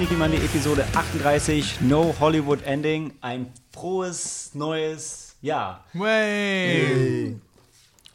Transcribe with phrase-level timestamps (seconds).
[0.00, 3.12] Sneaky Monday Episode 38, No Hollywood Ending.
[3.20, 5.84] Ein frohes neues Jahr.
[5.92, 7.36] Way.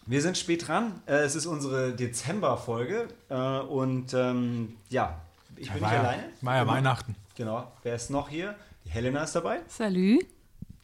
[0.07, 0.99] Wir sind spät dran.
[1.05, 3.07] Äh, Es ist unsere Dezember-Folge.
[3.29, 5.21] äh, Und ähm, ja,
[5.57, 6.23] ich bin war nicht ja, alleine.
[6.41, 6.71] War ja Immer.
[6.71, 7.15] Weihnachten.
[7.35, 7.71] Genau.
[7.83, 8.55] Wer ist noch hier?
[8.85, 9.59] Die Helena ist dabei.
[9.67, 10.17] Salü.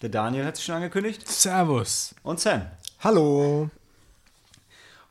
[0.03, 1.27] Der Daniel hat sich schon angekündigt.
[1.27, 2.13] Servus.
[2.21, 2.67] Und Sam.
[2.99, 3.71] Hallo.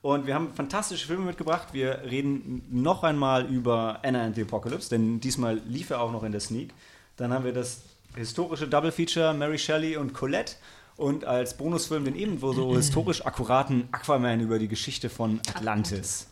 [0.02, 1.68] Und wir haben fantastische Filme mitgebracht.
[1.72, 6.22] Wir reden noch einmal über Anna and the Apocalypse, denn diesmal lief er auch noch
[6.22, 6.72] in der Sneak.
[7.16, 7.82] Dann haben wir das
[8.14, 10.54] historische Double Feature Mary Shelley und Colette.
[10.96, 16.28] Und als Bonusfilm den ebenso so historisch akkuraten Aquaman über die Geschichte von Atlantis.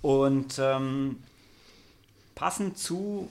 [0.00, 1.16] Und ähm,
[2.34, 3.28] passend zu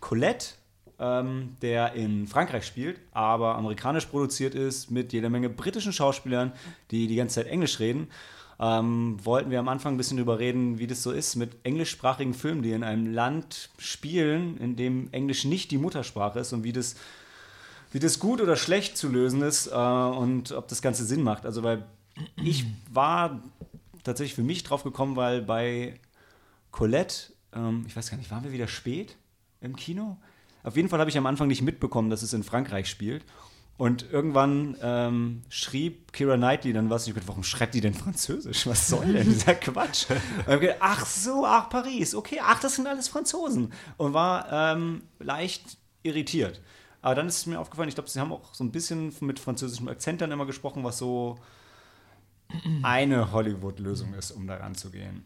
[0.00, 0.54] Colette,
[0.98, 6.52] ähm, der in Frankreich spielt, aber amerikanisch produziert ist, mit jeder Menge britischen Schauspielern,
[6.90, 8.08] die die ganze Zeit Englisch reden,
[8.58, 12.34] ähm, wollten wir am Anfang ein bisschen darüber reden, wie das so ist mit englischsprachigen
[12.34, 16.72] Filmen, die in einem Land spielen, in dem Englisch nicht die Muttersprache ist und wie
[16.72, 16.96] das,
[17.92, 21.44] wie das gut oder schlecht zu lösen ist äh, und ob das Ganze Sinn macht.
[21.44, 21.84] Also, weil
[22.42, 23.42] ich war
[24.04, 26.00] tatsächlich für mich drauf gekommen, weil bei
[26.70, 29.16] Colette, ähm, ich weiß gar nicht, waren wir wieder spät
[29.60, 30.16] im Kino?
[30.62, 33.24] Auf jeden Fall habe ich am Anfang nicht mitbekommen, dass es in Frankreich spielt.
[33.78, 37.04] Und irgendwann ähm, schrieb Kira Knightley dann was.
[37.04, 38.66] Und ich dachte, warum schreibt die denn Französisch?
[38.66, 40.06] Was soll denn dieser Quatsch?
[40.10, 43.72] Und ich hab gedacht, ach so, ach Paris, okay, ach, das sind alles Franzosen.
[43.98, 46.62] Und war ähm, leicht irritiert.
[47.02, 49.38] Aber dann ist es mir aufgefallen, ich glaube, sie haben auch so ein bisschen mit
[49.38, 51.38] französischem Akzent dann immer gesprochen, was so
[52.82, 55.24] eine Hollywood-Lösung ist, um da ranzugehen.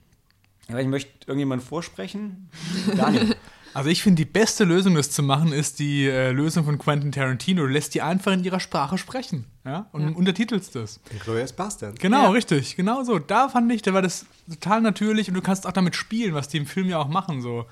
[0.68, 2.50] Aber ich möchte irgendjemanden vorsprechen.
[2.96, 3.36] Daniel.
[3.72, 7.12] Also ich finde, die beste Lösung, das zu machen, ist die äh, Lösung von Quentin
[7.12, 7.62] Tarantino.
[7.62, 9.44] Du lässt die einfach in ihrer Sprache sprechen.
[9.64, 9.86] Ja?
[9.92, 11.00] Und untertitelst das.
[11.24, 11.98] Glorious Bastard.
[12.00, 12.30] Genau, Ja.
[12.30, 12.76] richtig.
[12.76, 13.18] Genau so.
[13.18, 16.48] Da fand ich, da war das total natürlich und du kannst auch damit spielen, was
[16.48, 17.40] die im Film ja auch machen.
[17.42, 17.66] So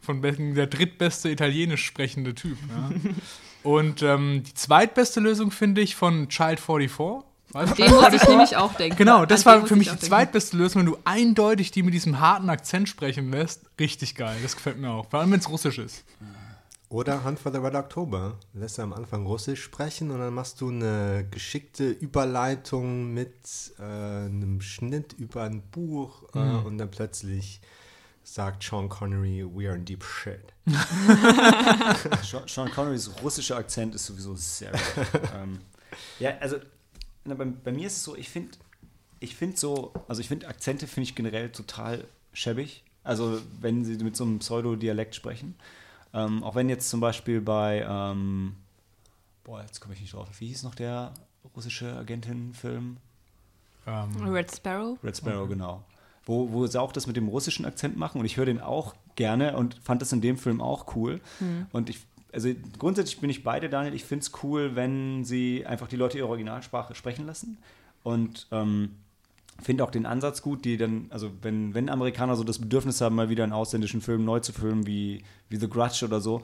[0.00, 2.58] von der drittbeste italienisch sprechende Typ.
[2.68, 2.90] Ja?
[3.62, 7.24] und ähm, die zweitbeste Lösung finde ich von Child 44.
[7.54, 7.82] Weißt du?
[7.82, 8.96] Den muss ich nämlich auch denken.
[8.96, 11.94] Genau, das An war für ich mich die zweitbeste Lösung, wenn du eindeutig die mit
[11.94, 13.62] diesem harten Akzent sprechen lässt.
[13.78, 15.08] Richtig geil, das gefällt mir auch.
[15.08, 16.04] Vor allem, wenn es russisch ist.
[16.88, 18.38] Oder Hunt for the Red October.
[18.52, 23.32] Lässt du am Anfang Russisch sprechen und dann machst du eine geschickte Überleitung mit
[23.78, 27.60] äh, einem Schnitt über ein Buch äh, und dann plötzlich
[28.22, 30.40] sagt Sean Connery, we are in deep shit.
[32.22, 34.80] Sean- Sean Connerys russischer Akzent ist sowieso sehr gut.
[35.36, 35.58] ähm,
[36.18, 36.56] ja, also
[37.24, 38.50] bei, bei mir ist es so, ich finde
[39.20, 42.84] ich finde so, also ich finde Akzente finde ich generell total schäbig.
[43.02, 45.54] Also wenn sie mit so einem Pseudo-Dialekt sprechen.
[46.12, 48.54] Ähm, auch wenn jetzt zum Beispiel bei, ähm,
[49.42, 50.28] boah, jetzt komme ich nicht drauf.
[50.38, 51.12] Wie hieß noch der
[51.56, 52.98] russische Agentin-Film?
[53.86, 54.98] Ähm, Red Sparrow.
[55.02, 55.84] Red Sparrow, genau.
[56.24, 58.94] Wo, wo sie auch das mit dem russischen Akzent machen und ich höre den auch
[59.16, 61.20] gerne und fand das in dem Film auch cool.
[61.72, 61.98] Und ich,
[62.34, 63.94] also grundsätzlich bin ich beide, Daniel.
[63.94, 67.58] Ich finde es cool, wenn sie einfach die Leute ihre Originalsprache sprechen lassen.
[68.02, 68.96] Und ähm,
[69.62, 73.14] finde auch den Ansatz gut, die dann, also wenn, wenn Amerikaner so das Bedürfnis haben,
[73.14, 76.42] mal wieder einen ausländischen Film neu zu filmen, wie, wie The Grudge oder so,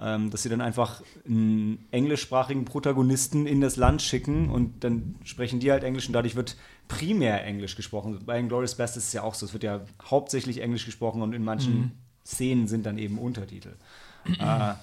[0.00, 5.60] ähm, dass sie dann einfach einen englischsprachigen Protagonisten in das Land schicken und dann sprechen
[5.60, 6.56] die halt Englisch und dadurch wird
[6.88, 8.20] primär Englisch gesprochen.
[8.24, 11.32] Bei Glorious Best ist es ja auch so, es wird ja hauptsächlich Englisch gesprochen und
[11.34, 11.92] in manchen
[12.24, 13.74] Szenen sind dann eben Untertitel.
[14.38, 14.74] äh,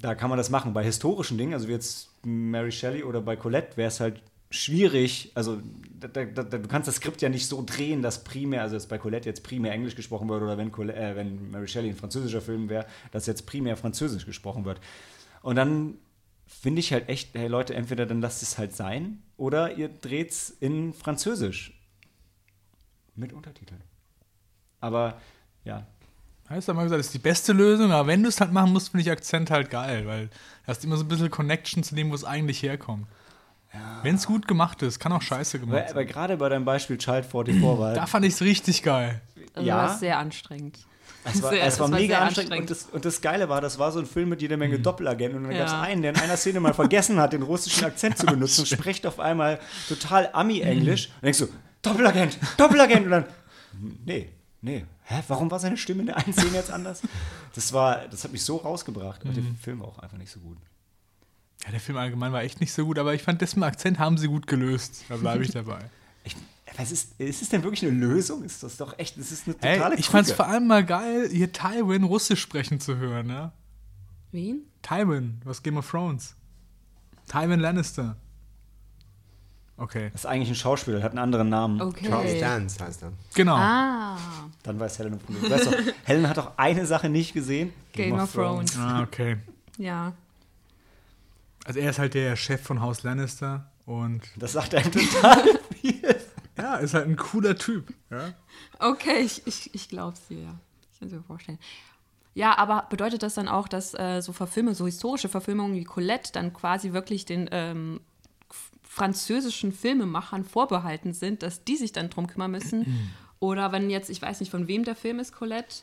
[0.00, 0.72] da kann man das machen.
[0.72, 5.30] Bei historischen Dingen, also wie jetzt Mary Shelley oder bei Colette, wäre es halt schwierig.
[5.34, 5.60] Also
[5.98, 8.86] da, da, da, du kannst das Skript ja nicht so drehen, dass primär, also dass
[8.86, 11.96] bei Colette jetzt primär Englisch gesprochen wird oder wenn, Colette, äh, wenn Mary Shelley ein
[11.96, 14.80] französischer Film wäre, dass jetzt primär Französisch gesprochen wird.
[15.42, 15.98] Und dann
[16.46, 20.30] finde ich halt echt, hey Leute, entweder dann lasst es halt sein oder ihr dreht
[20.30, 21.76] es in Französisch.
[23.14, 23.82] Mit Untertiteln.
[24.80, 25.20] Aber
[25.64, 25.86] ja,
[26.50, 28.72] Heißt ja mal gesagt, das ist die beste Lösung, aber wenn du es halt machen
[28.72, 30.32] musst, finde ich Akzent halt geil, weil du
[30.66, 33.06] hast immer so ein bisschen Connection zu dem, wo es eigentlich herkommt.
[34.02, 36.06] Wenn es gut gemacht ist, kann auch scheiße gemacht aber, aber sein.
[36.08, 39.20] gerade bei deinem Beispiel Child 44 war Da fand ich es richtig geil.
[39.54, 39.76] Also Ja.
[39.76, 40.78] war sehr anstrengend.
[41.22, 42.52] Es war, Sehr- es war es war mega sehr anstrengend.
[42.62, 45.38] Und das, und das Geile war, das war so ein Film mit jeder Menge Doppelagenten.
[45.38, 45.58] Und dann Ja.
[45.66, 48.62] gab es einen, der in einer Szene mal vergessen hat, den russischen Akzent zu benutzen
[48.62, 51.10] und spricht auf einmal total Ami-Englisch.
[51.16, 51.46] Und denkst du,
[51.82, 53.04] Doppelagent, Doppelagent.
[53.04, 53.24] Und dann,
[54.04, 54.30] nee,
[54.62, 54.84] nee.
[55.10, 57.02] Hä, warum war seine Stimme in der einen Szene jetzt anders?
[57.56, 59.22] Das war, das hat mich so rausgebracht.
[59.24, 60.56] Aber der Film war auch einfach nicht so gut.
[61.64, 64.18] Ja, der Film allgemein war echt nicht so gut, aber ich fand, dem Akzent haben
[64.18, 65.04] sie gut gelöst.
[65.08, 65.80] Da bleibe ich dabei.
[66.22, 66.36] Ich,
[66.76, 68.44] was ist, ist es denn wirklich eine Lösung?
[68.44, 70.86] Ist das doch echt, das ist eine Hey, totale ich fand es vor allem mal
[70.86, 73.50] geil, hier Tywin Russisch sprechen zu hören, ne?
[74.30, 74.62] Wen?
[74.82, 76.36] Tywin, was Game of Thrones.
[77.26, 78.16] Tywin Lannister.
[79.80, 80.10] Okay.
[80.12, 81.78] Das ist eigentlich ein Schauspieler, hat einen anderen Namen.
[81.78, 82.40] Charles Okay.
[82.40, 83.12] Dance heißt er.
[83.34, 83.56] Genau.
[83.56, 84.18] Ah,
[84.62, 85.50] Dann weiß Helen von.
[85.50, 87.72] Weißt du, Helen hat auch eine Sache nicht gesehen.
[87.92, 88.76] Game of Thrones.
[88.78, 89.38] Ah, okay.
[89.78, 90.12] Ja.
[91.64, 95.42] Also er ist halt der Chef von Haus Lannister und Das sagt einem total
[95.80, 96.16] viel.
[96.58, 97.92] ja, ist halt ein cooler Typ.
[98.10, 98.34] Ja?
[98.78, 100.54] Okay, ich, ich, ich glaub's dir, ja.
[100.92, 101.58] Ich kann es mir vorstellen.
[102.34, 106.32] Ja, aber bedeutet das dann auch, dass äh, so Verfilmungen, so historische Verfilmungen wie Colette
[106.32, 108.00] dann quasi wirklich den ähm,
[109.00, 113.10] französischen Filmemachern vorbehalten sind, dass die sich dann drum kümmern müssen?
[113.38, 115.76] Oder wenn jetzt, ich weiß nicht, von wem der Film ist, Colette,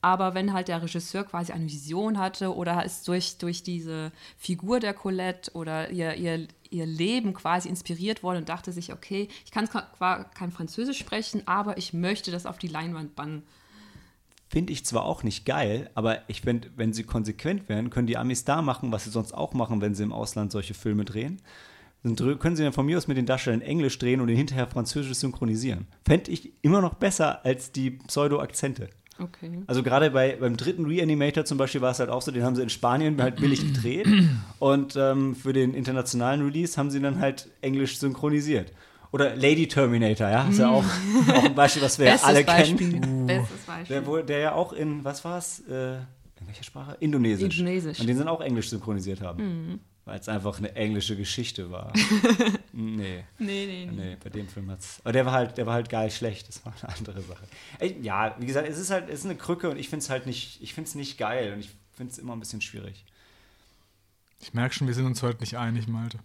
[0.00, 4.80] aber wenn halt der Regisseur quasi eine Vision hatte oder ist durch, durch diese Figur
[4.80, 9.50] der Colette oder ihr, ihr, ihr Leben quasi inspiriert worden und dachte sich, okay, ich
[9.50, 13.42] kann zwar kein Französisch sprechen, aber ich möchte das auf die Leinwand bannen.
[14.48, 18.16] Finde ich zwar auch nicht geil, aber ich finde, wenn sie konsequent wären, können die
[18.16, 21.40] Amis da machen, was sie sonst auch machen, wenn sie im Ausland solche Filme drehen.
[22.02, 24.66] Dann können sie dann von mir aus mit den Darstellern Englisch drehen und den hinterher
[24.66, 25.86] Französisch synchronisieren.
[26.04, 28.88] Fände ich immer noch besser als die Pseudo-Akzente.
[29.18, 29.62] Okay.
[29.66, 32.56] Also gerade bei, beim dritten Reanimator zum Beispiel war es halt auch so, den haben
[32.56, 34.08] sie in Spanien halt billig gedreht
[34.58, 38.72] und ähm, für den internationalen Release haben sie dann halt Englisch synchronisiert.
[39.12, 40.84] Oder Lady Terminator, ja, ist ja auch,
[41.28, 42.92] auch ein Beispiel, was wir ja alle Beispiel.
[42.92, 43.26] kennen.
[43.26, 44.00] Bestes Beispiel.
[44.00, 45.60] Der, der ja auch in, was war es?
[45.68, 45.96] Äh,
[46.40, 46.96] in welcher Sprache?
[46.98, 47.58] Indonesisch.
[47.58, 48.00] Indonesisch.
[48.00, 49.80] Und den sie dann auch Englisch synchronisiert haben.
[50.04, 51.92] Weil es einfach eine englische Geschichte war.
[52.72, 53.24] nee.
[53.38, 53.86] nee, nee, nee.
[53.86, 55.00] Nee, bei dem Film hat's.
[55.04, 56.48] Aber der war halt, der war halt geil schlecht.
[56.48, 57.44] Das war eine andere Sache.
[57.78, 60.10] Ey, ja, wie gesagt, es ist halt, es ist eine Krücke und ich finde es
[60.10, 63.04] halt nicht, ich finde es nicht geil und ich finde es immer ein bisschen schwierig.
[64.40, 66.18] Ich merke schon, wir sind uns heute nicht einig, Malte.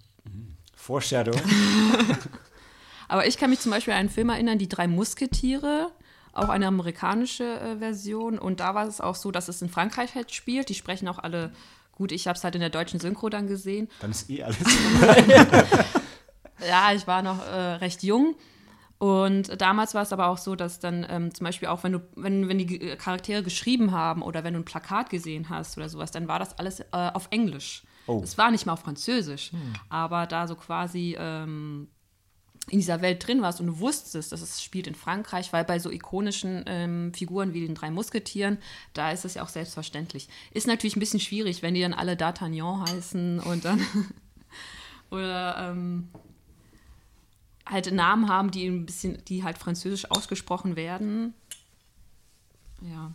[0.76, 1.34] Foreshadow.
[3.08, 5.92] Aber ich kann mich zum Beispiel an einen Film erinnern, Die drei Musketiere,
[6.34, 8.40] auch eine amerikanische äh, Version.
[8.40, 10.70] Und da war es auch so, dass es in Frankreich halt spielt.
[10.70, 11.52] Die sprechen auch alle
[11.98, 12.12] gut.
[12.12, 13.90] Ich habe es halt in der deutschen Synchro dann gesehen.
[14.00, 14.58] Dann ist eh alles.
[16.68, 18.36] Ja, ich war noch äh, recht jung.
[19.00, 22.00] Und damals war es aber auch so, dass dann ähm, zum Beispiel auch, wenn du,
[22.16, 25.88] wenn, wenn die Ge- Charaktere geschrieben haben oder wenn du ein Plakat gesehen hast oder
[25.88, 27.84] sowas, dann war das alles äh, auf Englisch.
[28.08, 28.22] Oh.
[28.24, 29.52] Es war nicht mal auf Französisch.
[29.90, 31.90] Aber da so quasi ähm,
[32.70, 35.80] in dieser Welt drin warst und du wusstest, dass es spielt in Frankreich, weil bei
[35.80, 38.58] so ikonischen ähm, Figuren wie den drei Musketieren,
[38.94, 40.28] da ist es ja auch selbstverständlich.
[40.52, 43.86] Ist natürlich ein bisschen schwierig, wenn die dann alle D'Artagnan heißen und dann
[45.12, 46.10] oder ähm,
[47.66, 51.34] halt Namen haben, die ein bisschen, die halt französisch ausgesprochen werden.
[52.82, 53.14] Ja,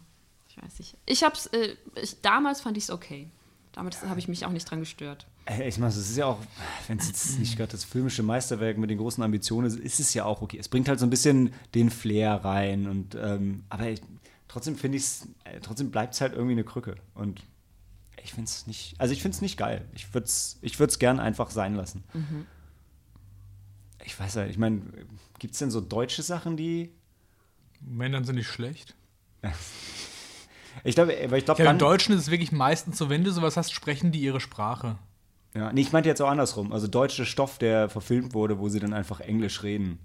[0.49, 0.97] ich weiß nicht.
[1.05, 3.29] Ich hab's, äh, ich, damals fand ich es okay.
[3.73, 5.27] Damals habe ich mich auch nicht dran gestört.
[5.67, 6.39] Ich meine, es ist ja auch,
[6.87, 10.15] wenn es jetzt nicht gerade das filmische Meisterwerk mit den großen Ambitionen ist, ist es
[10.15, 10.59] ja auch okay.
[10.59, 14.00] Es bringt halt so ein bisschen den Flair rein und ähm, aber ich,
[14.47, 16.94] trotzdem finde ich es, äh, trotzdem bleibt es halt irgendwie eine Krücke.
[17.15, 17.43] Und
[18.23, 19.85] ich finde es nicht, also ich finde es nicht geil.
[19.94, 22.05] Ich würde es ich würd's gern einfach sein lassen.
[24.05, 24.83] Ich weiß halt, ich meine,
[25.41, 26.93] gibt es denn so deutsche Sachen, die.
[27.81, 28.94] Dann sind die schlecht.
[30.85, 31.79] Ich glaube, weil ich glaube, Ja, Im.
[31.79, 34.99] Deutschen ist es wirklich meistens so, wenn du sowas hast, sprechen die ihre Sprache.
[35.55, 36.73] Ja, nee, ich meinte jetzt auch andersrum.
[36.73, 39.99] Also deutscher Stoff, der verfilmt wurde, wo sie dann einfach Englisch reden.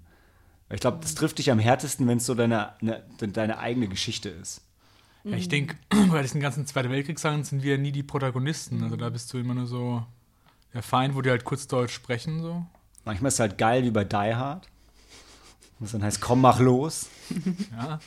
[0.70, 4.28] Ich glaube, das trifft dich am härtesten, wenn es so deine, ne, deine eigene Geschichte
[4.28, 4.60] ist.
[5.24, 5.76] Ja, ich denke,
[6.10, 8.82] bei diesen ganzen Zweiten Weltkriegssachen sind wir nie die Protagonisten.
[8.82, 10.04] Also da bist du immer nur so
[10.74, 12.42] der Feind, wo die halt kurz Deutsch sprechen.
[12.42, 12.66] So.
[13.04, 14.68] Manchmal ist es halt geil wie bei Die Hard.
[15.78, 17.08] Was dann heißt, komm, mach los.
[17.72, 18.00] Ja.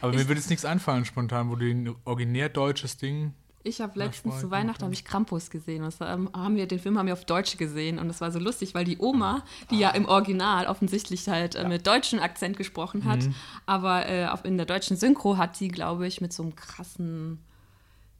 [0.00, 3.34] Aber mir würde jetzt nichts einfallen spontan, wo du ein originär deutsches Ding.
[3.62, 5.82] Ich habe letztens zu Weihnachten habe ich Krampus gesehen.
[5.82, 8.38] Das, ähm, haben wir, den Film haben wir auf Deutsch gesehen und das war so
[8.38, 13.04] lustig, weil die Oma, die ja im Original offensichtlich halt äh, mit deutschem Akzent gesprochen
[13.04, 13.20] hat,
[13.66, 17.38] aber äh, auf, in der deutschen Synchro hat sie, glaube ich, mit so einem krassen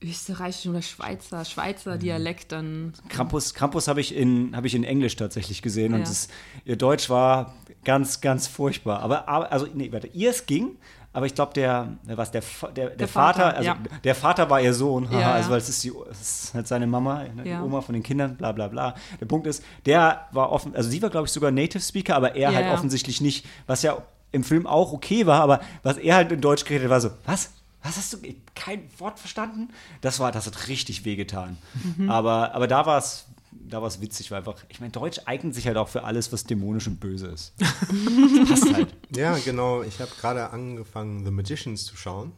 [0.02, 2.94] österreichischen oder Schweizer, Schweizer Dialekt dann.
[3.08, 6.06] Krampus, Krampus habe ich, in- hab ich in Englisch tatsächlich gesehen und Ja.
[6.06, 6.28] das,
[6.64, 7.54] ihr Deutsch war
[7.84, 9.00] ganz, ganz furchtbar.
[9.00, 10.76] Aber, aber also, nee, warte, ihr es ging,
[11.12, 13.78] aber ich glaube, der, was, der, der, der, Der Vater, Vater, also ja.
[14.04, 16.68] der Vater war ihr Sohn, haha, Ja, also weil es ist, die, es ist halt
[16.68, 18.94] seine Mama, ne, die Oma von den Kindern, bla bla bla.
[19.20, 22.36] Der Punkt ist, der war offen, also sie war, glaube ich, sogar Native Speaker, aber
[22.36, 23.98] er halt offensichtlich nicht, was ja
[24.32, 27.10] im Film auch okay war, aber was er halt in Deutsch geredet hat, war so,
[27.24, 27.50] was?
[27.82, 28.18] Was hast du
[28.54, 29.70] kein Wort verstanden?
[30.02, 31.56] Das war, das hat richtig wehgetan.
[31.96, 32.10] Mhm.
[32.10, 35.54] Aber, aber da war es, da war es witzig, weil einfach, ich meine, Deutsch eignet
[35.54, 37.52] sich halt auch für alles, was dämonisch und böse ist.
[37.58, 37.68] das
[38.48, 38.94] passt halt.
[39.16, 39.82] Ja, genau.
[39.82, 42.32] Ich habe gerade angefangen, The Magicians zu schauen.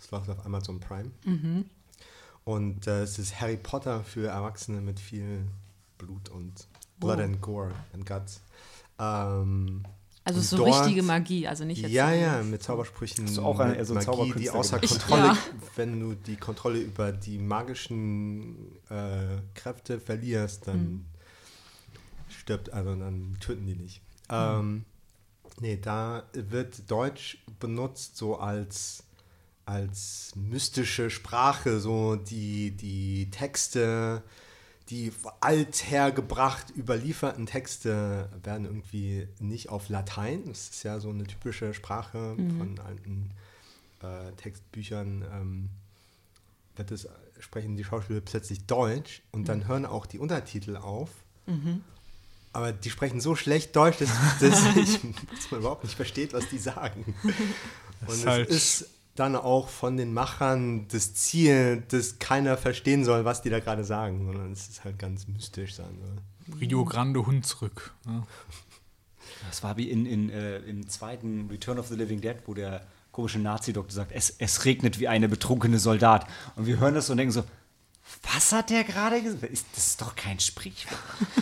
[0.00, 1.10] Das läuft auf Amazon Prime.
[2.44, 5.46] Und äh, es ist Harry Potter für Erwachsene mit viel
[5.98, 6.66] Blut und
[7.00, 7.22] Blood Oh.
[7.22, 8.40] and Gore and Guts.
[8.98, 9.82] Ähm,
[10.26, 11.90] Also und so dort- richtige Magie, also nicht jetzt.
[11.92, 13.26] Ja, so- ja, mit Zaubersprüchen.
[13.26, 14.98] Hast du auch eine- mit eher so ein Magie, die außer gemacht?
[15.00, 15.38] Kontrolle, Ja.
[15.76, 18.56] wenn du die Kontrolle über die magischen
[18.90, 21.04] äh, Kräfte verlierst, dann Hm.
[22.28, 24.00] stirbt, also dann töten die dich.
[24.30, 24.84] Ähm,
[25.60, 29.02] nee, da wird Deutsch benutzt so als,
[29.66, 34.22] als mystische Sprache, so die, die Texte,
[34.90, 40.42] die althergebracht überlieferten Texte werden irgendwie nicht auf Latein.
[40.46, 43.30] Das ist ja so eine typische Sprache von alten
[44.02, 45.24] äh, Textbüchern.
[45.32, 45.70] Ähm,
[46.76, 51.08] wird es, sprechen die Schauspieler plötzlich Deutsch und dann hören auch die Untertitel auf.
[52.52, 54.10] Aber die sprechen so schlecht Deutsch, dass,
[54.40, 55.00] dass, ich,
[55.30, 57.14] dass man überhaupt nicht versteht, was die sagen.
[57.22, 63.04] Und ist es halt- ist dann auch von den Machern das Ziel, dass keiner verstehen
[63.04, 66.58] soll, was die da gerade sagen, sondern es ist halt ganz mystisch sein soll.
[66.60, 67.94] Rio Grande Hunsrück.
[68.06, 68.26] Ja.
[69.48, 72.86] Das war wie in, in, äh, im zweiten Return of the Living Dead, wo der
[73.12, 76.26] komische Nazi-Doktor sagt, es, es regnet wie eine betrunkene Soldat.
[76.56, 77.44] Und wir hören das und denken so,
[78.32, 79.42] was hat der gerade gesagt?
[79.44, 80.98] Ist- Das ist doch kein Sprichwort.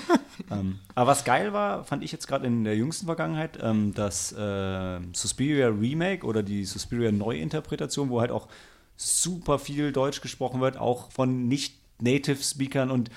[0.51, 4.33] ähm, aber was geil war, fand ich jetzt gerade in der jüngsten Vergangenheit, ähm, das
[4.33, 8.49] äh, Suspiria Remake oder die Suspiria Neuinterpretation, wo halt auch
[8.97, 13.11] super viel Deutsch gesprochen wird, auch von Nicht-Native-Speakern und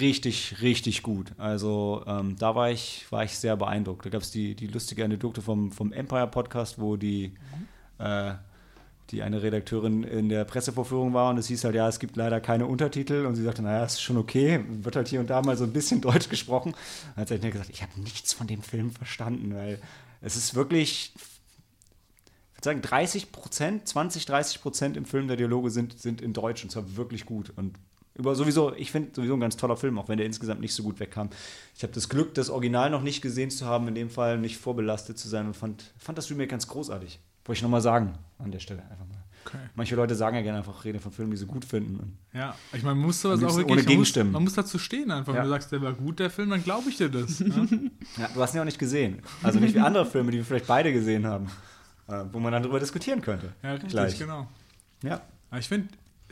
[0.00, 1.32] richtig, richtig gut.
[1.38, 4.06] Also ähm, da war ich, war ich sehr beeindruckt.
[4.06, 7.34] Da gab es die, die lustige Anekdote vom, vom Empire-Podcast, wo die,
[7.98, 8.34] äh,
[9.12, 12.40] die eine Redakteurin in der Pressevorführung war und es hieß halt, ja, es gibt leider
[12.40, 15.56] keine Untertitel und sie sagte, naja, ist schon okay, wird halt hier und da mal
[15.56, 16.74] so ein bisschen Deutsch gesprochen.
[17.14, 19.78] Dann hat sie halt gesagt, ich habe nichts von dem Film verstanden, weil
[20.22, 25.70] es ist wirklich, ich würde sagen, 30 Prozent, 20, 30 Prozent im Film der Dialoge
[25.70, 27.76] sind, sind in Deutsch und zwar wirklich gut und
[28.14, 30.82] über sowieso, ich finde sowieso ein ganz toller Film, auch wenn der insgesamt nicht so
[30.82, 31.30] gut wegkam.
[31.74, 34.58] Ich habe das Glück, das Original noch nicht gesehen zu haben, in dem Fall nicht
[34.58, 37.20] vorbelastet zu sein und fand, fand das Remake ganz großartig.
[37.44, 39.22] Wollte ich nochmal sagen an der Stelle einfach mal.
[39.44, 39.58] Okay.
[39.74, 42.16] Manche Leute sagen ja gerne einfach Rede von Filmen, die sie gut finden.
[42.32, 44.32] Ja, ich meine, man muss sowas auch wirklich, ohne man muss, Gegenstimmen.
[44.32, 45.32] man muss dazu stehen einfach.
[45.34, 45.40] Ja.
[45.40, 47.40] Wenn du sagst, der war gut, der Film, dann glaube ich dir das.
[47.40, 47.46] Ja?
[48.18, 49.20] ja, du hast ihn ja auch nicht gesehen.
[49.42, 51.48] Also nicht wie andere Filme, die wir vielleicht beide gesehen haben,
[52.08, 53.52] äh, wo man dann darüber diskutieren könnte.
[53.62, 54.18] ja, richtig, Gleich.
[54.18, 54.46] genau.
[55.02, 55.20] Ja.
[55.50, 55.88] Aber ich finde,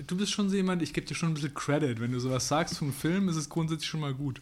[0.06, 2.00] du bist schon so jemand, ich gebe dir schon ein bisschen Credit.
[2.00, 4.40] Wenn du sowas sagst vom Film, ist es grundsätzlich schon mal gut.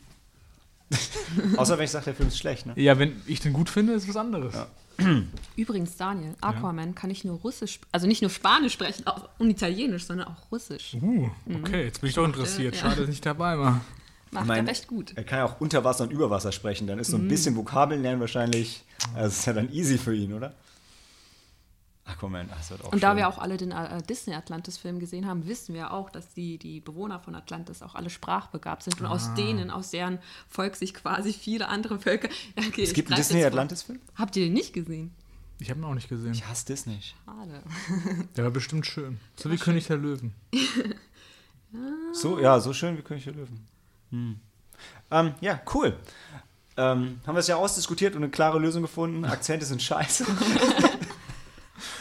[1.56, 2.66] Außer wenn ich sage, der Film ist schlecht.
[2.66, 2.72] Ne?
[2.76, 4.54] Ja, wenn ich den gut finde, ist was anderes.
[4.54, 4.66] Ja.
[5.56, 10.04] Übrigens, Daniel, Aquaman kann nicht nur Russisch, also nicht nur Spanisch sprechen auch, und Italienisch,
[10.06, 10.96] sondern auch Russisch.
[11.00, 11.28] Uh,
[11.62, 12.74] okay, jetzt bin ich doch interessiert.
[12.74, 12.80] Ja.
[12.80, 13.80] Schade, dass ich nicht dabei war.
[14.30, 15.12] Macht mein- er recht gut.
[15.14, 16.86] Er kann ja auch unter Wasser und über Wasser sprechen.
[16.86, 18.82] Dann ist so ein bisschen Vokabeln lernen wahrscheinlich.
[19.14, 20.52] Also das ist ja dann easy für ihn, oder?
[22.08, 23.18] Aquaman, ach, das wird auch Und da schön.
[23.18, 26.80] wir auch alle den äh, Disney Atlantis-Film gesehen haben, wissen wir auch, dass die, die
[26.80, 29.10] Bewohner von Atlantis auch alle sprachbegabt sind und Ah.
[29.10, 32.28] aus denen, aus deren Volk sich quasi viele andere Völker.
[32.58, 33.52] Ja, okay, Es gibt einen greif Disney jetzt vor.
[33.60, 34.00] Atlantis-Film?
[34.14, 35.12] Habt ihr den nicht gesehen?
[35.60, 36.32] Ich habe ihn auch nicht gesehen.
[36.32, 36.98] Ich hasse Disney.
[37.02, 37.62] Schade.
[38.36, 39.18] Der war bestimmt schön.
[39.36, 40.32] So wie König der Löwen.
[42.14, 43.66] So, ja, so schön wie König der Löwen.
[44.10, 44.40] Hm.
[45.10, 45.94] Ähm, ja, cool.
[46.78, 49.24] Ähm, haben wir es ja ausdiskutiert und eine klare Lösung gefunden.
[49.26, 50.24] Akzente sind scheiße.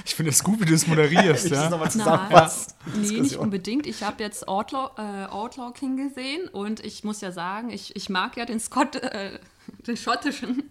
[0.07, 1.69] Ich finde es gut, wie du es moderierst, Ich das ja.
[1.69, 2.73] nochmal Nein, zusammenfassen.
[2.95, 3.85] nee, nicht unbedingt.
[3.85, 8.07] Ich habe jetzt Outlaw, äh, Outlaw King gesehen und ich muss ja sagen, ich, ich
[8.07, 9.37] mag ja den Scott, äh,
[9.85, 10.63] den schottischen.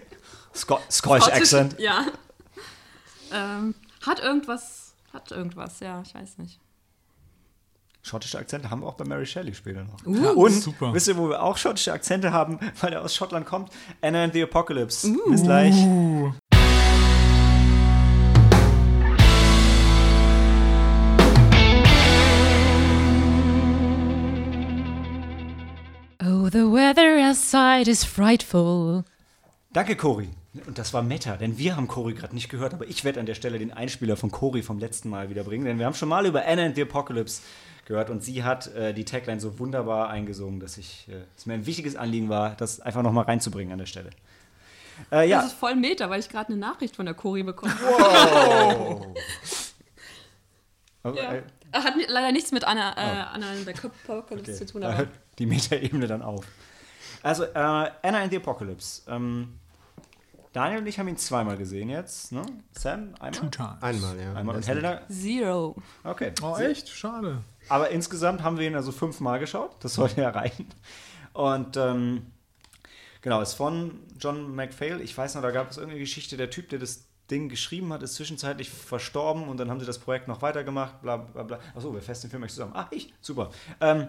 [0.54, 1.80] Sco Scottish Accent.
[1.80, 2.06] Ja.
[3.32, 3.74] Ähm,
[4.06, 6.60] hat irgendwas, hat irgendwas, ja, ich weiß nicht.
[8.00, 10.06] Schottische Akzente haben wir auch bei Mary Shelley später noch.
[10.06, 10.92] Uh, und super.
[10.94, 13.72] wisst ihr, wo wir auch schottische Akzente haben, weil er aus Schottland kommt?
[14.02, 15.12] Anna and the Apocalypse.
[15.26, 15.74] Bis gleich.
[26.44, 29.04] Oh, the weather outside is frightful.
[29.72, 30.28] Danke, Cori.
[30.66, 33.24] Und das war Meta, denn wir haben Cori gerade nicht gehört, aber ich werde an
[33.24, 36.26] der Stelle den Einspieler von Cori vom letzten Mal wiederbringen, denn wir haben schon mal
[36.26, 37.40] über Anna and the Apocalypse
[37.86, 41.54] gehört und sie hat äh, die Tagline so wunderbar eingesungen, dass ich, äh, es mir
[41.54, 44.10] ein wichtiges Anliegen war, das einfach nochmal reinzubringen an der Stelle.
[45.10, 47.74] Äh, Das ja, ist voll Meter, weil ich gerade eine Nachricht von der Cori bekommen
[47.80, 49.14] habe.
[51.04, 51.32] Aber, Ja.
[51.36, 53.70] äh, Hat ni- leider nichts mit Anna, äh, Anna and the
[54.06, 55.08] Apocalypse Okay, zu tun, aber
[55.38, 56.46] die Meta-Ebene dann auf.
[57.22, 59.02] Also, äh, Anna and the Apocalypse.
[59.08, 59.58] Ähm,
[60.52, 62.46] Daniel und ich haben ihn zweimal gesehen jetzt, ne?
[62.72, 63.32] Sam, einmal?
[63.32, 63.82] two times.
[63.82, 64.34] Einmal, ja.
[64.34, 64.56] Einmal.
[64.56, 65.00] Und Helena?
[65.08, 65.74] Zero.
[66.04, 66.32] Okay.
[66.42, 66.88] Oh, echt?
[66.88, 67.42] Schade.
[67.68, 69.74] Aber insgesamt haben wir ihn also fünfmal geschaut.
[69.80, 70.68] Das sollte ja reichen.
[71.32, 72.26] Und ähm,
[73.20, 75.00] genau, ist von John McPhail.
[75.00, 76.36] Ich weiß noch, da gab es irgendeine Geschichte.
[76.36, 79.98] Der Typ, der das Ding geschrieben hat, ist zwischenzeitlich verstorben und dann haben sie das
[79.98, 81.02] Projekt noch weitergemacht.
[81.02, 81.58] Bla bla bla.
[81.74, 82.74] Achso, wir festen den Film eigentlich zusammen.
[82.76, 83.12] Ah, ich.
[83.20, 83.50] Super.
[83.80, 84.08] Ähm,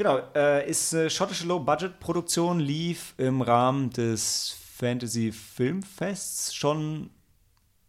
[0.00, 7.10] genau, äh, ist äh, schottische Low-Budget-Produktion, lief im Rahmen des Fantasy Filmfests schon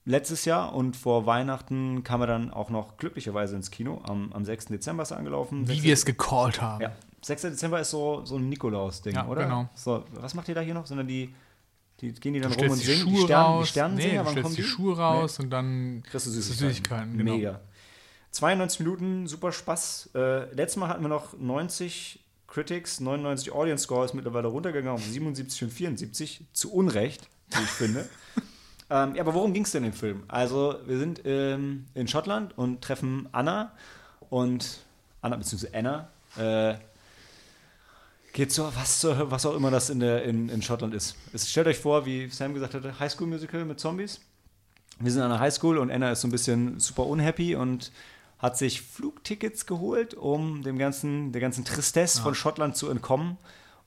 [0.04, 4.02] letztes Jahr und vor Weihnachten kam er dann auch noch glücklicherweise ins Kino.
[4.04, 4.66] Am, am 6.
[4.66, 5.68] Dezember ist er angelaufen.
[5.68, 5.84] Wie 6.
[5.84, 6.82] wir es gecallt haben.
[6.82, 6.92] Ja,
[7.22, 7.44] 6.
[7.44, 9.44] Dezember ist so, so ein Nikolaus-Ding, Ja, oder?
[9.44, 9.70] genau.
[9.76, 10.86] So, was macht ihr da hier noch?
[10.88, 11.34] Sondern die
[12.02, 13.10] Die gehen die dann rum und stellst die singen.
[13.10, 13.64] Schuhe die, Stern, raus.
[13.66, 14.68] die Sternensänger, nee, du wann kommen die die?
[14.68, 16.70] Schuhe raus und dann Kriegst du Süßigkeiten.
[16.70, 17.34] Süßigkeiten, genau.
[17.36, 17.60] Mega.
[18.32, 20.12] 92 Minuten, super Spaß.
[20.16, 25.06] Äh, letztes Mal hatten wir noch 90 Critics, 99 Audience Score ist mittlerweile runtergegangen auf
[25.06, 26.46] 77 und 74.
[26.54, 28.10] Zu Unrecht, wie ich finde.
[28.90, 30.24] ähm, ja, aber worum ging es denn im Film?
[30.28, 33.74] Also, wir sind ähm, in Schottland und treffen Anna
[34.30, 34.80] und
[35.22, 35.68] Anna bzw.
[35.74, 36.10] Anna.
[36.38, 36.76] Äh,
[38.34, 41.16] geht so, was, was auch immer das in, der, in, in Schottland ist.
[41.34, 44.22] Es, stellt euch vor, wie Sam gesagt hatte, Highschool-Musical mit Zombies.
[45.00, 47.92] Wir sind an der Highschool und Anna ist so ein bisschen super unhappy und
[48.42, 53.38] hat sich Flugtickets geholt, um dem ganzen, der ganzen Tristesse von Schottland zu entkommen.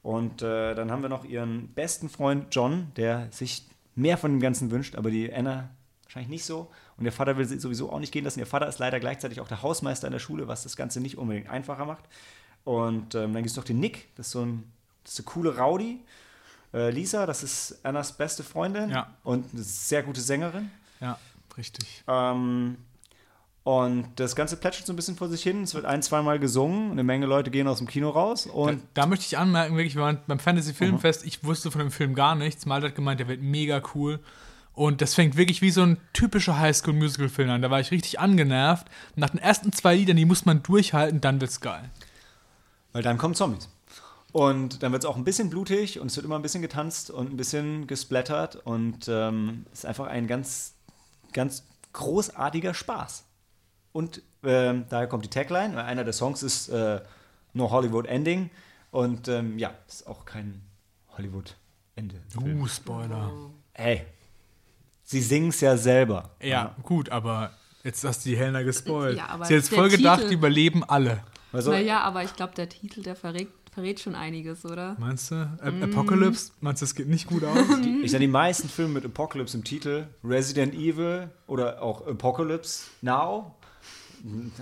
[0.02, 4.40] Und äh, dann haben wir noch ihren besten Freund John, der sich mehr von dem
[4.40, 5.70] Ganzen wünscht, aber die Anna
[6.04, 6.70] wahrscheinlich nicht so.
[6.96, 8.38] Und der Vater will sie sowieso auch nicht gehen lassen.
[8.38, 11.18] Ihr Vater ist leider gleichzeitig auch der Hausmeister in der Schule, was das Ganze nicht
[11.18, 12.04] unbedingt einfacher macht.
[12.64, 14.70] Und ähm, dann gibt es noch den Nick, das ist so ein,
[15.02, 16.00] das ist eine coole Rowdy.
[16.72, 19.12] Äh, Lisa, das ist Annas beste Freundin Ja.
[19.24, 20.70] und eine sehr gute Sängerin.
[21.00, 21.18] Ja,
[21.56, 22.04] richtig.
[22.06, 22.76] Ähm,
[23.64, 25.62] und das Ganze plätschert so ein bisschen vor sich hin.
[25.62, 26.92] Es wird ein, zweimal gesungen.
[26.92, 28.46] Eine Menge Leute gehen aus dem Kino raus.
[28.46, 31.80] Und da, da möchte ich anmerken, wirklich, wir waren beim Fantasy Filmfest, ich wusste von
[31.80, 32.66] dem Film gar nichts.
[32.66, 34.20] Malte hat gemeint, der wird mega cool.
[34.74, 37.62] Und das fängt wirklich wie so ein typischer Highschool-Musical-Film an.
[37.62, 38.86] Da war ich richtig angenervt.
[39.16, 41.88] Nach den ersten zwei Liedern, die muss man durchhalten, dann wird's geil.
[42.92, 43.70] weil dann kommen Zombies.
[44.32, 47.10] Und dann wird es auch ein bisschen blutig und es wird immer ein bisschen getanzt
[47.10, 48.56] und ein bisschen gesplattert.
[48.56, 50.74] Und ähm, es ist einfach ein ganz,
[51.32, 53.24] ganz großartiger Spaß.
[53.94, 55.76] Und ähm, daher kommt die Tagline.
[55.76, 57.00] weil Einer der Songs ist äh,
[57.52, 58.50] No Hollywood Ending.
[58.90, 60.60] Und ähm, ja, ist auch kein
[61.16, 62.16] Hollywood-Ende.
[62.36, 63.30] Uh, Spoiler.
[63.72, 64.02] Hey,
[65.04, 66.30] sie singen es ja selber.
[66.42, 67.52] Ja, gut, aber
[67.84, 69.16] jetzt hast du die Helena gespoilt.
[69.16, 71.22] Ja, aber Sie hat jetzt voll gedacht, Titel- die überleben alle.
[71.52, 74.96] Also, naja, aber ich glaube, der Titel, der verrät, verrät schon einiges, oder?
[74.98, 75.36] Meinst du?
[75.60, 75.82] Ap Mm.
[75.84, 76.50] Apocalypse?
[76.60, 77.56] Meinst du, das geht nicht gut aus?
[78.02, 83.54] Ich sage, die meisten Filme mit Apocalypse im Titel, Resident Evil oder auch Apocalypse Now,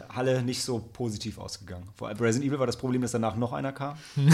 [0.09, 1.88] alle nicht so positiv ausgegangen.
[1.94, 3.96] Vor allem Resident Evil war das Problem, dass danach noch einer kam.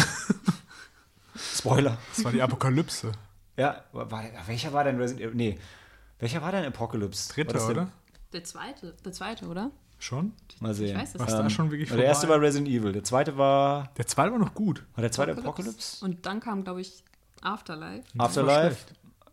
[1.36, 1.98] Spoiler.
[2.14, 3.12] Das war die Apokalypse.
[3.56, 5.36] Ja, war, war, welcher war denn Resident Evil?
[5.36, 5.58] Nee.
[6.18, 7.28] Welcher war denn Apocalypse?
[7.30, 7.92] War Dritte, das der- oder?
[8.32, 9.70] Der zweite, der zweite, oder?
[9.98, 10.32] Schon?
[10.60, 10.90] Mal sehen.
[10.90, 13.90] Ich weiß es Was da schon wirklich der erste war Resident Evil, der zweite war.
[13.96, 14.84] Der zweite war noch gut.
[14.94, 16.04] War der zweite Apocalypse?
[16.04, 17.02] Und dann kam, glaube ich,
[17.42, 18.04] Afterlife.
[18.16, 18.76] Afterlife.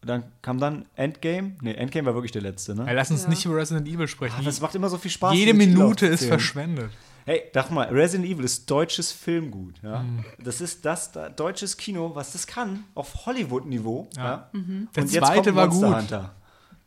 [0.06, 1.56] Dann kam dann Endgame.
[1.62, 2.86] Nee, Endgame war wirklich der letzte, ne?
[2.88, 3.30] Ey, lass uns Ja.
[3.30, 4.36] nicht über Resident Evil sprechen.
[4.40, 5.34] Ah, das macht immer so viel Spaß.
[5.34, 6.92] Jede Minute ist verschwendet.
[7.26, 9.76] Hey, sag mal, Resident Evil ist deutsches Filmgut.
[9.82, 10.04] Ja?
[10.04, 10.24] Mhm.
[10.44, 14.08] Das ist das da, deutsches Kino, was das kann, auf Hollywood-Niveau.
[14.16, 14.24] Ja.
[14.24, 14.50] Ja?
[14.54, 15.98] Der Und jetzt zweite kommt war Monster gut.
[15.98, 16.36] Hunter,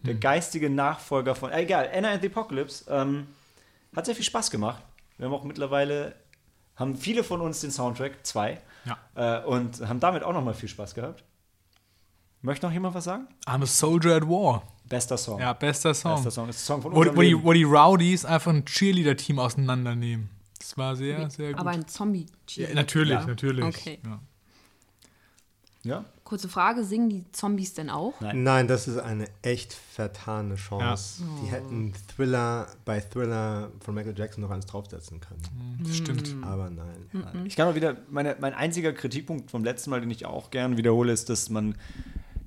[0.05, 1.51] der geistige Nachfolger von.
[1.51, 3.27] Äh, egal, Anna and the Apocalypse ähm,
[3.97, 4.81] hat sehr viel Spaß gemacht.
[5.17, 6.15] Wir haben auch mittlerweile,
[6.77, 9.41] haben viele von uns den Soundtrack, zwei, Ja.
[9.41, 11.25] äh, und haben damit auch nochmal viel Spaß gehabt.
[12.43, 13.27] Möchte noch jemand was sagen?
[13.47, 14.63] I'm a Soldier at War.
[14.89, 15.41] Bester Song.
[15.41, 16.15] Ja, bester Song.
[16.15, 16.49] Bester Song.
[16.49, 20.31] Ist Song von Wo, wo, die, wo die Rowdies einfach ein Cheerleader-Team auseinandernehmen.
[20.59, 21.61] Das war sehr, sehr gut.
[21.61, 23.27] Aber ein zombie ja, natürlich, Ja.
[23.27, 23.65] natürlich.
[23.65, 23.99] Okay.
[24.05, 24.21] Ja.
[25.85, 26.05] Ja?
[26.25, 28.21] Kurze Frage, singen die Zombies denn auch?
[28.21, 28.43] Nein.
[28.43, 31.23] Nein, das ist eine echt vertane Chance.
[31.43, 35.81] Die hätten Thriller bei Thriller von Michael Jackson noch eins draufsetzen können.
[35.83, 36.37] Das stimmt.
[36.43, 37.47] Aber nein.
[37.47, 40.77] Ich kann auch wieder, meine, mein einziger Kritikpunkt vom letzten Mal, den ich auch gern
[40.77, 41.77] wiederhole, ist, dass man,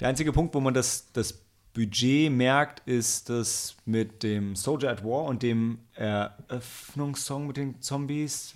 [0.01, 1.33] der einzige Punkt, wo man das, das
[1.73, 8.55] Budget merkt, ist das mit dem Soldier at War und dem Eröffnungssong mit den Zombies.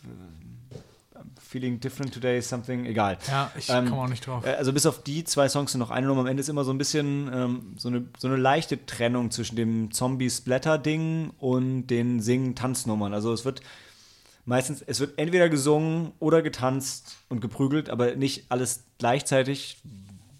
[1.39, 3.17] Feeling different today, something, egal.
[3.29, 4.45] Ja, ich Ähm, komme auch nicht drauf.
[4.45, 6.21] Äh, Also bis auf die zwei Songs sind noch eine Nummer.
[6.21, 9.55] Am Ende ist immer so ein bisschen ähm, so, eine, so eine leichte Trennung zwischen
[9.55, 13.13] dem Zombie-Splatter-Ding und den Singen-Tanznummern.
[13.13, 13.61] Also es wird
[14.45, 19.77] meistens, es wird entweder gesungen oder getanzt und geprügelt, aber nicht alles gleichzeitig,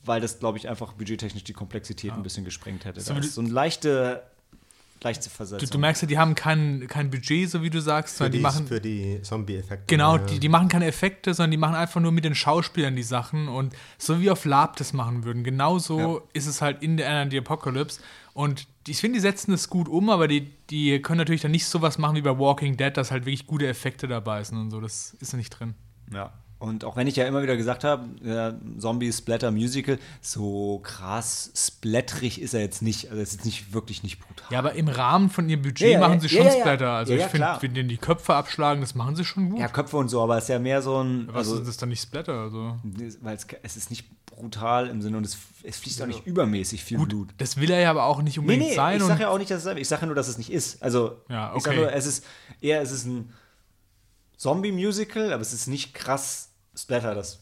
[0.05, 3.01] weil das, glaube ich, einfach budgettechnisch die Komplexität ein bisschen gesprengt hätte.
[3.01, 4.23] So Da ist so eine leichte,
[5.01, 5.67] leichte Versetzung.
[5.67, 8.31] Du, du merkst ja, die haben kein, kein Budget, so wie du sagst, Für sondern
[8.31, 8.67] die, die machen.
[8.67, 9.85] für die Zombie-Effekte.
[9.87, 10.23] Genau, ja.
[10.23, 13.47] die, die machen keine Effekte, sondern die machen einfach nur mit den Schauspielern die Sachen
[13.47, 15.43] und so wie auf Lab das machen würden.
[15.43, 17.99] Genauso ist es halt in der the Apocalypse.
[18.33, 21.51] Und die- ich finde, die setzen es gut um, aber die, die können natürlich dann
[21.51, 24.71] nicht sowas machen wie bei Walking Dead, dass halt wirklich gute Effekte dabei sind und
[24.71, 24.81] so.
[24.81, 25.73] Das ist ja nicht drin.
[26.13, 26.33] Ja.
[26.65, 31.51] Und auch wenn ich ja immer wieder gesagt habe, ja, Zombie Splatter Musical, so krass
[31.55, 33.09] splatterig ist er jetzt nicht.
[33.11, 34.47] Also es ist nicht wirklich nicht brutal.
[34.51, 36.59] Ja, aber im Rahmen von ihrem Budget Ja, machen sie ja, schon ja.
[36.59, 36.89] Splatter.
[36.91, 39.59] Also ich finde, wenn denen die Köpfe abschlagen, das machen sie schon gut.
[39.59, 41.27] Ja, Köpfe und so, aber es ist ja mehr so ein.
[41.27, 42.33] Was Also, ist das dann nicht Splatter?
[42.33, 42.77] Also.
[43.21, 46.83] weil es, es ist nicht brutal im Sinne und es, es fließt auch nicht übermäßig
[46.83, 47.29] viel Gut, Blut.
[47.37, 48.97] das will er ja aber auch nicht Nee, unbedingt nee, sein.
[48.97, 50.51] ich sage ja auch nicht, dass es sein Ich sage ja nur, dass es nicht
[50.51, 50.81] ist.
[50.81, 51.85] Also, Ja, ich sage okay.
[51.85, 52.25] nur, es ist
[52.59, 53.31] eher, es ist ein
[54.37, 57.15] Zombie-Musical, aber es ist nicht krass Splatter.
[57.15, 57.39] Das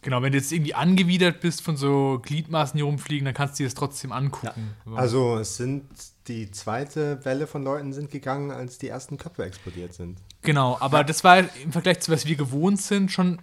[0.00, 3.64] Genau, wenn du jetzt irgendwie angewidert bist von so Gliedmaßen, die rumfliegen, dann kannst du
[3.64, 4.76] dir das trotzdem angucken.
[4.86, 4.94] So.
[4.94, 5.84] Also es sind
[6.28, 10.18] die zweite Welle von Leuten sind gegangen, als die ersten Köpfe explodiert sind.
[10.42, 13.40] Genau, aber das war im Vergleich zu was wir gewohnt sind schon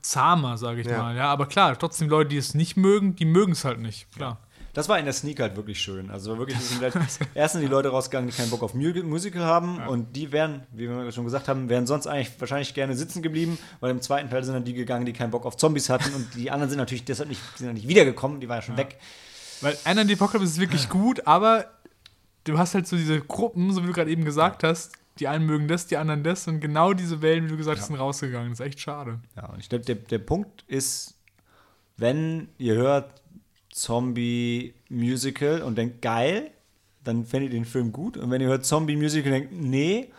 [0.00, 0.98] zahmer, sage ich Ja.
[1.02, 1.16] mal.
[1.16, 4.10] Ja, aber klar, trotzdem Leute, die es nicht mögen, die mögen es halt nicht.
[4.12, 4.38] Klar.
[4.72, 6.10] Das war in der Sneak halt wirklich schön.
[6.10, 6.94] Also wirklich, sind halt
[7.34, 10.88] erstens die Leute rausgegangen, die keinen Bock auf Mu Musical haben und die wären, wie
[10.88, 14.42] wir schon gesagt haben, wären sonst eigentlich wahrscheinlich gerne sitzen geblieben, weil im zweiten Teil
[14.44, 17.04] sind dann die gegangen, die keinen Bock auf Zombies hatten und die anderen sind natürlich
[17.04, 18.98] deshalb nicht, sind dann nicht wiedergekommen, die waren ja schon weg.
[19.60, 21.66] Weil einer in die Apocalypse ist wirklich gut, aber
[22.44, 25.46] du hast halt so diese Gruppen, so wie du gerade eben gesagt hast, die einen
[25.46, 28.50] mögen das, die anderen das und genau diese Wellen, wie du gesagt hast, sind rausgegangen.
[28.50, 29.20] Das ist echt schade.
[29.36, 31.14] Ja, und ich glaube, der, der Punkt ist,
[31.96, 33.21] wenn ihr hört
[33.72, 36.50] Zombie-Musical und denkt, geil,
[37.02, 38.16] dann findet ihr den Film gut.
[38.16, 40.12] Und wenn ihr hört Zombie-Musical und denkt, nee,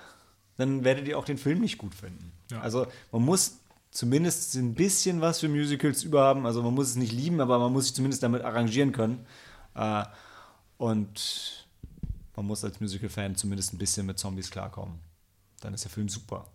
[0.58, 2.32] dann werdet ihr auch den Film nicht gut finden.
[2.52, 2.60] Ja.
[2.60, 3.60] Also man muss
[3.92, 6.46] zumindest ein bisschen was für Musicals überhaben.
[6.46, 9.26] Also man muss es nicht lieben, aber man muss sich zumindest damit arrangieren können.
[9.76, 10.04] Äh,
[10.78, 11.68] und
[12.36, 15.00] man muss als Musical-Fan zumindest ein bisschen mit Zombies klarkommen.
[15.62, 16.48] Dann ist der Film super.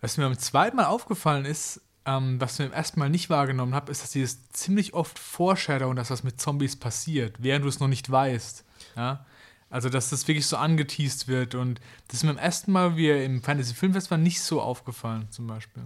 [0.00, 4.02] Was mir beim zweiten Mal aufgefallen ist, ähm, was mir Mal nicht wahrgenommen habe, ist,
[4.02, 8.10] dass dieses ziemlich oft Foreshadowen, dass was mit Zombies passiert, während du es noch nicht
[8.10, 8.64] weißt.
[8.96, 9.26] Ja?
[9.68, 13.08] Also, dass das wirklich so angeteased wird und das ist mir beim ersten Mal, wie
[13.08, 15.84] er im Fantasy Filmfest war, nicht so aufgefallen, zum Beispiel.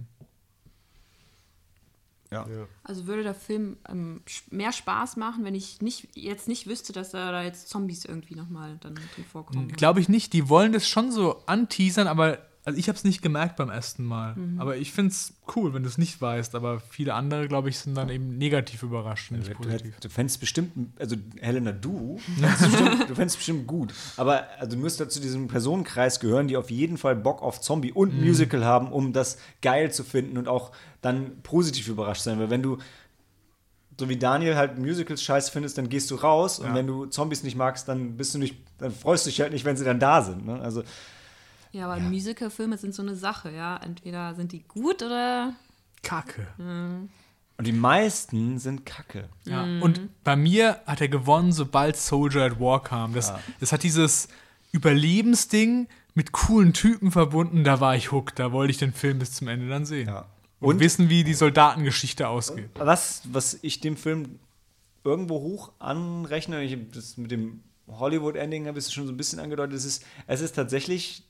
[2.31, 2.47] Ja.
[2.83, 7.11] Also würde der Film ähm, mehr Spaß machen, wenn ich nicht, jetzt nicht wüsste, dass
[7.11, 9.67] da da jetzt Zombies irgendwie nochmal dann drin vorkommen.
[9.67, 10.33] Glaube ich nicht.
[10.33, 14.05] Die wollen das schon so anteasern, aber also ich habe es nicht gemerkt beim ersten
[14.05, 14.35] Mal.
[14.35, 14.59] Mhm.
[14.61, 16.55] Aber ich finde es cool, wenn du es nicht weißt.
[16.55, 19.99] Aber viele andere, glaube ich, sind dann eben negativ überrascht, und nicht Du, positiv.
[19.99, 23.93] du fändest bestimmt, also Helena, du, fändest bestimmt, du fändest bestimmt gut.
[24.17, 27.91] Aber also, du müsstest zu diesem Personenkreis gehören, die auf jeden Fall Bock auf Zombie
[27.91, 28.23] und Mhm.
[28.25, 30.71] Musical haben, um das geil zu finden und auch
[31.01, 32.39] dann positiv überrascht sein.
[32.39, 32.77] Weil wenn du,
[33.99, 36.75] so wie Daniel halt Musicals scheiße findest, dann gehst du raus und Ja.
[36.75, 39.65] wenn du Zombies nicht magst, dann bist du nicht, dann freust du dich halt nicht,
[39.65, 40.45] wenn sie dann da sind.
[40.45, 40.59] Ne?
[40.61, 40.83] Also
[41.73, 43.77] Ja, aber Musical-Filme sind so eine Sache, ja.
[43.77, 45.53] Entweder sind die gut oder.
[46.03, 46.47] Kacke.
[47.57, 49.29] und die meisten sind Kacke.
[49.45, 49.63] Ja.
[49.81, 53.13] Und bei mir hat er gewonnen, sobald Soldier at War kam.
[53.13, 54.27] Das, das hat dieses
[54.73, 57.63] Überlebensding mit coolen Typen verbunden.
[57.63, 58.37] Da war ich hooked.
[58.37, 60.07] Da wollte ich den Film bis zum Ende dann sehen.
[60.07, 60.25] Ja.
[60.59, 62.69] Und, Und- wissen, wie die Soldatengeschichte ausgeht.
[62.77, 64.39] was, was ich dem Film
[65.03, 69.39] irgendwo hoch anrechne, ich das mit dem Hollywood-Ending habe ich es schon so ein bisschen
[69.39, 71.23] angedeutet, es ist, es ist tatsächlich,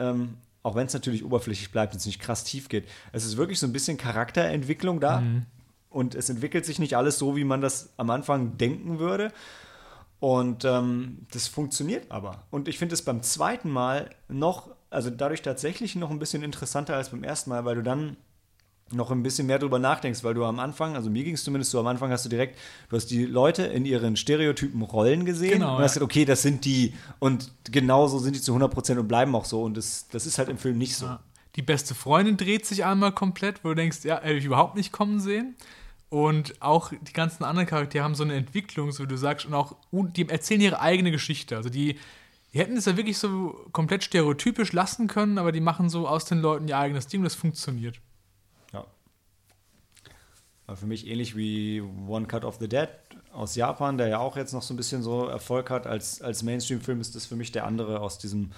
[0.00, 3.36] ähm, auch wenn es natürlich oberflächlich bleibt und es nicht krass tief geht, es ist
[3.36, 5.22] wirklich so ein bisschen Charakterentwicklung da
[5.90, 9.32] und es entwickelt sich nicht alles so, wie man das am Anfang denken würde.
[10.20, 12.44] Und ähm, das funktioniert aber.
[12.50, 16.94] Und ich finde es beim zweiten Mal noch, also dadurch tatsächlich noch ein bisschen interessanter
[16.94, 18.18] als beim ersten Mal, weil du dann
[18.92, 21.70] noch ein bisschen mehr drüber nachdenkst, weil du am Anfang, also mir ging es zumindest
[21.70, 25.60] so, am Anfang hast du direkt, du hast die Leute in ihren stereotypen Rollen gesehen
[25.60, 26.00] Genau, und hast ja.
[26.00, 29.62] gesagt, okay, das sind die und genauso sind die zu 100% und bleiben auch so
[29.62, 31.06] und das, das ist halt im Film nicht so.
[31.06, 31.20] Ja.
[31.56, 34.92] Die beste Freundin dreht sich einmal komplett, wo du denkst, ja, hätte ich überhaupt nicht
[34.92, 35.56] kommen sehen.
[36.08, 39.54] Und auch die ganzen anderen Charaktere haben so eine Entwicklung, so wie du sagst, und
[39.54, 41.56] auch und die erzählen ihre eigene Geschichte.
[41.56, 41.98] Also die,
[42.52, 46.24] die hätten es ja wirklich so komplett stereotypisch lassen können, aber die machen so aus
[46.24, 48.00] den Leuten ihr eigenes Ding und das funktioniert.
[50.76, 52.88] Für mich ähnlich wie One Cut of the Dead
[53.32, 55.86] aus Japan, der ja auch jetzt noch so ein bisschen so Erfolg hat.
[55.86, 58.52] Als, als Mainstream-Film ist das für mich der andere aus diesem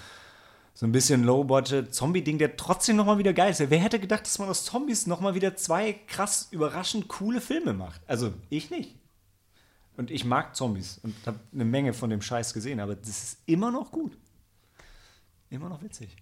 [0.74, 3.60] so ein bisschen Low-Budget-Zombie-Ding, der trotzdem nochmal wieder geil ist.
[3.60, 8.00] Wer hätte gedacht, dass man aus Zombies nochmal wieder zwei krass überraschend coole Filme macht?
[8.06, 8.96] Also ich nicht.
[9.96, 13.38] Und ich mag Zombies und habe eine Menge von dem Scheiß gesehen, aber das ist
[13.44, 14.16] immer noch gut.
[15.50, 16.16] Immer noch witzig.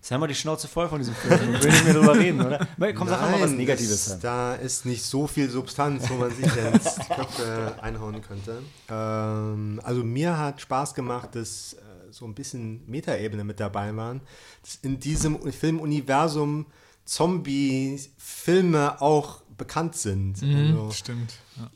[0.00, 1.52] Jetzt haben wir die Schnauze voll von diesem Film.
[1.52, 2.58] Wir will nicht mehr drüber reden, oder?
[2.94, 3.90] Komm, sag doch mal was Nein, Negatives.
[3.90, 4.20] es, Sam.
[4.22, 8.62] da ist nicht so viel Substanz, wo man sich ins Köpfe einhauen könnte.
[8.88, 11.78] Ähm, also mir hat Spaß gemacht, dass äh,
[12.10, 14.22] so ein bisschen Metaebene mit dabei waren.
[14.62, 16.64] Dass in diesem Filmuniversum
[17.04, 20.42] Zombie-Filme auch bekannt sind.
[20.42, 21.34] Also, Stimmt.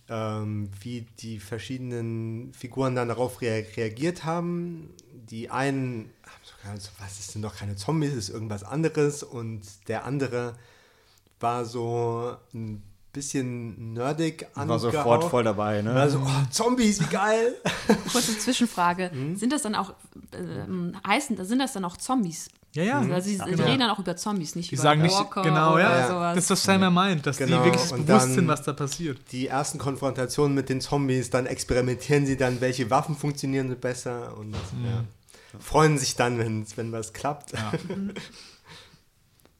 [0.08, 0.40] Ja.
[0.40, 4.90] ähm, wie die verschiedenen Figuren dann darauf rea reagiert haben.
[5.12, 6.10] Die einen
[6.98, 10.54] was ist denn noch keine Zombies, ist irgendwas anderes und der andere
[11.40, 14.82] war so ein bisschen nerdig War angehaucht.
[14.82, 15.92] sofort voll dabei, ne?
[15.92, 17.54] Also, oh, Zombies, wie geil!
[18.12, 19.10] Kurze Zwischenfrage.
[19.14, 19.36] Mhm.
[19.36, 19.94] Sind das dann auch,
[20.32, 22.48] ähm, heißen, sind das dann auch Zombies?
[22.74, 22.98] Ja, ja.
[22.98, 23.64] Also sie, genau.
[23.64, 26.08] reden dann auch über Zombies, nicht Die über sagen nicht, Walker genau, oder ja.
[26.08, 26.34] sowas.
[26.34, 28.72] Das ist, was Sam ja meint, dass Genau, die wirklich und bewusst sind, was da
[28.72, 29.20] passiert.
[29.30, 34.52] Die ersten Konfrontationen mit den Zombies, dann experimentieren sie dann, welche Waffen funktionieren besser und
[34.52, 35.04] ja,
[35.58, 37.52] freuen sich dann, wenn, wenn was klappt.
[37.52, 37.72] Ja.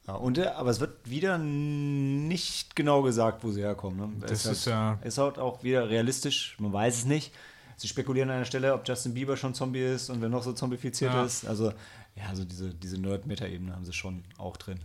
[0.07, 3.97] Ja, und, äh, aber es wird wieder nicht genau gesagt, wo sie herkommen.
[4.19, 4.27] Ne?
[4.27, 7.33] Das es ist halt, ja- ist halt auch wieder realistisch, man weiß es nicht.
[7.77, 10.53] Sie spekulieren an einer Stelle, ob Justin Bieber schon Zombie ist und wer noch so
[10.53, 11.25] zombifiziert Ja.
[11.25, 11.45] ist.
[11.45, 11.73] Also,
[12.15, 14.79] ja, also diese, diese Nerd-Meta-Ebene haben sie schon auch drin.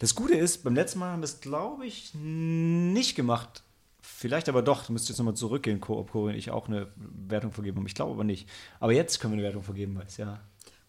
[0.00, 3.62] Das Gute ist, beim letzten Mal haben wir es, glaube ich, nicht gemacht.
[4.06, 7.52] Vielleicht aber doch, du müsst jetzt nochmal zurückgehen, ob Cory und ich auch eine Wertung
[7.52, 7.86] vergeben haben.
[7.86, 8.48] Ich glaube aber nicht.
[8.78, 10.40] Aber jetzt können wir eine Wertung vergeben, weil es ja.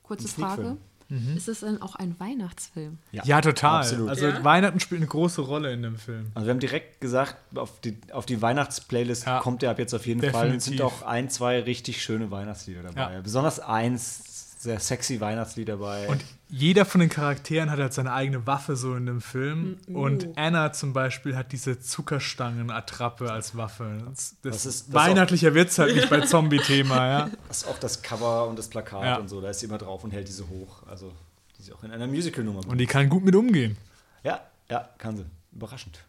[0.04, 0.28] Kurze.
[0.28, 0.78] Frage.
[1.08, 1.38] Mhm.
[1.38, 2.98] Ist es denn auch ein Weihnachtsfilm?
[3.12, 3.82] Ja, total.
[3.82, 4.10] Absolut.
[4.10, 4.44] Also Ja?
[4.44, 6.32] Weihnachten spielt eine große Rolle in dem Film.
[6.34, 9.40] Also wir haben direkt gesagt, auf die, auf die Weihnachtsplaylist Ja.
[9.40, 10.48] kommt der ab jetzt auf jeden Fall.
[10.56, 11.02] Es sind Definitiv.
[11.04, 13.14] auch ein, zwei richtig schöne Weihnachtslieder dabei.
[13.14, 13.22] Ja.
[13.22, 16.08] Besonders eins, sehr sexy Weihnachtslied dabei.
[16.08, 19.78] Und jeder von den Charakteren hat halt seine eigene Waffe so in dem Film.
[19.88, 20.34] Mm, Und uh.
[20.36, 23.98] Anna zum Beispiel hat diese Zuckerstangen-Attrappe als Waffe.
[24.10, 27.30] Das, das ist- das weihnachtlicher wird es halt nicht bei Zombie-Thema, ja.
[27.48, 29.18] das ist auch das Cover und das Plakat Ja.
[29.18, 29.42] und so.
[29.42, 30.84] Da ist sie immer drauf und hält diese hoch.
[30.88, 31.12] Also
[31.58, 33.78] die sie auch in einer Musical-Nummer Und die kann gut mit umgehen.
[34.24, 35.26] Ja, ja, kann sie.
[35.52, 36.00] Überraschend.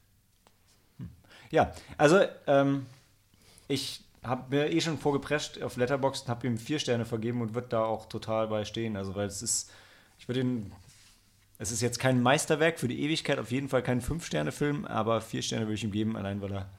[0.99, 1.09] Hm.
[1.51, 2.87] Ja, also ähm,
[3.69, 7.55] ich habe mir eh schon vorgeprescht auf Letterboxd und habe ihm vier Sterne vergeben und
[7.55, 8.97] wird da auch total bei stehen.
[8.97, 9.71] Also weil es ist,
[10.19, 10.73] ich würde ihn,
[11.59, 15.43] es ist jetzt kein Meisterwerk für die Ewigkeit, auf jeden Fall kein Fünf-Sterne-Film, aber vier
[15.43, 16.71] Sterne würde ich ihm geben, allein weil er,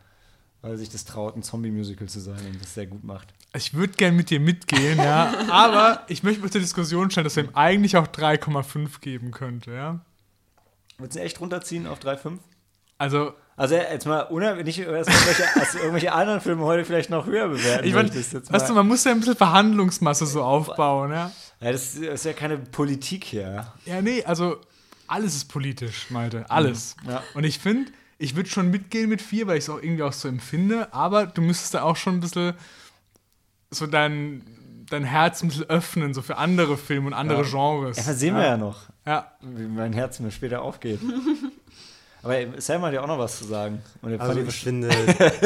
[0.62, 3.34] weil er sich das traut, ein Zombie-Musical zu sein und das sehr gut macht.
[3.56, 5.34] Ich würde gern mit dir mitgehen, ja.
[5.50, 9.72] Aber ich möchte mal zur Diskussion stellen, dass wir ihm eigentlich auch 3,5 geben könnte,
[9.72, 10.00] ja.
[10.98, 12.40] Würdest du ihn echt runterziehen auf 3,5?
[12.98, 17.26] Also, Also jetzt mal unabhängig, nicht dass irgendwelche, du irgendwelche anderen Filme heute vielleicht noch
[17.26, 21.32] höher bewerten ich meine, weißt du, man muss ja ein bisschen Verhandlungsmasse so aufbauen, ja.
[21.60, 23.66] Ja, das ist ja keine Politik hier.
[23.86, 24.58] Ja, nee, also
[25.08, 26.46] alles ist politisch, Malte.
[26.50, 26.96] Alles.
[27.08, 27.24] Ja.
[27.34, 30.14] Und ich finde, ich würde schon mitgehen mit vier, weil ich es auch irgendwie auch
[30.14, 32.54] so empfinde, aber du müsstest da auch schon ein bisschen
[33.72, 34.44] so dein,
[34.88, 37.50] dein Herz ein bisschen öffnen, so für andere Filme und andere Ja.
[37.50, 37.98] Genres.
[37.98, 39.32] Ja, das sehen wir ja noch, Ja.
[39.42, 41.00] wie mein Herz mir später aufgeht.
[42.28, 43.82] Aber Sam hat ja auch noch was zu sagen.
[44.02, 44.90] Und Also ich finde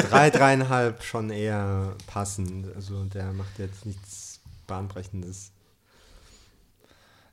[0.10, 2.74] drei, dreieinhalb schon eher passend.
[2.76, 5.52] Also der macht jetzt nichts Bahnbrechendes.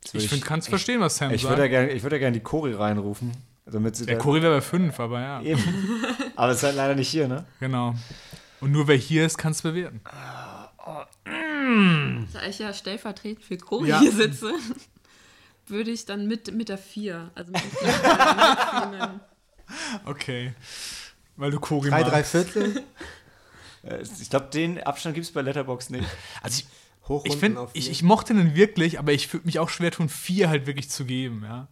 [0.03, 1.73] Jetzt würde Ich finde, kannst verstehen, was Sam Ich würde sagt.
[1.73, 3.33] ja gerne würd ja gern die Chori reinrufen.
[3.65, 5.63] Damit sie Der Cory wäre bei fünf, aber ja, Eben.
[6.37, 7.45] Aber es ist halt leider nicht hier, ne?
[7.61, 7.95] genau.
[8.61, 10.01] Und nur wer hier ist, kann es bewerten.
[12.33, 14.01] Da ich ja stellvertretend für Cory Ja.
[14.01, 14.53] hier sitze,
[15.67, 17.71] würde ich dann mit, mit der 4, also mit den
[18.91, 19.21] Filmen.
[20.05, 20.53] Okay.
[21.37, 22.83] Weil du Cory Drei, drei Viertel,
[23.85, 26.09] Äh, Ich glaube, den Abstand gibt es bei Letterbox nicht.
[26.43, 27.93] Also ich, hoch ich auf ich, vier.
[27.93, 31.05] ich mochte den wirklich, aber ich würde mich auch schwer tun, vier halt wirklich zu
[31.05, 31.69] geben, ja.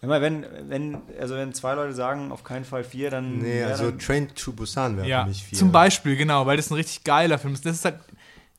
[0.00, 3.38] Immer wenn, wenn, also wenn zwei Leute sagen, auf keinen Fall vier, dann.
[3.38, 5.58] Nee, ja, also dann, Train to Busan wäre Ja, für mich vier.
[5.58, 7.64] zum Beispiel, genau, weil das ein richtig geiler Film ist.
[7.64, 8.00] Das ist halt,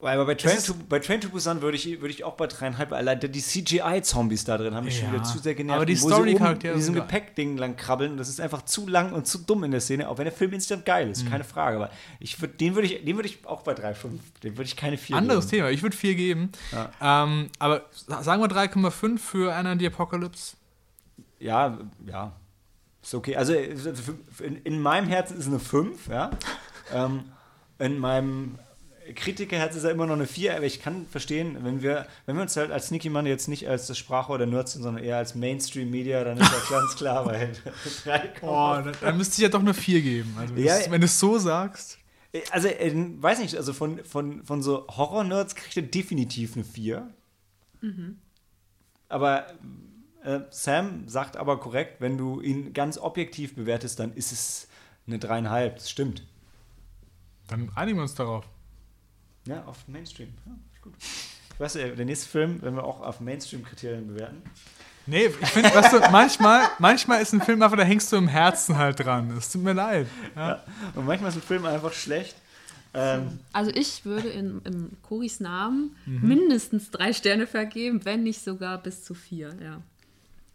[0.05, 2.91] aber bei Train, to, bei Train to Busan würde ich, würde ich auch bei dreieinhalb,
[2.93, 5.77] allein die CGI-Zombies da drin haben mich schon Ja, wieder zu sehr genervt.
[5.77, 6.95] aber die Story-Charaktere diesem.
[6.95, 10.17] Gepäckding lang krabbeln, das ist einfach zu lang und zu dumm in der Szene, auch
[10.17, 11.11] wenn der Film instant geil Mhm.
[11.11, 11.77] ist, keine Frage.
[11.77, 11.89] Aber
[12.19, 14.97] ich würd, den würde ich, den würde ich auch bei 3,5, den würde ich keine
[14.97, 15.61] 4 anderes geben.
[15.63, 15.69] Thema.
[15.71, 16.51] Ich würde vier geben.
[16.71, 17.23] Ja.
[17.23, 20.55] Ähm, aber sa- sagen wir 3,5 für Anna and the Apocalypse.
[21.39, 22.33] Ja, ja.
[23.01, 23.35] Ist okay.
[23.35, 26.31] Also in, in meinem Herzen ist es eine 5, ja.
[26.93, 27.25] ähm,
[27.79, 28.59] in meinem
[29.15, 32.41] Kritikerherz ist er immer noch eine 4, aber ich kann verstehen, wenn wir, wenn wir
[32.43, 35.17] uns halt als Sneaky Man jetzt nicht als das Sprachrohr der Nerds sind, sondern eher
[35.17, 37.53] als Mainstream-Media, dann ist das ganz klar, weil
[38.03, 40.35] 3, Oh, dann, dann müsste ich ja doch eine 4 geben.
[40.39, 41.97] Also, Ja, das, wenn du es so sagst.
[42.51, 47.09] Also, äh, weiß nicht, also von, von, von so Horror-Nerds kriegt er definitiv eine 4.
[49.09, 49.45] Aber
[50.23, 54.67] äh, Sam sagt aber korrekt, wenn du ihn ganz objektiv bewertest, dann ist es
[55.05, 55.69] eine 3,5.
[55.75, 56.23] Das stimmt.
[57.47, 58.45] Dann einigen wir uns darauf.
[59.45, 60.29] Ja, auf Mainstream.
[60.45, 60.51] Ja,
[60.81, 60.93] gut.
[60.99, 64.41] Ich weiß, äh, der nächste Film, wenn wir auch auf Mainstream-Kriterien bewerten.
[65.05, 68.27] Nee, ich finde, weißt du, manchmal, manchmal ist ein Film einfach, da hängst du im
[68.29, 69.31] Herzen halt dran.
[69.37, 70.07] Es tut mir leid.
[70.35, 70.63] Ja.
[70.95, 72.35] Und manchmal ist ein Film einfach schlecht.
[72.93, 78.77] Ähm, Also ich würde in, im Coris Namen mindestens drei Sterne vergeben, wenn nicht sogar
[78.81, 79.81] bis zu vier, ja.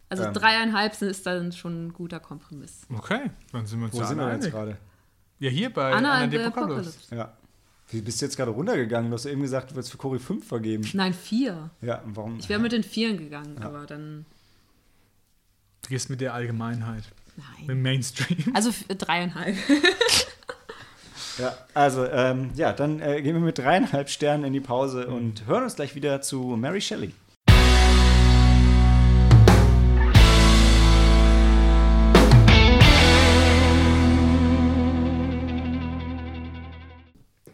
[0.09, 0.33] Also Ähm.
[0.33, 2.81] dreieinhalb sind- ist dann schon ein guter Kompromiss.
[2.91, 4.77] Okay, dann sind wir uns wo ja sind wir jetzt gerade?
[5.39, 6.89] Ja, hier bei Anna Anna and and the the Apocalypse.
[6.89, 7.15] Apocalypse.
[7.15, 7.33] Ja.
[7.91, 9.09] Wie bist du jetzt gerade runtergegangen?
[9.09, 10.87] Du hast eben gesagt, du würdest für Cory 5 vergeben.
[10.93, 11.71] Nein, vier.
[11.81, 12.37] Ja, und warum?
[12.39, 14.25] Ich wäre mit den Vieren gegangen, aber dann.
[15.81, 17.03] Du gehst mit der Allgemeinheit,
[17.35, 17.67] mit Nein.
[17.67, 18.37] dem Mainstream.
[18.53, 19.55] Also dreieinhalb.
[21.39, 25.47] Ja, also, ähm, ja, dann äh, gehen wir mit dreieinhalb Sternen in die Pause und
[25.47, 27.13] hören uns gleich wieder zu Mary Shelley.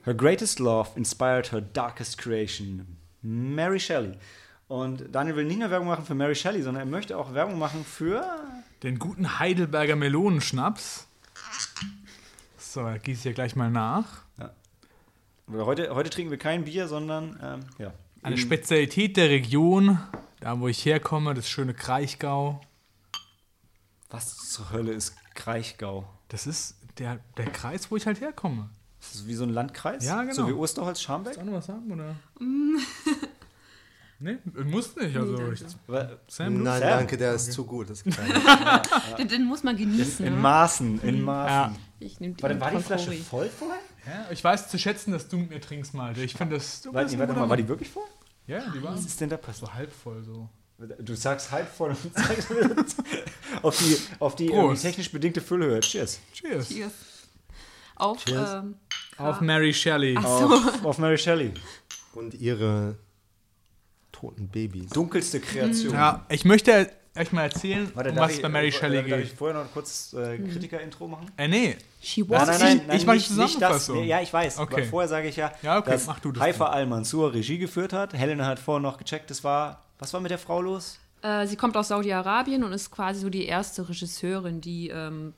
[0.06, 2.98] Her greatest love inspired her darkest creation.
[3.22, 4.18] Mary Shelley.
[4.68, 7.58] Und Daniel will nicht nur Werbung machen für Mary Shelley, sondern er möchte auch Werbung
[7.58, 8.24] machen für
[8.84, 11.08] den guten Heidelberger Melonenschnaps.
[12.58, 14.26] So, da gieße ich hier gleich mal nach.
[15.48, 17.94] Aber Heute, heute trinken wir kein Bier, sondern ähm, ja.
[18.24, 20.00] Eine Spezialität der Region,
[20.40, 22.62] da wo ich herkomme, das schöne Kraichgau.
[24.10, 26.08] Was zur Hölle ist Kraichgau?
[26.30, 28.70] Das ist der, der Kreis, wo ich halt herkomme.
[29.12, 30.04] Das ist wie so ein Landkreis?
[30.06, 30.34] Ja, genau.
[30.34, 31.38] So wie Osterholz, Scharmbeck?
[31.38, 32.16] Willst du auch noch was sagen, oder?
[34.20, 35.16] nee, muss nicht.
[35.16, 35.64] Also, Nee, ich,
[36.28, 36.64] Sam?
[36.64, 36.90] Nein, Sam?
[36.90, 37.90] danke, der ist zu gut.
[37.90, 39.16] Das kann ich.
[39.18, 40.26] Den, den muss man genießen.
[40.26, 40.40] In ne?
[40.40, 41.76] Maßen, in Maßen.
[41.76, 41.80] Ja.
[42.00, 43.80] Ich nehm Warte, war die Flasche voll vorher?
[44.06, 46.22] Ja, ich weiß zu schätzen, dass du mit mir trinkst, Malte.
[46.22, 46.82] Ich finde das.
[46.82, 48.04] Du Warte, warte mal, war die wirklich voll?
[48.48, 49.70] Ja, die war Was ist denn da passiert?
[49.70, 50.50] so halb voll so.
[51.00, 52.98] Du sagst halb voll und zeigst mir das
[53.62, 54.60] auf die, auf die Prost.
[54.62, 55.80] irgendwie technisch bedingte Füllhöhe.
[55.80, 56.20] Cheers.
[56.34, 56.68] Cheers.
[56.68, 56.92] Cheers.
[57.96, 58.54] Auf, Cheers.
[58.56, 58.76] ähm,
[59.18, 60.18] Auf Mary Shelley.
[60.18, 61.52] Auf, auf Mary Shelley.
[62.14, 62.96] Und ihre
[64.12, 64.90] toten Babys.
[64.90, 65.94] Dunkelste Kreation.
[65.94, 69.20] Ja, ich möchte euch mal erzählen, Warte, um was ich- bei Mary äh, Shelley Darf
[69.22, 69.38] ich geht.
[69.38, 71.32] vorher noch kurz äh, Kritiker-Intro machen?
[71.38, 71.78] Äh, nee.
[72.02, 73.54] she was Nein, nein, nein, ich mach die nicht, nicht das.
[73.54, 73.96] Zusammenfassung.
[74.00, 74.60] Nee, ja, ich weiß.
[74.60, 74.74] Okay.
[74.82, 77.94] Aber vorher sage ich ja, Ja, okay, dass mach du das Haifa Al-Mansur Regie geführt
[77.94, 78.14] hat.
[78.14, 81.00] Helena hat vorher noch gecheckt, das war, was war mit der Frau los?
[81.22, 85.34] Äh, sie kommt aus Saudi-Arabien und ist quasi so die erste Regisseurin, die ähm,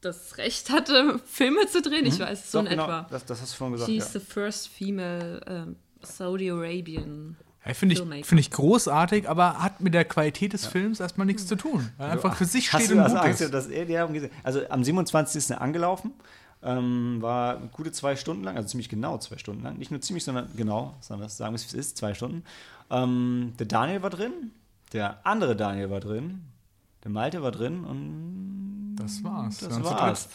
[0.00, 2.06] das Recht hatte, Filme zu drehen.
[2.06, 3.06] Ich weiß, so Doch, in genau, etwa.
[3.10, 3.90] Das, das hast du vorhin gesagt.
[3.90, 4.20] She's Ja.
[4.20, 7.36] the first female ähm, Saudi-Arabian.
[7.66, 11.46] Ja, Finde ich, find ich großartig, aber hat mit der Qualität des Films erstmal nichts
[11.46, 11.90] zu tun.
[11.98, 13.52] Weil einfach für sich Hast steht du und also gut ist.
[13.52, 14.30] dass er, die haben gesehen.
[14.42, 15.36] Also am 27.
[15.36, 16.12] ist er angelaufen,
[16.62, 19.76] ähm, war gute zwei Stunden lang, also ziemlich genau zwei Stunden lang.
[19.76, 22.44] Nicht nur ziemlich, sondern genau, sondern das sagen wir, wie es ist, zwei Stunden.
[22.90, 24.52] Ähm, der Daniel war drin,
[24.94, 26.40] der andere Daniel war drin,
[27.04, 28.69] der Malte war drin und
[29.00, 29.58] Das war's.
[29.58, 30.28] das zu war's.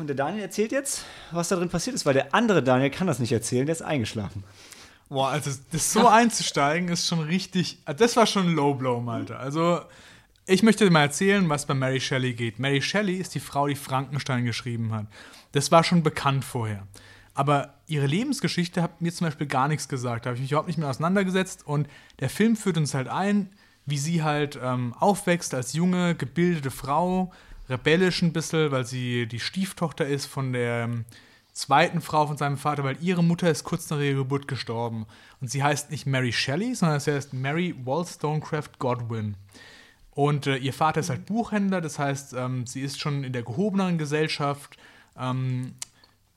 [0.00, 3.06] Und der Daniel erzählt jetzt, was da drin passiert ist, weil der andere Daniel kann
[3.06, 4.42] das nicht erzählen, der ist eingeschlafen.
[5.08, 7.78] Boah, also das so einzusteigen ist schon richtig.
[7.84, 9.36] Das war schon ein Low Blow, Malte.
[9.36, 9.80] Also,
[10.46, 12.58] ich möchte dir mal erzählen, was bei Mary Shelley geht.
[12.58, 15.06] Mary Shelley ist die Frau, die Frankenstein geschrieben hat.
[15.52, 16.86] Das war schon bekannt vorher.
[17.34, 20.24] Aber ihre Lebensgeschichte hat mir zum Beispiel gar nichts gesagt.
[20.24, 21.66] Da habe ich mich überhaupt nicht mehr auseinandergesetzt.
[21.66, 21.86] Und
[22.18, 23.50] der Film führt uns halt ein,
[23.86, 27.32] wie sie halt ähm, aufwächst als junge, gebildete Frau,
[27.68, 31.04] rebellisch ein bisschen, weil sie die Stieftochter ist von der ähm,
[31.52, 35.06] zweiten Frau von seinem Vater, weil ihre Mutter ist kurz nach ihrer Geburt gestorben.
[35.40, 39.36] Und sie heißt nicht Mary Shelley, sondern sie heißt Mary Wollstonecraft Godwin.
[40.10, 43.42] Und äh, ihr Vater ist halt Buchhändler, das heißt, ähm, sie ist schon in der
[43.42, 44.76] gehobeneren Gesellschaft.
[45.18, 45.74] Ähm,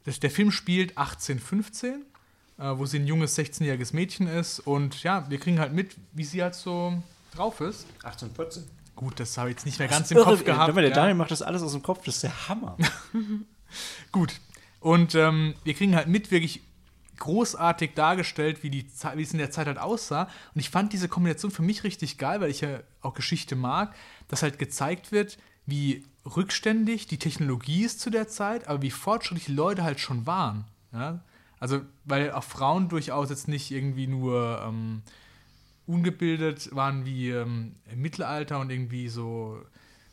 [0.03, 2.05] das, der Film spielt 1815,
[2.57, 4.59] äh, wo sie ein junges 16-jähriges Mädchen ist.
[4.59, 7.01] Und ja, wir kriegen halt mit, wie sie halt so
[7.31, 7.85] drauf ist.
[8.03, 8.63] 1814.
[8.95, 10.75] Gut, das habe ich jetzt nicht mehr ganz im Kopf gehabt.
[10.75, 10.93] Der ja.
[10.93, 12.77] Daniel macht das alles aus dem Kopf, das ist der Hammer.
[14.11, 14.33] Gut.
[14.81, 16.61] Und ähm, wir kriegen halt mit, wirklich
[17.19, 20.23] großartig dargestellt, wie, die wie es in der Zeit halt aussah.
[20.53, 23.93] Und ich fand diese Kombination für mich richtig geil, weil ich ja auch Geschichte mag,
[24.27, 29.45] dass halt gezeigt wird, wie rückständig die Technologie ist zu der Zeit, aber wie fortschrittlich
[29.45, 30.65] die Leute halt schon waren.
[30.91, 31.21] Ja?
[31.59, 35.03] Also, weil auch Frauen durchaus jetzt nicht irgendwie nur ähm,
[35.89, 39.57] ungebildet waren wie ähm, im Mittelalter und irgendwie so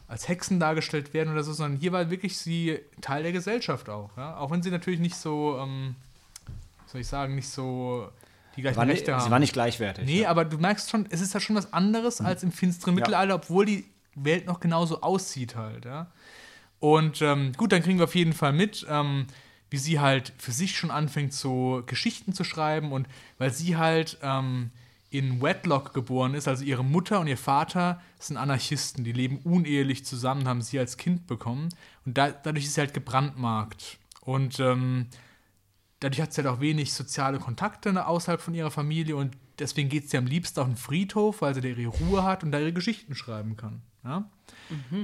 [0.09, 4.17] als Hexen dargestellt werden oder so, sondern hier war wirklich sie Teil der Gesellschaft auch.
[4.17, 4.37] Ja?
[4.39, 5.97] Auch wenn sie natürlich nicht so, ähm,
[6.87, 8.09] soll ich sagen, nicht so
[8.57, 9.23] die gleichen War nicht, Rechte haben.
[9.25, 10.07] sie war nicht gleichwertig.
[10.07, 10.31] Nee, ja.
[10.31, 12.27] aber du merkst schon, es ist ja schon was anderes Mhm.
[12.27, 13.85] als im finsteren Mittelalter, obwohl die
[14.15, 16.07] Welt noch genauso aussieht halt, ja.
[16.79, 19.27] Und ähm, gut, dann kriegen wir auf jeden Fall mit, ähm,
[19.71, 23.09] wie sie halt für sich schon anfängt, so Geschichten zu schreiben und
[23.39, 24.71] weil sie halt ähm,
[25.17, 30.05] in Wedlock geboren ist, also ihre Mutter und ihr Vater sind Anarchisten, die leben unehelich
[30.05, 31.69] zusammen, haben sie als Kind bekommen
[32.05, 33.99] und da, dadurch ist sie halt gebrandmarkt.
[34.21, 35.07] Und ähm,
[36.01, 40.11] dadurch hat sie halt auch wenig soziale Kontakte außerhalb von ihrer Familie und deswegen geht
[40.11, 42.73] sie am liebsten auf den Friedhof, weil sie da ihre Ruhe hat und da ihre
[42.73, 43.83] Geschichten schreiben kann.
[44.05, 44.31] Ja?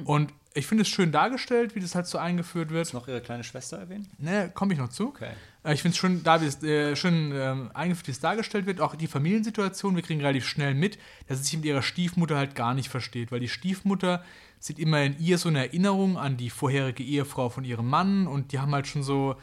[0.05, 2.93] Und ich finde es schön dargestellt, wie das halt so eingeführt wird.
[2.93, 4.09] noch ihre kleine Schwester erwähnen?
[4.19, 5.09] Ne, komme ich noch zu.
[5.09, 5.31] Okay.
[5.65, 8.67] Äh, Ich finde es schön, da wie es, äh, schön ähm, eingeführt, wie es dargestellt
[8.67, 8.81] wird.
[8.81, 12.55] Auch die Familiensituation, wir kriegen relativ schnell mit, dass sie sich mit ihrer Stiefmutter halt
[12.55, 14.25] gar nicht versteht, weil die Stiefmutter
[14.59, 18.53] sieht immer in ihr so eine Erinnerung an die vorherige Ehefrau von ihrem Mann und
[18.53, 19.37] die haben halt schon so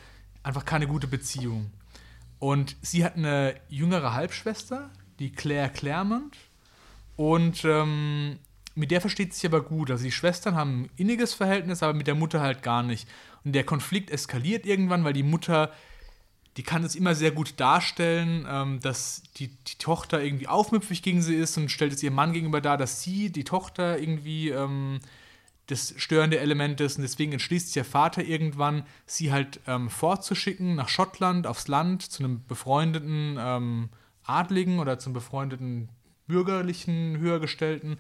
[0.43, 1.71] einfach keine gute Beziehung.
[2.39, 4.89] Und sie hat eine jüngere Halbschwester,
[5.19, 6.37] die Claire Claremont.
[7.17, 8.39] Und ähm,
[8.79, 9.91] mit der versteht sich aber gut.
[9.91, 13.07] Also die Schwestern haben ein inniges Verhältnis, aber mit der Mutter halt gar nicht.
[13.43, 15.71] Und der Konflikt eskaliert irgendwann, weil die Mutter,
[16.55, 21.21] die kann es immer sehr gut darstellen, ähm, dass die, die Tochter irgendwie aufmüpfig gegen
[21.21, 24.99] sie ist und stellt es ihrem Mann gegenüber dar, dass sie, die Tochter, irgendwie ähm,
[25.67, 26.97] das störende Element ist.
[26.97, 32.03] Und deswegen entschließt sich der Vater irgendwann, sie halt ähm, fortzuschicken nach Schottland, aufs Land,
[32.03, 33.89] zu einem befreundeten ähm,
[34.23, 35.89] Adligen oder zum befreundeten
[36.27, 37.99] bürgerlichen Höhergestellten,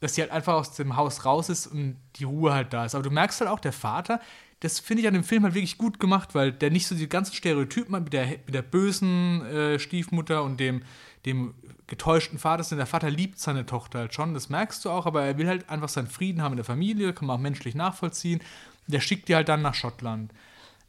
[0.00, 2.94] dass sie halt einfach aus dem Haus raus ist und die Ruhe halt da ist.
[2.94, 4.20] Aber du merkst halt auch, der Vater,
[4.60, 7.08] das finde ich an dem Film halt wirklich gut gemacht, weil der nicht so die
[7.08, 10.82] ganzen Stereotypen hat mit der, mit der bösen äh, Stiefmutter und dem,
[11.24, 11.54] dem
[11.86, 15.24] getäuschten Vater, sondern der Vater liebt seine Tochter halt schon, das merkst du auch, aber
[15.24, 18.40] er will halt einfach seinen Frieden haben in der Familie, kann man auch menschlich nachvollziehen.
[18.86, 20.32] Der schickt die halt dann nach Schottland.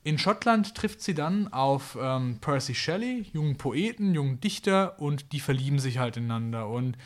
[0.04, 5.40] In Schottland trifft sie dann auf ähm, Percy Shelley, jungen Poeten, jungen Dichter und die
[5.40, 6.68] verlieben sich halt ineinander.
[6.68, 6.98] Und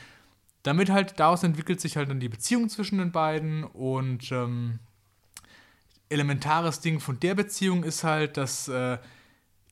[0.66, 4.80] damit halt, daraus entwickelt sich halt dann die Beziehung zwischen den beiden und ähm,
[6.09, 8.97] elementares Ding von der Beziehung ist halt, dass äh,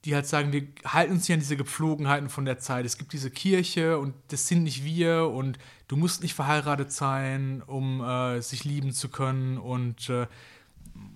[0.04, 2.84] die halt sagen, wir halten uns nicht an diese Gepflogenheiten von der Zeit.
[2.84, 7.60] Es gibt diese Kirche und das sind nicht wir und du musst nicht verheiratet sein,
[7.66, 10.28] um äh, sich lieben zu können und äh,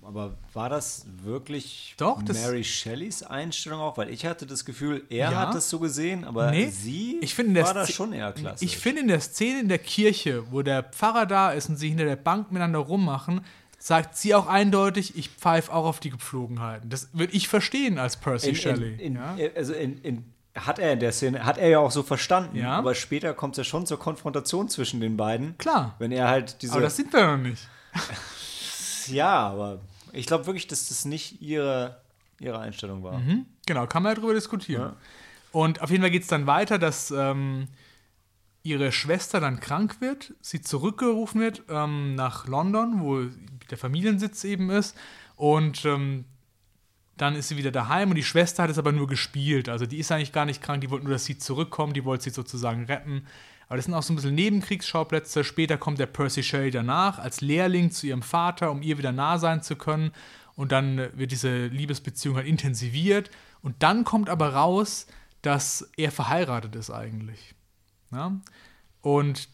[0.09, 3.95] Aber war das wirklich Doch, das- Mary Shelleys Einstellung auch?
[3.95, 5.35] Weil ich hatte das Gefühl, er Ja.
[5.47, 8.65] hat das so gesehen, aber Nee, sie ich finde war da Sze- schon eher klasse.
[8.65, 11.89] Ich finde in der Szene in der Kirche, wo der Pfarrer da ist und sie
[11.89, 13.41] hinter der Bank miteinander rummachen,
[13.77, 16.89] sagt sie auch eindeutig, ich pfeife auch auf die Gepflogenheiten.
[16.89, 18.93] Das würde ich verstehen als Percy in, Shelley.
[18.95, 19.37] in, in, ja?
[19.55, 22.71] also in, in, hat er in der Szene, hat er ja auch so verstanden, Ja.
[22.71, 25.55] aber später kommt es ja schon zur Konfrontation zwischen den beiden.
[25.59, 25.95] Klar.
[25.99, 26.73] Wenn er halt diese.
[26.73, 27.67] Aber das sind wir noch nicht.
[29.07, 29.79] ja, aber
[30.13, 32.01] ich glaube wirklich, dass das nicht ihre,
[32.39, 33.19] ihre Einstellung war.
[33.65, 34.81] Genau, kann man ja drüber diskutieren.
[34.81, 34.95] Ja.
[35.51, 37.67] Und auf jeden Fall geht es dann weiter, dass ähm,
[38.63, 43.23] ihre Schwester dann krank wird, sie zurückgerufen wird ähm, nach London, wo
[43.69, 44.95] der Familiensitz eben ist.
[45.35, 46.25] Und ähm,
[47.17, 49.69] dann ist sie wieder daheim und die Schwester hat es aber nur gespielt.
[49.69, 52.25] Also die ist eigentlich gar nicht krank, die wollte nur, dass sie zurückkommt, die wollte
[52.25, 53.25] sie sozusagen retten.
[53.69, 55.43] Aber das sind auch so ein bisschen Nebenkriegsschauplätze.
[55.43, 59.37] Später kommt der Percy Shelley danach als Lehrling zu ihrem Vater, um ihr wieder nah
[59.37, 60.11] sein zu können.
[60.55, 63.29] Und dann wird diese Liebesbeziehung halt intensiviert.
[63.61, 65.05] Und dann kommt aber raus,
[65.43, 67.53] dass er verheiratet ist eigentlich.
[68.11, 68.41] Ja?
[69.01, 69.49] Und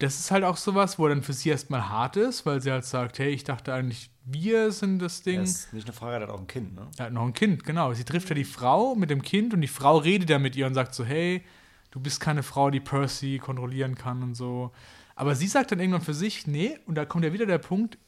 [0.00, 2.84] das ist halt auch sowas, wo dann für sie erstmal hart ist, weil sie halt
[2.84, 5.36] sagt, hey, ich dachte eigentlich, wir sind das Ding.
[5.36, 6.88] Er ist nicht eine Frage, er hat auch ein Kind, ne?
[6.98, 7.94] Er hat noch ein Kind, genau.
[7.94, 10.66] Sie trifft ja die Frau mit dem Kind und die Frau redet ja mit ihr
[10.66, 11.44] und sagt so, hey,
[11.92, 14.72] du bist keine Frau, die Percy kontrollieren kann und so.
[15.14, 17.98] Aber sie sagt dann irgendwann für sich, nee, und da kommt ja wieder der Punkt,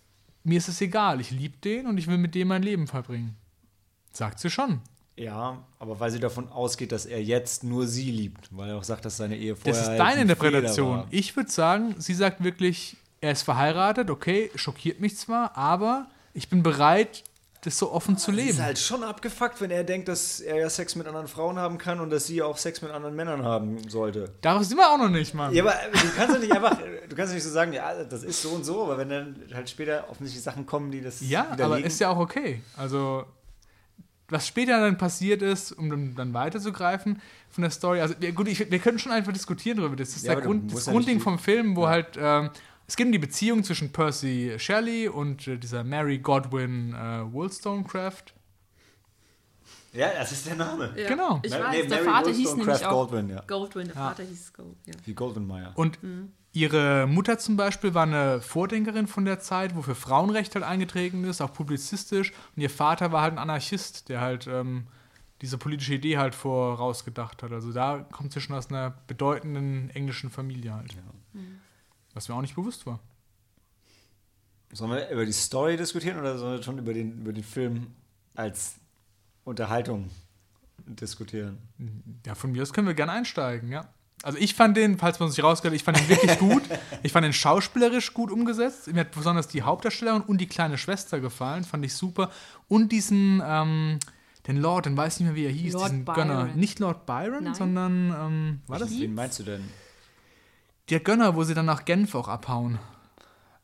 [0.43, 3.37] mir ist es egal, ich liebe den und ich will mit dem mein Leben verbringen.
[4.13, 4.81] Sagt sie schon.
[5.17, 8.85] Ja, aber weil sie davon ausgeht, dass er jetzt nur sie liebt, weil er auch
[8.85, 11.05] sagt, dass seine Ehe vorher Das ist halt deine ein Interpretation.
[11.11, 16.49] Ich würde sagen, sie sagt wirklich, er ist verheiratet, okay, schockiert mich zwar, aber ich
[16.49, 17.23] bin bereit,
[17.65, 18.49] das so offen zu Es leben.
[18.51, 21.79] ist halt schon abgefuckt, wenn er denkt, dass er ja Sex mit anderen Frauen haben
[21.79, 24.33] kann und dass sie auch Sex mit anderen Männern haben sollte.
[24.43, 25.53] Darauf sind wir auch noch nicht, Mann.
[25.55, 26.77] Ja, aber du kannst ja nicht einfach,
[27.09, 29.37] du kannst ja nicht so sagen, ja, das ist so und so, aber wenn dann
[29.55, 32.61] halt später offensichtlich Sachen kommen, die das Ja, aber ist ja auch okay.
[32.77, 33.25] Also,
[34.29, 38.79] was später dann passiert ist, um dann, weiterzugreifen von der Story, also gut, ich, wir
[38.79, 39.97] können schon einfach diskutieren darüber.
[39.97, 42.51] Das ist Ja, der Grund, das ja Grundding nicht- vom Film, wo halt ähm,
[42.87, 48.35] es geht um die Beziehung zwischen Percy Shelley und äh, dieser Mary Godwin äh, Wollstonecraft.
[49.93, 50.93] ja, das ist der Name.
[50.97, 51.09] Ja.
[51.09, 51.41] Genau.
[51.43, 53.43] Ich Ma- weiß, nee, der Mary Vater hieß nämlich auch Goldwyn, ja.
[53.47, 54.95] Goldwyn, der Vater hieß Gold, ja.
[55.05, 55.73] Wie Goldenmeyer.
[55.77, 55.99] Und
[56.53, 61.25] ihre Mutter zum Beispiel war eine Vordenkerin von der Zeit, wo für Frauenrecht halt eingetreten
[61.25, 62.33] ist, auch publizistisch.
[62.55, 64.87] Und ihr Vater war halt ein Anarchist, der halt ähm,
[65.41, 67.53] diese politische Idee halt vorausgedacht hat.
[67.53, 70.95] Also da kommt sie schon aus einer bedeutenden englischen Familie halt.
[72.15, 73.01] Was mir auch nicht bewusst war.
[74.73, 77.95] Sollen wir über die Story diskutieren oder sollen wir schon über den, über den Film
[78.35, 78.77] als
[79.45, 80.11] Unterhaltung
[80.87, 81.59] diskutieren?
[82.27, 83.89] Ja, von mir aus können wir gerne einsteigen, ja.
[84.23, 86.63] Also ich fand den, falls man sich rausgehört, ich fand den wirklich gut.
[87.03, 88.91] Ich fand den schauspielerisch gut umgesetzt.
[88.91, 92.31] Mir hat besonders die Hauptdarstellerin und die kleine Schwester gefallen, fand ich super.
[92.67, 93.99] Und diesen, ähm,
[94.47, 96.29] den Lord, den weiß nicht mehr, wie er hieß, Lord diesen Byron.
[96.29, 96.45] Gönner.
[96.55, 97.55] Nicht Lord Byron, Nein.
[97.55, 99.65] sondern, ähm, war das Wen meinst du denn?
[100.91, 102.79] Der Gönner, wo sie dann nach Genf auch abhauen?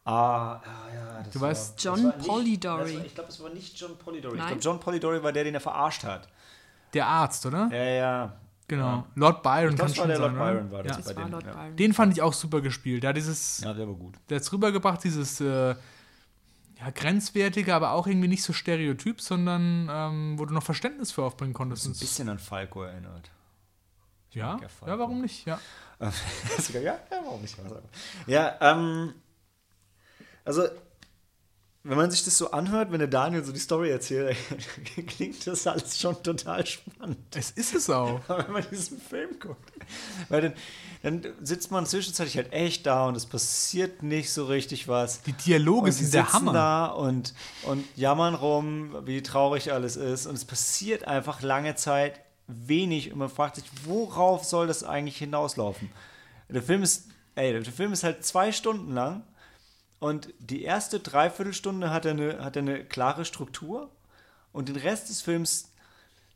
[0.05, 0.61] Ah, ah,
[0.95, 1.23] ja.
[1.23, 2.85] Das Du weißt- John das war nicht- Polidori.
[2.85, 4.35] das war- Ich glaube, es war nicht John Polidori.
[4.35, 4.49] Ich Nein?
[4.49, 6.29] glaube, John Polidori war der, den er verarscht hat.
[6.95, 7.68] Der Arzt, oder?
[7.71, 8.33] Ja, ja.
[8.66, 8.87] Genau.
[8.87, 9.07] Ja.
[9.16, 10.55] Lord Byron Ich es war der sein, Lord?
[10.55, 11.03] Byron, war das Ja.
[11.03, 11.33] bei Das war dem.
[11.33, 11.53] Lord ja.
[11.53, 11.77] Byron.
[11.77, 13.03] Den fand ich auch super gespielt.
[13.03, 14.14] Der hat dieses ja, der war gut.
[14.29, 19.89] der hat es rübergebracht, dieses äh, ja, grenzwertige, aber auch irgendwie nicht so stereotyp, sondern
[19.91, 21.87] ähm, wo du noch Verständnis für aufbringen konntest.
[21.87, 23.31] Ein bisschen an Falco erinnert.
[24.33, 25.47] ja, ja ja, warum nicht?
[25.47, 25.59] Ja.
[26.73, 27.57] Ja, ja, warum nicht?
[28.27, 29.15] Ja, ähm,
[30.45, 30.63] also,
[31.83, 34.37] wenn man sich das so anhört, wenn der Daniel so die Story erzählt,
[35.07, 37.19] klingt das alles schon total spannend.
[37.35, 38.21] Es ist es auch.
[38.29, 39.73] Aber wenn man diesen Film guckt,
[40.29, 40.53] weil dann,
[41.03, 45.23] dann sitzt man zwischenzeitlich halt echt da und es passiert nicht so richtig was.
[45.23, 46.53] Die Dialoge Und sind der Hammer.
[46.53, 50.27] da und, und jammern rum, wie traurig alles ist.
[50.27, 52.21] Und es passiert einfach lange Zeit
[52.67, 55.91] wenig und man fragt sich, worauf soll das eigentlich hinauslaufen?
[56.49, 59.23] Der Film ist ey, der Film ist halt zwei Stunden lang
[59.99, 63.91] und die erste Dreiviertelstunde hat er eine, hat er eine klare Struktur
[64.53, 65.67] und den Rest des Films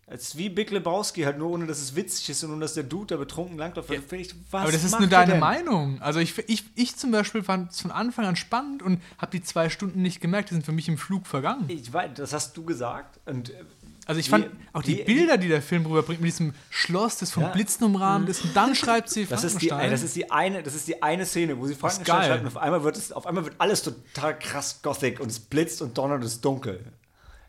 [0.07, 2.83] als wie Big Lebowski, halt nur ohne, dass es witzig ist und ohne, dass der
[2.83, 3.89] Dude da betrunken langläuft.
[3.89, 5.41] Ja, ich, aber das ist nur deine denn?
[5.41, 6.01] Meinung.
[6.03, 9.43] Also ich, ich, ich zum Beispiel fand es von Anfang an spannend und habe die
[9.43, 10.51] zwei Stunden nicht gemerkt.
[10.51, 11.65] Die sind für mich im Flug vergangen.
[11.69, 13.19] Ich weiß, das hast du gesagt.
[13.25, 13.65] Und äh,
[14.07, 17.17] Also ich Wie- fand auch die wie- Bilder, die der Film rüberbringt, mit diesem Schloss,
[17.19, 17.49] das von Ja.
[17.51, 20.75] Blitzen umrahmt ist, und dann schreibt sie das ist, die, das, ist die eine, das
[20.75, 23.45] ist die eine Szene, wo sie Frankenstein schreibt und auf einmal, wird es, auf einmal
[23.45, 26.81] wird alles total krass gothic und es blitzt und donnert und es ist dunkel.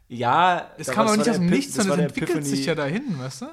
[0.08, 3.20] Ja, Es kam aber nicht aus dem Nichts, sondern es entwickelt sich Epiphany- ja dahin,
[3.20, 3.46] weißt du?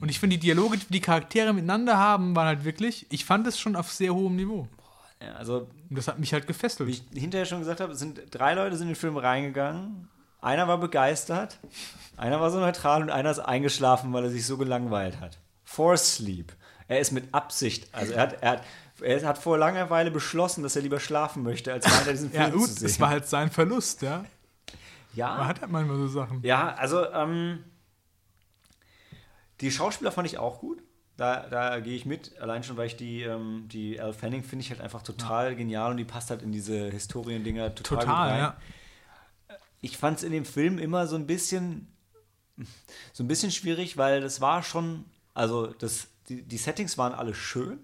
[0.00, 3.46] Und ich finde, die Dialoge, die die Charaktere miteinander haben, waren halt wirklich, ich fand
[3.48, 4.68] es schon auf sehr hohem Niveau.
[5.20, 6.88] Ja, also, Und das hat mich halt gefesselt.
[6.88, 10.08] wie ich hinterher schon gesagt habe, sind drei Leute sind in den Film reingegangen.
[10.40, 11.58] Einer war begeistert,
[12.16, 15.38] einer war so neutral und einer ist eingeschlafen, weil er sich so gelangweilt hat.
[15.64, 16.52] For Sleep.
[16.86, 18.62] Er ist mit Absicht, also er hat, er hat,
[19.02, 22.42] er hat vor langer Weile beschlossen, dass er lieber schlafen möchte, als weiter diesen Film
[22.42, 22.86] ja, gut, zu sehen.
[22.86, 24.24] es war halt sein Verlust, ja.
[25.14, 26.42] ja, Man hat halt manchmal so Sachen.
[26.42, 27.62] Ja, also ähm,
[29.60, 30.82] die Schauspieler fand ich auch gut.
[31.18, 34.64] Da, da gehe ich mit, allein schon, weil ich die, ähm, die Elle Fanning finde
[34.64, 38.28] ich halt einfach total genial und die passt halt in diese Historiendinger total, gut Total,
[38.30, 38.38] rein.
[38.38, 38.56] ja.
[39.80, 41.88] Ich fand es in dem Film immer so ein bisschen
[43.12, 45.04] so ein bisschen schwierig, weil das war schon,
[45.34, 47.78] also das, die, die Settings waren alle schön,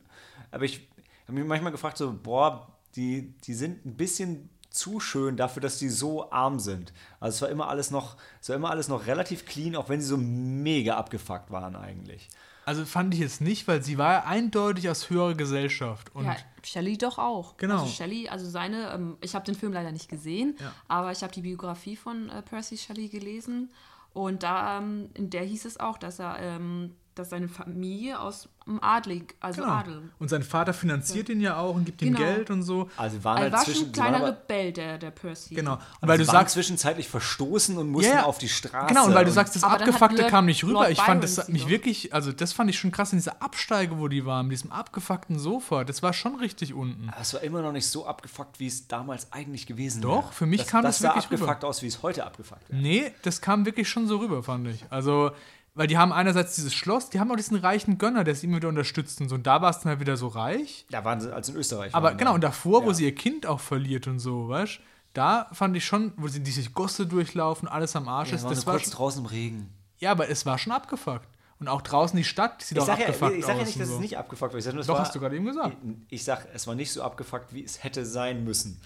[0.50, 0.88] aber ich
[1.26, 5.78] habe mich manchmal gefragt, so, boah, die, die sind ein bisschen zu schön dafür, dass
[5.78, 6.92] die so arm sind.
[7.20, 10.00] Also es war immer alles noch, es war immer alles noch relativ clean, auch wenn
[10.00, 12.28] sie so mega abgefuckt waren eigentlich.
[12.66, 16.14] Also fand ich jetzt nicht, weil sie war eindeutig aus höherer Gesellschaft.
[16.14, 17.56] Und ja, Shelley doch auch.
[17.56, 17.80] Genau.
[17.80, 20.72] Also Shelley, also seine, ähm, ich habe den Film leider nicht gesehen, Ja.
[20.88, 23.70] aber ich habe die Biografie von äh, Percy Shelley gelesen
[24.12, 28.48] und da, ähm, in der hieß es auch, dass er, ähm, dass seine Familie aus
[28.66, 29.74] dem Adlig, also genau.
[29.74, 30.10] Adel.
[30.18, 32.18] Und sein Vater finanziert ihn ja auch und gibt ihm Genau.
[32.26, 32.88] Geld und so.
[32.96, 35.54] Also waren Er halt war schon zwischen, ein kleiner aber, Rebell, der, der Percy.
[35.54, 35.74] Genau.
[35.74, 38.24] Und aber weil sie du sagst, zwischenzeitlich verstoßen und mussten Ja, ja.
[38.24, 38.86] auf die Straße.
[38.86, 40.72] Genau, und weil du sagst, das Aber Abgefuckte kam nicht rüber.
[40.74, 41.68] Lord ich fand, das Byron mich doch.
[41.70, 44.72] wirklich, also das fand ich schon krass in dieser Absteige, wo die waren, mit diesem
[44.72, 45.84] abgefuckten Sofa.
[45.84, 47.10] Das war schon richtig unten.
[47.10, 50.32] Aber es war immer noch nicht so abgefuckt, wie es damals eigentlich gewesen Doch, wäre.
[50.32, 51.42] für mich das, kam das das sah wirklich rüber.
[51.50, 52.80] abgefuckt aus, wie es heute abgefuckt wäre.
[52.80, 54.84] Nee, das kam wirklich schon so rüber, fand ich.
[54.88, 55.32] Also,
[55.74, 58.56] weil die haben einerseits dieses Schloss, die haben auch diesen reichen Gönner, der sie immer
[58.56, 59.34] wieder unterstützt und so.
[59.34, 60.86] Und da war es dann halt wieder so reich.
[60.90, 61.94] Da waren sie als in Österreich.
[61.94, 62.94] Aber genau, und davor, wo Ja.
[62.94, 64.80] sie ihr Kind auch verliert und so, weißt
[65.14, 68.66] da fand ich schon, wo sie diese Gosse durchlaufen, alles am Arsch Ja, ist, das
[68.66, 69.70] war kurz schon, draußen im Regen.
[69.98, 71.28] Ja, aber es war schon abgefuckt.
[71.60, 73.64] Und auch draußen die Stadt, die sieht Ich auch sag, ja, abgefuckt ich sag ja
[73.64, 73.94] nicht, dass so.
[73.94, 74.58] es nicht abgefuckt war.
[74.58, 75.76] Ich sag nur, Doch, war, hast du gerade eben gesagt.
[76.08, 78.80] Ich, ich sag, es war nicht so abgefuckt, wie es hätte sein müssen.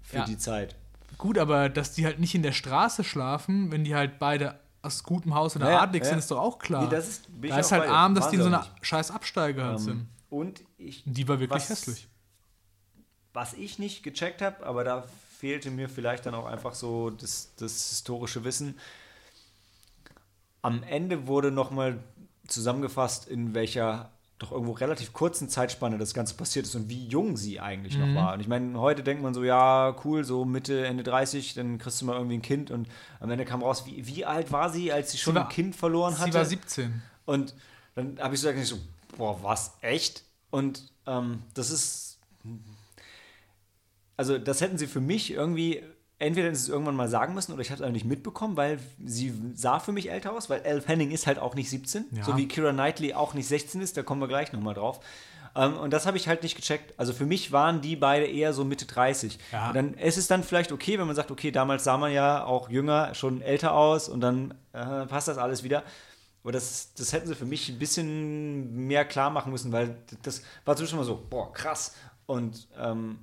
[0.00, 0.24] Für Ja.
[0.24, 0.76] die Zeit.
[1.18, 5.02] Gut, aber dass die halt nicht in der Straße schlafen, wenn die halt beide aus
[5.04, 6.08] gutem Haus oder Ja, ja, adlig ja.
[6.10, 6.82] sind, ist doch auch klar.
[6.84, 9.78] Nee, das ist- da ist halt arm, dass die in so einer scheiß Absteige halt
[9.78, 10.08] Ähm, sind.
[10.28, 11.02] Und ich.
[11.06, 12.08] Die war wirklich was- hässlich.
[13.32, 15.04] Was ich nicht gecheckt habe, aber da
[15.38, 18.78] fehlte mir vielleicht dann auch einfach so das, das historische Wissen.
[20.60, 21.98] Am Ende wurde nochmal
[22.46, 24.10] zusammengefasst, in welcher
[24.42, 28.14] doch irgendwo relativ kurzen Zeitspanne das Ganze passiert ist und wie jung sie eigentlich Mhm.
[28.14, 28.34] noch war.
[28.34, 32.00] Und ich meine, heute denkt man so, ja, cool, so Mitte, Ende 30, dann kriegst
[32.00, 32.88] du mal irgendwie ein Kind und
[33.20, 35.74] am Ende kam raus, wie, wie alt war sie, als sie schon war- ein Kind
[35.76, 36.32] verloren hatte?
[36.32, 37.02] Sie war 17.
[37.24, 37.54] Und
[37.94, 38.78] dann habe ich so gesagt, so,
[39.16, 40.24] boah, was, echt?
[40.50, 42.18] Und ähm, das ist,
[44.16, 45.82] also das hätten sie für mich irgendwie,
[46.22, 48.56] entweder hätten sie es irgendwann mal sagen müssen oder ich habe es einfach nicht mitbekommen,
[48.56, 52.06] weil sie sah für mich älter aus, weil Elle Fanning ist halt auch nicht 17,
[52.12, 52.24] Ja.
[52.24, 55.00] so wie Kira Knightley auch nicht 16 ist, da kommen wir gleich nochmal drauf.
[55.54, 56.94] Ähm, und das habe ich halt nicht gecheckt.
[56.98, 59.38] Also für mich waren die beide eher so Mitte 30.
[59.52, 59.68] Ja.
[59.68, 62.44] Und dann es ist dann vielleicht okay, wenn man sagt, okay, damals sah man ja
[62.44, 65.82] auch jünger, schon älter aus und dann äh, passt das alles wieder.
[66.42, 70.42] Aber das, das hätten sie für mich ein bisschen mehr klar machen müssen, weil das
[70.64, 71.94] war zwischendurch mal so, boah, krass.
[72.26, 73.18] Und ähm,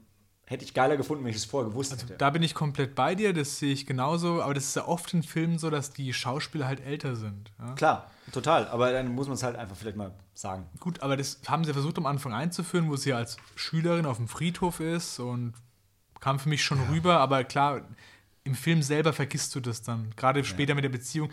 [0.50, 2.16] hätte ich geiler gefunden, wenn ich es vorher gewusst hätte.
[2.18, 4.42] Da bin ich komplett bei dir, das sehe ich genauso.
[4.42, 7.52] Aber das ist ja oft in Filmen so, dass die Schauspieler halt älter sind.
[7.60, 7.76] Ja?
[7.76, 8.68] Klar, total.
[8.70, 10.66] Aber dann muss man es halt einfach vielleicht mal sagen.
[10.80, 14.28] Gut, aber das haben sie versucht am Anfang einzuführen, wo sie als Schülerin auf dem
[14.28, 15.54] Friedhof ist und
[16.20, 17.20] kam für mich schon rüber.
[17.20, 17.82] Aber klar,
[18.44, 20.10] im Film selber vergisst du das dann.
[20.16, 21.30] Gerade später mit der Beziehung.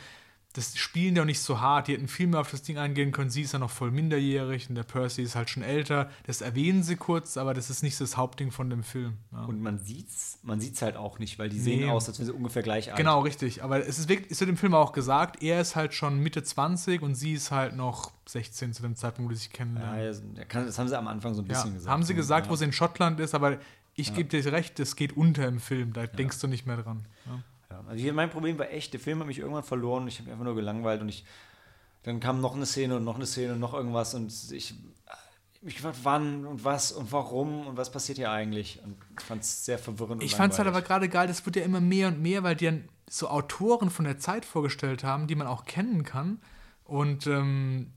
[0.56, 1.86] Das spielen die auch nicht so hart.
[1.88, 3.28] Die hätten viel mehr auf das Ding eingehen können.
[3.30, 6.08] Sie ist ja noch voll minderjährig und der Percy ist halt schon älter.
[6.26, 9.14] Das erwähnen sie kurz, aber das ist nicht das Hauptding von dem Film.
[9.32, 9.44] Ja.
[9.44, 11.90] Und man sieht's, man sieht's halt auch nicht, weil die sehen Nee.
[11.90, 12.96] aus, als wären sie ungefähr gleich alt.
[12.96, 13.62] Genau, richtig.
[13.62, 16.42] Aber es ist wirklich, es wird im Film auch gesagt, er ist halt schon Mitte
[16.42, 20.36] 20 und sie ist halt noch 16 zu dem Zeitpunkt, wo sie sich Ja, kennenlernen.
[20.36, 21.92] ja, das haben sie am Anfang so ein Ja, bisschen gesagt.
[21.92, 22.52] haben sie So, gesagt, ja.
[22.52, 23.58] wo sie in Schottland ist, aber
[23.94, 27.04] ich gebe dir recht, das geht unter im Film, da denkst du nicht mehr dran.
[27.26, 27.42] Ja.
[27.86, 30.08] Also hier mein Problem war echt, der Film hat mich irgendwann verloren.
[30.08, 31.24] Ich habe mich einfach nur gelangweilt und ich
[32.02, 34.74] dann kam noch eine Szene und noch eine Szene und noch irgendwas und ich
[35.62, 38.80] ich gefragt, wann und was und warum und was passiert hier eigentlich?
[38.84, 40.22] Und ich fand es sehr verwirrend.
[40.22, 42.44] Ich und fand es halt aber gerade geil, das wird ja immer mehr und mehr,
[42.44, 46.40] weil die dann so Autoren von der Zeit vorgestellt haben, die man auch kennen kann.
[46.84, 47.92] Und ähm,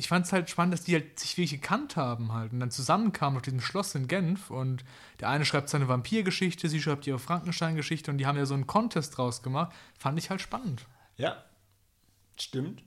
[0.00, 2.70] ich fand es halt spannend, dass die halt sich wirklich gekannt haben halt und dann
[2.70, 4.82] zusammenkamen auf diesem Schloss in Genf und
[5.20, 8.66] der eine schreibt seine Vampirgeschichte, sie schreibt ihre Frankenstein-Geschichte und die haben ja so einen
[8.66, 9.72] Contest draus gemacht.
[9.98, 10.86] Fand ich halt spannend.
[11.18, 11.44] Ja,
[12.38, 12.82] stimmt.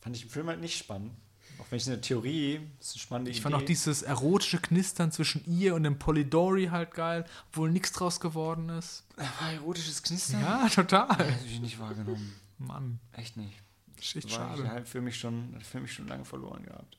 [0.00, 1.12] Fand ich im Film halt nicht spannend.
[1.58, 3.42] Auch wenn ich eine Theorie, das ist eine spannende Ich Idee.
[3.42, 8.20] fand auch dieses erotische Knistern zwischen ihr und dem Polidori halt geil, obwohl nichts draus
[8.20, 9.04] geworden ist.
[9.16, 10.42] War erotisches Knistern?
[10.42, 11.08] Ja, total.
[11.08, 12.34] Das habe ich nicht wahrgenommen.
[12.58, 13.63] Mann, Echt nicht.
[14.00, 14.70] Ist echt War schade.
[14.70, 16.98] halt für mich schon, für mich schon lange verloren gehabt.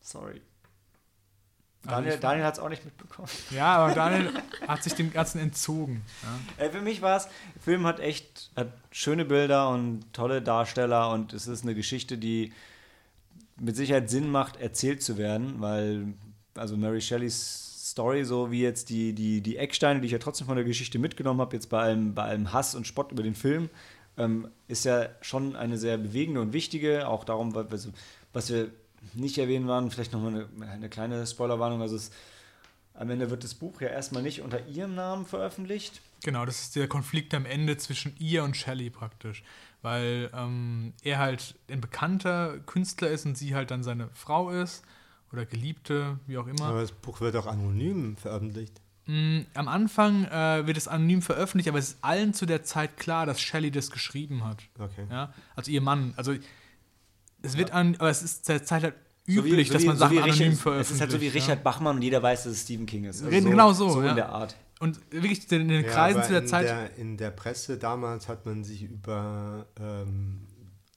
[0.00, 0.40] Sorry.
[1.82, 3.28] Daniel, ich- Daniel hat es auch nicht mitbekommen.
[3.50, 4.32] Ja, aber Daniel
[4.68, 6.04] hat sich dem Ganzen entzogen.
[6.58, 6.64] Ja.
[6.64, 11.10] Äh, für mich war es, der Film hat echt hat schöne Bilder und tolle Darsteller
[11.10, 12.52] und es ist eine Geschichte, die
[13.58, 16.14] mit Sicherheit Sinn macht, erzählt zu werden, weil
[16.56, 20.46] also Mary Shelleys Story, so wie jetzt die, die, die Ecksteine, die ich ja trotzdem
[20.48, 23.34] von der Geschichte mitgenommen habe, jetzt bei allem, bei allem Hass und Spott über den
[23.36, 23.70] Film,
[24.18, 27.88] ähm, ist ja schon eine sehr bewegende und wichtige, auch darum, was, was-
[28.32, 28.70] was wir
[29.14, 32.10] nicht erwähnen waren, vielleicht nochmal eine, eine kleine Spoilerwarnung, also es,
[32.94, 36.76] am Ende wird das Buch ja erstmal nicht unter ihrem Namen veröffentlicht, Genau, das ist
[36.76, 39.44] der Konflikt am Ende zwischen ihr und Shelley praktisch.
[39.82, 44.82] Weil ähm, er halt ein bekannter Künstler ist und sie halt dann seine Frau ist
[45.30, 46.64] oder Geliebte, wie auch immer.
[46.64, 48.80] Aber das Buch wird auch anonym veröffentlicht.
[49.06, 52.96] Mm, Am Anfang äh, wird es anonym veröffentlicht, aber es ist allen zu der Zeit
[52.96, 54.62] klar, dass Shelley das geschrieben hat.
[54.78, 55.06] Okay.
[55.10, 55.32] Ja?
[55.54, 56.12] Also ihr Mann.
[56.16, 56.34] Also
[57.42, 58.94] es wird an, aber es ist zur Zeit halt
[59.26, 60.90] So wie- üblich, so dass man so Sachen anonym Richard, veröffentlicht.
[60.90, 61.32] Es ist halt so wie ja.
[61.32, 63.22] Richard Bachmann und jeder weiß, dass es Stephen King ist.
[63.24, 64.10] Also genau so, So ja.
[64.10, 64.56] in der Art.
[64.78, 66.64] Und wirklich in den Ja, Kreisen zu der in Zeit.
[66.66, 70.46] Der, in der Presse damals hat man sich über ähm,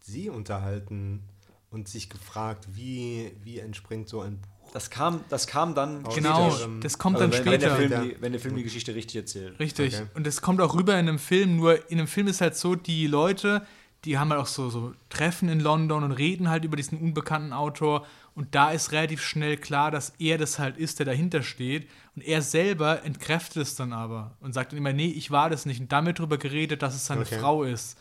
[0.02, 1.22] sie unterhalten
[1.70, 4.50] und sich gefragt, wie, wie entspringt so ein Buch.
[4.74, 6.70] Das kam, das kam dann Genau, später.
[6.82, 7.98] das kommt Also dann wenn, wenn, der später.
[8.02, 9.60] Film die, wenn der Film die Geschichte richtig erzählt.
[9.60, 9.96] Richtig.
[9.96, 10.06] Okay.
[10.14, 12.76] Und das kommt auch rüber in einem Film, nur in einem Film ist halt so,
[12.76, 13.66] die Leute,
[14.06, 17.52] die haben halt auch so, so Treffen in London und reden halt über diesen unbekannten
[17.52, 18.06] Autor
[18.36, 22.22] und da ist relativ schnell klar, dass er das halt ist, der dahinter steht und
[22.24, 25.82] er selber entkräftet es dann aber und sagt dann immer, nee, ich war das nicht
[25.82, 27.40] und damit drüber geredet, dass es seine Okay.
[27.40, 27.98] Frau ist.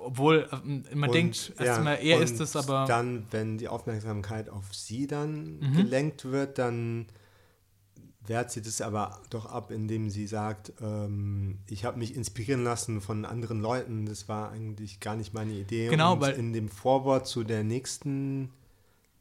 [0.00, 3.68] Obwohl ähm, man Und, denkt ja, erstmal, er und ist es, aber Dann, wenn die
[3.68, 5.72] Aufmerksamkeit auf sie dann Mhm.
[5.74, 7.06] gelenkt wird, dann
[8.26, 13.00] wehrt sie das aber doch ab, indem sie sagt, ähm, ich habe mich inspirieren lassen
[13.00, 14.04] von anderen Leuten.
[14.06, 15.88] Das war eigentlich gar nicht meine Idee.
[15.88, 18.50] Genau, und weil- in dem Vorwort zu der nächsten,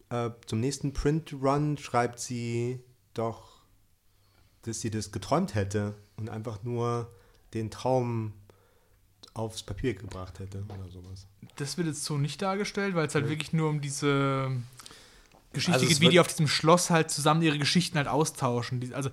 [0.10, 2.82] äh, zum nächsten Print Run schreibt sie
[3.14, 3.58] doch,
[4.64, 7.10] dass sie das geträumt hätte und einfach nur
[7.54, 8.34] den Traum
[9.38, 11.28] aufs Papier gebracht hätte oder sowas.
[11.58, 14.52] das wird jetzt so nicht dargestellt, weil es halt wirklich nur um diese
[15.54, 18.80] Geschichte Also geht, wie die auf diesem Schloss halt zusammen ihre Geschichten halt austauschen.
[18.80, 19.10] Die, also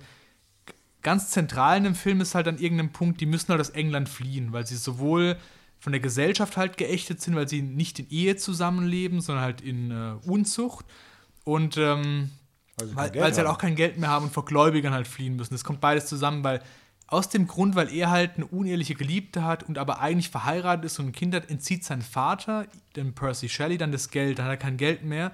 [1.01, 4.09] ganz zentral in dem Film ist halt an irgendeinem Punkt, die müssen halt aus England
[4.09, 5.37] fliehen, weil sie sowohl
[5.79, 9.91] von der Gesellschaft halt geächtet sind, weil sie nicht in Ehe zusammenleben, sondern halt in
[9.91, 10.85] äh, Unzucht.
[11.43, 12.31] Und ähm,
[12.79, 15.35] Also weil, weil sie halt auch kein Geld mehr haben und vor Gläubigern halt fliehen
[15.35, 15.53] müssen.
[15.53, 16.61] Das kommt beides zusammen, weil
[17.07, 20.99] aus dem Grund, weil er halt eine uneheliche Geliebte hat und aber eigentlich verheiratet ist
[20.99, 24.39] und ein Kind hat, entzieht sein Vater, dem Percy Shelley, dann das Geld.
[24.39, 25.27] Dann hat er kein Geld mehr.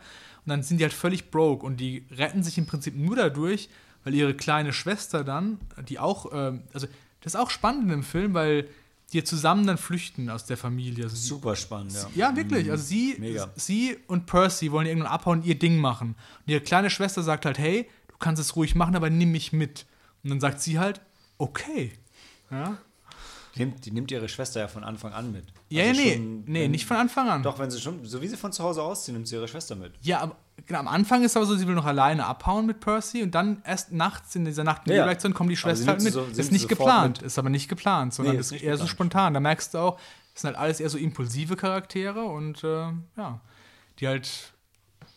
[0.45, 3.69] Und dann sind die halt völlig broke und die retten sich im Prinzip nur dadurch,
[4.03, 6.88] weil ihre kleine Schwester dann, die auch, ähm, also
[7.22, 8.67] das ist auch spannend in dem Film, weil
[9.13, 11.03] die zusammen dann flüchten aus der Familie.
[11.05, 12.30] Also Super spannend, ja.
[12.30, 12.72] ja, wirklich.
[12.72, 13.49] Also sie, Mega.
[13.55, 16.15] sie und Percy wollen irgendwann abhauen und ihr Ding machen.
[16.45, 19.53] Und ihre kleine Schwester sagt halt, hey, du kannst es ruhig machen, aber nimm mich
[19.53, 19.86] mit.
[20.24, 21.01] Und dann sagt sie halt,
[21.42, 21.92] okay.
[22.50, 22.78] Ja,
[23.56, 25.46] Die nimmt, die nimmt ihre Schwester ja von Anfang an mit.
[25.70, 27.44] ja, Also nee, schon, nee, wenn- nicht von Anfang an.
[27.44, 29.76] Doch, wenn sie schon, so wie sie von zu Hause ausziehen, nimmt sie ihre Schwester
[29.76, 29.94] mit.
[30.02, 30.36] Ja, aber
[30.66, 33.62] genau, am Anfang ist aber so, sie will noch alleine abhauen mit Percy und dann
[33.66, 35.06] erst nachts in dieser Nacht die ja.
[35.06, 36.14] Reaktion kommt die Schwester halt mit.
[36.14, 37.26] so- ist nicht geplant, mit.
[37.28, 39.34] ist aber nicht geplant, sondern Nee, ist ist eher so spontan.
[39.34, 39.98] Da merkst du auch,
[40.34, 42.88] das sind halt alles eher so impulsive Charaktere und äh,
[43.18, 43.42] ja,
[44.00, 44.54] die halt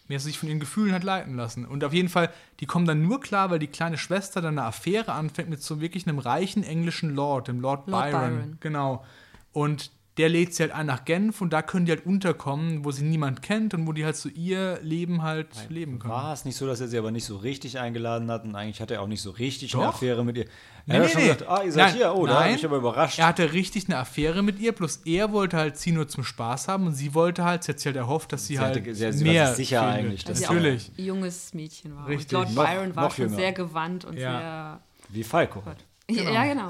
[0.09, 1.64] mehr sich von ihren Gefühlen halt leiten lassen.
[1.64, 2.30] Und auf jeden Fall,
[2.61, 5.80] die kommen dann nur klar, weil die kleine Schwester dann eine Affäre anfängt mit so
[5.80, 8.20] wirklich einem reichen englischen Lord, dem Lord, Lord Byron.
[8.20, 8.57] Byron.
[8.61, 9.05] Genau.
[9.52, 12.93] Und der lädt sie halt ein nach Genf und da können die halt unterkommen, wo
[12.93, 16.12] sie niemand kennt und wo die halt so ihr Leben halt leben können.
[16.15, 18.81] War es nicht so, dass er sie aber nicht so richtig eingeladen hat und eigentlich
[18.81, 19.95] hatte er auch nicht so richtig eine Doch.
[19.95, 20.45] Affäre mit ihr?
[20.87, 21.29] Nee, er hat nee, schon nee.
[21.33, 22.55] gesagt, ah, ihr seid Nein, hier, oh, da nein.
[22.55, 23.19] ich aber überrascht.
[23.19, 26.69] Er hatte richtig eine Affäre mit ihr, bloß er wollte halt sie nur zum Spaß
[26.69, 28.95] haben und sie wollte halt, sie hat sich halt erhofft, dass sie, Sie halt hatte-
[28.95, 29.99] sie- mehr sich sicher findet.
[29.99, 30.93] eigentlich, dass Natürlich.
[30.95, 32.07] auch ein junges Mädchen war.
[32.07, 32.39] Richtig.
[32.39, 33.37] Und Lord Noch- Byron war noch schon jünger.
[33.37, 34.81] sehr gewandt und Ja.
[35.09, 35.62] Wie Falco.
[36.09, 36.33] sehr.
[36.33, 36.69] Ja, genau.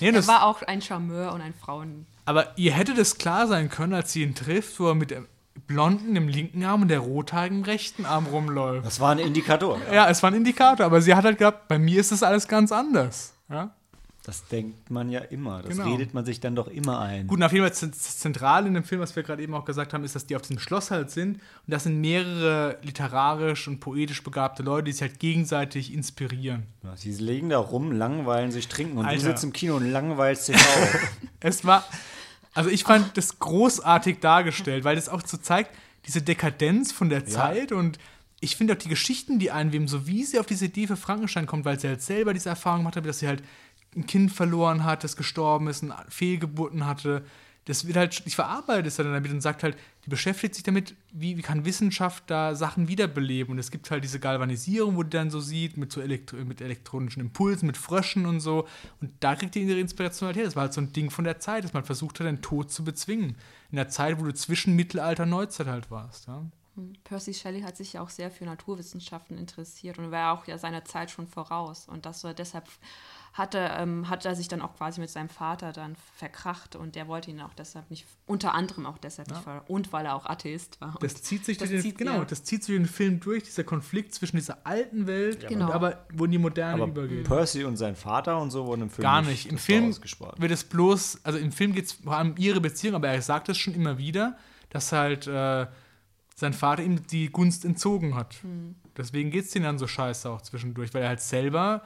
[0.00, 2.06] Nee, Er war auch ein Charmeur und ein Frauen.
[2.30, 5.24] Aber ihr hätte das klar sein können, als sie ihn trifft, wo er mit der
[5.66, 8.86] Blonden im linken Arm und der Rothaarigen im rechten Arm rumläuft.
[8.86, 9.78] Das war ein Indikator.
[9.92, 12.48] Ja, es war ein Indikator, aber sie hat halt gehabt, bei mir ist das alles
[12.48, 13.34] ganz anders.
[13.48, 13.70] Ja?
[14.24, 15.62] Das denkt man ja immer.
[15.62, 15.90] Das Genau.
[15.90, 17.26] redet man sich dann doch immer ein.
[17.26, 19.92] Gut, und auf jeden Fall zentral in dem Film, was wir gerade eben auch gesagt
[19.94, 21.36] haben, ist, dass die auf diesem Schloss halt sind.
[21.36, 26.64] Und das sind mehrere literarisch und poetisch begabte Leute, die sich halt gegenseitig inspirieren.
[26.82, 29.16] Ja, Sie legen da rum, langweilen sich, trinken und Alter.
[29.22, 30.60] du sitzt im Kino und langweilst dich auch.
[31.42, 31.82] Es war,
[32.54, 35.70] also ich fand das großartig dargestellt, weil das auch so zeigt,
[36.06, 37.98] diese Dekadenz von der Zeit und
[38.40, 41.46] ich finde auch die Geschichten, die einweben, so wie sie auf diese Idee für Frankenstein
[41.46, 43.42] kommt, weil sie halt selber diese Erfahrung gemacht hat, dass sie halt
[43.94, 47.24] ein Kind verloren hat, das gestorben ist, eine Fehlgeburten hatte.
[47.66, 50.94] Das wird halt nicht verarbeitet er dann damit und sagt halt, die beschäftigt sich damit,
[51.12, 53.52] wie, wie kann Wissenschaft da Sachen wiederbeleben.
[53.52, 56.60] Und es gibt halt diese Galvanisierung, wo die dann so sieht, mit so elektro mit
[56.60, 58.66] elektronischen Impulsen, mit Fröschen und so.
[59.00, 60.44] Und da kriegt ihr ihre Inspiration halt her.
[60.44, 62.72] Das war halt so ein Ding von der Zeit, dass man versucht hat, den Tod
[62.72, 63.36] zu bezwingen.
[63.70, 66.28] In der Zeit, wo du zwischen Mittelalter und Neuzeit halt warst.
[66.28, 66.44] Ja?
[67.04, 70.84] Percy Shelley hat sich ja auch sehr für Naturwissenschaften interessiert und war auch ja seiner
[70.84, 71.86] Zeit schon voraus.
[71.88, 72.68] Und das war deshalb
[73.32, 77.06] hatte, ähm, hat er sich dann auch quasi mit seinem Vater dann verkracht und der
[77.06, 79.62] wollte ihn auch deshalb nicht, unter anderem auch deshalb nicht fördern.
[79.68, 80.96] Und weil er auch Atheist war.
[81.00, 82.24] Das zieht sich Das durch den, zieht- genau, ja.
[82.24, 85.66] das zieht sich durch den Film durch, dieser Konflikt zwischen dieser alten Welt Genau.
[85.66, 87.24] und aber wo in die moderne Aber übergeht.
[87.28, 89.46] Percy und sein Vater und so wurden im Film Gar nicht.
[89.46, 90.40] Im Film ausgespart.
[90.40, 93.22] wird es bloß, also im Film geht es vor allem um ihre Beziehung, aber er
[93.22, 94.36] sagt es schon immer wieder,
[94.70, 95.66] dass halt äh,
[96.34, 98.36] sein Vater ihm die Gunst entzogen hat.
[98.96, 101.82] Deswegen geht es ihm dann so scheiße auch zwischendurch, weil er halt selber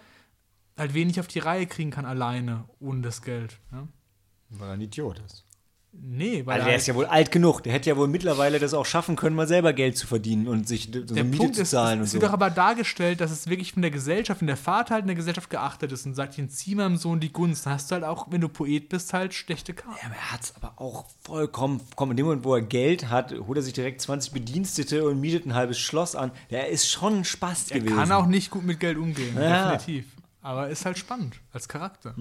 [0.76, 3.58] halt wenig auf die Reihe kriegen kann alleine, ohne das Geld.
[3.72, 3.86] Ja?
[4.50, 5.44] Weil er ein Idiot ist.
[5.96, 7.62] Nee, weil Also er der halt- ist ja wohl alt genug.
[7.62, 10.66] Der hätte ja wohl mittlerweile das auch schaffen können, mal selber Geld zu verdienen und
[10.66, 12.26] sich so der Miete Punkt zu ist, zahlen es und wird so.
[12.26, 15.14] doch aber dargestellt, dass es wirklich von der Gesellschaft, wenn der Vater halt in der
[15.14, 18.02] Gesellschaft geachtet ist und sagt, ich entziehe meinem Sohn die Gunst, dann hast du halt
[18.02, 19.96] auch, wenn du Poet bist, halt schlechte Karten.
[20.02, 23.08] Ja, aber er hat es aber auch vollkommen, komm, in dem Moment, wo er Geld
[23.10, 26.32] hat, holt er sich direkt 20 Bedienstete und mietet ein halbes Schloss an.
[26.50, 27.94] Der ist schon ein Spaß Er gewesen.
[27.96, 29.76] kann auch nicht gut mit Geld umgehen, Ja.
[29.76, 30.06] definitiv.
[30.44, 32.14] Aber ist halt spannend als Charakter.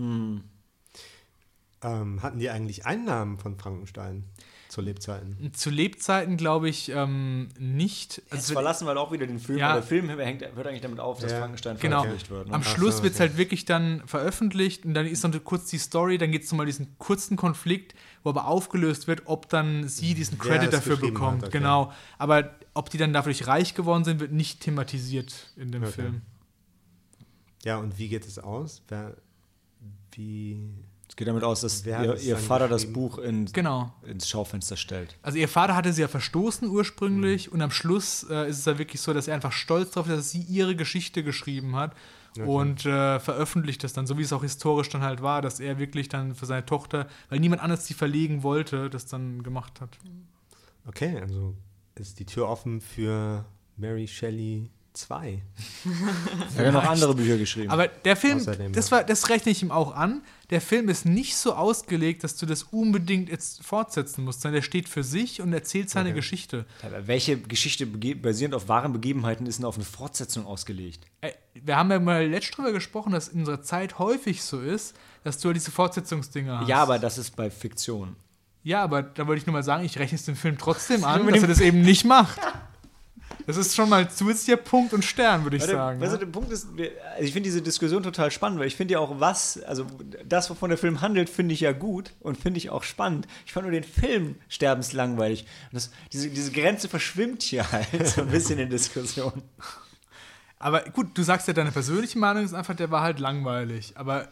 [1.86, 4.24] Ähm, hatten die eigentlich Einnahmen von Frankenstein
[4.69, 5.51] zu Lebzeiten?
[5.53, 8.17] Zu Lebzeiten glaube ich ähm, nicht.
[8.17, 9.59] Jetzt Also, verlassen wir halt auch wieder den Film.
[9.59, 9.71] Ja.
[9.71, 11.39] aber Der Film hängt, hört eigentlich damit auf, dass Ja.
[11.39, 12.03] Frankenstein Genau.
[12.03, 12.47] veröffentlicht wird.
[12.47, 12.53] Ne?
[12.53, 13.28] Am Ach Schluss so, wird es okay.
[13.28, 16.65] halt wirklich dann veröffentlicht und dann ist noch kurz die Story, dann geht es nochmal
[16.67, 17.93] diesen kurzen Konflikt,
[18.24, 21.41] wo aber aufgelöst wird, ob dann sie diesen Wer Credit es dafür bekommt.
[21.41, 21.57] hat, okay.
[21.57, 21.91] Genau.
[22.17, 25.91] Aber ob die dann dadurch reich geworden sind, wird nicht thematisiert in dem Okay.
[25.91, 26.21] Film.
[27.66, 28.82] Ja, und wie geht es aus?
[28.88, 29.16] Wer,
[30.14, 30.70] wie.
[31.09, 32.91] Es geht damit aus, dass ihr, ihr Vater das?
[32.91, 33.93] Buch in, Genau.
[34.03, 35.16] ins Schaufenster stellt.
[35.22, 37.53] Also ihr Vater hatte sie ja verstoßen ursprünglich Mhm.
[37.53, 40.18] und am Schluss äh, ist es ja wirklich so, dass er einfach stolz darauf ist,
[40.18, 41.95] dass sie ihre Geschichte geschrieben hat
[42.47, 45.78] und äh, veröffentlicht das dann, so wie es auch historisch dann halt war, dass er
[45.78, 49.99] wirklich dann für seine Tochter, weil niemand anders sie verlegen wollte, das dann gemacht hat.
[50.88, 51.53] Okay, also
[51.93, 53.45] ist die Tür offen für
[53.78, 55.41] Mary Shelley 2.
[55.86, 57.70] Er hat ja noch andere Bücher geschrieben.
[57.70, 61.06] Aber der Film, Außerdem, das, war, das rechne ich ihm auch an, der Film ist
[61.06, 65.41] nicht so ausgelegt, dass du das unbedingt jetzt fortsetzen musst, sondern der steht für sich
[65.41, 66.18] und erzählt seine Okay.
[66.18, 66.66] Geschichte.
[66.84, 71.06] Aber welche Geschichte basierend auf wahren Begebenheiten ist denn auf eine Fortsetzung ausgelegt?
[71.54, 75.39] Wir haben ja mal letzt drüber gesprochen, dass in unserer Zeit häufig so ist, dass
[75.39, 76.70] du halt diese Fortsetzungsdinger hast.
[76.70, 78.16] Ja, aber das ist bei Fiktion.
[78.64, 81.26] Ja, aber da wollte ich nur mal sagen, ich rechne es dem Film trotzdem an,
[81.28, 82.39] dass er das eben nicht macht.
[83.46, 86.00] Das ist schon mal zusätzlicher Punkt und Stern, würde ich Warte, sagen.
[86.02, 86.20] weißt du, ja.
[86.20, 89.20] der Punkt ist, also ich finde diese Diskussion total spannend, weil ich finde ja auch
[89.20, 89.86] was, also
[90.26, 93.28] das, wovon der Film handelt, finde ich ja gut und finde ich auch spannend.
[93.46, 95.41] Ich fand nur den Film sterbenslangweilig.
[95.41, 99.41] Und das, diese, diese Grenze verschwimmt hier halt so ein bisschen in Diskussion.
[100.60, 103.94] Aber gut, du sagst ja, deine persönliche Meinung ist einfach, der war halt langweilig.
[103.96, 104.30] Aber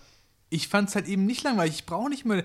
[0.50, 1.76] ich fand es halt eben nicht langweilig.
[1.76, 2.44] Ich brauche nicht mehr.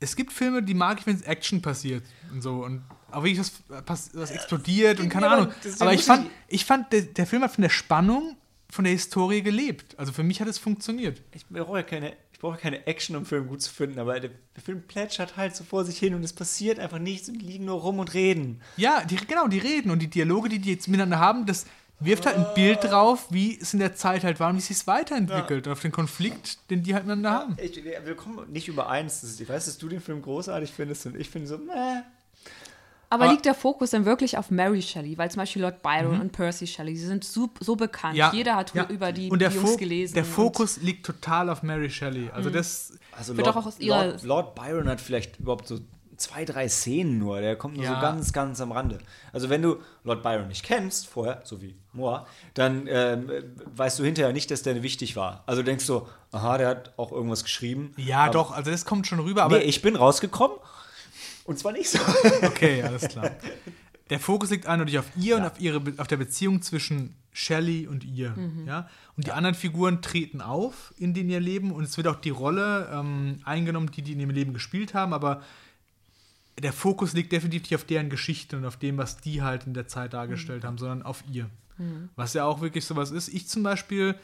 [0.00, 2.64] Es gibt Filme, die mag ich, wenn es Action passiert und so.
[2.64, 3.52] Und auch wirklich was,
[3.84, 5.54] pass- was explodiert und keine Ja, aber Ahnung.
[5.80, 8.36] Aber ich fand, ich- fand der, der Film hat von der Spannung,
[8.70, 9.98] von der Historie gelebt.
[9.98, 11.22] Also für mich hat es funktioniert.
[11.32, 14.18] Ich brauche ja keine, ich brauche keine Action, um einen Film gut zu finden, aber
[14.18, 17.38] der, der Film plätschert halt so vor sich hin und es passiert einfach nichts und
[17.38, 18.60] die liegen nur rum und reden.
[18.76, 21.64] Ja, die, genau, die reden und die Dialoge, die die jetzt miteinander haben, das
[22.00, 24.66] wirft halt ein Bild drauf, wie es in der Zeit halt war und wie es
[24.66, 27.56] sich weiterentwickelt, auf den Konflikt, den die halt miteinander haben.
[27.62, 29.06] Ich, wir kommen nicht überein.
[29.06, 32.02] Das ist- Ich weiß, dass du den Film großartig findest und ich finde so, meh.
[33.08, 35.16] Aber, Aber- liegt der Fokus dann wirklich auf Mary Shelley?
[35.16, 38.18] Weil zum Beispiel Lord Byron und Percy Shelley, sie sind so, so bekannt.
[38.32, 38.86] Jeder hat ja.
[38.88, 40.14] über die, und der die Jungs Fo- gelesen.
[40.14, 42.30] Der und- Fokus liegt total auf Mary Shelley.
[42.32, 45.78] Also das, Also Wird Lord, auch aus ihrer- Lord, Lord Byron hat vielleicht überhaupt so
[46.16, 47.40] zwei, drei Szenen nur.
[47.40, 47.94] Der kommt nur Ja.
[47.94, 48.98] so ganz, ganz am Rande.
[49.32, 53.30] Also wenn du Lord Byron nicht kennst vorher, so wie Moa, dann ähm,
[53.74, 55.44] weißt du hinterher nicht, dass der wichtig war.
[55.46, 57.92] Also denkst du, aha, der hat auch irgendwas geschrieben.
[57.98, 60.56] ja Aber- doch, also das kommt schon rüber, aber nee, ich bin rausgekommen
[61.46, 61.98] und zwar nicht so.
[62.42, 63.30] okay, alles klar.
[64.10, 65.48] der Fokus liegt eindeutig auf ihr und Ja.
[65.48, 68.34] auf, ihre, auf der Beziehung zwischen Shelley und ihr.
[68.66, 68.88] Ja?
[69.16, 72.30] Und die anderen Figuren treten auf in den ihr Leben und es wird auch die
[72.30, 75.42] Rolle ähm, eingenommen, die die in ihrem Leben gespielt haben, aber
[76.58, 79.74] der Fokus liegt definitiv nicht auf deren Geschichte und auf dem, was die halt in
[79.74, 81.50] der Zeit dargestellt haben, sondern auf ihr.
[82.14, 83.28] Was ja auch wirklich sowas ist.
[83.28, 84.14] Ich zum Beispiel,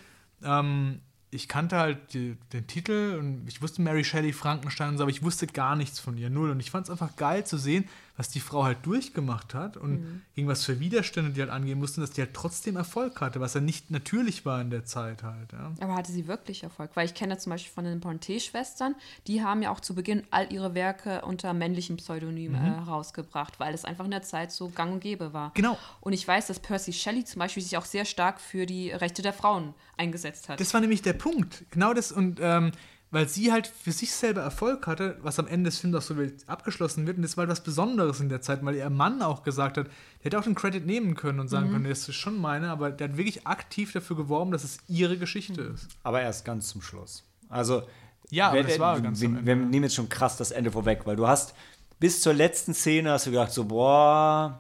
[0.43, 1.01] ähm,
[1.35, 5.11] ich kannte halt die, den Titel und ich wusste Mary Shelley Frankenstein und so, aber
[5.11, 6.51] ich wusste gar nichts von ihr, null.
[6.51, 7.89] Und ich fand es einfach geil zu sehen,
[8.23, 12.03] was die Frau halt durchgemacht hat und gegen was für Widerstände die halt angehen mussten,
[12.03, 15.51] dass die halt trotzdem Erfolg hatte, was ja nicht natürlich war in der Zeit halt.
[15.53, 15.73] Ja.
[15.81, 16.93] Aber hatte sie wirklich Erfolg?
[16.95, 18.95] Weil ich kenne zum Beispiel von den Bronte-Schwestern,
[19.27, 23.75] die haben ja auch zu Beginn all ihre Werke unter männlichen Pseudonymen äh, herausgebracht, weil
[23.75, 25.51] es einfach in der Zeit so gang und gäbe war.
[25.55, 25.77] Genau.
[26.01, 29.23] Und ich weiß, dass Percy Shelley zum Beispiel sich auch sehr stark für die Rechte
[29.23, 30.61] der Frauen eingesetzt hat.
[30.61, 31.65] Das war nämlich der Punkt.
[31.73, 32.71] Genau das und ähm,
[33.13, 36.17] weil sie halt für sich selber Erfolg hatte, was am Ende des Films auch so
[36.47, 37.19] abgeschlossen wird.
[37.19, 39.87] Und das war halt was Besonderes in der Zeit, weil ihr Mann auch gesagt hat,
[39.87, 42.91] der hätte auch den Credit nehmen können und sagen können, das ist schon meine, aber
[42.91, 45.89] der hat wirklich aktiv dafür geworben, dass es ihre Geschichte ist.
[46.03, 47.23] Aber erst ganz zum Schluss.
[47.51, 47.83] Also,
[48.31, 49.47] Ja, aber wir, das war ganz wir, am Ende.
[49.47, 51.55] wir nehmen jetzt schon krass das Ende vorweg, weil du hast
[52.01, 54.59] bis zur letzten Szene hast du gedacht so, boah,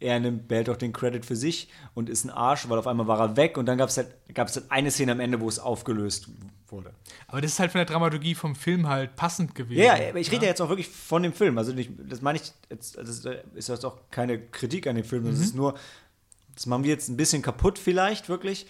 [0.00, 3.06] er nimmt, behält doch den Credit für sich und ist ein Arsch, weil auf einmal
[3.06, 5.48] war er weg und dann gab es halt, gab's halt eine Szene am Ende, wo
[5.48, 6.28] es aufgelöst
[6.68, 6.92] wurde.
[7.26, 9.82] Aber das ist halt von der Dramaturgie vom Film halt passend gewesen.
[9.82, 11.58] Ja, ja, aber ich rede ja jetzt auch wirklich von dem Film.
[11.58, 15.24] Also nicht, das meine ich, jetzt, das ist, jetzt auch keine Kritik an dem Film,
[15.24, 15.74] das ist nur,
[16.54, 18.66] das machen wir jetzt ein bisschen kaputt vielleicht, wirklich.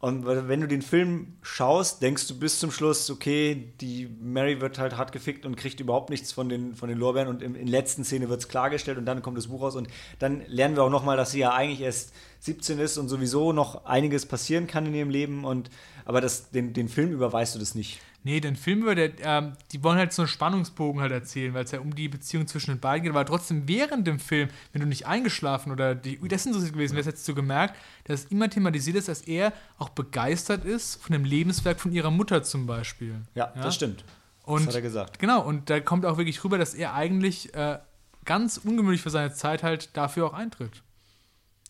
[0.00, 4.78] Und wenn du den Film schaust, denkst du bis zum Schluss, okay, die Mary wird
[4.78, 7.28] halt hart gefickt und kriegt überhaupt nichts von den, von den Lorbeeren.
[7.28, 9.76] Und in der letzten Szene wird es klargestellt und dann kommt das Buch raus.
[9.76, 9.88] Und
[10.18, 13.84] dann lernen wir auch nochmal, dass sie ja eigentlich erst 17 ist und sowieso noch
[13.84, 15.44] einiges passieren kann in ihrem Leben.
[15.44, 15.68] Und
[16.06, 18.00] aber das, den, den Film überweist du das nicht.
[18.22, 21.64] Nee, den Film über der, ähm, die wollen halt so einen Spannungsbogen halt erzählen, weil
[21.64, 23.10] es ja um die Beziehung zwischen den beiden geht.
[23.10, 27.08] Aber trotzdem während dem Film, wenn du nicht eingeschlafen oder die, das interessiert gewesen wärst,
[27.08, 31.80] hättest du gemerkt, dass immer thematisiert ist, dass er auch begeistert ist von dem Lebenswerk
[31.80, 33.14] von ihrer Mutter zum Beispiel.
[33.34, 34.04] Ja, das stimmt.
[34.44, 35.18] Und, hat er gesagt.
[35.18, 37.78] Genau, und da kommt auch wirklich rüber, dass er eigentlich äh,
[38.24, 40.82] ganz ungewöhnlich für seine Zeit halt dafür auch eintritt.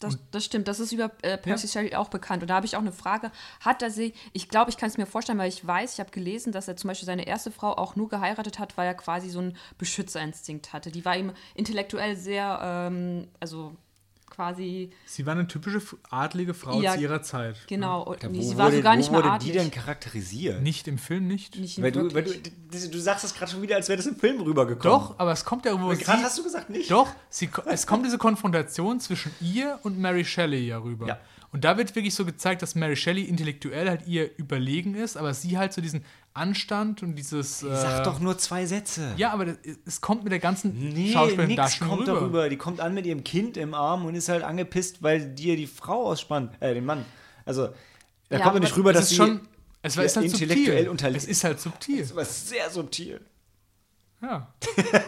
[0.00, 2.42] Das, das stimmt, das ist über äh, Percy Shelley auch bekannt.
[2.42, 3.30] Und da habe ich auch eine Frage.
[3.60, 6.10] Hat er sie, ich glaube, ich kann es mir vorstellen, weil ich weiß, ich habe
[6.10, 9.28] gelesen, dass er zum Beispiel seine erste Frau auch nur geheiratet hat, weil er quasi
[9.28, 10.90] so einen Beschützerinstinkt hatte.
[10.90, 13.76] Die war ihm intellektuell sehr, ähm, also
[14.30, 17.56] quasi, Sie war eine typische adlige Frau Ja, zu ihrer Zeit.
[17.66, 19.52] genau, und Ja, sie war wurde, so gar nicht wo mehr wurde adlig.
[19.52, 20.62] die denn charakterisiert?
[20.62, 21.56] Nicht im Film, nicht.
[21.56, 24.16] Nicht Weil du, weil du, du sagst das gerade schon wieder, als wäre das im
[24.16, 24.98] Film rübergekommen.
[24.98, 25.90] Doch, aber es kommt ja irgendwo.
[25.94, 26.90] Gerade hast du gesagt nicht.
[26.90, 31.06] Doch, sie, es kommt diese Konfrontation zwischen ihr und Mary Shelley ja rüber.
[31.06, 31.18] Ja.
[31.52, 35.34] Und da wird wirklich so gezeigt, dass Mary Shelley intellektuell halt ihr überlegen ist, aber
[35.34, 37.62] sie halt so diesen Anstand und dieses.
[37.64, 39.12] Äh, Sag doch nur zwei Sätze.
[39.16, 42.12] Ja, aber das, es kommt mit der ganzen Nee, Schauspielerin da schon kommt rüber.
[42.20, 42.48] darüber.
[42.48, 45.66] Die kommt an mit ihrem Kind im Arm und ist halt angepisst, weil dir die
[45.66, 47.04] Frau ausspannt, äh, den Mann.
[47.44, 47.68] Also,
[48.28, 49.40] da Ja, kommt doch nicht rüber, Es dass ist sie schon.
[49.82, 50.88] Es war- ist halt intellektuell subtil.
[50.88, 51.18] unterlegen.
[51.18, 52.00] Es ist halt subtil.
[52.00, 53.20] Das war sehr subtil.
[54.22, 54.52] Ja.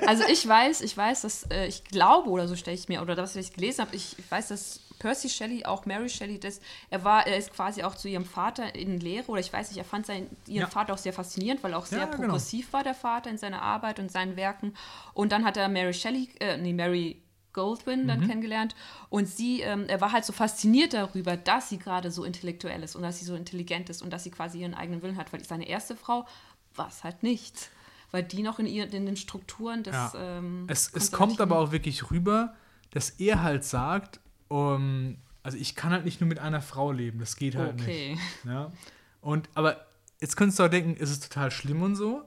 [0.06, 3.14] Also ich weiß, ich weiß, dass äh, ich glaube oder so stelle ich mir oder
[3.14, 6.60] das, was ich gelesen habe, ich, ich weiß, dass Percy Shelley auch Mary Shelley, das,
[6.90, 9.78] er war, er ist quasi auch zu ihrem Vater in Lehre oder ich weiß nicht,
[9.78, 10.66] er fand seinen ihren Ja.
[10.68, 12.18] Vater auch sehr faszinierend, weil er auch sehr Ja, genau.
[12.28, 14.74] progressiv war der Vater in seiner Arbeit und seinen Werken.
[15.12, 17.20] Und dann hat er Mary Shelley, äh, nee Mary
[17.52, 18.08] Goldwyn Mhm.
[18.08, 18.74] dann kennengelernt
[19.10, 22.96] und sie, ähm, er war halt so fasziniert darüber, dass sie gerade so intellektuell ist
[22.96, 25.44] und dass sie so intelligent ist und dass sie quasi ihren eigenen Willen hat, weil
[25.44, 26.26] seine erste Frau
[26.76, 27.70] war es halt nicht.
[28.10, 29.94] Weil die noch in, ihr, in den Strukturen des.
[29.94, 30.12] Ja.
[30.16, 32.54] Ähm, Es, es kommt aber auch wirklich rüber,
[32.90, 34.20] dass er halt sagt,
[34.52, 38.12] um, also ich kann halt nicht nur mit einer Frau leben, das geht halt Okay.
[38.12, 38.22] nicht.
[38.44, 38.70] Ja?
[39.20, 39.86] Und aber
[40.20, 42.22] jetzt könntest du auch denken, ist es total schlimm und so.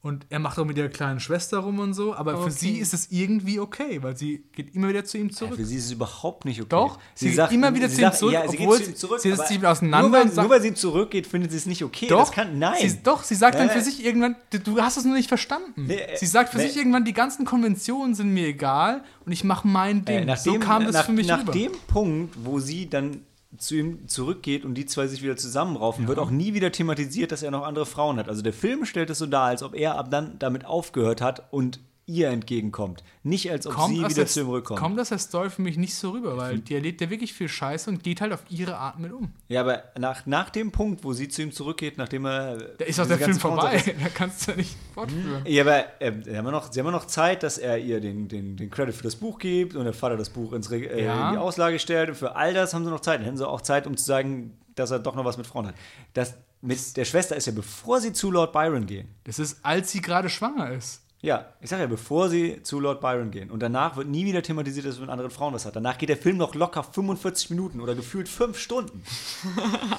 [0.00, 2.50] Und er macht auch mit ihrer kleinen Schwester rum und so, aber für Okay.
[2.52, 5.56] sie ist es irgendwie okay, weil sie geht immer wieder zu ihm Ja, zurück.
[5.56, 6.68] für sie ist es überhaupt nicht okay.
[6.70, 9.34] Doch, sie geht immer wieder zu ihm zurück, ja, sie obwohl zu ihm zurück, sie
[9.34, 12.06] sich mit auseinander Nur weil, sagt- nur weil sie zurückgeht, findet sie es nicht okay.
[12.06, 12.76] doch, kann, nein.
[12.88, 15.28] Sie, doch, sie sagt dann Äh, für sich irgendwann, du, du hast es nur nicht
[15.28, 15.86] verstanden.
[15.88, 16.68] Nee, äh, sie sagt für nee.
[16.68, 20.18] sich irgendwann, die ganzen Konventionen sind mir egal und ich mache mein Ding.
[20.18, 21.52] Äh, nach so dem, kam das nach, für mich nach rüber.
[21.52, 23.22] dem Punkt, wo sie dann
[23.56, 27.42] zu ihm zurückgeht und die zwei sich wieder zusammenraufen, wird auch nie wieder thematisiert, dass
[27.42, 28.28] er noch andere Frauen hat.
[28.28, 31.50] Also der Film stellt es so dar, als ob er ab dann damit aufgehört hat
[31.50, 33.04] und ihr entgegenkommt.
[33.22, 34.80] Nicht als ob sie aus wieder der- zu ihm zurückkommt.
[34.80, 37.48] kommt aus der Story für mich nicht so rüber, weil die erlebt ja wirklich viel
[37.48, 39.30] Scheiße und geht halt auf ihre Art mit um.
[39.48, 42.56] Ja, aber nach, nach dem Punkt, wo sie zu ihm zurückgeht, nachdem er.
[42.78, 43.82] Da ist auch der Film vorbei.
[44.02, 45.42] Da kannst du ja nicht fortführen.
[45.46, 48.26] Ja, aber äh, sie, haben noch, sie haben ja noch Zeit, dass er ihr den,
[48.28, 51.28] den, den Credit für das Buch gibt und der Vater das Buch ins, äh, Ja.
[51.28, 52.08] in die Auslage stellt.
[52.08, 53.18] Und für all das haben sie noch Zeit.
[53.18, 55.66] Dann hätten sie auch Zeit, um zu sagen, dass er doch noch was mit Frauen
[55.68, 55.74] hat.
[56.14, 59.08] Das mit der Schwester ist ja, bevor sie zu Lord Byron gehen.
[59.24, 61.02] Das ist, als sie gerade schwanger ist.
[61.20, 63.50] Ja, ich sage ja, bevor sie zu Lord Byron gehen.
[63.50, 65.74] Und danach wird nie wieder thematisiert, dass er mit anderen Frauen was hat.
[65.74, 69.02] Danach geht der Film noch locker 45 Minuten oder gefühlt 5 Stunden.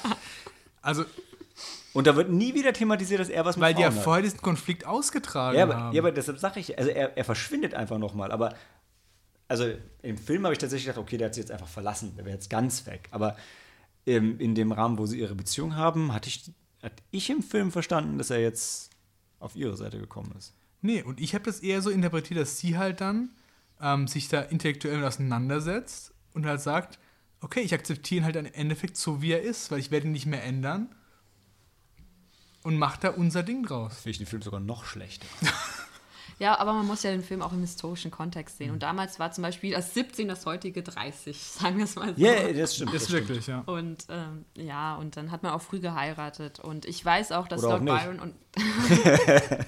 [0.82, 1.04] Also,
[1.92, 4.04] Und da wird nie wieder thematisiert, dass er was mit weil die ja Frauen hat.
[4.04, 5.94] vorher diesen Konflikt ausgetragen Ja, aber, haben.
[5.94, 8.32] ja, aber deshalb sage ich, also er, er verschwindet einfach nochmal.
[8.32, 8.54] Aber
[9.46, 9.66] also
[10.00, 12.34] im Film habe ich tatsächlich gedacht, okay, der hat sie jetzt einfach verlassen, der wäre
[12.34, 13.08] jetzt ganz weg.
[13.10, 13.36] Aber
[14.06, 16.50] ähm, in dem Rahmen, wo sie ihre Beziehung haben, hatte ich,
[16.82, 18.88] hatte ich im Film verstanden, dass er jetzt
[19.38, 20.54] auf ihre Seite gekommen ist.
[20.82, 23.30] Nee, und ich habe das eher so interpretiert, dass sie halt dann
[23.80, 26.98] ähm, sich da intellektuell mit auseinandersetzt und halt sagt,
[27.40, 30.12] okay, ich akzeptiere ihn halt im Endeffekt so, wie er ist, weil ich werde ihn
[30.12, 30.94] nicht mehr ändern
[32.62, 33.94] und macht da unser Ding draus.
[33.94, 35.26] Finde ich den Film sogar noch schlechter.
[36.40, 38.70] Ja, aber man muss ja den Film auch im historischen Kontext sehen.
[38.70, 42.24] Und damals war zum Beispiel das 17 das heutige 30, sagen wir es mal so.
[42.24, 42.94] Ja, das stimmt.
[42.94, 43.28] Ist das stimmt.
[43.28, 43.60] wirklich, ja.
[43.66, 46.58] Und ähm, ja, und dann hat man auch früh geheiratet.
[46.58, 48.04] Und ich weiß auch, dass Oder auch Lord nicht.
[48.04, 48.34] Byron und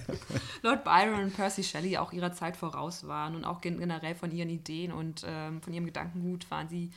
[0.62, 4.32] Lord Byron und Percy Shelley auch ihrer Zeit voraus waren und auch gen generell von
[4.32, 6.90] ihren Ideen und ähm, von ihrem Gedankengut waren sie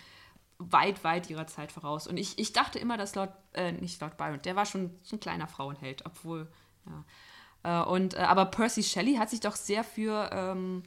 [0.58, 2.08] weit, weit ihrer Zeit voraus.
[2.08, 5.18] Und ich, ich dachte immer, dass Lord, äh, nicht Lord Byron, der war schon so
[5.18, 6.48] ein kleiner Frauenheld, obwohl,
[6.86, 7.04] ja.
[7.66, 10.84] Äh, und, äh, aber Percy Shelley hat sich doch sehr für ähm,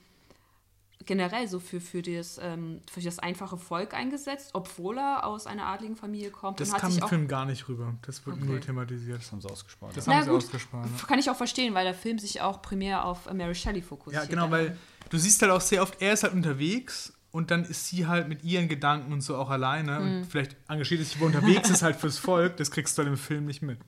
[1.04, 5.66] generell so für, für, das, ähm, für das einfache Volk eingesetzt, obwohl er aus einer
[5.66, 6.60] adligen Familie kommt.
[6.60, 7.94] Das kam sich im auch, Film gar nicht rüber.
[8.02, 8.46] Das wird Okay.
[8.46, 9.18] nur thematisiert.
[9.18, 9.96] Das haben sie ausgespart.
[9.96, 10.12] Das ja.
[10.12, 10.86] haben Na sie gut, ausgespart.
[10.86, 11.06] Ja.
[11.06, 14.24] Kann ich auch verstehen, weil der Film sich auch primär auf Mary Shelley fokussiert.
[14.24, 14.76] Ja, genau, weil
[15.10, 18.28] du siehst halt auch sehr oft, er ist halt unterwegs und dann ist sie halt
[18.28, 21.82] mit ihren Gedanken und so auch alleine und vielleicht engagiert sie sich, wo unterwegs ist
[21.82, 23.78] halt fürs Volk, das kriegst du halt im Film nicht mit.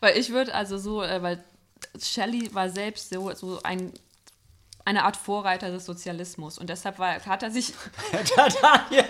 [0.00, 1.44] Weil ich würde also so, äh, weil
[2.00, 3.92] Shelley war selbst so, so ein,
[4.84, 7.72] eine Art Vorreiter des Sozialismus und deshalb war, hat er sich,
[8.36, 9.04] Daniel.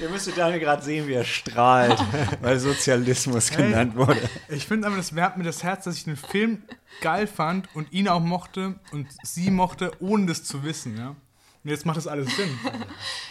[0.00, 1.98] Ihr müsstet Daniel gerade sehen, wie er strahlt,
[2.40, 4.28] weil Sozialismus genannt wurde.
[4.48, 6.62] Ich finde aber, das wärmt mir das Herz, dass ich den Film
[7.00, 11.16] geil fand und ihn auch mochte und sie mochte, ohne das zu wissen, ja.
[11.64, 12.56] Und jetzt macht das alles Sinn.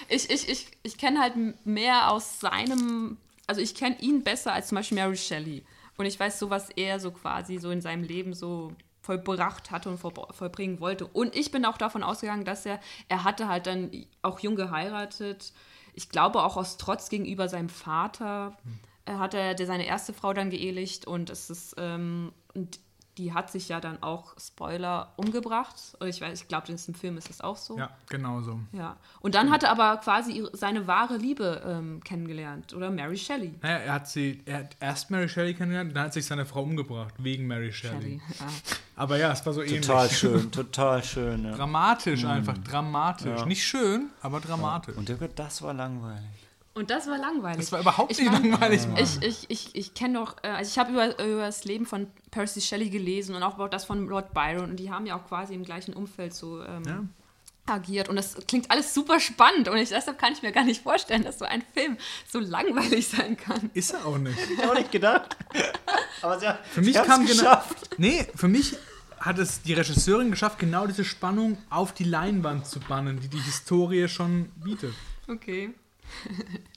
[0.10, 1.34] ich, ich, ich, ich kenne halt
[1.66, 3.18] mehr aus seinem,
[3.48, 5.64] also ich kenne ihn besser als zum Beispiel Mary Shelley
[5.98, 8.72] und ich weiß so, was er so quasi so in seinem Leben so
[9.02, 11.08] vollbracht hatte und voll- vollbringen wollte.
[11.08, 13.92] Und ich bin auch davon ausgegangen, dass er, er hatte halt dann
[14.22, 15.54] auch jung geheiratet.
[15.94, 18.58] Ich glaube auch aus Trotz gegenüber seinem Vater
[19.06, 22.80] äh, hat er seine erste Frau dann geehelicht und es ist ähm, und
[23.18, 25.76] die hat sich ja dann auch Spoiler umgebracht.
[26.00, 27.78] Und ich weiß, ich glaube, in diesem Film ist es auch so.
[27.78, 28.60] Ja, genau so.
[28.72, 28.98] Ja.
[29.20, 32.74] Und dann hat er aber quasi ihre, seine wahre Liebe ähm, kennengelernt.
[32.74, 33.54] Oder Mary Shelley.
[33.62, 36.64] Naja, er hat sie, er hat erst Mary Shelley kennengelernt, dann hat sich seine Frau
[36.64, 38.02] umgebracht, wegen Mary Shelley.
[38.02, 38.22] Shelley.
[38.40, 38.48] Ja.
[38.96, 40.18] Aber ja, es war so Total ähnlich.
[40.18, 41.46] schön, total schön.
[41.46, 41.56] Ja.
[41.56, 43.40] Dramatisch einfach, dramatisch.
[43.40, 43.46] Ja.
[43.46, 44.96] Nicht schön, aber dramatisch.
[44.96, 46.47] Und der wird, das war langweilig.
[46.78, 47.58] Und das war langweilig.
[47.60, 48.88] Das war überhaupt Ich nicht mein- langweilig.
[48.88, 48.98] Mann.
[49.04, 52.08] Ich, ich, ich, ich kenne doch, äh, also ich habe über, über das Leben von
[52.32, 55.26] Percy Shelley gelesen und auch über das von Lord Byron und die haben ja auch
[55.28, 57.04] quasi im gleichen Umfeld so ähm, Ja.
[57.66, 60.84] agiert und das klingt alles super spannend und ich, deshalb kann ich mir gar nicht
[60.84, 61.98] vorstellen, dass so ein Film
[62.32, 63.72] so langweilig sein kann.
[63.74, 64.38] Ist er auch nicht.
[64.52, 65.36] Ich auch nicht gedacht.
[66.22, 67.28] Aber sie, Für mich kam genau.
[67.42, 67.90] geschafft.
[67.98, 68.76] Nee, für mich
[69.20, 73.40] hat es die Regisseurin geschafft, genau diese Spannung auf die Leinwand zu bannen, die die
[73.42, 74.94] Historie schon bietet.
[75.28, 75.74] Okay.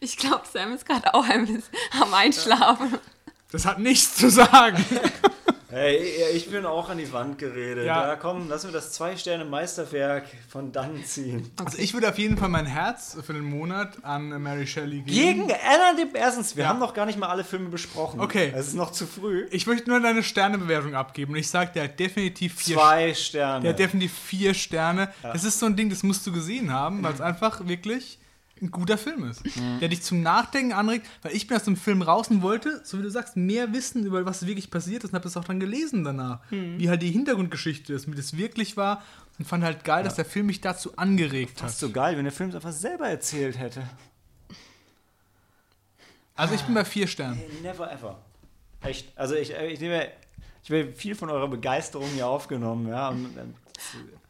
[0.00, 1.62] Ich glaube, Sam ist gerade auch ein bisschen
[2.00, 2.98] am Einschlafen.
[3.52, 4.84] Das hat nichts zu sagen.
[5.72, 6.02] Hey,
[6.34, 7.86] ich bin auch an die Wand geredet.
[7.86, 8.08] Ja.
[8.08, 11.48] Ja, komm, lass mir das Zwei-Sterne-Meisterwerk von dann ziehen.
[11.64, 15.06] Also ich würde auf jeden Fall mein Herz für den Monat an Mary Shelley geben.
[15.06, 16.70] Gegen Anna de Erstens, wir Ja.
[16.70, 18.18] haben noch gar nicht mal alle Filme besprochen.
[18.18, 18.52] Okay.
[18.52, 19.46] Es ist noch zu früh.
[19.52, 23.62] Ich möchte nur eine Sternebewertung abgeben und ich sage, der hat definitiv vier Zwei Sterne.
[23.62, 25.14] Der hat definitiv vier Sterne.
[25.22, 28.18] Das ist so ein Ding, das musst du gesehen haben, weil es einfach wirklich
[28.62, 29.42] ein guter Film ist.
[29.80, 32.98] Der dich zum Nachdenken anregt, weil ich bin aus dem Film raus und wollte, so
[32.98, 35.60] wie du sagst, mehr wissen über was wirklich passiert ist und habe das auch dann
[35.60, 36.40] gelesen danach.
[36.50, 39.02] Wie halt die Hintergrundgeschichte ist, wie das wirklich war
[39.38, 41.88] und fand halt geil, dass der Film mich dazu angeregt Das ist hat.
[41.88, 43.82] so geil, wenn der Film es einfach selber erzählt hätte.
[46.36, 47.40] Also ich bin bei vier Sternen.
[47.62, 48.18] Never ever.
[48.82, 49.12] Echt.
[49.16, 50.08] Also ich, ich nehme,
[50.64, 53.08] ich habe viel von eurer Begeisterung hier aufgenommen, ja.
[53.10, 53.54] Und, ähm,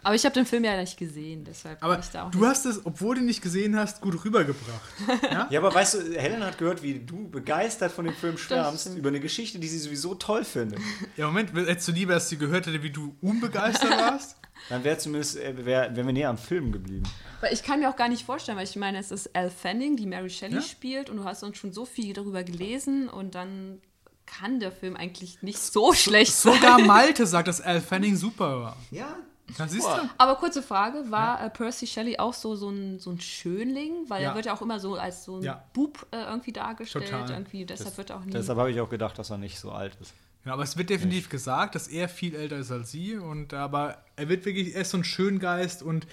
[0.02, 2.46] Aber ich habe den Film ja nicht gesehen, deshalb Aber bin ich da auch du
[2.46, 4.90] hast es, obwohl du ihn nicht gesehen hast, gut rübergebracht.
[5.50, 9.08] ja, aber weißt du, Helen hat gehört, wie du begeistert von dem Film schwärmst, über
[9.08, 10.80] eine Geschichte, die sie sowieso toll findet.
[11.16, 14.36] Ja, Moment, hättest du lieber, dass sie gehört hätte, wie du unbegeistert warst?
[14.68, 17.04] Dann wäre zumindest, äh, wär, wären wir näher am Film geblieben.
[17.40, 19.96] Weil ich kann mir auch gar nicht vorstellen, weil ich meine, es ist Elle Fanning,
[19.96, 20.62] die Mary Shelley Ja.
[20.62, 23.80] spielt und du hast uns schon so viel darüber gelesen und dann
[24.26, 26.54] kann der Film eigentlich nicht so schlecht sein.
[26.54, 28.76] Sogar Malte sagt, dass Al Fanning super war.
[28.90, 29.16] Ja.
[29.58, 29.90] Da siehst du.
[30.18, 33.92] Aber kurze Frage, war äh, Percy Shelley auch so, so, ein, so ein Schönling?
[34.08, 34.30] Weil Ja.
[34.30, 35.64] er wird ja auch immer so als so ein Ja.
[35.72, 37.06] Bub äh, irgendwie dargestellt.
[37.10, 37.30] Total.
[37.30, 38.32] Irgendwie, deshalb wird auch nie.
[38.32, 40.12] Deshalb habe ich auch gedacht, dass er nicht so alt ist.
[40.44, 43.16] Ja, aber es wird definitiv gesagt, dass er viel älter ist als sie.
[43.16, 46.06] Und aber er wird wirklich, er ist so ein Schöngeist und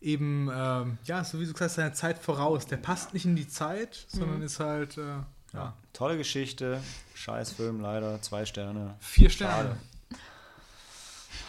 [0.00, 2.66] eben, ähm, ja, so wie du gesagt hast, seiner Zeit voraus.
[2.66, 5.02] Der passt nicht in die Zeit, sondern ist halt, äh,
[5.52, 6.80] ja, Tolle Geschichte,
[7.14, 8.94] Scheißfilm leider, zwei Sterne.
[9.00, 9.76] vier Sterne.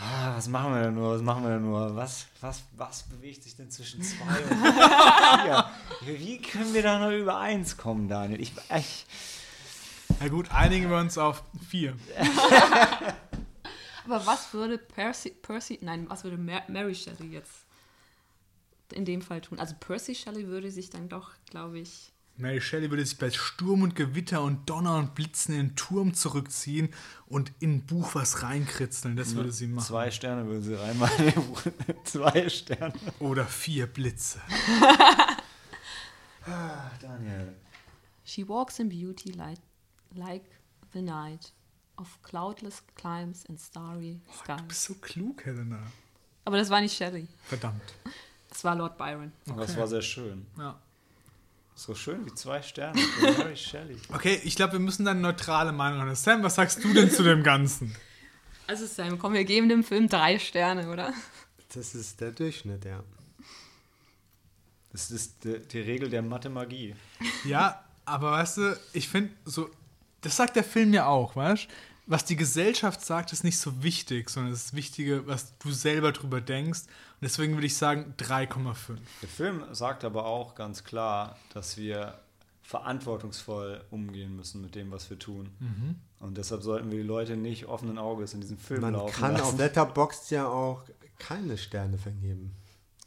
[0.01, 1.13] Ah, was machen wir denn nur?
[1.15, 1.95] Was machen wir denn nur?
[1.95, 4.57] Was, was, was bewegt sich denn zwischen zwei und
[5.43, 6.17] vier?
[6.19, 8.41] Wie können wir da noch über eins kommen, Daniel?
[8.41, 9.05] Ich, ich,
[10.19, 11.95] Na gut, einigen wir uns auf vier.
[14.05, 17.65] Aber was würde Percy, Percy, nein, was würde Mar Mary Shelley jetzt
[18.91, 19.59] in dem Fall tun?
[19.59, 23.83] Also Percy Shelley würde sich dann doch, glaube ich, Mary Shelley würde sich bei Sturm
[23.83, 26.89] und Gewitter und Donner und Blitzen in den Turm zurückziehen
[27.27, 29.15] und in ein Buch was reinkritzeln.
[29.15, 29.85] Das würde sie machen.
[29.85, 31.33] zwei Sterne würde sie reinmachen.
[32.03, 32.93] zwei Sterne.
[33.19, 34.39] Oder vier Blitze.
[37.01, 37.55] Daniel.
[38.23, 39.59] She walks in beauty like,
[40.13, 40.43] like
[40.93, 41.53] the night
[41.97, 44.61] of cloudless climes and starry Du skies.
[44.67, 45.79] bist so klug, Helena.
[46.43, 47.93] Aber das war nicht Shelley, Verdammt.
[48.49, 49.31] das war Lord Byron.
[49.49, 50.45] Aber das war sehr schön.
[50.57, 50.79] Ja.
[51.77, 53.97] So schön wie zwei Sterne für Mary Shelley.
[54.13, 56.15] Okay, ich glaube, wir müssen dann eine neutrale Meinung haben.
[56.15, 57.93] Sam, was sagst du denn zu dem Ganzen?
[58.65, 61.13] Also Sam, komm, wir geben dem Film drei Sterne, oder?
[61.73, 63.03] Das ist der Durchschnitt, ja.
[64.93, 66.95] Das ist die, die Regel der Mathe-Magie.
[67.43, 69.69] Ja, aber weißt du, ich finde so,
[70.21, 71.67] das sagt der Film ja auch, weißt
[72.07, 76.39] Was die Gesellschaft sagt, ist nicht so wichtig, sondern das Wichtige, was du selber drüber
[76.39, 76.81] denkst.
[76.81, 78.75] Und deswegen würde ich sagen 3,5.
[79.21, 82.19] Der Film sagt aber auch ganz klar, dass wir
[82.61, 85.49] verantwortungsvoll umgehen müssen mit dem, was wir tun.
[86.19, 89.33] Und deshalb sollten wir die Leute nicht offenen Auges in diesem Film Man laufen kann
[89.33, 89.43] lassen.
[89.43, 90.83] auf Letterboxd ja auch
[91.19, 92.51] keine Sterne vergeben.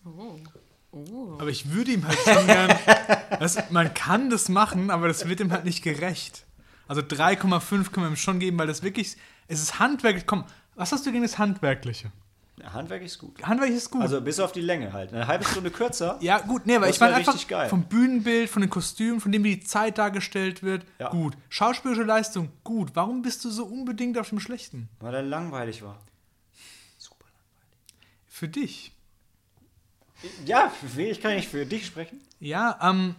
[0.05, 0.39] Oh.
[0.91, 1.35] Oh.
[1.39, 2.75] Aber ich würde ihm halt schon gern.
[3.41, 6.47] Du, man kann das machen, aber das wird ihm halt nicht gerecht.
[6.89, 9.17] Also 3,5 können wir ihm schon geben, weil das wirklich.
[9.47, 10.27] Es ist handwerklich.
[10.27, 12.11] Komm, was hast du gegen das Handwerkliche?
[12.65, 13.41] Handwerk ist gut.
[13.43, 14.03] Handwerklich ist gut.
[14.03, 15.13] Also bis auf die Länge halt.
[15.13, 16.19] Eine halbe Stunde kürzer.
[16.23, 17.69] ja, gut, nee, aber ich meine wär einfach richtig geil.
[17.69, 21.11] vom Bühnenbild, von den Kostümen, von dem, wie die Zeit dargestellt wird, Ja.
[21.11, 21.37] gut.
[21.51, 22.91] Schauspielerische Leistung, gut.
[22.95, 24.89] Warum bist du so unbedingt auf dem Schlechten?
[24.99, 25.99] Weil er langweilig war.
[26.99, 27.27] Super
[28.27, 28.93] Für dich.
[30.23, 30.49] langweilig.
[30.49, 31.03] Ja, für?
[31.03, 32.21] Ich kann nicht für dich sprechen.
[32.41, 33.15] Ja, ähm.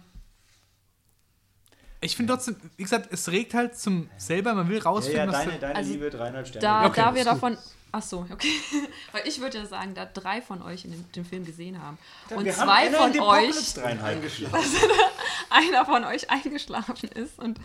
[2.02, 5.26] Ich finde trotzdem, wie gesagt, es regt halt zum selber, man will Ja, rausfinden, ja
[5.28, 6.62] was deine, der- deine Also, Liebe dreieinhalb Sterne.
[6.62, 7.58] Da, Okay, da wir davon.
[7.92, 8.48] Ach so, okay.
[9.12, 11.98] Weil ich würde ja sagen, da drei von euch in dem, den Film gesehen haben
[12.30, 14.64] und Wir haben zwei Anna von euch, dreieinhalb geschlafen.
[15.50, 17.58] einer von euch eingeschlafen ist und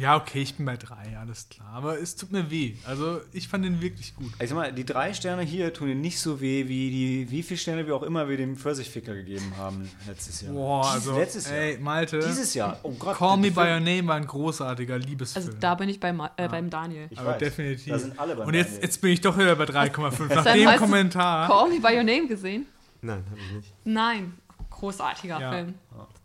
[0.00, 1.68] Ja, okay, ich bin bei drei, alles klar.
[1.72, 2.74] Aber es tut mir weh.
[2.84, 4.32] Also, ich fand den wirklich gut.
[4.40, 7.44] Ich sag mal, die drei Sterne hier tun dir nicht so weh, wie die, wie
[7.44, 10.52] viele Sterne wir auch immer wir dem Pfirsichficker gegeben haben letztes Jahr.
[10.52, 11.56] Boah, Dieses- also, letztes Jahr.
[11.58, 12.80] ey, Malte, Dieses Jahr.
[12.82, 13.16] Oh Gott.
[13.16, 15.46] Call Me By Your Name war ein großartiger Liebesfilm.
[15.46, 17.06] also da bin ich bei, Ma- äh, beim Daniel.
[17.10, 17.38] Ich aber weiß.
[17.38, 17.92] definitiv.
[17.92, 20.28] Da sind alle bei Und jetzt, jetzt bin ich doch wieder bei 3,5.
[20.34, 21.46] Nach dem hast du Kommentar.
[21.46, 22.66] Call Me By Your Name gesehen?
[23.00, 23.72] Nein, habe ich nicht.
[23.84, 24.34] Nein.
[24.70, 25.52] Großartiger Ja.
[25.52, 25.74] Film.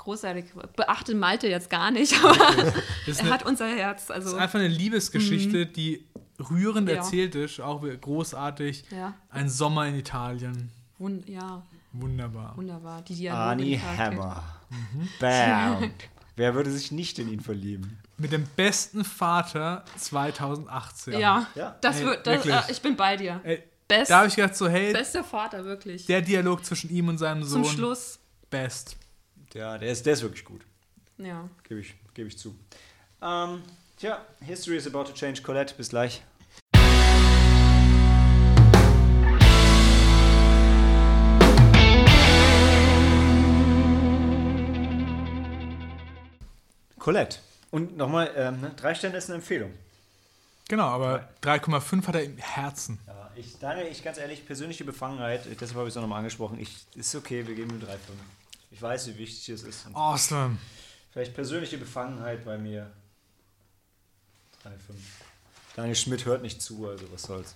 [0.10, 0.46] Großartig.
[0.76, 2.36] Beachtet Malte jetzt gar nicht, aber
[3.08, 4.08] er eine, hat unser Herz.
[4.08, 6.04] das Also, ist einfach eine Liebesgeschichte, die
[6.50, 6.96] rührend Ja.
[6.96, 8.86] erzählt ist, auch großartig.
[8.90, 10.72] ja, Ein Sommer in Italien.
[10.98, 11.62] wun ja,
[11.94, 12.58] Wunderbar.
[12.58, 13.04] wunderbar.
[13.04, 13.42] Die Dialoge.
[13.44, 13.78] Arnie.
[13.98, 14.44] Hammer.
[15.20, 15.92] Bam.
[16.36, 18.00] Wer würde sich nicht in ihn verlieben?
[18.18, 21.20] Mit dem besten Vater 2018.
[21.20, 21.76] Ja, Ja.
[21.82, 22.26] das Ey, wird.
[22.28, 23.40] Das, äh, ich bin bei dir.
[23.44, 26.06] Ey, Best, da habe ich gedacht, so, hey, bester Vater, wirklich.
[26.06, 27.64] der Dialog zwischen ihm und seinem Sohn.
[27.64, 28.20] Zum Schluss.
[28.52, 28.96] Best.
[29.54, 30.62] Ja, der ist, der ist wirklich gut.
[31.18, 31.50] Ja.
[31.64, 32.56] Gebe ich, gebe ich zu.
[33.22, 33.64] Ähm,
[33.98, 35.42] tja, History is about to change.
[35.42, 36.22] Colette, bis gleich.
[47.00, 47.40] Colette.
[47.72, 49.74] Und nochmal, ähm, ne, drei Sterne ist eine Empfehlung.
[50.68, 53.00] Genau, aber 3,5 hat er im Herzen.
[53.08, 56.60] Ja, ich, Daniel, ich ganz ehrlich, persönliche Befangenheit, deshalb habe ich es auch nochmal angesprochen.
[56.60, 57.90] Ich, ist okay, wir geben ihm 3,5.
[58.72, 59.88] Ich weiß, wie wichtig es ist.
[59.94, 60.58] Awesome.
[61.12, 62.92] Vielleicht persönliche Befangenheit bei mir.
[64.64, 64.72] 3,5.
[65.76, 67.56] Daniel Schmidt hört nicht zu, also was soll's.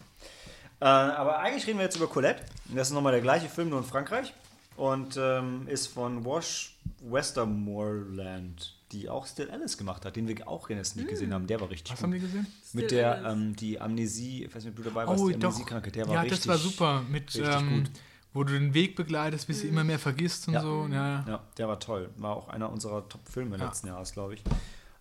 [0.79, 2.43] Äh, aber eigentlich reden wir jetzt über Colette.
[2.73, 4.33] Das ist nochmal der gleiche Film, nur in Frankreich.
[4.75, 10.69] Und ähm, ist von Wash Westermoreland, die auch Still Alice gemacht hat, den wir auch
[10.69, 11.45] in der Sneak gesehen haben.
[11.45, 12.03] Der war richtig Was gut.
[12.05, 12.47] haben die gesehen?
[12.73, 13.33] Mit Still der, Alice.
[13.33, 15.49] ähm, die Amnesie, ich weiß nicht, ob du dabei warst, Oh, die doch.
[15.49, 16.39] Amnesiekranke, der war ja, richtig.
[16.39, 17.01] das war super.
[17.07, 17.91] Mit, richtig ähm, gut.
[18.33, 20.61] Wo du den Weg begleitest, bis sie immer mehr vergisst und Ja.
[20.61, 20.87] so.
[20.91, 21.25] Ja, ja.
[21.27, 22.09] Ja, der war toll.
[22.17, 23.65] War auch einer unserer Top-Filme Ja.
[23.65, 24.43] letzten Jahres, glaube ich.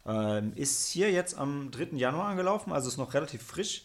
[0.04, 1.96] Ähm, ist hier jetzt am 3.
[1.96, 3.84] Januar angelaufen, also ist noch relativ frisch.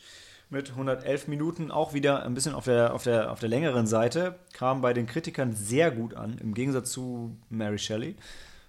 [0.49, 4.39] Mit 111 Minuten auch wieder ein bisschen auf der, auf der, auf der längeren Seite.
[4.53, 8.15] Kam bei den Kritikern sehr gut an, im Gegensatz zu Mary Shelley.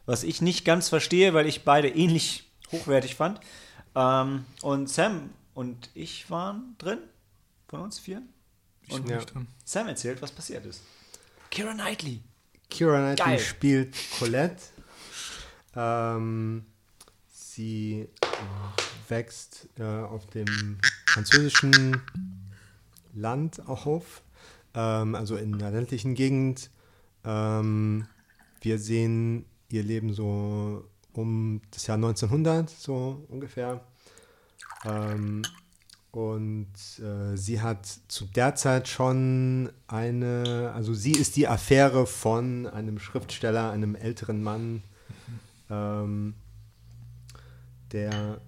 [0.04, 3.40] Was ich nicht ganz verstehe, weil ich beide ähnlich hochwertig fand.
[3.94, 6.98] Ähm, und Sam und ich waren drin.
[7.68, 8.22] Von uns vier.
[8.94, 9.46] Und- nicht drin.
[9.64, 10.82] Sam erzählt, was passiert ist.
[11.50, 12.22] Kira Knightley.
[12.70, 13.38] Kira Knightley Geil.
[13.38, 14.62] spielt Colette.
[15.74, 16.66] Ähm,
[17.28, 18.08] sie
[19.08, 22.02] wächst äh, auf dem französischen
[23.14, 24.22] Land auf,
[24.74, 26.70] ähm, also in einer ländlichen Gegend.
[27.24, 28.06] Ähm,
[28.60, 33.84] wir sehen ihr Leben so um das Jahr 1900, so ungefähr.
[34.84, 35.42] Ähm,
[36.10, 36.66] und
[37.00, 42.98] äh, sie hat zu der Zeit schon eine, also sie ist die Affäre von einem
[42.98, 44.82] Schriftsteller, einem älteren Mann,
[45.70, 46.34] ähm,
[47.92, 48.40] der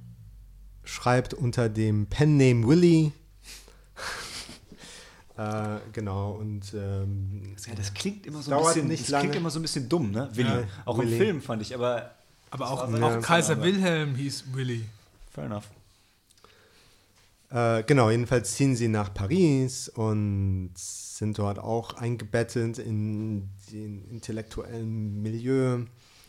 [0.85, 3.13] schreibt unter dem Penname Willy.
[5.37, 9.25] äh, genau, und ähm, Ja, das klingt immer so ein bisschen, nicht das lange.
[9.25, 10.29] klingt immer so ein bisschen dumm, ne?
[10.33, 10.49] Willi.
[10.49, 11.13] Ja, auch Willi.
[11.13, 12.11] im Film fand ich, aber
[12.51, 13.63] Aber auch, auch Kaiser.
[13.63, 14.87] Wilhelm hieß Willy.
[15.33, 15.69] fair enough.
[17.51, 25.21] Äh, genau, jedenfalls ziehen sie nach Paris und sind dort auch eingebettet in den intellektuellen
[25.21, 25.81] Milieu.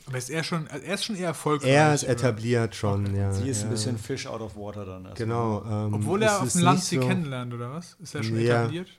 [0.08, 1.70] Aber ist er schon, also er ist schon eher erfolgreich.
[1.72, 2.14] Er ist oder?
[2.14, 3.32] etabliert schon, ja.
[3.32, 3.68] Sie ist ja.
[3.68, 5.06] ein bisschen Fish out of water dann.
[5.06, 5.14] erstmal.
[5.16, 5.64] Genau.
[5.64, 7.96] Ähm, Obwohl er auf dem Land sie so- kennenlernt, oder was?
[8.02, 8.62] Ist er schon Ja.
[8.62, 8.90] etabliert?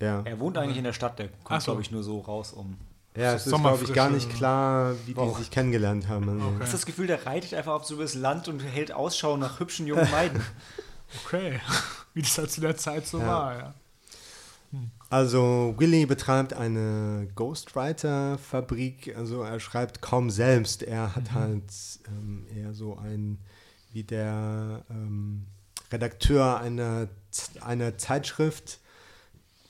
[0.00, 1.72] Ja, Er wohnt eigentlich in der Stadt, der kommt, so.
[1.72, 2.78] glaube ich, nur so raus um.
[3.16, 6.28] ja es ist, glaube ich, gar nicht klar, wie die sich kennengelernt haben.
[6.28, 6.40] Also.
[6.46, 6.54] Okay.
[6.54, 9.60] Ich habe das Gefühl, der reitet einfach auf so das Land und hält Ausschau nach
[9.60, 10.40] hübschen jungen Maiden.
[11.24, 11.60] Okay.
[12.14, 13.26] Wie das halt zu der Zeit so Ja.
[13.26, 13.74] war, ja.
[15.10, 19.16] Also Willy betreibt eine Ghostwriter-Fabrik.
[19.16, 20.82] Also er schreibt kaum selbst.
[20.82, 21.72] Er hat halt
[22.08, 23.38] ähm, eher so ein,
[23.92, 25.46] wie der ähm,
[25.90, 27.08] Redakteur einer,
[27.62, 28.80] einer Zeitschrift,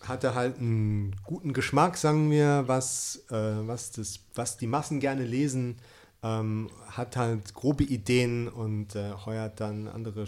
[0.01, 3.35] hatte halt einen guten Geschmack, sagen wir, was, äh,
[3.69, 5.77] was, das, was die Massen gerne lesen,
[6.25, 10.27] ähm, hat halt grobe Ideen und äh, heuert dann andere,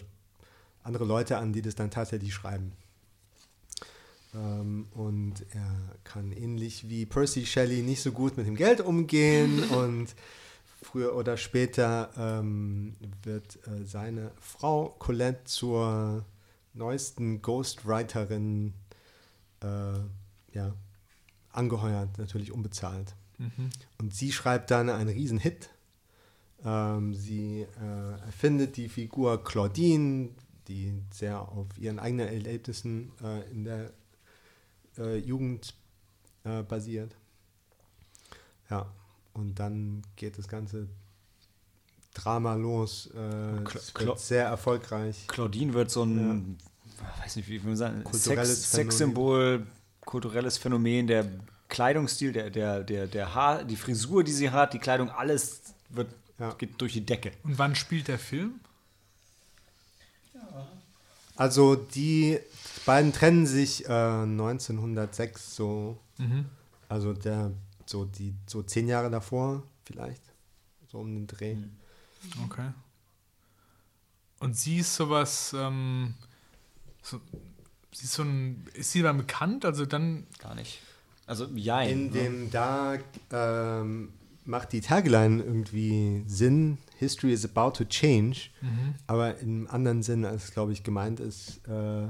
[0.82, 2.72] andere Leute an, die das dann tatsächlich schreiben.
[4.34, 9.62] Ähm, und er kann ähnlich wie Percy Shelley nicht so gut mit dem Geld umgehen
[9.70, 10.14] und
[10.82, 16.24] früher oder später ähm, wird äh, seine Frau Colette zur
[16.72, 18.72] neuesten Ghostwriterin
[19.62, 20.72] äh, ja,
[21.50, 23.14] angeheuert, natürlich unbezahlt.
[23.98, 25.70] Und sie schreibt dann einen Riesenhit.
[26.64, 30.30] Ähm, sie äh, erfindet die Figur Claudine,
[30.70, 33.90] die sehr auf ihren eigenen Erlebnissen äh, in der
[34.98, 35.74] äh, Jugend
[36.44, 37.14] äh, basiert.
[38.70, 38.86] Ja,
[39.34, 40.86] und dann geht das ganze
[42.14, 43.08] Drama los.
[43.14, 45.26] Äh, Cla- es Cla- wird sehr erfolgreich.
[45.26, 46.58] Claudine wird so ein,
[47.22, 48.70] weiß nicht, wie man sagen, Kulturelles Sex.
[48.72, 49.66] Sexsymbol,
[50.04, 51.26] kulturelles Phänomen, der
[51.68, 56.08] Kleidungsstil, der, der, der, der Haar, die Frisur, die sie hat, die Kleidung, alles wird,
[56.38, 56.52] Ja.
[56.54, 57.32] geht durch die Decke.
[57.44, 58.60] Und wann spielt der Film?
[61.36, 62.38] Also die
[62.84, 65.98] beiden trennen sich äh, 1906 so,
[66.88, 67.52] also der
[67.86, 70.22] so die so zehn Jahre davor vielleicht
[70.90, 71.56] so um den Dreh.
[72.44, 72.70] Okay.
[74.40, 76.14] Und sie ist sowas, ähm,
[77.02, 77.20] so,
[77.92, 79.64] sie ist so ein, ist sie dann bekannt?
[79.64, 80.80] Also dann, Gar nicht.
[81.26, 81.82] Also, ja.
[81.82, 82.98] In dem da
[83.30, 84.12] ähm,
[84.44, 86.78] macht die Tagline irgendwie Sinn.
[87.00, 88.50] History is about to change,
[89.06, 92.08] aber im anderen Sinn, als glaube ich gemeint ist, äh,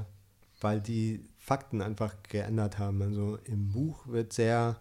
[0.59, 3.01] weil die Fakten einfach geändert haben.
[3.01, 4.77] Also im Buch wird sehr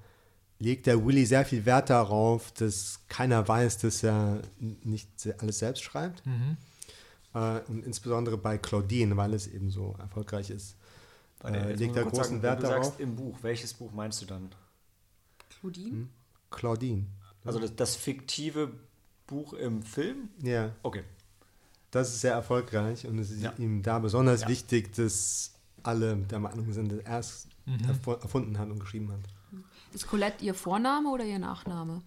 [0.59, 5.09] legt der Willy sehr viel Wert darauf, dass keiner weiß, dass er nicht
[5.39, 6.23] alles selbst schreibt.
[7.35, 10.77] Äh, und insbesondere bei Claudine, weil es eben so erfolgreich ist,
[11.45, 12.85] äh, legt er großen sagen, Wert wenn du darauf.
[12.87, 14.51] sagst im Buch, welches Buch meinst du dann?
[15.61, 16.09] Claudine?
[16.51, 17.07] Claudine.
[17.45, 18.73] Also das, das fiktive
[19.31, 20.29] Buch im Film?
[20.43, 20.71] Ja.
[20.83, 21.05] Okay.
[21.91, 23.53] Das ist sehr erfolgreich und es ist Ja.
[23.59, 24.49] ihm da besonders Ja.
[24.49, 29.21] wichtig, dass alle der Meinung sind, dass er es erfu- erfunden hat und geschrieben hat.
[29.93, 32.03] Ist Colette ihr Vorname oder ihr Nachname?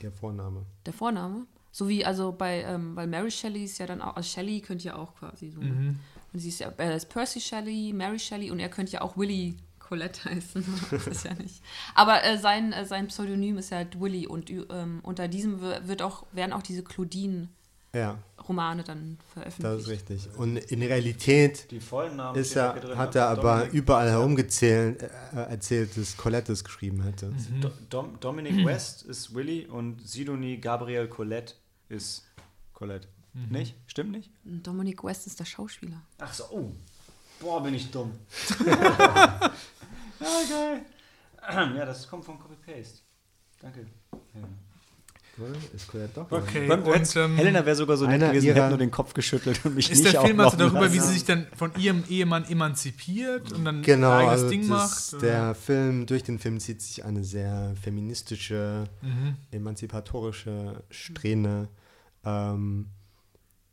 [0.00, 0.64] Ihr Vorname.
[0.86, 1.46] Der Vorname?
[1.72, 4.84] So wie, also bei, ähm, weil Mary Shelley ist ja dann auch, also Shelley könnte
[4.84, 5.60] ja auch quasi so.
[5.60, 5.98] Und
[6.40, 9.56] sie ist ja, er ist Percy Shelley, Mary Shelley und er könnte ja auch Willy
[9.88, 10.64] Colette heißen.
[10.90, 11.62] das ist ja nicht.
[11.94, 15.86] Aber äh, sein, äh, sein Pseudonym ist ja halt Willy und ähm, unter diesem wi-
[15.88, 19.80] wird auch, werden auch diese Claudine-Romane Ja, dann das veröffentlicht.
[19.80, 20.28] ist richtig.
[20.36, 23.20] Und in Realität Die vollen Namen ist er, hat ne?
[23.20, 27.32] er aber Dominic, überall herumgezählt, äh, erzählt, dass Colette es geschrieben hätte.
[27.60, 31.54] Do, Dom, Dominic West ist Willy und Sidonie Gabriel Colette
[31.88, 32.26] ist
[32.74, 33.08] Colette.
[33.50, 33.76] Nicht?
[33.86, 34.30] Stimmt nicht?
[34.44, 36.00] Dominic West ist der Schauspieler.
[36.18, 36.72] Ach so, oh.
[37.40, 38.10] Boah, bin ich dumm.
[40.20, 40.80] ja, geil.
[41.76, 42.98] Ja, das kommt vom Copy-Paste.
[43.62, 43.86] Danke.
[45.38, 45.50] Oder?
[45.72, 46.30] Ist Colette doch.
[46.32, 49.64] Okay, Man- und ähm, Helena wäre sogar so nett gewesen, hätte nur den Kopf geschüttelt
[49.64, 51.08] und mich ist nicht der Film also darüber, wie lassen.
[51.08, 55.12] sie sich dann von ihrem Ehemann emanzipiert und dann Genau, ein eigenes also Ding das,
[55.12, 55.22] macht?
[55.22, 59.36] der Film, durch den Film zieht sich eine sehr feministische, Mhm.
[59.52, 61.68] emanzipatorische Strähne.
[62.24, 62.86] Ähm,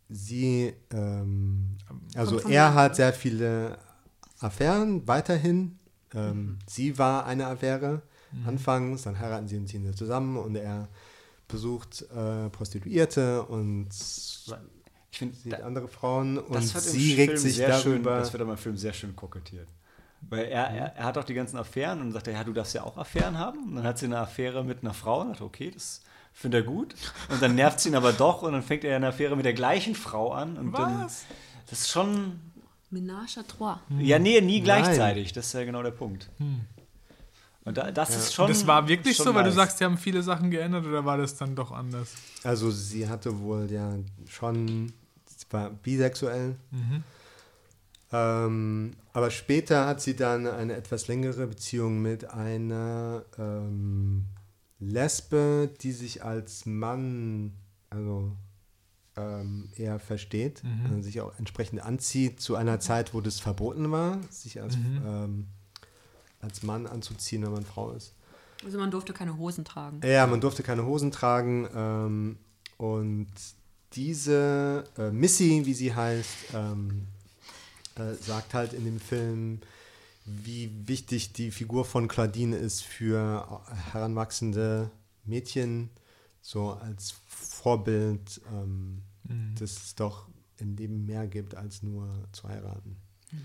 [0.08, 1.78] sie, ähm,
[2.16, 3.80] also von er hat sehr viele
[4.40, 5.80] Affären weiterhin.
[6.16, 8.02] Ähm, Sie war eine Affäre
[8.46, 10.90] anfangs, dann heiraten sie und ziehen sie zusammen und er
[11.48, 13.88] besucht äh, Prostituierte und
[15.12, 18.20] Ich finde, sieht andere Frauen und das wird sie regt Film sich sehr schön, darüber.
[18.20, 19.68] das wird aber im Film sehr schön kokettiert.
[20.28, 22.74] Weil er, er, er hat auch die ganzen Affären und sagt, er, ja, du darfst
[22.74, 23.70] ja auch Affären haben.
[23.70, 26.02] Und dann hat sie eine Affäre mit einer Frau und sagt, okay, das
[26.34, 26.96] findet er gut.
[27.30, 29.54] Und dann nervt sie ihn aber doch und dann fängt er eine Affäre mit der
[29.54, 30.58] gleichen Frau an.
[30.58, 31.26] Und Dann, Was?
[31.70, 32.40] das ist schon.
[32.96, 33.80] Ménage à trois.
[34.00, 34.64] Ja, nee, nie Nein.
[34.64, 35.34] gleichzeitig.
[35.34, 36.30] Das ist ja genau der Punkt.
[37.66, 38.48] Und da, das ist schon.
[38.48, 39.56] das war wirklich so, weil du nice.
[39.56, 42.14] sagst, sie haben viele Sachen geändert oder war das dann doch anders?
[42.44, 43.98] Also sie hatte wohl ja
[44.28, 44.94] schon,
[45.26, 46.56] sie war bisexuell.
[48.12, 54.26] Ähm, aber später hat sie dann eine etwas längere Beziehung mit einer ähm,
[54.80, 57.54] Lesbe, die sich als Mann,
[57.90, 58.32] also
[59.18, 64.20] ähm, eher versteht, und sich auch entsprechend anzieht zu einer Zeit, wo das verboten war,
[64.30, 65.48] sich als, ähm,
[66.42, 68.14] als Mann anzuziehen, wenn man Frau ist.
[68.64, 70.02] Also man durfte keine Hosen tragen.
[70.04, 71.68] Ja, man durfte keine Hosen tragen.
[71.76, 72.38] Ähm,
[72.78, 73.28] und
[73.94, 77.08] diese äh, Missy, wie sie heißt, ähm,
[77.96, 79.62] äh, sagt halt in dem Film,
[80.26, 83.62] wie wichtig die Figur von Claudine ist für
[83.94, 84.90] heranwachsende
[85.24, 85.90] Mädchen,
[86.42, 89.02] so als Vorbild, ähm,
[89.60, 90.28] dass es doch
[90.58, 92.96] im Leben mehr gibt, als nur zu heiraten.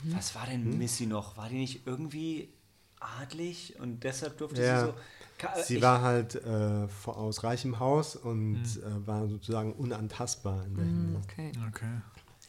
[0.05, 1.37] Was war denn Missy noch?
[1.37, 2.49] War die nicht irgendwie
[3.01, 4.81] adlig und deshalb durfte Ja.
[4.81, 4.95] sie so.
[5.39, 10.85] Ka- Sie war halt äh, aus reichem Haus und äh, war sozusagen unantastbar in der
[10.85, 11.25] Hinsicht.
[11.33, 11.53] Okay.
[11.69, 12.01] Okay.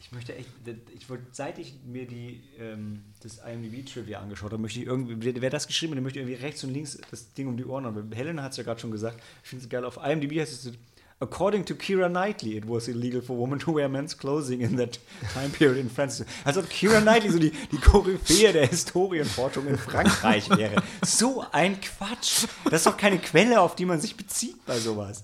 [0.02, 0.49] Ich möchte echt,
[0.94, 5.41] ich wollte, seit ich mir die, ähm, das IMDb-Trivia angeschaut habe, möchte ich irgendwie, wer,
[5.41, 7.86] wer das geschrieben hat, der möchte irgendwie rechts und links das Ding um die Ohren
[7.86, 8.12] haben.
[8.12, 10.74] Helena hat es ja gerade schon gesagt, ich finde es geil, auf IMDb heißt es,
[11.22, 14.98] according to Kira Knightley, it was illegal for women to wear men's clothing in that
[15.34, 16.26] time period in France.
[16.43, 20.81] Also ob Kira Knightley so die, die Koryphäe der Historienforschung in Frankreich wäre.
[21.03, 22.48] So ein Quatsch.
[22.65, 25.23] Das ist doch keine Quelle, auf die man sich bezieht bei sowas.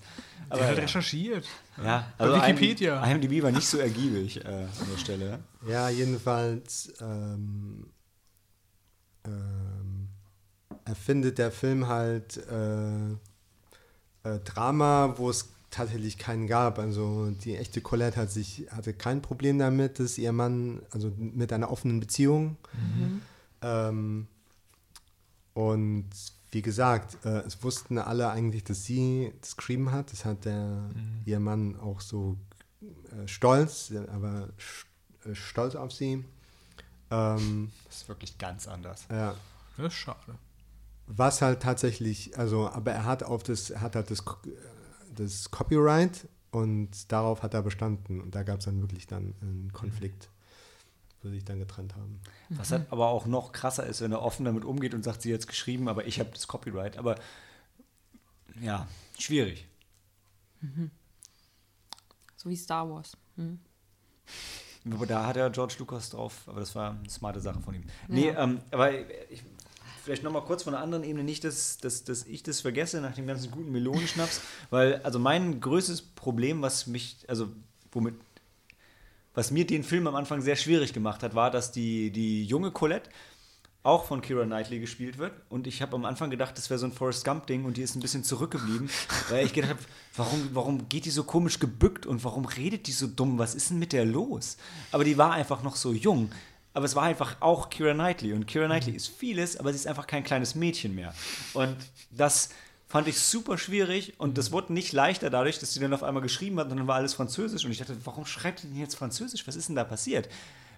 [0.50, 0.84] Der hat ja.
[0.84, 1.46] recherchiert.
[1.84, 3.04] Ja, Bei Wikipedia.
[3.04, 5.40] IMDb, IMDb war nicht so ergiebig äh, an der Stelle.
[5.68, 7.88] Ja, jedenfalls ähm,
[9.26, 10.08] ähm,
[10.86, 13.12] erfindet der Film halt äh,
[14.24, 16.80] äh, Drama, wo es tatsächlich keinen gab.
[16.80, 21.52] Also die echte Colette hat sich, hatte kein Problem damit, dass ihr Mann, also mit
[21.54, 22.58] einer offenen Beziehung.
[23.62, 24.28] Ähm,
[25.54, 26.10] und
[26.52, 30.12] wie gesagt, äh, es wussten alle eigentlich, dass sie das geschrieben hat.
[30.12, 30.90] Das hat der,
[31.26, 32.38] ihr Mann auch so
[32.82, 34.50] äh, stolz, aber
[35.26, 36.24] äh, stolz auf sie.
[37.12, 39.06] Ähm, Das ist wirklich ganz anders.
[39.10, 39.36] ja.
[39.76, 40.36] Das ist schade.
[41.06, 44.24] Was halt tatsächlich, also, aber er hat auf das, er hat halt das,
[45.20, 48.22] das Copyright und darauf hat er bestanden.
[48.22, 50.30] Und da gab es dann wirklich dann einen Konflikt,
[51.22, 52.20] wo sie sich dann getrennt haben.
[52.50, 55.34] Was halt aber auch noch krasser ist, wenn er offen damit umgeht und sagt, sie
[55.34, 56.98] hat es geschrieben, aber ich habe das Copyright.
[56.98, 57.16] Aber
[58.62, 58.88] ja,
[59.20, 59.68] schwierig.
[62.38, 63.16] So wie Star Wars.
[63.36, 63.60] Hm.
[64.92, 67.84] Aber da hat ja George Lucas drauf, aber das war eine smarte Sache von ihm.
[68.08, 68.44] Nee, Ja.
[68.44, 68.92] ähm, aber
[69.30, 69.44] ich,
[70.08, 73.14] vielleicht nochmal kurz von einer anderen Ebene, nicht, dass, dass, dass ich das vergesse nach
[73.14, 74.40] dem ganzen guten Melonenschnaps,
[74.70, 77.50] weil also mein größtes Problem, was mich, also
[77.92, 78.16] womit,
[79.34, 82.72] was mir den Film am Anfang sehr schwierig gemacht hat, war, dass die, die junge
[82.72, 83.10] Colette
[83.84, 85.34] auch von Kira Knightley gespielt wird.
[85.50, 87.96] Und ich habe am Anfang gedacht, das wäre so ein Forrest Gump-Ding und die ist
[87.96, 88.90] ein bisschen zurückgeblieben,
[89.30, 89.84] weil ich gedacht habe,
[90.16, 93.40] warum, warum geht die so komisch gebückt und warum redet die so dumm?
[93.40, 94.56] Was ist denn mit der los?
[94.94, 96.32] Aber die war einfach noch so jung.
[96.78, 98.34] Aber es war einfach auch Kira Knightley.
[98.34, 101.12] Und Kira Knightley ist vieles, aber sie ist einfach kein kleines Mädchen mehr.
[101.56, 101.76] Und
[102.12, 102.50] das
[102.88, 106.22] fand ich super schwierig und das wurde nicht leichter dadurch, dass sie dann auf einmal
[106.22, 107.66] geschrieben hat und dann war alles Französisch.
[107.66, 109.48] Und ich dachte, warum schreibt die denn jetzt Französisch?
[109.48, 110.30] Was ist denn da passiert?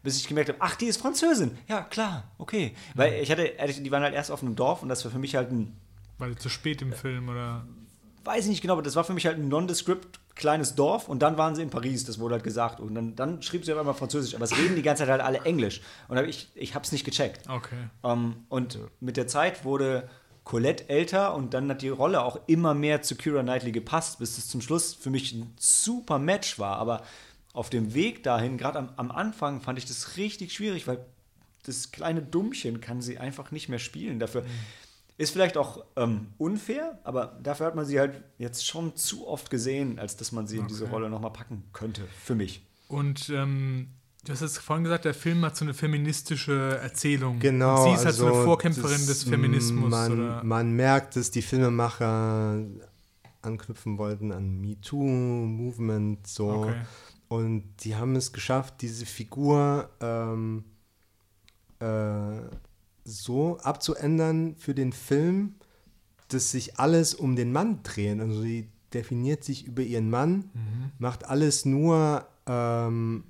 [0.02, 1.58] Bis ich gemerkt habe, ach, die ist Französin.
[1.68, 2.74] Ja, klar, okay.
[2.96, 5.20] Weil ich hatte, ehrlich, die waren halt erst auf einem Dorf und das war für
[5.20, 5.76] mich halt ein,
[6.18, 7.68] Weil zu spät im Film oder.
[8.24, 11.20] weiß ich nicht genau, aber das war für mich halt ein nondescript kleines Dorf und
[11.20, 12.80] dann waren sie in Paris, das wurde halt gesagt.
[12.80, 15.22] Und dann, dann schrieb sie auf einmal Französisch, aber es reden die ganze Zeit halt
[15.22, 15.82] alle Englisch.
[16.08, 17.50] Und hab ich, ich habe es nicht gecheckt.
[17.50, 17.76] Okay.
[18.04, 20.10] Ähm, und mit der Zeit wurde
[20.44, 24.38] Colette älter und dann hat die Rolle auch immer mehr zu Kira Knightley gepasst, bis
[24.38, 26.78] es zum Schluss für mich ein super Match war.
[26.78, 27.04] Aber
[27.54, 31.06] auf dem Weg dahin, gerade am, am Anfang, fand ich das richtig schwierig, weil
[31.66, 34.20] das kleine Dummchen kann sie einfach nicht mehr spielen.
[34.20, 34.44] Dafür.
[35.20, 39.50] Ist vielleicht auch ähm, unfair, aber dafür hat man sie halt jetzt schon zu oft
[39.50, 40.94] gesehen, als dass man sie in diese Okay.
[40.94, 42.04] Rolle nochmal packen könnte.
[42.24, 42.66] Für mich.
[42.88, 43.90] Und ähm,
[44.24, 47.38] du hast jetzt vorhin gesagt, der Film hat so eine feministische Erzählung.
[47.40, 47.84] Genau.
[47.84, 49.92] Und sie ist halt so eine also Vorkämpferin das- des Feminismus.
[49.92, 50.44] Man, oder?
[50.46, 52.64] man merkt, dass die Filmemacher
[53.42, 56.50] anknüpfen wollten an MeToo-Movement so.
[56.50, 56.76] Okay.
[57.28, 60.64] Und die haben es geschafft, diese Figur ähm,
[61.80, 62.40] äh,
[63.10, 65.56] so abzuändern für den Film,
[66.30, 68.20] dass sich alles um den Mann dreht.
[68.20, 70.50] Also sie definiert sich über ihren Mann,
[71.00, 73.24] macht alles nur ähm,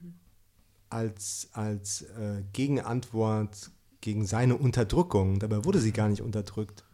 [0.89, 5.39] als, als äh, Gegenantwort gegen seine Unterdrückung.
[5.39, 6.85] Dabei wurde sie gar nicht unterdrückt.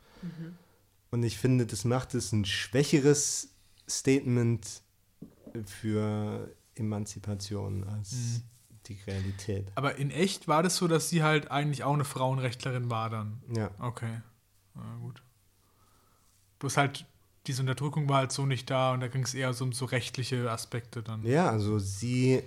[1.11, 3.49] Und ich finde, das macht es ein schwächeres
[3.87, 4.81] Statement
[5.65, 8.41] für Emanzipation als
[8.87, 9.71] die Realität.
[9.75, 13.41] Aber in echt war das so, dass sie halt eigentlich auch eine Frauenrechtlerin war dann.
[13.55, 13.71] Ja.
[13.79, 14.21] Okay.
[14.75, 15.21] Na gut.
[16.59, 17.05] Bloß halt,
[17.47, 19.85] diese Unterdrückung war halt so nicht da und da ging es eher so um so
[19.85, 21.23] rechtliche Aspekte dann.
[21.25, 22.41] Ja, also sie,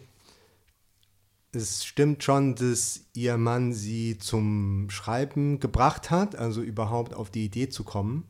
[1.52, 7.44] es stimmt schon, dass ihr Mann sie zum Schreiben gebracht hat, also überhaupt auf die
[7.44, 8.24] Idee zu kommen,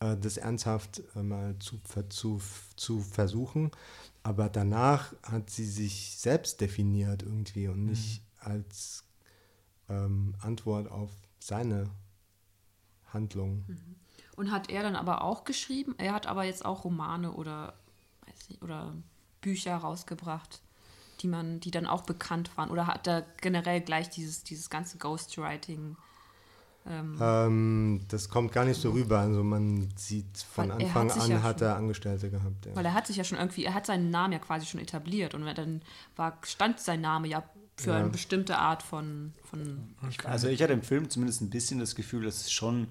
[0.00, 2.40] äh, das ernsthaft äh, mal zu, zu,
[2.76, 3.70] zu versuchen.
[4.28, 9.04] Aber danach hat sie sich selbst definiert irgendwie und nicht als
[9.88, 11.88] ähm, Antwort auf seine
[13.06, 13.64] Handlung.
[14.36, 15.94] Und hat er dann aber auch geschrieben?
[15.96, 17.72] Er hat aber jetzt auch Romane oder,
[18.26, 18.94] weiß nicht, oder
[19.40, 20.60] Bücher rausgebracht,
[21.22, 22.68] die man, die dann auch bekannt waren.
[22.68, 25.96] Oder hat er generell gleich dieses, dieses ganze Ghostwriting?
[26.86, 29.18] Ähm, Ähm, das kommt gar nicht so rüber.
[29.20, 32.66] Also man sieht von Anfang hat an ja hat schon- er Angestellte gehabt.
[32.66, 32.76] Ja.
[32.76, 35.34] Weil er hat sich ja schon irgendwie, er hat seinen Namen ja quasi schon etabliert
[35.34, 35.82] und dann
[36.16, 37.44] war, stand sein Name ja
[37.76, 37.96] für Ja.
[37.98, 39.94] eine bestimmte Art von, von
[40.24, 42.88] Also ich hatte im Film zumindest ein bisschen das Gefühl, dass es schon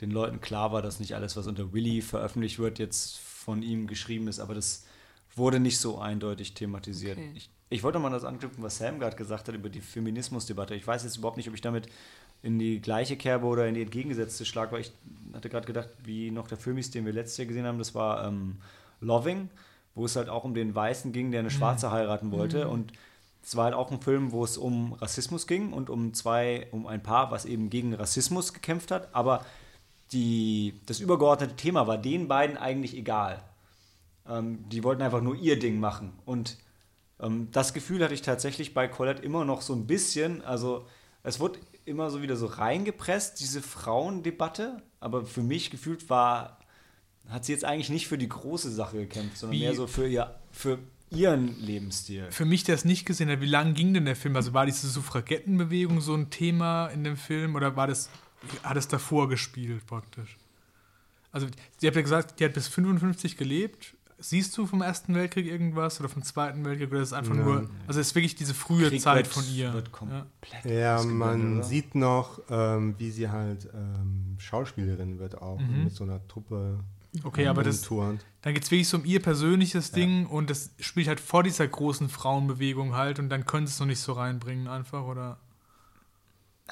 [0.00, 3.86] den Leuten klar war, dass nicht alles, was unter Willy veröffentlicht wird, jetzt von ihm
[3.86, 4.86] geschrieben ist, aber das
[5.34, 7.18] wurde nicht so eindeutig thematisiert.
[7.18, 7.32] Okay.
[7.34, 10.74] Ich, ich wollte mal das anknüpfen, was Sam gerade gesagt hat über die Feminismusdebatte.
[10.74, 11.86] Ich weiß jetzt überhaupt nicht, ob ich damit
[12.42, 14.92] in die gleiche Kerbe oder in die entgegengesetzte schlag, weil ich
[15.34, 17.94] hatte gerade gedacht, wie noch der Film ist, den wir letztes Jahr gesehen haben, das
[17.94, 18.56] war ähm,
[19.00, 19.50] Loving,
[19.94, 22.92] wo es halt auch um den Weißen ging, der eine Schwarze heiraten wollte und
[23.42, 26.86] es war halt auch ein Film, wo es um Rassismus ging und um zwei, um
[26.86, 29.44] ein Paar, was eben gegen Rassismus gekämpft hat, aber
[30.12, 33.42] die, das übergeordnete Thema war den beiden eigentlich egal.
[34.28, 36.12] Ähm, die wollten einfach nur ihr Ding machen.
[36.26, 36.58] Und
[37.20, 40.44] ähm, das Gefühl hatte ich tatsächlich bei Colette immer noch so ein bisschen.
[40.44, 40.86] Also
[41.22, 44.82] es wurde immer so wieder so reingepresst, diese Frauendebatte.
[45.00, 46.58] Aber für mich gefühlt war,
[47.28, 50.06] hat sie jetzt eigentlich nicht für die große Sache gekämpft, sondern Wie- mehr so für,
[50.08, 50.78] ihr, für
[51.10, 52.30] ihren Lebensstil.
[52.30, 54.36] Für mich, der es nicht gesehen hat, wie lang ging denn der Film?
[54.36, 58.10] Also war diese Suffragettenbewegung so ein Thema in dem Film oder war das,
[58.62, 60.36] hat es davor gespielt praktisch?
[61.32, 61.46] Also,
[61.78, 63.94] sie hat ja gesagt, die hat bis 55 gelebt.
[64.22, 67.44] Siehst du vom Ersten Weltkrieg irgendwas oder vom Zweiten Weltkrieg oder ist es einfach Nein.
[67.44, 69.72] nur, also es ist wirklich diese frühe Krieg Zeit wird- von ihr.
[69.72, 69.92] wird ja.
[69.92, 71.62] komplett Ja, man oder?
[71.64, 75.84] sieht noch, ähm, wie sie halt ähm, Schauspielerin wird auch Mhm.
[75.84, 76.80] mit so einer Truppe.
[77.24, 77.80] Okay, aber das,
[78.42, 81.66] dann geht es wirklich so um ihr persönliches Ding und das spielt halt vor dieser
[81.66, 85.38] großen Frauenbewegung halt und dann können sie es noch nicht so reinbringen einfach, oder?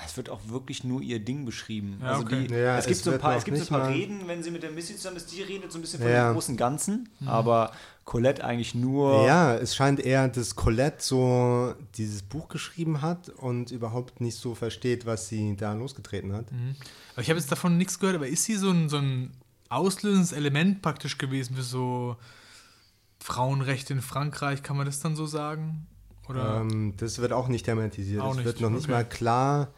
[0.05, 1.99] Es wird auch wirklich nur ihr Ding beschrieben.
[2.03, 2.47] Ja, also okay.
[2.47, 4.29] die, Ja, es gibt es so ein paar, es gibt so ein nicht paar Reden,
[4.29, 6.31] wenn sie mit der Missy zusammen ist, die redet so ein bisschen von Ja.
[6.31, 7.73] dem großen Ganzen, aber
[8.05, 9.27] Colette eigentlich nur.
[9.27, 14.55] Ja, es scheint eher, dass Colette so dieses Buch geschrieben hat und überhaupt nicht so
[14.55, 16.47] versteht, was sie da losgetreten hat.
[17.13, 19.33] Aber ich habe jetzt davon nichts gehört, aber ist sie so ein, so ein
[19.69, 22.17] auslösendes Element praktisch gewesen für so
[23.21, 25.87] Frauenrechte in Frankreich, kann man das dann so sagen?
[26.29, 26.61] Oder?
[26.61, 28.23] Ähm, das wird auch nicht thematisiert.
[28.23, 28.93] Auch es nicht, wird noch nicht okay.
[28.93, 29.69] mal klar,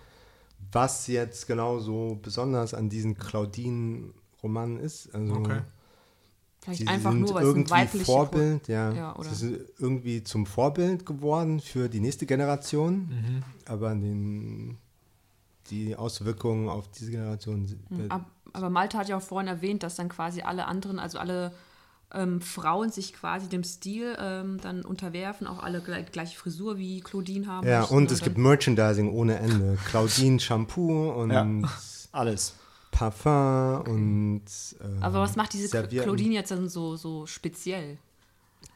[0.72, 5.14] was jetzt genau so besonders an diesen Claudine-Romanen ist.
[5.14, 5.60] Also, Okay.
[6.62, 8.92] vielleicht sie einfach sind nur, weil es ein irgendwie weibliche Vorbild, ja.
[8.92, 13.42] Ja, oder- Sie sind irgendwie zum Vorbild geworden für die nächste Generation, Mhm.
[13.66, 14.78] aber den,
[15.70, 19.82] die Auswirkungen auf diese Generation sind- Hm, Ab, aber Malte hat ja auch vorhin erwähnt,
[19.82, 21.52] dass dann quasi alle anderen, also alle
[22.12, 27.00] ähm, Frauen sich quasi dem Stil ähm, dann unterwerfen, auch alle gleich, gleiche Frisur wie
[27.00, 27.66] Claudine haben.
[27.66, 29.78] Ja, müssen und es gibt Merchandising ohne Ende.
[29.88, 31.46] Claudine Shampoo und Ja.
[32.12, 32.54] Alles.
[32.90, 34.42] Parfum und
[34.82, 36.02] ähm, Aber was macht diese Servietten.
[36.04, 37.98] Claudine jetzt dann so, so speziell?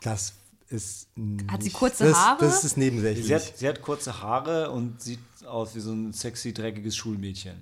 [0.02, 0.32] Das
[0.68, 1.08] ist
[1.50, 2.38] Hat sie nicht- kurze das, Haare?
[2.44, 3.26] Das ist nebensächlich.
[3.26, 7.56] Sie hat, sie hat kurze Haare und sieht aus wie so ein sexy, dreckiges Schulmädchen.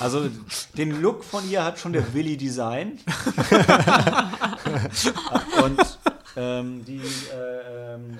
[0.00, 0.28] Also
[0.76, 3.00] den Look von ihr hat schon der Willi designt.
[5.64, 5.98] und
[6.36, 8.18] ähm, die, äh, ähm,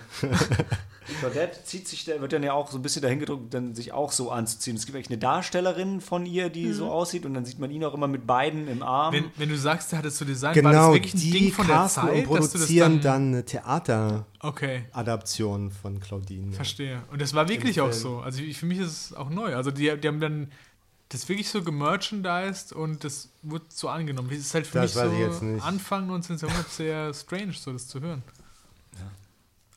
[1.21, 4.13] Claudette zieht sich, wird dann ja auch so ein bisschen dahin gedrückt, dann sich auch
[4.13, 4.77] so anzuziehen.
[4.77, 7.85] Es gibt eigentlich eine Darstellerin von ihr, die so aussieht und dann sieht man ihn
[7.85, 9.15] auch immer mit beiden im Arm.
[9.15, 11.31] Wenn, wenn du sagst, der hat es so designt, war das Genau, wirklich ein die
[11.31, 16.01] Ding von der Zeit, und dass du das produzieren dann, dann eine Theateradaption Okay, von
[16.01, 16.51] Claudine.
[16.51, 16.57] ja.
[16.57, 17.03] verstehe.
[17.11, 18.19] Und das war wirklich auch so.
[18.19, 19.55] Also ich, für mich ist es auch neu.
[19.57, 20.51] Also die, die haben dann
[21.13, 24.29] das wirklich so gemerchandised und das wurde so angenommen.
[24.31, 25.65] Das ist halt für Das mich so.
[25.65, 26.39] Anfang 19.
[26.39, 28.23] Jahrhundert sehr strange, so das zu hören.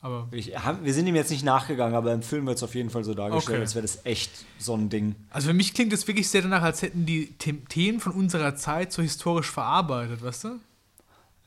[0.01, 2.75] Aber Ich, hab, wir sind ihm jetzt nicht nachgegangen, aber im Film wird es auf
[2.75, 3.61] jeden Fall so dargestellt, Okay.
[3.63, 4.29] als wäre das echt
[4.59, 5.15] so ein Ding.
[5.31, 8.55] Also für mich klingt es wirklich sehr danach, als hätten die The Themen von unserer
[8.55, 10.59] Zeit so historisch verarbeitet, weißt du?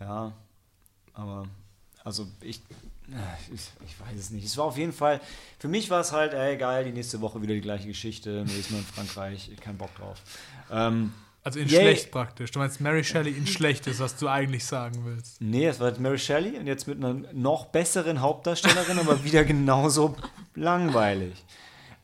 [0.01, 0.32] Ja,
[1.12, 1.47] aber
[2.02, 2.60] also ich,
[3.55, 4.44] ich, ich weiß es nicht.
[4.44, 5.20] Es war auf jeden Fall,
[5.59, 8.70] für mich war es halt, ey geil, die nächste Woche wieder die gleiche Geschichte, ist
[8.70, 10.18] mal in Frankreich, kein Bock drauf.
[10.70, 11.12] Ähm,
[11.44, 11.80] Also in Yay.
[11.80, 12.51] schlecht praktisch.
[12.51, 15.40] Du meinst Mary Shelley in schlecht ist, was du eigentlich sagen willst.
[15.40, 19.44] nee, es war jetzt Mary Shelley und jetzt mit einer noch besseren Hauptdarstellerin, aber wieder
[19.44, 20.14] genauso
[20.55, 21.43] langweilig.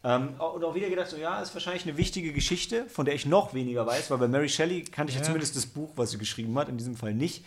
[0.03, 3.27] Ähm, und auch wieder gedacht, so, ja, ist wahrscheinlich eine wichtige Geschichte, von der ich
[3.27, 5.21] noch weniger weiß, weil bei Mary Shelley kannte ich ja.
[5.23, 5.27] Ja.
[5.27, 7.45] zumindest das Buch, was sie geschrieben hat, in diesem Fall nicht.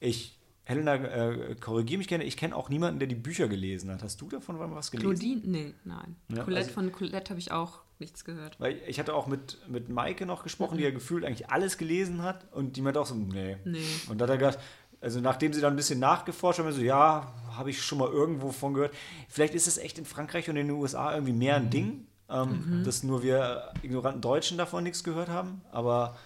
[0.00, 4.02] Ich, Helena, äh, korrigiere mich gerne, ich kenne auch niemanden, der die Bücher gelesen hat.
[4.02, 5.08] Hast du davon was gelesen?
[5.10, 5.40] Claudine?
[5.44, 6.16] Nee, nein.
[6.28, 8.58] Ja, Colette, also- von Colette habe ich auch nichts gehört.
[8.60, 12.22] Weil ich hatte auch mit, mit Maike noch gesprochen, die ja gefühlt eigentlich alles gelesen
[12.22, 13.56] hat und die meinte auch so, nee.
[13.64, 13.80] Nee.
[14.08, 14.58] Und da hat er gedacht,
[15.00, 18.52] also nachdem sie dann ein bisschen nachgeforscht haben, so, ja, habe ich schon mal irgendwo
[18.52, 18.94] von gehört.
[19.28, 22.82] Vielleicht ist es echt in Frankreich und in den USA irgendwie mehr ein Ding, ähm,
[22.84, 25.60] dass nur wir ignoranten Deutschen davon nichts gehört haben.
[25.72, 26.16] Aber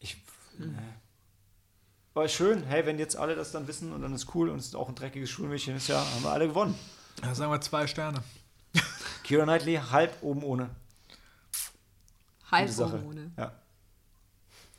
[0.00, 0.16] ich.
[0.58, 0.66] Nee.
[2.18, 4.66] Aber schön, hey, wenn jetzt alle das dann wissen und dann ist cool und es
[4.66, 6.74] ist auch ein dreckiges Schulmädchen ist, ja, haben wir alle gewonnen.
[7.22, 8.24] Da sagen wir zwei Sterne.
[9.22, 10.70] Kira Knightley halb oben ohne.
[12.50, 13.00] Halb Sache.
[13.06, 13.30] ohne.
[13.36, 13.52] Ja.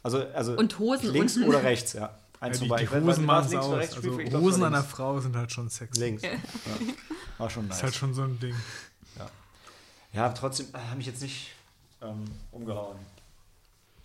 [0.04, 1.48] Also, also Und Hosen links unten.
[1.48, 2.14] oder rechts, ja.
[2.42, 2.84] Eins Ja, die, die.
[2.84, 3.80] Ich Hosen war machen links oder aus.
[3.84, 3.96] rechts?
[3.96, 4.84] Also Ich glaub, Hosen war an einer.
[4.84, 5.98] Frau sind halt schon sexy.
[5.98, 6.24] Links.
[7.38, 7.78] War schon nice.
[7.78, 8.56] Ist halt schon so ein Ding.
[10.12, 11.52] Ja, aber trotzdem äh, haben mich jetzt nicht
[12.02, 12.98] ähm, umgehauen.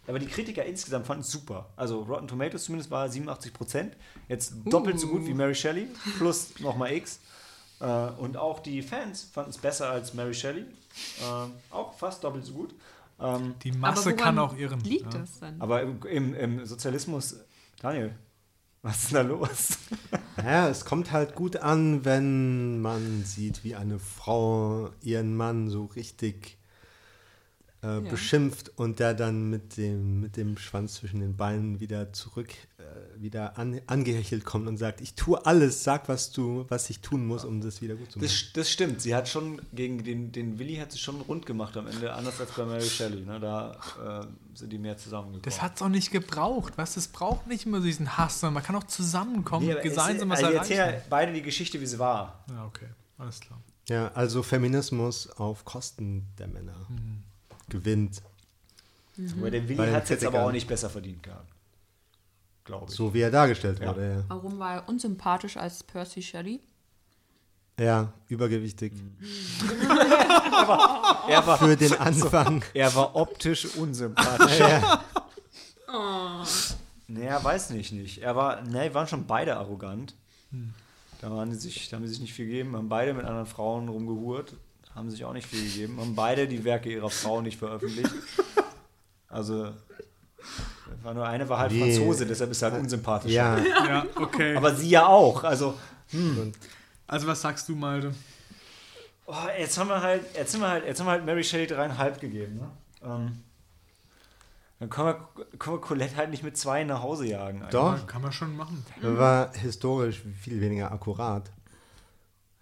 [0.07, 1.71] Aber die Kritiker insgesamt fanden es super.
[1.77, 3.93] Also Rotten Tomatoes zumindest war 87%.
[4.29, 7.21] Jetzt doppelt so gut wie Mary Shelley, plus nochmal X.
[7.81, 10.63] Äh, und auch die Fans fanden es besser als Mary Shelley.
[10.63, 12.75] Äh, auch fast doppelt so gut.
[13.21, 14.81] Ähm, Die Masse Aber kann auch irren.
[14.81, 15.21] Liegt ja.
[15.21, 15.61] das dann?
[15.61, 17.37] aber im, im, im Sozialismus,
[17.81, 18.15] Daniel,
[18.83, 19.79] was ist denn da los?
[20.37, 25.85] Ja, es kommt halt gut an, wenn man sieht, wie eine Frau ihren Mann so
[25.85, 26.59] richtig
[27.85, 28.01] äh, Ja.
[28.01, 32.49] beschimpft und der dann mit dem, mit dem Schwanz zwischen den Beinen wieder zurück,
[32.79, 32.83] äh,
[33.21, 37.27] wieder an, angehechelt kommt und sagt, ich tue alles, sag, was du, was ich tun
[37.27, 38.27] muss, um das wieder gut zu machen.
[38.29, 39.03] Das, das stimmt.
[39.03, 42.41] Sie hat schon gegen den, den Willi hat sie schon rund gemacht am Ende, anders
[42.41, 43.25] als bei Mary Shelley.
[43.25, 43.39] Ne?
[43.39, 43.73] Da
[44.23, 45.43] äh, sind die mehr zusammengekommen.
[45.43, 46.73] Das hat es auch nicht gebraucht.
[46.77, 46.97] Was?
[46.97, 50.43] Es braucht nicht immer diesen Hass, sondern man kann auch zusammenkommen Nee, und gemeinsam was
[50.43, 50.73] also erreichen.
[50.73, 52.45] erzählen ja beide die Geschichte, wie sie war.
[52.51, 52.87] Ja, okay.
[53.19, 53.61] Alles klar.
[53.89, 56.75] Ja, also Feminismus auf Kosten der Männer
[57.69, 58.23] gewinnt.
[59.39, 61.51] Aber der Willi hat es jetzt aber auch nicht besser verdient gehabt.
[62.65, 62.97] Glaube ich.
[62.97, 63.89] So wie er dargestellt Ja.
[63.89, 64.11] wurde.
[64.17, 64.25] Ja.
[64.29, 66.61] Warum war er unsympathisch als Percy Shelley?
[67.79, 68.93] ja, übergewichtig.
[71.29, 72.63] Er, war, Für den Anfang.
[72.75, 74.61] er war optisch unsympathisch.
[77.07, 78.19] Naja, weiß nicht, nicht.
[78.23, 80.15] Er war, ne, waren schon beide arrogant.
[81.21, 83.47] Da, waren die sich, da haben sie sich nicht viel gegeben, haben beide mit anderen
[83.47, 84.55] Frauen rumgehurt,
[84.95, 88.11] haben sich auch nicht viel gegeben, haben beide die Werke ihrer Frau nicht veröffentlicht.
[89.29, 89.73] Also,
[91.03, 91.81] war nur eine war halt Nee.
[91.81, 93.33] Franzose, deshalb ist er halt unsympathisch.
[93.33, 94.57] Ja, Ja, okay.
[94.57, 95.43] Aber sie ja auch.
[95.45, 95.75] Also,
[97.07, 98.15] also was sagst du, Malte?
[99.27, 101.67] Oh, jetzt haben wir halt, jetzt haben wir halt, jetzt haben wir halt Mary Shelley
[101.67, 102.71] dreieinhalb gegeben, ne?
[103.03, 103.43] Ähm,
[104.81, 107.61] dann können wir, können wir Colette halt nicht mit zwei nach Hause jagen.
[107.61, 107.71] eigentlich.
[107.71, 108.07] doch.
[108.07, 108.85] Kann man schon machen.
[109.01, 111.51] war historisch viel weniger akkurat.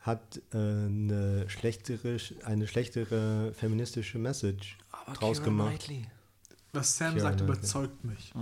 [0.02, 4.76] Hat äh, eine, schlechtere, eine schlechtere feministische Message
[5.14, 5.70] draus Keira gemacht.
[5.84, 6.06] Knightley.
[6.72, 7.56] Was Sam Keira sagt, Knightley.
[7.58, 8.32] überzeugt mich.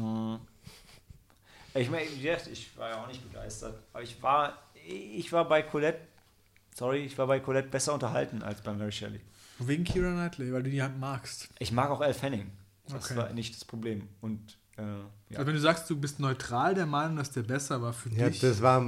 [1.74, 3.78] Ich meine, ich war ja auch nicht begeistert.
[3.92, 6.00] Aber ich war, ich war bei Colette,
[6.74, 9.20] sorry, ich war bei Colette besser unterhalten als bei Mary Shelley.
[9.58, 11.48] Wegen Kira Knightley, weil du die halt magst.
[11.58, 12.50] Ich mag auch Elle Fanning.
[12.88, 13.16] Das Okay.
[13.16, 14.08] war nicht das Problem.
[14.20, 15.04] Und äh, ja.
[15.34, 18.28] Also wenn du sagst, du bist neutral der Meinung, dass der besser war für Ja,
[18.30, 18.40] dich.
[18.40, 18.84] das war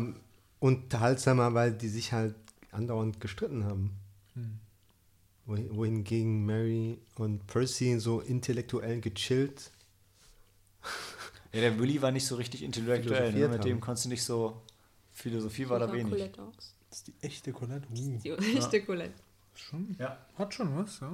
[0.59, 2.35] unterhaltsamer, weil die sich halt
[2.73, 3.93] andauernd gestritten haben.
[4.35, 4.59] Hm.
[5.47, 9.71] Wohin- Wohingegen Mary und Percy so intellektuell gechillt.
[11.53, 13.33] ja, der Willy war nicht so richtig intellektuell.
[13.33, 13.49] Ne?
[13.49, 14.61] Mit dem konntest du nicht so,
[15.13, 16.11] Philosophie war da wenig.
[16.11, 16.43] Colette.
[16.89, 17.87] Das ist die echte Colette.
[17.91, 19.15] Uh, Die echte Colette.
[19.55, 19.97] schon.
[19.99, 20.19] Ja.
[20.37, 21.13] Hat schon was, ja.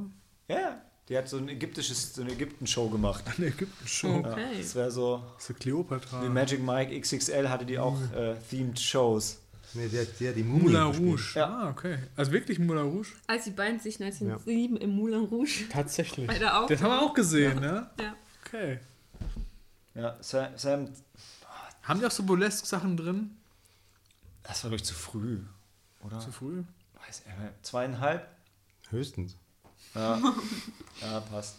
[0.49, 0.83] Ja, ja.
[1.09, 3.25] Die hat so ein ägyptisches, so eine Ägypten-Show gemacht.
[3.39, 4.09] Eine Ägypten-Show.
[4.09, 4.59] Ja, Okay.
[4.61, 6.23] das wäre so, Das ist Kleopatra.
[6.23, 9.41] wie Magic Mike XXL hatte die auch äh, themed Shows.
[9.75, 11.09] Nee, der, der die Mumie Moulin gespielt.
[11.11, 11.33] Rouge.
[11.35, 11.47] Ja.
[11.47, 11.99] Ah, okay.
[12.17, 13.09] Also wirklich Moulin Rouge?
[13.27, 16.27] Als die beiden sich 1907 im Moulin Rouge Tatsächlich.
[16.27, 17.91] bei der Das haben wir auch gesehen, ne?
[18.01, 18.15] Ja.
[18.45, 18.79] Okay.
[19.95, 20.89] Ja, Sam, Sam
[21.83, 23.35] Haben die auch so Burlesque-Sachen drin?
[24.43, 25.41] das war doch zu früh,
[26.01, 26.21] oder?
[26.21, 26.63] Zu früh?
[27.07, 28.27] Weiß ich, zweieinhalb?
[28.89, 29.37] Höchstens.
[29.95, 30.21] Ja,
[31.03, 31.57] ja passt.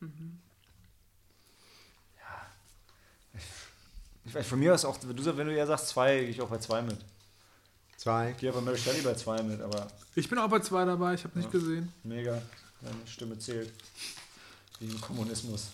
[0.00, 0.08] Ja.
[4.24, 6.40] Ich weiß, von mir aus auch, wenn du, wenn du ja sagst zwei, gehe ich
[6.40, 6.98] auch bei zwei mit.
[7.96, 8.30] Zwei.
[8.30, 11.14] Ich gehe aber Mary Shelley bei zwei mit, aber Ich bin auch bei zwei dabei,
[11.14, 11.92] ich habe nicht gesehen.
[12.02, 12.40] mega.
[12.80, 13.72] Deine Stimme zählt.
[14.78, 15.68] Wie im Kommunismus.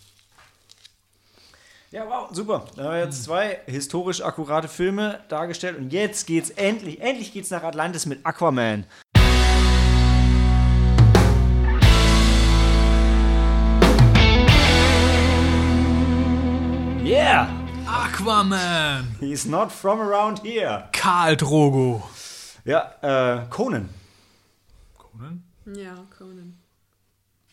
[1.93, 2.67] Ja, wow, super.
[2.75, 7.51] Da haben wir jetzt zwei historisch akkurate Filme dargestellt und jetzt geht's endlich, endlich geht's
[7.51, 8.85] nach Atlantis mit Aquaman.
[17.05, 17.66] Yeah!
[18.17, 19.05] Aquaman!
[19.21, 20.89] He's not from around here.
[20.93, 22.03] Karl Drogo.
[22.65, 23.89] Ja, äh, Conan.
[24.97, 25.43] Conan?
[25.67, 26.57] Ja, Conan.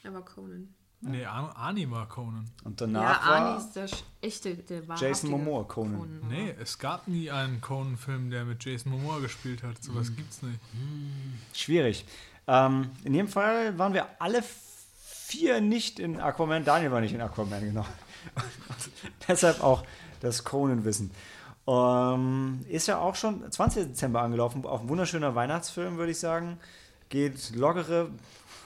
[0.05, 0.69] Aber Conan.
[1.01, 2.49] Nee, Ani war Conan.
[2.63, 3.89] Und Ja, danach Arnie war ist der
[4.21, 6.21] echte, der Jason wahrhaftige Momoa Conan.
[6.29, 9.83] Nee, es gab nie einen Conan-Film, der mit Jason Momoa gespielt hat.
[9.83, 10.59] Sowas gibt's nicht.
[11.53, 12.05] Schwierig.
[12.47, 14.41] Ähm, in jedem Fall waren wir alle
[15.03, 16.63] vier nicht in Aquaman.
[16.63, 17.85] Daniel war nicht in Aquaman, genau.
[19.27, 19.83] Deshalb auch
[20.23, 21.11] das Conan-Wissen.
[21.67, 23.89] Ähm, ist ja auch schon 20.
[23.89, 24.65] Dezember angelaufen.
[24.65, 26.57] Auch ein wunderschöner Weihnachtsfilm, würde ich sagen.
[27.09, 28.09] Geht lockere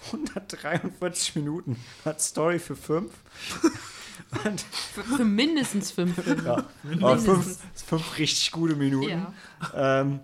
[0.08, 1.78] 143 Minuten.
[2.06, 3.14] Hat Story für fünf.
[4.44, 6.66] Und, Für, für mindestens fünf Filme.
[7.00, 9.28] ja, fünf, fünf richtig gute Minuten.
[9.74, 10.02] Ja.
[10.02, 10.20] Ähm,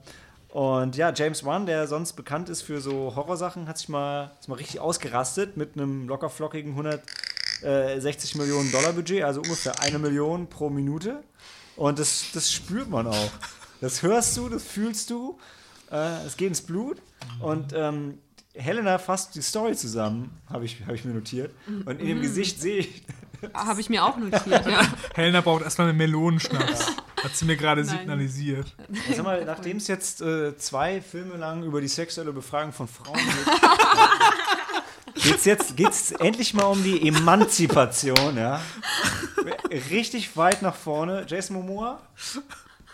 [0.49, 4.49] und ja, James Wan, der sonst bekannt ist für so Horrorsachen, hat sich mal, ist
[4.49, 6.75] mal richtig ausgerastet mit einem lockerflockigen
[7.61, 11.23] 160 Millionen Dollar Budget, also ungefähr eine Million pro Minute.
[11.75, 13.31] Und das, das spürt man auch.
[13.81, 15.37] Das hörst du, das fühlst du.
[15.91, 17.01] Äh, es geht ins Blut.
[17.39, 18.19] Und ähm,
[18.53, 21.53] Helena fasst die Story zusammen, habe ich, hab ich mir notiert.
[21.85, 23.03] Und in dem Gesicht sehe ich,
[23.53, 24.81] Habe ich mir auch notiert, ja.
[25.15, 26.87] Helena braucht erstmal einen Melonenschnaps.
[27.23, 28.75] Hat sie mir gerade signalisiert.
[29.09, 32.87] Ich sag mal, nachdem es jetzt äh, zwei Filme lang über die sexuelle Befragung von
[32.87, 33.23] Frauen geht,
[35.23, 38.61] geht's jetzt geht's endlich mal um die Emanzipation, ja.
[39.89, 41.25] Richtig weit nach vorne.
[41.27, 41.99] Jason Momoa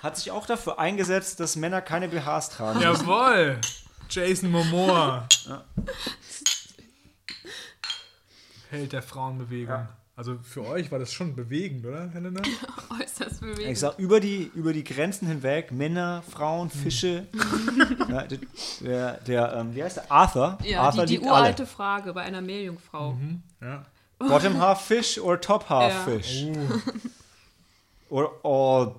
[0.01, 2.79] hat sich auch dafür eingesetzt, dass Männer keine BHs tragen.
[2.81, 3.59] Jawohl!
[4.09, 5.27] Jason Momoa.
[8.69, 9.75] Held der Frauenbewegung.
[9.75, 9.89] Ja.
[10.19, 12.41] Also für euch war das schon bewegend, oder, Helena?
[13.01, 13.71] Äußerst bewegend.
[13.71, 17.25] Ich sag, über die, über die Grenzen hinweg, Männer, Frauen, Fische.
[18.09, 18.39] ja, der,
[18.81, 20.11] der, der ähm, wie heißt der?
[20.11, 20.57] Arthur.
[20.65, 21.39] ja, Arthur die, die liebt alle.
[21.43, 23.17] uralte Frage bei einer Meerjungfrau.
[23.61, 23.85] Ja.
[24.17, 26.03] Bottom half fish or top half Ja.
[26.03, 26.43] fish?
[26.49, 26.79] Uh,
[28.09, 28.95] Or all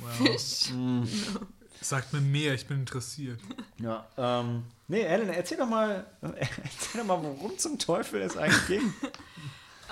[0.00, 0.12] wow.
[0.16, 0.72] Fisch.
[1.82, 3.38] Sagt mir mehr, ich bin interessiert.
[3.78, 8.66] Ja, ähm, nee, Ellen, erzähl doch mal, erzähl doch mal, worum zum Teufel es eigentlich
[8.66, 8.94] ging.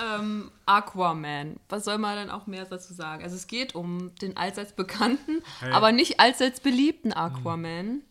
[0.00, 1.56] Ähm, Aquaman.
[1.68, 3.22] Was soll man dann auch mehr dazu sagen?
[3.22, 5.72] Also es geht um den allseits bekannten, Hey.
[5.72, 8.02] aber nicht allseits beliebten Aquaman.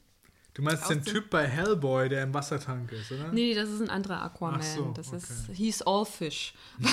[0.53, 3.29] Du meinst den Typ bei Hellboy, der im Wassertank ist, oder?
[3.31, 4.61] Nee, das ist ein anderer Aquaman.
[4.61, 5.53] So, das ist okay.
[5.57, 6.53] He's All Fish.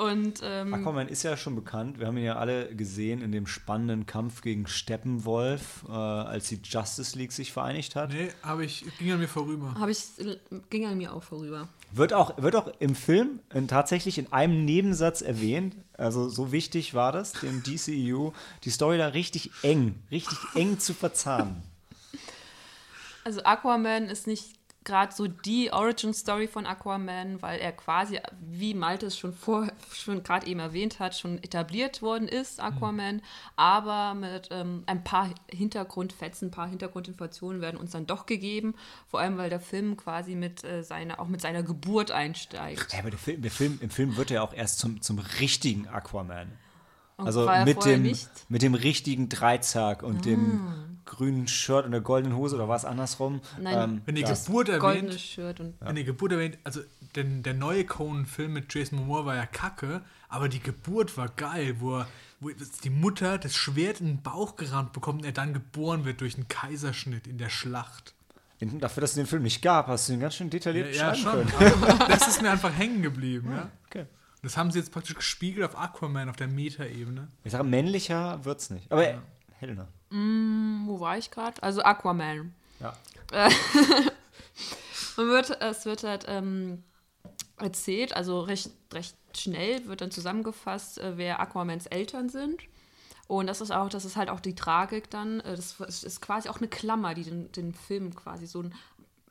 [0.00, 1.98] Und ähm, Aquaman ist ja schon bekannt.
[1.98, 6.58] Wir haben ihn ja alle gesehen in dem spannenden Kampf gegen Steppenwolf, äh, als die
[6.64, 8.10] Justice League sich vereinigt hat.
[8.10, 9.74] Nee, aber ich ging an mir vorüber.
[9.78, 10.02] habe ich
[10.70, 11.68] ging an mir auch vorüber.
[11.92, 15.76] Wird auch, wird auch im Film in, tatsächlich in einem Nebensatz erwähnt.
[15.92, 18.30] Also so wichtig war das, dem DCEU,
[18.64, 21.62] die Story da richtig eng, richtig eng zu verzahnen.
[23.22, 29.06] Also Aquaman ist nicht gerade so die Origin-Story von Aquaman, weil er quasi, wie Malte
[29.06, 33.20] es schon vor, schon gerade eben erwähnt hat, schon etabliert worden ist, Aquaman,
[33.56, 38.74] aber mit ähm, ein paar Hintergrundfetzen, ein paar Hintergrundinformationen werden uns dann doch gegeben,
[39.06, 42.92] vor allem weil der Film quasi mit äh, seiner, auch mit seiner Geburt einsteigt.
[42.92, 45.88] Ja, aber der Film, der Film, im Film wird er auch erst zum, zum richtigen
[45.88, 46.52] Aquaman.
[47.18, 48.26] Und Also mit dem, nicht?
[48.26, 48.40] Ah.
[48.48, 52.84] mit dem richtigen Dreizack und dem grünen Shirt und der goldenen Hose oder war es
[52.84, 53.40] andersrum?
[53.60, 54.32] Nein, Ähm, Wenn die ja.
[54.32, 56.80] Geburt Goldene erwähnt, Shirt und wenn die Geburt erwähnt, also
[57.16, 61.76] denn der neue Conan-Film mit Jason Momoa war ja kacke, aber die Geburt war geil,
[61.80, 62.06] wo, er,
[62.38, 62.50] wo
[62.84, 66.36] die Mutter das Schwert in den Bauch gerammt bekommt und er dann geboren wird durch
[66.36, 68.14] einen Kaiserschnitt in der Schlacht.
[68.60, 71.08] In- Dafür, dass es den Film nicht gab, hast du ihn ganz schön detailliert Ja,
[71.08, 71.46] ja schon.
[71.58, 73.50] Aber das ist mir einfach hängen geblieben.
[73.52, 73.68] Ja?
[73.90, 74.06] Okay.
[74.42, 77.26] Das haben sie jetzt praktisch gespiegelt auf Aquaman, auf der Meta-Ebene.
[77.44, 78.90] Ich sage, männlicher wird's nicht.
[78.92, 79.04] Aber
[79.58, 79.88] Helena.
[80.10, 81.62] Wo war ich gerade?
[81.62, 82.54] Also Aquaman.
[82.80, 82.94] Ja.
[85.16, 86.82] Man wird, es wird halt ähm,
[87.58, 92.62] erzählt, also recht, recht schnell wird dann zusammengefasst, äh, wer Aquamans Eltern sind.
[93.28, 95.40] Und das ist auch, das ist halt auch die Tragik dann.
[95.40, 98.74] äh, Das ist quasi auch eine Klammer, die den, den Film quasi so ein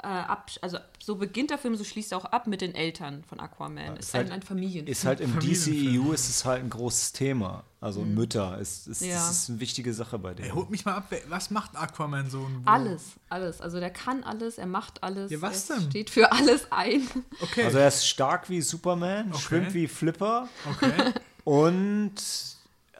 [0.02, 3.24] äh, ab, also so beginnt der Film, so schließt er auch ab mit den Eltern
[3.26, 3.98] von Aquaman.
[3.98, 4.88] ist halt- ein, ein Familienfilm.
[4.92, 5.38] Ist halt im.
[5.40, 7.64] DCEU ist es halt ein großes Thema.
[7.82, 9.16] Also Mütter ist, ist, Ja.
[9.16, 10.56] das ist eine wichtige Sache bei Ey, denen.
[10.56, 12.40] holt mich mal ab, was macht Aquaman so?
[12.46, 13.62] ein- alles, alles.
[13.62, 15.32] Also der kann alles, er macht alles.
[15.32, 15.90] Ja, was er denn?
[15.90, 17.02] steht für alles ein.
[17.42, 19.42] Okay, Also er ist stark wie Superman, Okay.
[19.42, 21.14] schwimmt wie Flipper okay.
[21.44, 22.14] und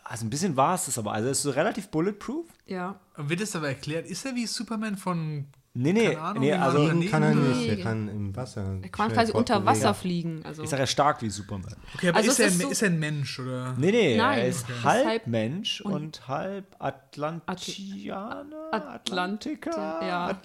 [0.04, 1.12] also ein bisschen war es das aber.
[1.14, 2.46] Also er ist so relativ bulletproof.
[2.66, 3.00] Ja.
[3.16, 5.46] Und wird es aber erklärt, ist er wie Superman von.
[5.82, 7.68] Nee, nee, Ahnung, nee also Fliegen kann er nicht, Nee.
[7.70, 8.80] er kann im Wasser.
[8.82, 9.66] Er kann quasi unter.
[9.66, 10.44] Wasser fliegen.
[10.44, 10.62] Also.
[10.64, 11.74] ich sage, er ist stark wie Superman.
[11.96, 13.74] Okay, aber Also ist, er so- ist er ein Mensch oder?
[13.78, 14.40] Nee, nee, Nein.
[14.40, 14.74] er ist Okay.
[14.84, 20.28] halb, Mensch und, und- halb Atlantianer, Atlantiker, ja.
[20.28, 20.40] At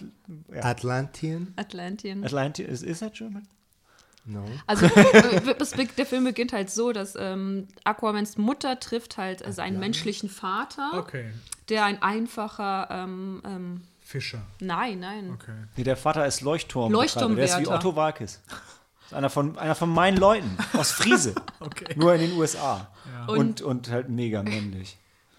[0.53, 0.63] ja.
[0.63, 1.53] Atlantien?
[1.55, 2.23] Atlantian.
[2.23, 3.47] Atlanti ist, ist das German?
[4.25, 4.43] No.
[4.65, 4.87] Also
[5.97, 10.91] der Film beginnt halt so, dass ähm, Aquamans Mutter trifft halt äh, seinen menschlichen Vater,
[10.95, 11.25] Okay.
[11.69, 13.81] der ein einfacher, ähm, ähm,
[14.15, 14.41] Fischer.
[14.59, 15.53] nein, nein, Okay.
[15.75, 16.91] Nee, der Vater ist Leuchtturm.
[16.91, 17.35] Leuchtturmwärter.
[17.55, 18.41] Der ist wie Otto Walkes.
[18.47, 21.35] Das ist einer von, einer von meinen Leuten aus Friese.
[21.59, 21.93] Okay.
[21.95, 22.87] Nur in den USA.
[23.27, 24.97] Und- Und, und halt mega männlich.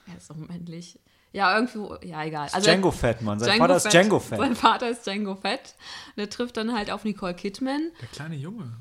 [0.08, 0.98] er ist auch männlich.
[1.32, 2.48] Ja, irgendwo, ja, egal.
[2.52, 3.38] Also Django Fett, Mann.
[3.38, 3.92] Sein Django Vater ist Fett.
[3.92, 4.38] Django Fett.
[4.38, 5.74] Sein Vater ist Django Fett.
[6.16, 7.90] Der trifft dann halt auf Nicole Kidman.
[8.00, 8.72] Der kleine Junge.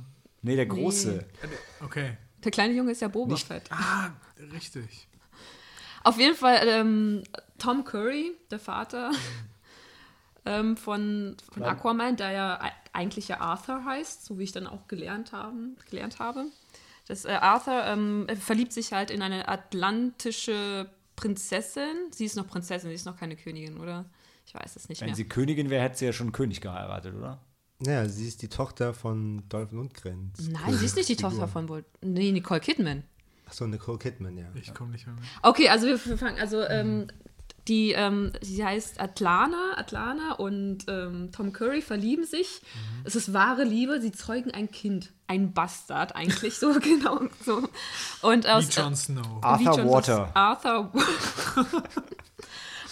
[0.41, 1.25] Nee, der Große.
[1.83, 2.17] Okay.
[2.43, 3.63] Der kleine Junge ist ja Boba Fett.
[3.71, 4.09] Ah,
[4.53, 5.07] richtig.
[6.03, 7.23] Auf jeden Fall ähm,
[7.57, 9.11] Tom Curry, der Vater
[10.45, 14.87] ähm, von, von Aquaman, der ja eigentlich ja Arthur heißt, so wie ich dann auch
[14.87, 16.45] gelernt, haben, gelernt habe.
[17.07, 22.11] Das, äh, Arthur ähm, verliebt sich halt in eine atlantische Prinzessin.
[22.11, 24.05] Sie ist noch Prinzessin, sie ist noch keine Königin, oder?
[24.45, 25.15] Ich weiß es nicht Wenn mehr.
[25.15, 27.39] sie Königin wäre, hätte sie ja schon einen König geheiratet, oder?
[27.79, 30.31] Naja, sie ist die Tochter von Dolph Lundgren.
[30.49, 31.85] Nein, sie ist nicht die Tochter von Walt.
[32.01, 33.03] Nee, Nicole Kidman.
[33.45, 34.47] Achso, Nicole Kidman, ja.
[34.55, 35.25] Ich komme nicht mehr mit.
[35.41, 37.07] Okay, also wir wir fangen, also ähm,
[37.67, 42.61] die, ähm, sie heißt Atlana, Atlana und ähm, Tom Curry verlieben sich.
[43.03, 47.67] Es ist wahre Liebe, sie zeugen ein Kind, ein Bastard eigentlich, so genau so.
[48.21, 49.25] Und aus, Wie Jon Snow.
[49.41, 50.29] Arthur wie Jon- Water.
[50.35, 50.91] Arthur.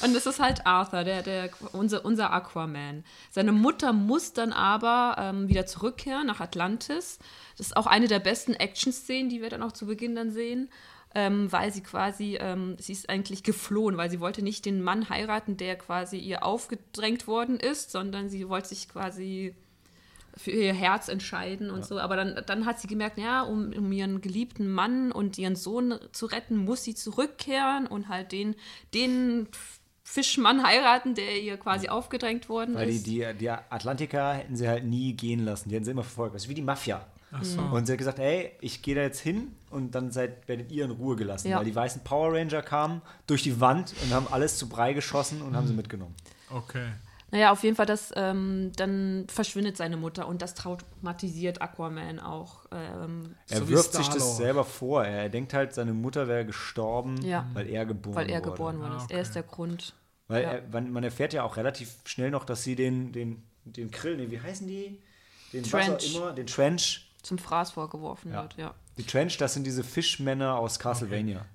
[0.01, 3.05] Und es ist halt Arthur, der, der, unser, unser Aquaman.
[3.31, 7.19] Seine Mutter muss dann aber ähm, wieder zurückkehren nach Atlantis.
[7.57, 10.69] Das ist auch eine der besten Action-Szenen, die wir dann auch zu Beginn dann sehen.
[11.15, 15.09] Ähm, weil sie quasi, ähm, sie ist eigentlich geflohen, weil sie wollte nicht den Mann
[15.09, 19.53] heiraten, der quasi ihr aufgedrängt worden ist, sondern sie wollte sich quasi
[20.35, 21.99] für ihr Herz entscheiden und so.
[21.99, 25.99] Aber dann, dann hat sie gemerkt, ja, um, um ihren geliebten Mann und ihren Sohn
[26.11, 28.55] zu retten, muss sie zurückkehren und halt den,
[28.93, 29.47] den
[30.03, 33.07] Fischmann heiraten, der ihr quasi aufgedrängt worden Weil die, ist.
[33.07, 35.69] die, die Atlantiker hätten sie halt nie gehen lassen.
[35.69, 36.35] Die hätten sie immer verfolgt.
[36.35, 37.05] Das ist wie die Mafia.
[37.41, 37.59] So.
[37.61, 40.85] Und sie hat gesagt, ey, ich gehe da jetzt hin und dann seid, werdet ihr
[40.85, 41.49] in Ruhe gelassen.
[41.49, 41.57] Ja.
[41.57, 45.41] Weil die weißen Power Ranger kamen durch die Wand und haben alles zu Brei geschossen
[45.41, 46.15] und haben sie mitgenommen.
[46.49, 46.89] Okay.
[47.31, 52.65] Naja, auf jeden Fall, das, ähm, dann verschwindet seine Mutter und das traumatisiert Aquaman auch.
[52.71, 55.03] Ähm, Er So wirft sich das selber vor.
[55.03, 57.47] Er denkt halt, seine Mutter wäre gestorben, Ja.
[57.53, 58.51] weil er geboren weil er wurde.
[58.51, 59.03] geboren worden Ah, ist.
[59.05, 59.13] okay.
[59.15, 59.95] Er ist der Grund.
[60.27, 60.49] Weil Ja.
[60.51, 64.15] er, man, man erfährt ja auch relativ schnell noch, dass sie den, den, den Krill,
[64.17, 65.01] nee, wie heißen die?
[65.53, 66.15] Den Trench.
[66.15, 67.09] immer, den Trench.
[67.23, 68.43] Zum Fraß vorgeworfen Ja.
[68.43, 68.73] wird, ja.
[68.97, 71.45] Die Trench, das sind diese Fischmänner aus Castlevania.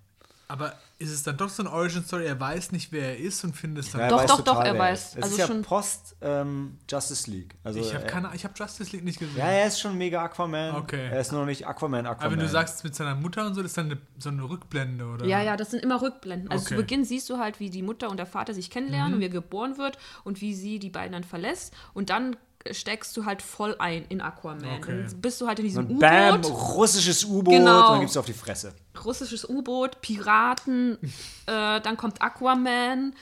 [0.51, 2.25] Aber ist es dann doch so eine Origin-Story?
[2.25, 4.01] Er weiß nicht, wer er ist und findet es dann.
[4.01, 5.09] Ja, Doch, doch, doch, total, er weiß.
[5.09, 5.17] ist.
[5.19, 7.55] Es Also ist ja schon- Post ähm, Justice League.
[7.63, 9.37] Also, ich habe er- keine, ich habe Justice League nicht gesehen.
[9.37, 10.75] Ja, er ist schon mega Aquaman.
[10.77, 11.11] Okay.
[11.13, 12.23] Er ist nur noch nicht Aquaman, Aquaman.
[12.25, 14.43] Aber wenn du sagst mit seiner Mutter und so, das ist dann eine, so eine
[14.49, 15.27] Rückblende, oder?
[15.27, 16.51] Ja, ja, das sind immer Rückblenden.
[16.51, 16.75] Also Okay.
[16.77, 19.27] zu Beginn siehst du halt, wie die Mutter und der Vater sich kennenlernen und wie
[19.27, 21.75] er geboren wird und wie sie die beiden dann verlässt.
[21.93, 22.37] Und dann
[22.73, 24.65] steckst du halt voll ein in Aquaman.
[24.79, 25.05] Okay.
[25.09, 27.87] Dann bist du halt in diesem und bam, U-Boot, russisches U-Boot Genau.
[27.87, 28.75] und dann gibst du auf die Fresse.
[29.05, 30.99] russisches U-Boot, Piraten,
[31.47, 33.15] äh, dann kommt Aquaman.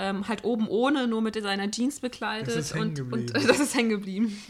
[0.00, 2.46] Ähm, halt oben ohne, nur mit seiner Jeans bekleidet.
[2.46, 3.46] Das ist hängen und, und geblieben.
[3.48, 4.42] das ist hängen geblieben.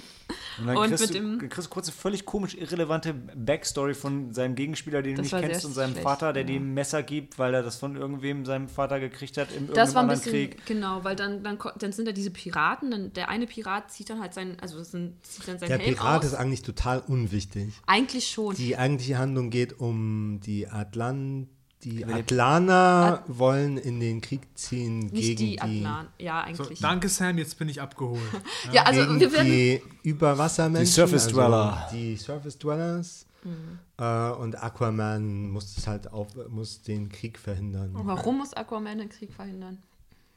[0.58, 3.94] Und dann Und kriegst, mit du, dem- kriegst du kurz eine völlig komisch irrelevante Backstory
[3.94, 6.48] von seinem Gegenspieler, den du nicht kennst, und seinem schlecht, Vater, der ja.
[6.48, 10.02] dem Messer gibt, weil er das von irgendwem seinem Vater gekriegt hat in Das war
[10.02, 10.66] ein bisschen, Krieg.
[10.66, 14.20] genau, weil dann, dann, dann sind da diese Piraten, dann der eine Pirat zieht dann
[14.20, 16.26] halt sein, also sind, zieht dann sein Der Helm Pirat aus.
[16.26, 17.72] ist eigentlich total unwichtig.
[17.86, 18.54] Eigentlich schon.
[18.54, 21.48] Die eigentliche Handlung geht um die Atlant...
[21.84, 26.08] Die Atlaner wollen in den Krieg ziehen Nicht gegen die die, Atlan.
[26.18, 26.80] Ja, So, eigentlich.
[26.80, 28.20] danke, Sam, jetzt bin ich abgeholt.
[28.72, 29.46] ja, also gegen wir werden.
[29.46, 30.84] die Überwassermenschen.
[30.86, 31.84] Die Surface Dweller.
[31.84, 33.26] Also die Surface Dwellers.
[33.44, 33.78] Mhm.
[33.96, 37.90] Äh, und Aquaman muss es halt auf, muss den Krieg verhindern.
[37.94, 39.78] Warum muss Aquaman den Krieg verhindern?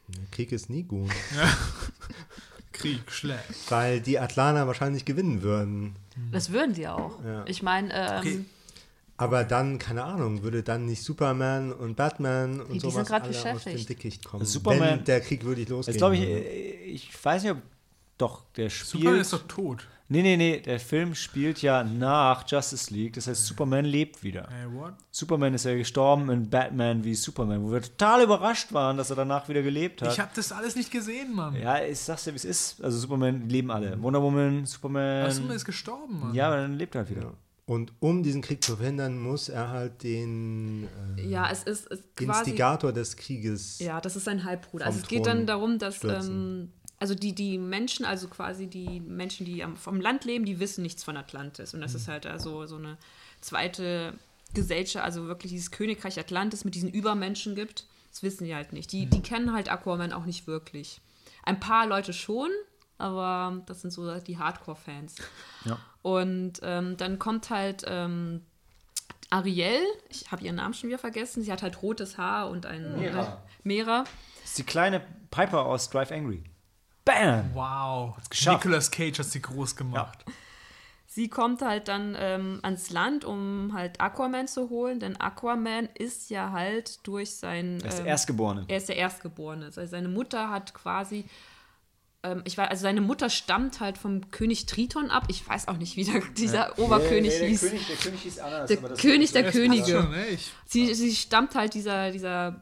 [0.09, 1.09] Der Krieg ist nie gut,
[2.73, 3.69] Krieg, schlecht.
[3.69, 5.95] weil die Atlaner wahrscheinlich gewinnen würden.
[6.31, 7.23] Das würden sie auch.
[7.23, 7.43] Ja.
[7.47, 8.45] Ich meine, ähm, Okay.
[9.21, 13.53] Aber dann, keine Ahnung, würde dann nicht Superman und Batman und Die sind sowas alle
[13.53, 13.85] aus dem.
[13.85, 17.51] Dickicht kommen, Superman- wenn der Krieg wirklich losgehen Jetzt glaube ich, äh, ich weiß nicht,
[17.51, 17.59] ob.
[18.17, 19.21] Doch, der Superman spielt.
[19.21, 19.87] ist doch tot.
[20.09, 23.13] Nee, nee, nee, der Film spielt ja nach Justice League.
[23.13, 24.47] Das heißt, Superman lebt wieder.
[24.51, 24.93] Hey, what?
[25.09, 29.15] Superman ist ja gestorben in Batman wie Superman, wo wir total überrascht waren, dass er
[29.15, 30.11] danach wieder gelebt hat.
[30.11, 31.55] Ich habe das alles nicht gesehen, Mann.
[31.55, 32.83] ja, ich sag's dir, wie es ist.
[32.83, 34.01] Also Superman leben alle.
[34.03, 35.27] Wonder Woman, Superman.
[35.27, 36.33] Ach, Superman ist gestorben, Mann.
[36.33, 37.33] ja, aber dann lebt er halt wieder.
[37.71, 41.87] Und um diesen Krieg zu verhindern, muss er halt den äh, Ja, es ist,
[42.17, 42.25] quasi.
[42.25, 43.79] Instigator des Krieges.
[43.79, 44.85] Ja, das ist sein Halbbruder.
[44.85, 49.45] Also es geht dann darum, dass ähm, also die, die Menschen, also quasi die Menschen,
[49.45, 51.73] die am, vom Land leben, die wissen nichts von Atlantis.
[51.73, 52.97] Und das ist halt also so eine
[53.39, 54.15] zweite
[54.53, 57.85] Gesellschaft, also wirklich dieses Königreich Atlantis mit diesen Übermenschen gibt.
[58.11, 58.91] Das wissen die halt nicht.
[58.91, 60.99] Die, die kennen halt Aquaman auch nicht wirklich.
[61.43, 62.49] Ein paar Leute schon,
[63.01, 65.15] aber das sind so die Hardcore-Fans.
[65.65, 65.77] Ja.
[66.01, 68.41] Und ähm, dann kommt halt ähm,
[69.29, 72.97] Ariel, ich habe ihren Namen schon wieder vergessen, sie hat halt rotes Haar und ein
[72.97, 73.41] Mera.
[73.63, 74.03] Mera.
[74.41, 75.01] Das ist die kleine
[75.31, 76.43] Piper aus Drive Angry.
[77.05, 77.51] Bam!
[77.53, 78.17] Wow.
[78.29, 78.65] geschafft.
[78.65, 80.25] Nicolas Cage hat sie groß gemacht.
[81.07, 86.29] Sie kommt halt dann ähm, ans Land, um halt Aquaman zu holen, denn Aquaman ist
[86.29, 87.79] ja halt durch sein.
[87.81, 88.65] Er ist der ähm, Erstgeborene.
[88.67, 89.65] Er ist der Erstgeborene.
[89.65, 91.25] Also seine Mutter hat quasi.
[92.23, 95.25] Ähm, ich weiß, also seine Mutter stammt halt vom König Triton ab.
[95.27, 97.61] Ich weiß auch nicht, wie der, dieser Oberkönig hieß.
[97.61, 98.67] der König hieß anders.
[98.67, 99.91] Der König der Könige.
[99.91, 100.37] Schon, ne?
[100.65, 102.61] Sie, sie stammt halt dieser, dieser,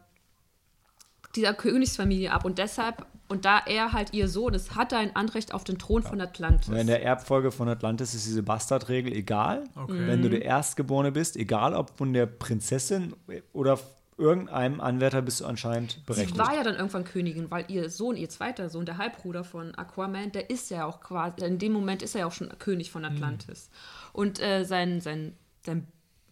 [1.36, 5.16] dieser Königsfamilie ab und deshalb, und da er halt ihr Sohn ist, hat er ein
[5.16, 6.70] Anrecht auf den Thron von Atlantis.
[6.70, 9.66] In der Erbfolge von Atlantis ist diese Bastardregel egal.
[9.76, 10.08] Okay.
[10.08, 13.14] Wenn du der Erstgeborene bist, egal ob von der Prinzessin
[13.54, 13.78] oder
[14.20, 16.38] irgendeinem Anwärter, bist du anscheinend Sie berechtigt.
[16.38, 20.32] war ja dann irgendwann Königin, weil ihr Sohn, ihr zweiter Sohn, der Halbbruder von Aquaman,
[20.32, 23.06] der ist ja auch quasi, in dem Moment ist er ja auch schon König von
[23.06, 23.70] Atlantis.
[24.14, 25.36] Und äh, sein, sein,
[25.66, 25.88] sein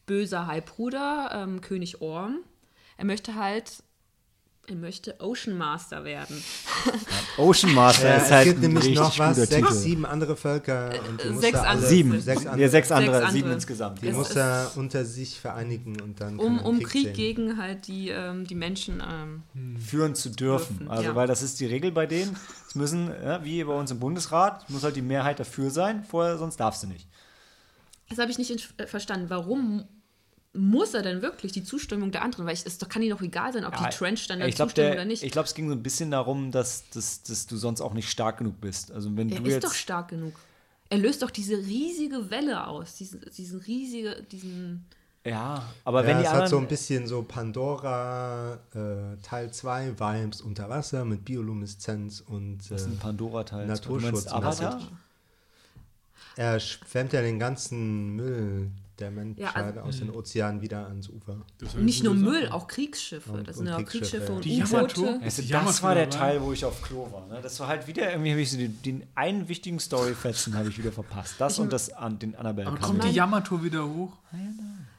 [0.06, 2.40] böser Halbbruder, ähm, König Orm,
[2.98, 3.84] er möchte halt,
[4.70, 6.44] er möchte Ocean Master werden.
[7.38, 9.72] Ocean Master Ja, ist es halt gibt ein nämlich noch was, sechs, Titel.
[9.74, 11.88] sieben andere Völker und die sechs er alle, andere.
[11.88, 12.20] Sieben.
[12.22, 13.54] Sechs Ja, andere, sechs andere, Sechs sieben andere.
[13.56, 14.02] insgesamt.
[14.02, 17.14] die Es muss er unter sich vereinigen und dann Um, um Krieg Krieg sehen.
[17.14, 19.02] gegen halt die, ähm, die Menschen.
[19.10, 19.44] Ähm,
[19.80, 20.80] führen zu dürfen.
[20.80, 21.16] Dürfen, also, ja.
[21.16, 22.36] weil das ist die Regel bei denen.
[22.68, 26.38] Es müssen, ja, wie bei uns im Bundesrat, muss halt die Mehrheit dafür sein, vorher,
[26.38, 27.08] sonst darfst du nicht.
[28.10, 29.30] Das habe ich nicht äh, verstanden.
[29.30, 29.86] Warum
[30.54, 32.46] muss er denn wirklich die Zustimmung der anderen?
[32.46, 34.94] Weil ich, es doch- kann ihm doch egal sein, ob Ja, die Trench dann, zustimmen
[34.94, 35.24] oder nicht.
[35.24, 38.10] ich glaube, es ging so ein bisschen darum, dass, dass, dass du sonst auch nicht
[38.10, 38.92] stark genug bist.
[38.92, 40.34] Also wenn er du ist jetzt doch stark genug.
[40.90, 44.86] Er löst doch diese riesige Welle aus, diesen, diesen riesige, diesen.
[45.26, 49.52] ja, aber Ja, wenn die es anderen hat so ein bisschen so Pandora äh, Teil
[49.52, 53.68] 2 Vibes unter Wasser mit Biolumineszenz und das ist ein äh, Pandora-Teil.
[53.68, 54.80] Naturschutz Avatar?
[56.38, 61.10] er schwemmt ja den ganzen Müll der Menschheit Ja, also- aus den Ozeanen wieder ans
[61.10, 61.38] Ufer.
[61.78, 62.54] Nicht nur Müll, Sache.
[62.54, 63.32] auch Kriegsschiffe.
[63.32, 64.46] Und- das sind ja auch Kriegsschiffe, und?
[64.46, 65.20] U-Boote.
[65.24, 66.10] Also das war der?
[66.10, 67.28] Teil, wo ich auf Klo war.
[67.28, 67.40] Ne?
[67.42, 70.78] Das war halt wieder, irgendwie habe ich so den, den einen wichtigen Storyfetzen habe ich
[70.78, 71.36] wieder verpasst.
[71.40, 74.14] Das und das an den Annabelle Aber kommt die Yamato wieder hoch?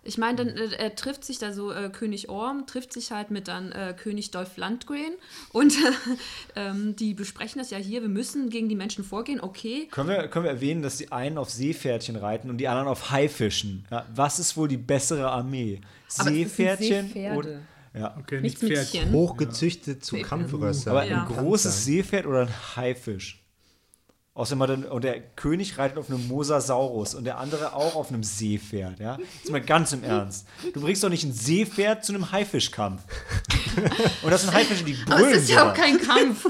[0.09, 3.31] Ich meine, dann äh, er trifft sich da so, äh, König Orm trifft sich halt
[3.31, 5.13] mit dann äh, König Dolph Lundgren
[5.53, 5.75] und
[6.57, 9.87] ähm, die besprechen das ja hier, wir müssen gegen die Menschen vorgehen, okay.
[9.91, 13.11] Können wir, können wir erwähnen, dass die einen auf Seepferdchen reiten und die anderen auf
[13.11, 13.87] Haifischen?
[13.91, 15.81] Ja, was ist wohl die bessere Armee?
[16.19, 17.61] Aber Seepferdchen oder
[17.95, 18.17] ja.
[18.19, 19.13] Okay, Nichts nicht Pferd.
[19.13, 20.27] Hochgezüchtet zu Ja.
[20.27, 20.91] Kampfrössern.
[20.93, 21.23] Aber Ja.
[21.23, 23.43] ein großes Seepferd oder ein Haifisch?
[24.39, 29.01] Außerdem und der König reitet auf einem Mosasaurus und der andere auch auf einem Seepferd,
[29.01, 29.19] ja?
[29.43, 30.47] Jetzt mal ganz im Ernst.
[30.73, 33.03] Du bringst doch nicht ein Seepferd zu einem Haifischkampf.
[34.23, 35.33] und das sind Haifische, die Aber brüllen.
[35.35, 36.47] es ist ja auch kein Kampf.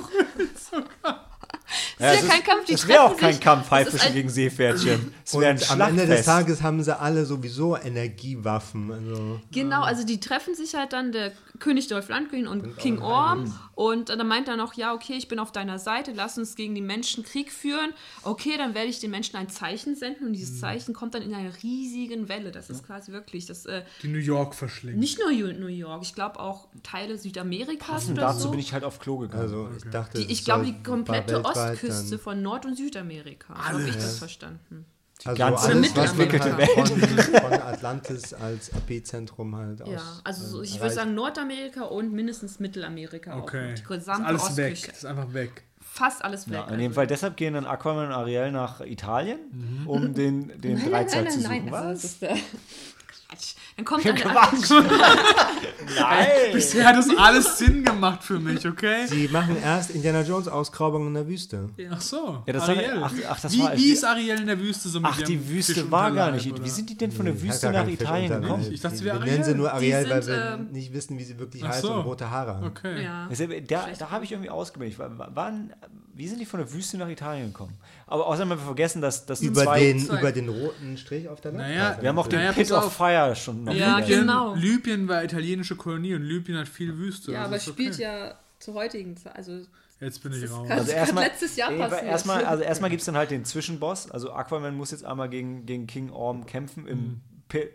[1.99, 3.41] Ja, ist ja kein Kampf, die Es wäre auch treffen kein sich.
[3.41, 5.15] Kampf, Haifische gegen Seepferdchen.
[5.25, 6.27] Es wäre ein am Ende des.
[6.27, 8.93] Tages haben sie alle sowieso Energiewaffen.
[8.93, 13.53] Also Genau, also die treffen sich halt dann, der König Dolph Lundgren und King Orm.
[13.75, 16.75] Und dann meint er noch, ja, okay, ich bin auf deiner Seite, lass uns gegen
[16.75, 17.93] die Menschen Krieg führen.
[18.23, 20.35] Okay, dann werde ich den Menschen ein Zeichen senden und Mhm.
[20.35, 22.51] dieses Zeichen kommt dann in einer riesigen Welle.
[22.53, 24.99] Das ist quasi wirklich, das äh, Die New York verschlingen.
[25.01, 28.51] nicht nur New York, ich glaube auch Teile Südamerikas Passend oder dazu so.
[28.51, 29.43] bin ich halt auf Klo gegangen.
[29.43, 32.77] Also ich dachte, die, ich glaube, soll- die komplette weltweit Ostküste dann- von Nord- und
[32.77, 33.55] Südamerika.
[33.55, 34.85] Habe ich das verstanden.
[35.25, 39.89] Also ganze alles, was mittelentwickelte halt von, von Atlantis als Epizentrum halt aus.
[39.91, 43.59] Ja, also so, ich äh, würde sagen Nordamerika und mindestens Mittelamerika Okay.
[43.59, 43.67] auch.
[43.69, 44.63] Die Ist gesamte alles Ostküste.
[44.65, 44.87] weg.
[44.89, 45.63] Das ist einfach weg.
[45.81, 46.55] Fast alles weg.
[46.55, 46.81] Ja, in also.
[46.81, 49.89] dem Fall deshalb gehen dann Aquaman und Ariel nach Italien, Mhm.
[49.89, 51.63] um den, den Dreizack zu suchen.
[51.63, 52.01] also Was?
[52.03, 52.29] das ist, äh,
[53.29, 53.55] Quatsch.
[53.79, 54.71] Dann kommt eine, Quatsch!
[55.99, 56.27] Nein!
[56.53, 59.07] Bisher hat das alles Sinn gemacht für mich, okay?
[59.07, 61.69] Sie machen erst Indiana Jones Ausgrabung in der Wüste.
[61.91, 62.43] Ach so.
[62.47, 63.01] Ja, das war- Ariel.
[63.03, 65.49] ach, ach, das wie, war- wie ist Ariel in der Wüste so mit Ach, die
[65.49, 66.51] Wüste Fisch war gar nicht.
[66.53, 66.65] oder?
[66.65, 68.67] Wie sind die denn von der Nee, Wüste nach Italien gekommen?
[68.71, 69.57] Ich dachte, sie wir wäre nennen sie Ariel.
[69.57, 71.93] nur Ariel, Die weil sind, wir ähm, nicht wissen, wie sie wirklich Ach heißt so.
[71.95, 72.67] und rote Haare haben.
[72.67, 73.05] Okay.
[73.05, 73.29] ja.
[73.69, 74.99] Da, da habe ich irgendwie ausgebildet.
[74.99, 75.73] Waren,
[76.15, 77.75] wie sind die von der Wüste nach Italien gekommen?
[78.09, 79.81] Aber außerdem haben wir vergessen, dass das Über zwei.
[79.81, 82.03] den, zwei- über den roten Strich auf der Naja, Landkarte.
[82.03, 82.93] wir haben auch den Naja, Pit of auf.
[82.97, 83.73] Fire schon noch.
[83.75, 83.99] Ja.
[83.99, 84.55] Libyen, genau.
[84.55, 87.33] Libyen war italienische Kolonie und Libyen hat viel Wüste.
[87.33, 88.03] Ja, also aber spielt okay.
[88.03, 89.37] ja zur heutigen Zeit.
[89.37, 89.61] Also,
[90.01, 90.69] Jetzt bin ich das raus.
[90.71, 92.05] Also Das erstmal, letztes Jahr passiert.
[92.05, 94.11] erstmal, also erstmal gibt es dann halt den Zwischenboss.
[94.11, 97.21] Also Aquaman muss jetzt einmal gegen, gegen King Orm kämpfen im Mhm.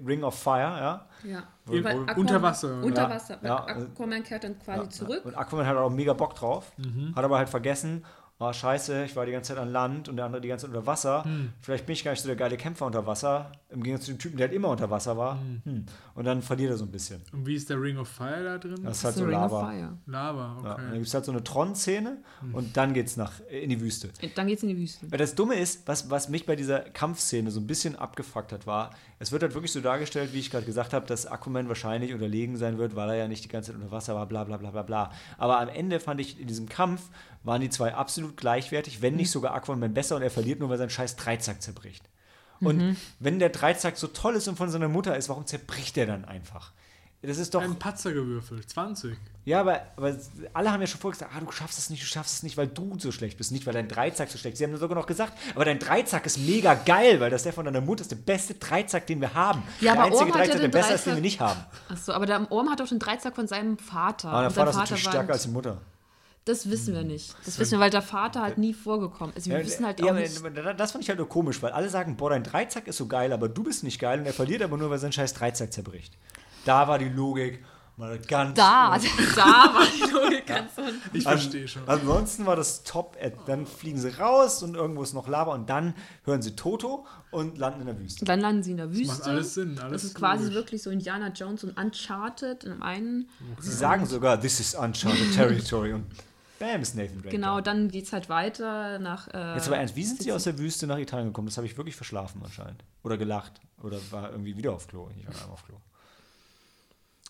[0.05, 1.07] Ring of Fire, ja.
[1.23, 1.43] ja.
[1.71, 2.81] Im- Weil unter Wasser?
[2.83, 3.39] Unter Wasser.
[3.43, 3.65] Ja.
[3.65, 5.25] Aquaman kehrt dann quasi Ja, zurück.
[5.25, 7.13] Und Aquaman hat auch mega Bock drauf, Mhm.
[7.15, 8.05] hat aber halt vergessen,
[8.43, 10.75] oh scheiße, ich war die ganze Zeit an Land und der andere die ganze Zeit
[10.75, 11.23] unter Wasser.
[11.23, 11.53] Hm.
[11.61, 14.19] Vielleicht bin ich gar nicht so der geile Kämpfer unter Wasser, im Gegensatz zu dem
[14.19, 15.39] Typen, der halt immer unter Wasser war.
[15.63, 15.85] Hm.
[16.15, 17.21] Und dann verliert er so ein bisschen.
[17.31, 18.83] Und wie ist der Ring of Fire da drin?
[18.83, 19.71] Das ist halt The so Ring of Lava.
[19.71, 19.97] Fire.
[20.05, 20.93] Lava, Ja, und dann okay.
[20.93, 22.17] gibt es halt so eine Tron-Szene
[22.51, 24.09] und dann geht's nach, in die Wüste.
[24.35, 25.11] Dann geht's in die Wüste.
[25.11, 28.67] Weil das Dumme ist, was, was mich bei dieser Kampfszene so ein bisschen abgefuckt hat,
[28.67, 28.91] war,
[29.23, 32.57] es wird halt wirklich so dargestellt, wie ich gerade gesagt habe, dass Aquaman wahrscheinlich unterlegen
[32.57, 34.71] sein wird, weil er ja nicht die ganze Zeit unter Wasser war, bla bla bla
[34.71, 35.11] bla bla.
[35.37, 37.03] Aber am Ende fand ich, in diesem Kampf
[37.43, 40.77] waren die zwei absolut gleichwertig, wenn nicht sogar Aquaman besser und er verliert nur, weil
[40.77, 42.03] sein scheiß Dreizack zerbricht.
[42.59, 46.05] Und wenn der Dreizack so toll ist und von seiner Mutter ist, warum zerbricht er
[46.05, 46.73] dann einfach?
[47.25, 47.61] Das ist doch.
[47.61, 49.15] Ein Patzer gewürfelt, 20.
[49.45, 50.15] Ja, aber, aber
[50.53, 52.57] alle haben ja schon vorher gesagt, ah, du schaffst es nicht, du schaffst es nicht,
[52.57, 54.59] weil du so schlecht bist, nicht weil dein Dreizack so schlecht ist.
[54.59, 57.63] Sie haben sogar noch gesagt, aber dein Dreizack ist mega geil, weil das der von
[57.65, 59.63] deiner Mutter ist der beste Dreizack, den wir haben.
[59.79, 61.59] Ja, der aber einzige Orm hat ja Dreizack, der besser ist, den wir nicht haben.
[61.89, 64.29] Achso, aber der Orm hat doch den Dreizack von seinem Vater.
[64.29, 65.77] Aber der Vater ist natürlich stärker als die Mutter.
[66.45, 67.33] Das wissen wir nicht.
[67.45, 69.47] Das wissen wir, weil der Vater halt nie vorgekommen ist.
[69.47, 70.41] Wir Ja, wissen halt ja, auch aber nicht.
[70.77, 73.31] das fand ich halt nur komisch, weil alle sagen, boah, dein Dreizack ist so geil,
[73.31, 76.17] aber du bist nicht geil und er verliert aber nur, weil sein scheiß Dreizack zerbricht.
[76.65, 77.63] Da war die Logik
[77.95, 78.97] mal ganz Da,
[79.35, 79.41] da
[79.73, 80.99] war die Logik ganz unten.
[81.15, 81.83] Ich An- verstehe schon.
[81.87, 83.17] Ansonsten war das top.
[83.45, 85.93] Dann fliegen sie raus und irgendwo ist noch Lava und dann
[86.25, 88.21] hören sie Toto und landen in der Wüste.
[88.21, 89.07] Und dann landen sie in der Wüste.
[89.07, 90.55] macht alles Sinn, alles das ist quasi logisch.
[90.55, 93.29] wirklich so Indiana Jones und Uncharted in einen.
[93.59, 96.05] Sie sagen sogar, this is uncharted territory und
[96.59, 97.29] bam ist Nathan Drake.
[97.29, 97.61] Genau, da.
[97.73, 99.27] dann geht es halt weiter nach.
[99.27, 101.47] Äh, Jetzt aber ernst, wie sind sie aus der Wüste nach Italien gekommen?
[101.47, 102.83] Das habe ich wirklich verschlafen anscheinend.
[103.03, 103.61] Oder gelacht.
[103.83, 105.09] Oder war irgendwie wieder auf Klo.
[105.17, 105.75] Ich war einmal auf Klo.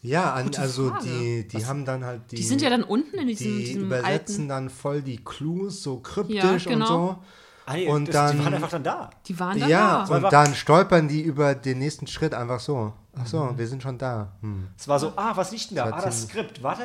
[0.03, 1.05] Ja, an, also Frage.
[1.05, 2.35] die, die haben dann halt die.
[2.35, 4.47] die sind ja dann unten in diesem, die diesem übersetzen alten.
[4.49, 6.85] dann voll die Clues so kryptisch Ja, und genau.
[6.87, 7.17] so.
[7.65, 9.09] Ah, nee, Und das, dann- die waren einfach dann da.
[9.25, 10.15] Die waren dann Ja, da.
[10.17, 12.91] und dann stolpern die über den nächsten Schritt einfach so.
[13.17, 13.57] Ach so, Mhm.
[13.57, 14.33] wir sind schon da.
[14.41, 14.67] Hm.
[14.77, 15.85] Es war so, ah, was liegt denn da?
[15.85, 16.61] Das Ah, war das Skript.
[16.61, 16.83] Warte.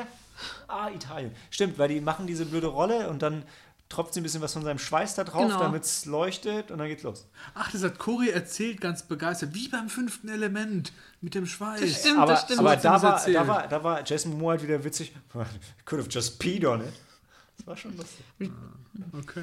[0.68, 1.32] Ah, Italien.
[1.50, 3.42] Stimmt, weil die machen diese blöde Rolle und dann
[3.88, 5.58] tropft sie ein bisschen was von seinem Schweiß da drauf, Genau.
[5.60, 7.26] damit es leuchtet und dann geht's los.
[7.54, 9.54] Ach, das hat Cory erzählt, ganz begeistert.
[9.54, 12.00] Wie beim fünften Element mit dem Schweiß.
[12.00, 12.60] Stimmt, aber das stimmt.
[12.60, 13.36] aber da, war, das erzählt.
[13.36, 15.14] da, war, da war Jason Momoa halt wieder witzig.
[15.84, 16.92] Could have just peed on it.
[17.56, 18.50] Das war schon lustig.
[19.18, 19.42] Okay.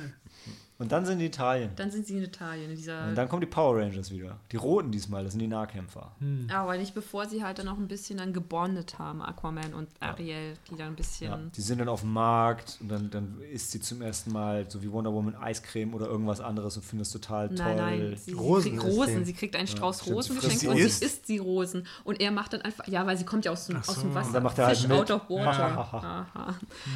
[0.77, 1.71] Und dann sind die Italien.
[1.77, 3.07] Dann sind sie in Italien, in dieser.
[3.07, 4.37] Und dann kommen die Power Rangers wieder.
[4.51, 6.11] Die roten diesmal, das sind die Nahkämpfer.
[6.51, 10.53] aber nicht bevor sie halt dann noch ein bisschen dann gebondet haben, Aquaman und Ariel,
[10.69, 11.31] die dann ein bisschen.
[11.31, 14.69] Ja, die sind dann auf dem Markt und dann, dann isst sie zum ersten Mal
[14.69, 17.57] so wie Wonder Woman Eiscreme oder irgendwas anderes und findet es total toll.
[17.57, 19.25] Nein, nein, sie, Rosen sie kriegt ist Rosen.
[19.25, 20.99] Sie kriegt einen Strauß stimmt, Rosen sie geschenkt sie und isst.
[20.99, 21.87] sie isst die Rosen.
[22.03, 24.27] Und er macht dann einfach, ja, weil sie kommt ja aus dem, aus dem Wasser.
[24.27, 24.97] Und dann macht er halt Fish mit.
[24.97, 25.77] out of water.
[26.35, 26.55] Aha.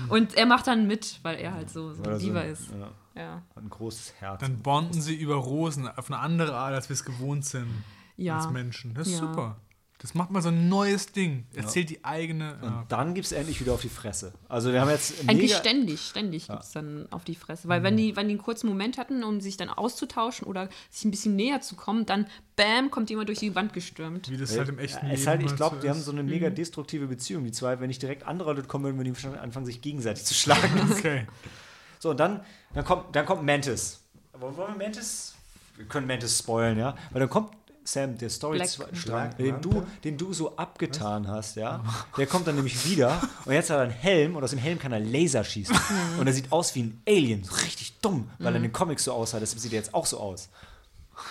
[0.09, 2.69] Und er macht dann mit, weil er halt so, so ein so, Diva ist.
[2.71, 3.43] Ja, Ja.
[3.55, 4.39] hat ein großes Herz.
[4.41, 7.67] Dann bonden sie über Rosen auf eine andere Art, als wir es gewohnt sind
[8.17, 8.37] Ja.
[8.37, 8.93] als Menschen.
[8.93, 9.19] Das ist Ja.
[9.19, 9.57] super.
[10.01, 11.45] Das macht mal so ein neues Ding.
[11.53, 12.57] Erzählt die eigene.
[12.61, 12.67] Ja.
[12.69, 14.31] und dann gibt es endlich wieder auf die Fresse.
[14.47, 17.67] Also wir haben jetzt Eigentlich ständig, ständig gibt es dann auf die Fresse.
[17.67, 21.03] Weil wenn die, wenn die einen kurzen Moment hatten, um sich dann auszutauschen oder sich
[21.03, 24.29] ein bisschen näher zu kommen, dann bam, kommt jemand durch die Wand gestürmt.
[24.31, 26.11] Wie das halt im echten es Leben ist halt, ich halt glaube, die haben so
[26.11, 27.81] eine mega destruktive Beziehung, die zwei.
[27.81, 30.79] Wenn nicht direkt andere Leute kommen, würden wir die anfangen, sich gegenseitig zu schlagen.
[30.91, 31.27] Okay.
[31.99, 32.39] so, und dann,
[32.73, 33.99] dann, kommt, dann kommt Mantis.
[34.33, 35.33] Aber wollen wir Mantis?
[35.75, 36.95] Wir können Mantis spoilen, ja?
[37.11, 41.83] Weil dann kommt Sam, der Storystrang, den du, den du so abgetan hast, ja?
[42.17, 44.77] Der kommt dann nämlich wieder und jetzt hat er einen Helm und aus dem Helm
[44.77, 45.75] kann er Laser schießen.
[46.19, 49.05] und er sieht aus wie ein Alien, so richtig dumm, weil er in den Comics
[49.05, 49.39] so aussah.
[49.39, 50.49] Deshalb sieht er jetzt auch so aus.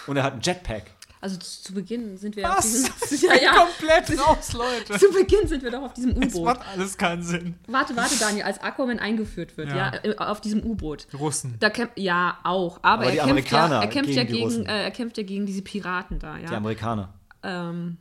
[0.06, 0.84] Und er hat einen Jetpack.
[1.20, 2.92] Also zu, zu Beginn sind wir auf diesem,
[3.30, 4.98] ja, ja, Komplett raus, Leute.
[4.98, 6.44] zu Beginn sind wir doch auf diesem Es U-Boot.
[6.44, 7.54] macht alles keinen Sinn.
[7.66, 10.04] Warte, warte, Daniel, als Aquaman eingeführt wird, ja, Ja.
[10.04, 11.06] äh, auf diesem U-Boot.
[11.18, 11.56] Russen.
[11.60, 12.78] Da kämpft, ja, auch.
[12.82, 14.66] Aber, Aber die er, kämpft ja, Amerikaner er kämpft gegen ja die gegen, Russen.
[14.66, 16.50] äh, er kämpft ja gegen diese Piraten da, Die ja.
[16.56, 17.14] Amerikaner.
[17.42, 17.96] Ähm,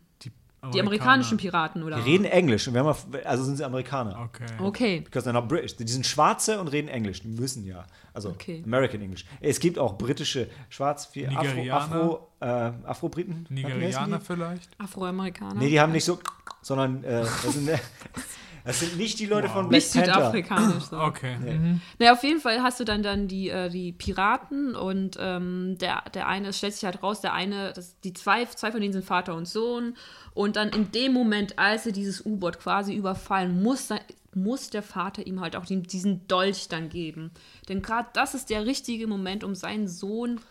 [0.66, 1.98] Die Die amerikanischen Piraten, oder?
[1.98, 2.68] Die reden Englisch.
[2.68, 4.20] Und wir haben also sind sie Amerikaner.
[4.20, 4.46] Okay.
[4.60, 5.00] Okay.
[5.02, 5.76] Because they're not British.
[5.76, 7.22] Die sind Schwarze und reden Englisch.
[7.22, 7.86] Die müssen ja.
[8.14, 8.64] Also Okay.
[8.66, 9.26] American English.
[9.40, 11.72] Es gibt auch britische Schwarz, Afro?
[11.72, 12.46] Afro, äh,
[12.86, 13.46] Afro-Briten.
[13.50, 14.70] Nigerianer vielleicht?
[14.80, 15.60] Afroamerikaner.
[15.60, 16.20] Nee, die haben nicht so,
[16.64, 17.70] sondern äh, das, sind,
[18.68, 20.14] das sind nicht die Leute von Black nicht Panther.
[20.14, 20.84] südafrikanisch.
[20.89, 20.99] So.
[20.99, 21.38] Okay.
[21.41, 21.53] Nee.
[21.53, 21.81] Mhm.
[21.99, 26.03] Naja, auf jeden Fall hast du dann, dann die, äh, die Piraten und ähm, der,
[26.14, 28.94] der eine, es stellt sich halt raus, der eine, das, die zwei, zwei von denen
[28.94, 29.95] sind Vater und Sohn.
[30.34, 33.89] Und dann in dem Moment, als sie dieses U-Boot quasi überfallen, muss,
[34.34, 37.31] muss der Vater ihm halt auch den, diesen Dolch dann geben.
[37.69, 40.41] Denn gerade das ist der richtige Moment, um seinen Sohn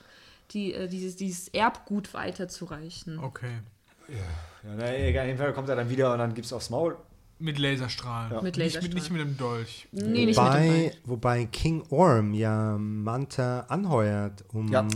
[0.52, 3.18] die, äh, dieses, dieses Erbgut weiterzureichen.
[3.18, 3.58] Okay.
[4.08, 6.96] Ja, na, egal, auf jeden Fall kommt er dann wieder und dann gibt's aufs Maul.
[7.38, 8.42] Mit Laserstrahlen.
[8.42, 8.94] Mit Nicht, mit, Laserstrahlen.
[8.94, 9.88] nicht mit dem Dolch.
[9.92, 11.00] Nee, nicht mit dem Wobei, Dolch.
[11.04, 14.86] wobei King Orm ja Manta anheuert, um Ja.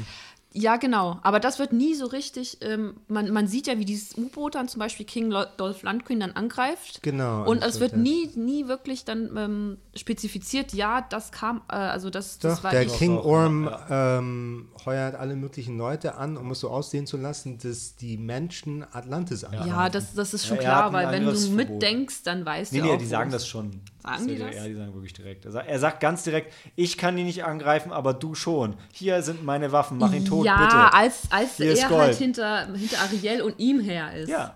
[0.52, 1.18] Ja, genau.
[1.22, 2.58] Aber das wird nie so richtig.
[2.60, 6.32] Ähm, man, man sieht ja, wie dieses U-Boot dann zum Beispiel King Dolph Lundgren dann
[6.32, 7.02] angreift.
[7.02, 12.10] Genau, Und es wird nie, nie wirklich dann ähm, spezifiziert, ja, das kam, äh, also
[12.10, 12.92] das, das Doch, war der ich.
[12.94, 17.94] King Orm ähm, heuert alle möglichen Leute an, um es so aussehen zu lassen, dass
[17.94, 19.68] die Menschen Atlantis angreifen.
[19.68, 22.84] Ja, das, das ist schon Ja, klar, weil wenn du mitdenkst, dann weißt Nee, du
[22.86, 22.98] nee, auch.
[22.98, 23.80] die sagen das schon.
[24.02, 24.56] Sagen die ja, das?
[24.56, 25.44] Ja, die sagen wirklich direkt.
[25.44, 28.74] Er sagt, er sagt ganz direkt, ich kann die nicht angreifen, aber du schon.
[28.92, 30.92] Hier sind meine Waffen, mach ihn tot, ja, bitte.
[30.94, 34.28] als, als Hier ist er halt hinter, hinter Ariel und ihm her ist.
[34.28, 34.54] Ja.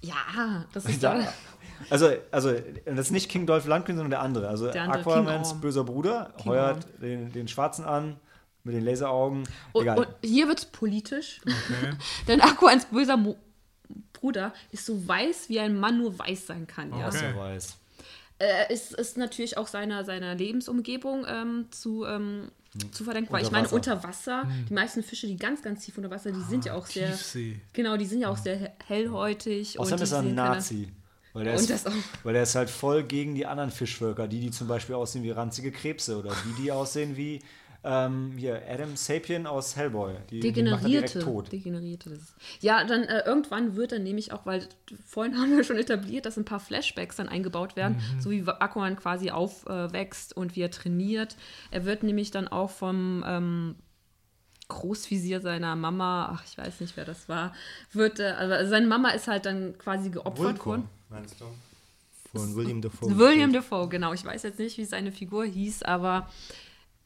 [0.00, 1.14] Ja, das ist Ja.
[1.18, 1.32] doch.
[1.90, 2.52] Also, also,
[2.84, 4.48] das ist nicht King Dolph Lundgren, sondern der andere.
[4.48, 8.16] Also Der andere, Aquamans böser Bruder King heuert den, den Schwarzen an
[8.64, 9.44] mit den Laseraugen.
[9.72, 9.98] Und, Egal.
[9.98, 11.40] und hier wird es politisch.
[11.44, 11.92] Okay.
[12.28, 13.36] Denn Aquans böser Mo
[14.12, 16.90] Bruder ist so weiß, wie ein Mann nur weiß sein kann.
[16.90, 17.06] Ja.
[17.06, 17.26] was Okay.
[17.26, 17.76] er weiß.
[18.38, 22.50] Äh, ist, ist natürlich auch seiner, seiner Lebensumgebung ähm, zu, ähm,
[22.92, 26.10] zu verdenken, weil ich meine, unter Wasser, die meisten Fische, die ganz, ganz tief unter
[26.10, 27.60] Wasser, die sind ja auch sehr, Tiefsee.
[27.72, 29.78] genau, die sind ja auch sehr he- hellhäutig.
[29.80, 30.88] Außerdem ist er ein Nazi.
[31.32, 31.86] Weil der, Und ist,
[32.24, 35.30] weil der ist halt voll gegen die anderen Fischvölker, die, die zum Beispiel aussehen wie
[35.30, 37.40] ranzige Krebse oder die, die aussehen wie
[37.88, 40.14] ähm, hier Adam Sapien aus Hellboy.
[40.30, 41.18] Die, die macht er direkt Degenerierte.
[41.20, 41.52] tot.
[41.52, 42.10] Degenerierte.
[42.10, 44.68] Das ist- Ja, dann äh, irgendwann wird er nämlich auch, weil
[45.06, 48.20] vorhin haben wir schon etabliert, dass ein paar Flashbacks dann eingebaut werden, Mhm.
[48.20, 51.36] so wie Aquaman quasi aufwächst und wie er trainiert.
[51.70, 53.76] Er wird nämlich dann auch vom ähm,
[54.68, 57.54] Großvisier seiner Mama, ach, ich weiß nicht, wer das war,
[57.92, 60.88] wird, äh, also seine Mama ist halt dann quasi geopfert Vulko, worden.
[61.08, 61.44] meinst du?
[62.36, 63.16] Von William Dafoe.
[63.16, 64.12] William Dafoe, genau.
[64.12, 66.28] Ich weiß jetzt nicht, wie seine Figur hieß, aber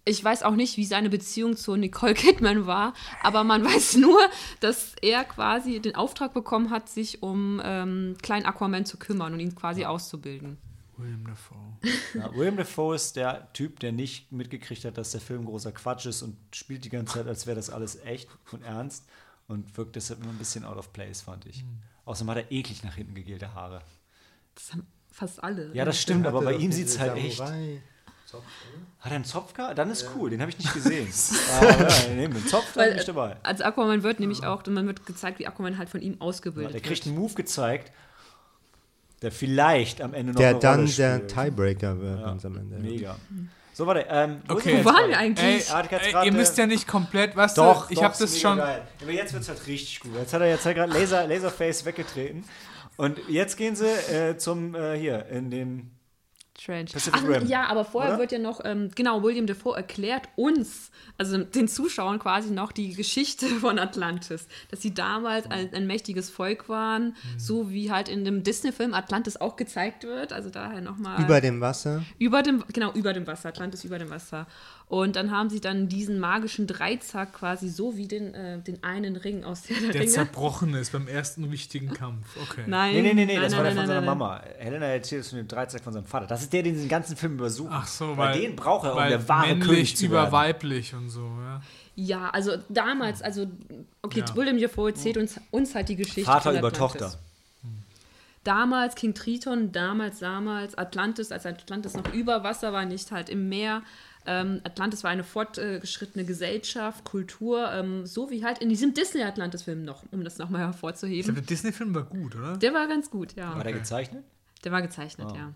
[0.04, 2.94] ich weiß auch nicht, wie seine Beziehung zu Nicole Kidman war.
[3.22, 4.20] Aber man weiß nur,
[4.60, 9.40] dass er quasi den Auftrag bekommen hat, sich um ähm, kleinen Aquaman zu kümmern und
[9.40, 10.58] ihn quasi auszubilden.
[10.96, 11.56] William Dafoe.
[12.14, 16.06] Ja, William Dafoe ist der Typ, der nicht mitgekriegt hat, dass der Film großer Quatsch
[16.06, 19.06] ist und spielt die ganze Zeit, als wäre das alles echt und ernst
[19.48, 21.64] und wirkt deshalb immer ein bisschen out of place, fand ich.
[22.04, 23.82] Außerdem hat er eklig nach hinten gegelte Haare.
[24.54, 25.70] Das haben fast alle.
[25.74, 27.42] Ja, das stimmt, aber bei ihm sieht es halt echt.
[28.30, 28.46] Samurai.
[29.00, 29.78] Hat er einen Zopf gehabt?
[29.78, 31.08] Dann ist cool, den habe ich nicht gesehen.
[31.60, 33.36] aber ja, nehmen den Zopf, dann Weil, bin ich dabei.
[33.42, 36.80] Also Aquaman wird nämlich auch, man wird gezeigt, wie Aquaman halt von ihm ausgebildet Der
[36.80, 37.14] kriegt wird.
[37.14, 37.92] einen Move gezeigt,
[39.22, 41.26] der vielleicht am Ende noch Der eine dann Rolle der.
[41.26, 42.76] Tiebreaker wird Ja, am Ende.
[42.78, 43.16] Mega.
[43.72, 44.06] So, warte.
[44.08, 44.80] Ähm, wo Okay.
[44.84, 45.44] Wo waren wir eigentlich?
[45.44, 48.38] Ey, ich ey ihr äh, müsst ja nicht komplett, was Doch, ich doch, habe das
[48.38, 48.58] schon.
[48.58, 48.82] Geil.
[49.00, 50.12] Aber jetzt wird es halt richtig gut.
[50.16, 52.44] Jetzt hat er jetzt er gerade Laser, Laserface weggetreten.
[52.96, 55.90] Und jetzt gehen sie äh, zum, äh, hier, in den.
[56.60, 56.90] Strange.
[57.12, 58.20] Ach, Rim, ja, aber vorher oder?
[58.20, 62.92] wird ja noch, ähm, genau, William Defoe erklärt uns, also den Zuschauern quasi noch die
[62.92, 64.46] Geschichte von Atlantis.
[64.70, 69.38] Dass sie damals ein, ein mächtiges Volk waren, so wie halt in dem Disney-Film Atlantis
[69.38, 70.34] auch gezeigt wird.
[70.34, 71.22] Also daher nochmal.
[71.22, 72.02] Über dem Wasser.
[72.18, 74.46] Über dem, genau, über dem Wasser, Atlantis über dem Wasser.
[74.90, 79.14] Und dann haben sie dann diesen magischen Dreizack quasi so wie den, äh, den einen
[79.14, 80.10] Ring aus der, der Der Ringe.
[80.10, 82.26] zerbrochen ist beim ersten wichtigen Kampf.
[82.42, 82.64] Okay.
[82.66, 82.94] Nein.
[82.96, 84.00] Nee, nee, nee, nee, nein, das nein, war der nein, von seiner.
[84.04, 84.42] Mama.
[84.58, 86.26] Helena erzählt es von dem Dreizack von seinem Vater.
[86.26, 87.70] Das ist der, den sie den ganzen Film übersucht.
[87.72, 90.32] Ach so, weil, weil den braucht er, um der wahre männlich König zu über werden.
[90.32, 91.62] weiblich und so, ja.
[91.94, 93.46] Ja, also damals, also,
[94.02, 94.34] okay, Ja.
[94.34, 96.24] William Defoe erzählt uns, uns halt die Geschichte.
[96.24, 96.72] Vater über.
[96.72, 97.12] Tochter.
[98.42, 103.48] Damals King Triton, damals, damals Atlantis, als Atlantis noch über Wasser war, nicht halt im
[103.50, 103.82] Meer.
[104.26, 110.04] Ähm, Atlantis war eine fortgeschrittene Gesellschaft, Kultur, ähm, so wie halt in diesem Disney-Atlantis-Film noch,
[110.12, 111.22] um das nochmal Ich hervorzuheben.
[111.24, 112.56] glaube, der Disney-Film war gut, oder?
[112.58, 113.54] Der war ganz gut, ja.
[113.56, 114.22] War der gezeichnet?
[114.64, 115.36] Der war gezeichnet, Ah.
[115.36, 115.52] ja.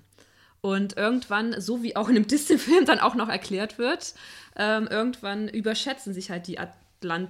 [0.62, 4.14] Und irgendwann, so wie auch in einem Disney-Film dann auch noch erklärt wird,
[4.56, 7.28] ähm, irgendwann überschätzen sich halt die Atlanta,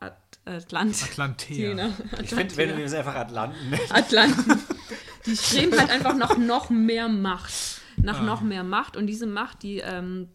[0.00, 1.90] At, Atlant, Atlantea.
[2.22, 3.82] Ich finde, wenn wir es einfach Atlanten nennen.
[3.90, 4.60] Atlanten.
[5.26, 7.80] Die streben halt einfach nach noch mehr Macht.
[8.02, 8.24] Nach Ah.
[8.24, 8.96] noch mehr Macht.
[8.96, 10.28] Und diese Macht, die, ähm,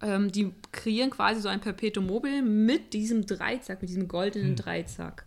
[0.00, 5.24] ähm, die kreieren quasi so ein Perpetuum mobile mit diesem Dreizack, mit diesem goldenen Dreizack.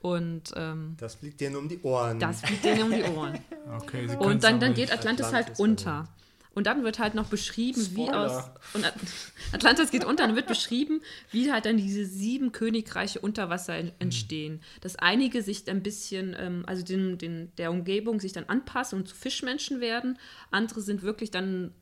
[0.00, 2.18] Und ähm, Das fliegt dir nur um die Ohren.
[2.20, 3.38] das fliegt denen um die Ohren.
[3.82, 6.08] Okay, Und dann, dann geht Atlantis, Atlantis halt halt unter.
[6.58, 8.26] Und dann wird halt noch beschrieben, wie Spoiler.
[8.38, 8.50] aus.
[8.74, 8.94] Und At-
[9.52, 13.92] Atlantis geht unter, dann wird beschrieben, wie halt dann diese sieben Königreiche unter Wasser en-
[14.00, 14.60] entstehen.
[14.80, 19.08] Dass einige sich ein bisschen, ähm, also den, den, der Umgebung sich dann anpassen und
[19.08, 20.18] zu Fischmenschen werden.
[20.50, 21.72] Andere sind wirklich dann.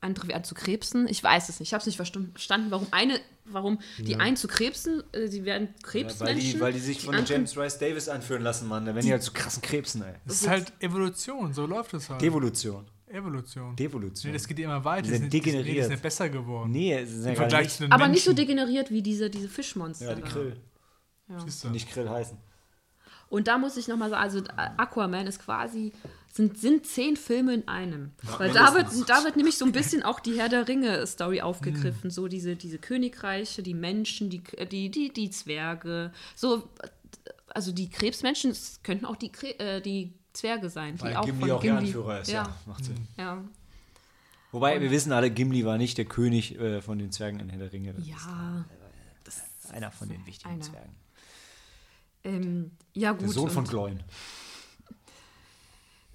[0.00, 1.08] Andere werden zu Krebsen.
[1.08, 1.70] Ich weiß es nicht.
[1.70, 5.68] Ich habe es nicht verstanden, warum eine, warum die einen zu Krebsen, äh, sie werden
[5.68, 6.26] Ja, Krebsmenschen.
[6.36, 8.84] weil, die, weil die sich von den anderen- James Rice Davis anführen lassen, Mann.
[8.84, 10.12] Da werden die halt zu krassen Krebsen, ey.
[10.26, 12.20] Das ist halt Evolution, so läuft es halt.
[12.20, 12.84] Devolution.
[13.14, 13.76] Evolution.
[13.76, 14.30] Devolution.
[14.30, 15.02] Nee, das geht immer weiter.
[15.02, 15.66] Die sind die, die, degeneriert.
[15.66, 16.70] nee, die sind besser geworden.
[16.70, 17.76] Nee, es ist ja Im gar Vergleich nicht.
[17.76, 20.10] zu den aber nicht so degeneriert wie diese, diese Fischmonster.
[20.10, 20.52] Ja, die.
[21.44, 21.68] Siehst du?
[21.68, 22.36] Die nicht Krill heißen.
[23.30, 24.42] Und da muss ich nochmal sagen, also
[24.76, 25.92] Aquaman ist quasi,
[26.30, 28.12] sind, sind zehn Filme in einem.
[28.38, 32.10] Weil da wird, da wird nämlich so ein bisschen auch die Herr der Ringe-Story aufgegriffen.
[32.10, 36.12] So diese, diese Königreiche, die Menschen, die, die, die, die Zwerge.
[36.36, 36.68] So,
[37.48, 40.96] also die Krebsmenschen, könnten auch die, Kre äh, die Zwerge sein.
[40.96, 41.86] Die Weil auch Gimli von auch der Gimli.
[41.86, 42.42] Anführer ist, ja.
[42.42, 43.08] Ja, Macht Sinn.
[43.16, 43.42] ja.
[44.52, 47.58] Wobei, wir wissen alle, Gimli war nicht der König äh, von den Zwergen in Herr
[47.58, 47.92] der Ringe.
[47.94, 48.64] Das ja.
[49.24, 50.62] ist einer von den wichtigen einer.
[50.62, 50.94] Zwergen.
[52.22, 53.22] Ähm, ja, gut.
[53.22, 54.02] Der Sohn von und- Gloin.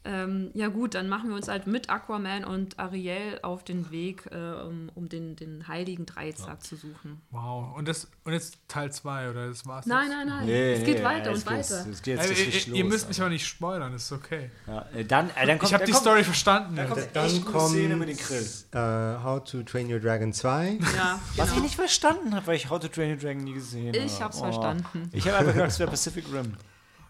[0.05, 4.23] Ähm, ja gut, dann machen wir uns halt mit Aquaman und Ariel auf den Weg,
[4.31, 4.35] äh,
[4.65, 7.21] um, um den, den heiligen Dreizack zu suchen.
[7.31, 7.75] Wow.
[7.75, 9.85] Und, das, und jetzt Teil 2, oder das war's?
[9.85, 10.15] Nein, jetzt?
[10.17, 10.45] nein, nein.
[10.45, 11.85] Nee, es geht nee, weiter es und geht- weiter.
[11.91, 12.77] Es geht jetzt Äh, richtig ihr, los.
[12.79, 14.49] ihr müsst mich aber nicht spoilern, das ist okay.
[14.67, 16.75] Ja, äh, dann, äh, dann kommt, Ich habe die kommt, Story verstanden.
[16.77, 16.93] Dann ja.
[16.93, 19.19] kommt Dann echt gute Szene mit den kommt Grill.
[19.19, 20.79] äh, How to Train Your Dragon 2.
[20.95, 21.63] Ja, Was ich genau.
[21.65, 23.97] nicht verstanden habe, weil ich How to Train Your Dragon nie gesehen habe.
[23.97, 25.09] Ich hab's verstanden.
[25.11, 26.53] Ich habe einfach gedacht, es wäre Pacific Rim.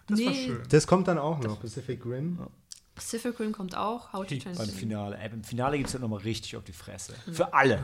[0.08, 0.46] Das war Nee.
[0.46, 0.62] schön.
[0.70, 2.38] Das kommt dann auch noch, Pacific Rim.
[2.94, 4.12] Pacific Rim kommt auch.
[4.12, 5.16] How to Train Beim Finale.
[5.18, 7.14] Ey, Im Finale gibt es halt nochmal richtig auf die Fresse.
[7.26, 7.34] Mhm.
[7.34, 7.78] Für alle.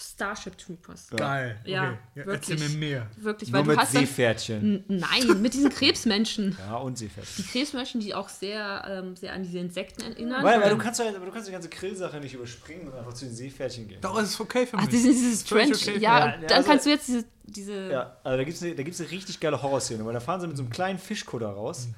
[0.00, 1.08] Starship Troopers.
[1.10, 1.60] Geil.
[1.64, 1.98] Ja, okay.
[2.14, 2.50] ja, wirklich.
[2.60, 3.06] Erzähl mir mehr.
[3.16, 4.84] Wirklich, Nur weil du mit hast dann, Seepferdchen.
[4.88, 6.56] N- Nein, mit diesen Krebsmenschen.
[6.68, 7.44] Ja, und Seepferdchen.
[7.44, 10.44] Die Krebsmenschen, die auch sehr, ähm, sehr an diese Insekten erinnern.
[10.44, 13.12] Weil, weil du kannst, halt, aber du kannst die ganze Grillsache nicht überspringen und einfach
[13.12, 14.00] zu den Seepferdchen gehen.
[14.00, 14.84] Doch, es ist okay für mich.
[14.86, 15.88] Ach, dieses, dieses Völlig Trench.
[15.88, 15.98] okay.
[15.98, 17.24] Ja, Ja, und dann also- kannst du jetzt diese.
[17.46, 20.20] diese Ja, also da gibt es eine, da gibt's eine richtig geile Horrorszene, weil da
[20.20, 21.88] fahren sie mit so einem kleinen Fischkutter raus.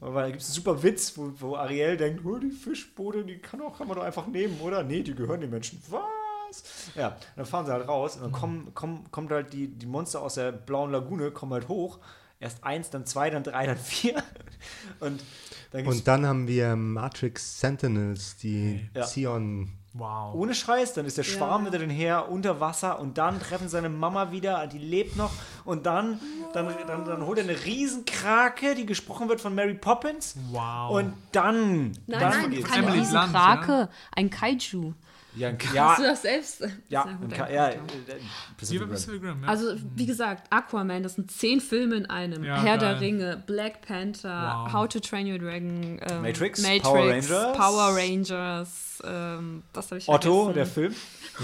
[0.00, 3.38] Weil da gibt es einen super Witz, wo, wo Ariel denkt, oh, die Fischboote, die
[3.38, 4.82] kann, auch, kann man doch einfach nehmen, oder?
[4.82, 5.82] Nee, die gehören den Menschen.
[5.90, 6.90] Was?
[6.96, 10.20] Ja, dann fahren sie halt raus und dann kommen, kommen, kommt halt die, die Monster
[10.22, 11.98] aus der blauen Lagune, kommen halt hoch.
[12.40, 14.22] Erst eins, dann zwei, dann drei, dann vier.
[15.00, 15.22] Und
[15.72, 19.02] dann Und dann haben wir Matrix Sentinels, die Ja.
[19.06, 19.70] Zion.
[19.92, 20.34] Wow.
[20.36, 21.70] Ohne Scheiß, dann ist der Schwarm Ja.
[21.70, 25.32] hinter den her unter Wasser und dann treffen seine Mama wieder, die lebt noch
[25.64, 26.20] und dann,
[26.52, 30.92] dann, dann, dann holt er eine Riesenkrake, die gesprochen wird von Mary Poppins Wow.
[30.92, 34.92] und dann, Nein, dann nein, keine Riesenkrake, ein Kaiju.
[35.36, 36.68] Ja, ein- Hast du das selbst?
[36.88, 37.78] ja, ein Ka- erkannt, ja, äh,
[38.56, 38.90] Pacific Rim.
[38.90, 39.48] Pacific Rim, ja.
[39.48, 42.42] Also, wie gesagt, Aquaman, das sind zehn Filme in einem.
[42.44, 42.94] Ja, Herr geil.
[42.94, 44.72] der Ringe, Black Panther, Wow.
[44.72, 47.56] How to Train Your Dragon, ähm, Matrix, Matrix, Power Rangers.
[47.56, 50.54] Power Rangers, ähm, das habe ich Otto, vergessen.
[50.54, 50.94] der Film,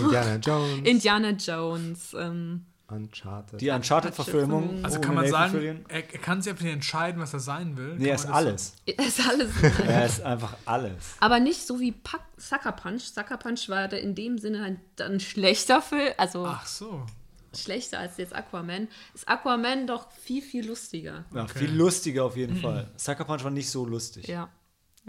[0.04, 0.88] Indiana Jones.
[0.88, 3.60] Indiana Jones, ähm, Uncharted.
[3.60, 4.84] die Uncharted-Verfilmung.
[4.84, 7.96] also kann man sagen, er, er kann sich einfach nicht entscheiden, was er sein will.
[7.98, 8.74] Nee, er ist alles.
[8.86, 9.50] ist alles.
[9.86, 11.14] Er ist einfach alles.
[11.20, 13.02] Aber nicht so wie Pac Sucker Punch.
[13.02, 16.48] Sucker Punch war da in dem Sinne ein, ein schlechter Film, also So?
[16.48, 17.06] Ach so.
[17.54, 18.86] schlechter als jetzt Aquaman.
[19.14, 21.24] Ist Aquaman doch viel, viel lustiger.
[21.34, 22.88] Ja, Viel lustiger auf jeden Fall.
[22.96, 24.28] Sucker Punch war nicht so lustig.
[24.28, 24.48] Ja.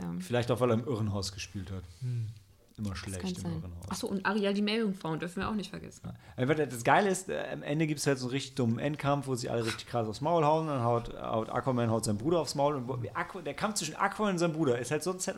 [0.01, 0.13] ja.
[0.19, 1.83] Vielleicht auch, weil er im Irrenhaus gespielt hat.
[2.77, 3.51] Immer schlecht im.
[3.51, 3.89] Irrenhaus.
[3.89, 6.01] Achso, und Ariel die Meerjungfrauen dürfen wir auch nicht vergessen.
[6.35, 9.27] Einfach, Das Geile ist, äh, am Ende gibt es halt so einen richtig dummen Endkampf,
[9.27, 10.67] wo sie alle richtig krass aufs Maul hauen.
[10.67, 12.75] Dann haut, haut Aquaman haut seinen Bruder aufs Maul.
[12.75, 15.35] Und Aqu der Kampf zwischen Aquaman und seinem Bruder ist halt so ein Set.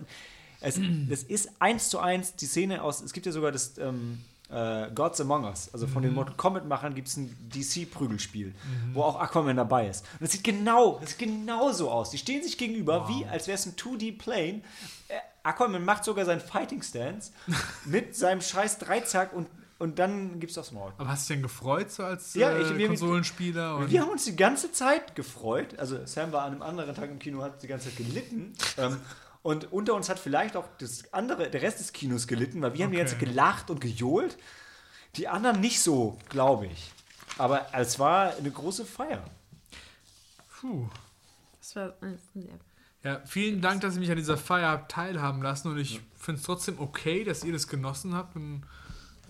[0.62, 0.78] Es,
[1.10, 3.02] das ist eins zu eins die Szene aus.
[3.02, 5.70] Es gibt ja sogar das ähm, äh, Gods Among Us.
[5.74, 8.54] Also von den Mortal Kombat-Machern gibt es ein DC-Prügelspiel,
[8.94, 10.06] wo auch Aquaman dabei ist.
[10.20, 12.10] Und es sieht genau, das sieht genau so aus.
[12.10, 14.62] Die stehen sich gegenüber, wie als wäre es ein 2D-Plane.
[15.08, 17.32] Äh, Aquaman macht sogar seinen Fighting Stance
[17.86, 19.48] mit seinem scheiß Dreizack und,
[19.78, 20.92] und dann gibt's aufs Maul.
[20.98, 23.78] Aber hast du dich denn gefreut so als Ja, äh, ich- wir- Konsolenspieler?
[23.78, 25.78] Und Wir haben uns die ganze Zeit gefreut.
[25.80, 28.54] Also Sam war an einem anderen Tag im Kino, hat die ganze Zeit gelitten.
[28.78, 29.00] ähm,
[29.42, 32.84] und unter uns hat vielleicht auch das andere, der Rest des Kinos gelitten, weil wir
[32.84, 33.32] haben die ganze Zeit Okay.
[33.32, 34.38] gelacht und gejohlt.
[35.16, 36.92] Die anderen nicht so, glaube ich.
[37.38, 39.24] Aber es war eine große Feier.
[40.60, 40.88] Puh.
[41.62, 42.60] Das war äh, sehr
[43.04, 46.40] Ja, vielen Dank, dass ihr mich an dieser Feier habt teilhaben lassen und ich finde
[46.40, 48.64] es trotzdem okay, dass ihr das genossen habt und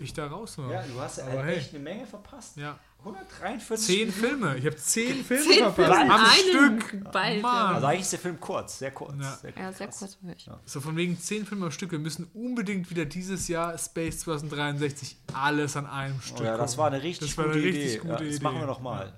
[0.00, 0.72] ich da raus war.
[0.72, 1.56] Ja, du hast halt hey.
[1.56, 2.56] echt eine Menge verpasst.
[2.56, 2.78] Ja.
[3.00, 4.20] 143 Zehn Minuten.
[4.20, 4.56] Filme.
[4.58, 5.76] Ich habe zehn Filme Zehn verpasst.
[5.76, 7.12] Filme in Am einem Stück.
[7.12, 7.74] Bald, Mann.
[7.76, 9.14] Also eigentlich ist der Film kurz, sehr kurz.
[9.18, 9.36] Ja.
[9.36, 10.50] Sehr Ja, sehr kurz für mich.
[10.66, 11.92] So von wegen zehn Filme am Stück.
[11.92, 16.76] Wir müssen unbedingt wieder dieses Jahr Space 2063 alles an einem Stück Oh ja, das
[16.76, 17.98] war eine richtig Das war gute eine richtig Idee.
[17.98, 18.44] gute ja, das Idee.
[18.44, 19.12] machen wir noch mal.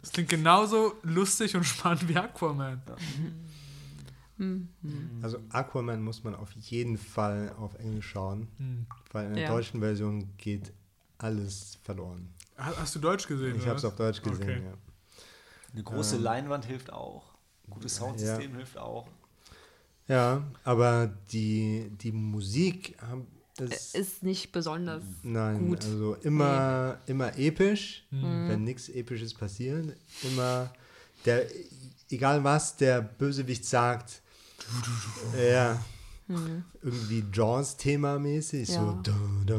[0.00, 2.80] Das klingt genauso lustig und spannend wie Aquaman.
[5.22, 8.86] Also Aquaman muss man auf jeden Fall auf Englisch schauen, Hm.
[9.12, 9.50] weil in der Ja.
[9.54, 10.72] deutschen Version geht
[11.18, 12.28] alles verloren.
[12.58, 13.56] Ha- Hast du Deutsch gesehen?
[13.56, 14.62] Ich habe es auf Deutsch gesehen, Okay.
[14.64, 14.74] ja.
[15.72, 17.34] Eine große Leinwand hilft auch.
[17.66, 18.56] Ein gutes Soundsystem Ja.
[18.58, 19.08] hilft auch.
[20.08, 23.26] Ja, aber die, die Musik haben
[23.56, 25.02] das Ist nicht besonders.
[25.22, 25.82] nein, gut.
[25.84, 28.48] also immer immer episch, Mhm.
[28.48, 30.70] wenn nichts episches passiert, immer
[31.24, 31.46] der
[32.10, 34.20] egal was der Bösewicht sagt.
[35.50, 35.80] Ja.
[36.82, 38.80] Irgendwie Jaws-Thema mäßig, so.
[38.80, 38.86] Mhm.
[38.86, 39.00] Ja.
[39.04, 39.12] Da,
[39.46, 39.54] da.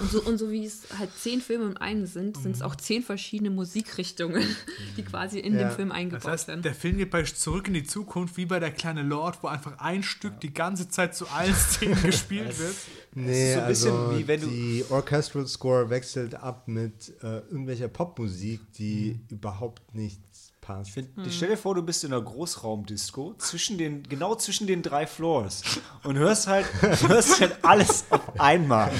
[0.00, 2.74] Und so, und so wie es halt zehn Filme im einen sind, sind es auch
[2.76, 4.44] zehn verschiedene Musikrichtungen,
[4.98, 5.68] die quasi in Ja.
[5.68, 6.60] den Film Das eingebaut heißt, werden.
[6.60, 9.78] der Film geht bei Zurück in die Zukunft wie bei der kleine Lord, wo einfach
[9.78, 12.74] ein Stück die ganze Zeit zu allen Szenen gespielt wird.
[13.14, 18.60] Nee, so also wie wenn du- die Orchestral Score wechselt ab mit äh, irgendwelcher Popmusik,
[18.74, 19.36] die Mhm.
[19.36, 20.29] überhaupt nichts
[20.60, 20.88] passt.
[20.88, 21.30] Ich find, Hm.
[21.30, 25.62] Stell dir vor, du bist in einer Großraumdisco, zwischen den, genau zwischen den drei Floors
[26.04, 26.66] und hörst halt,
[27.08, 28.90] hörst halt alles auf einmal.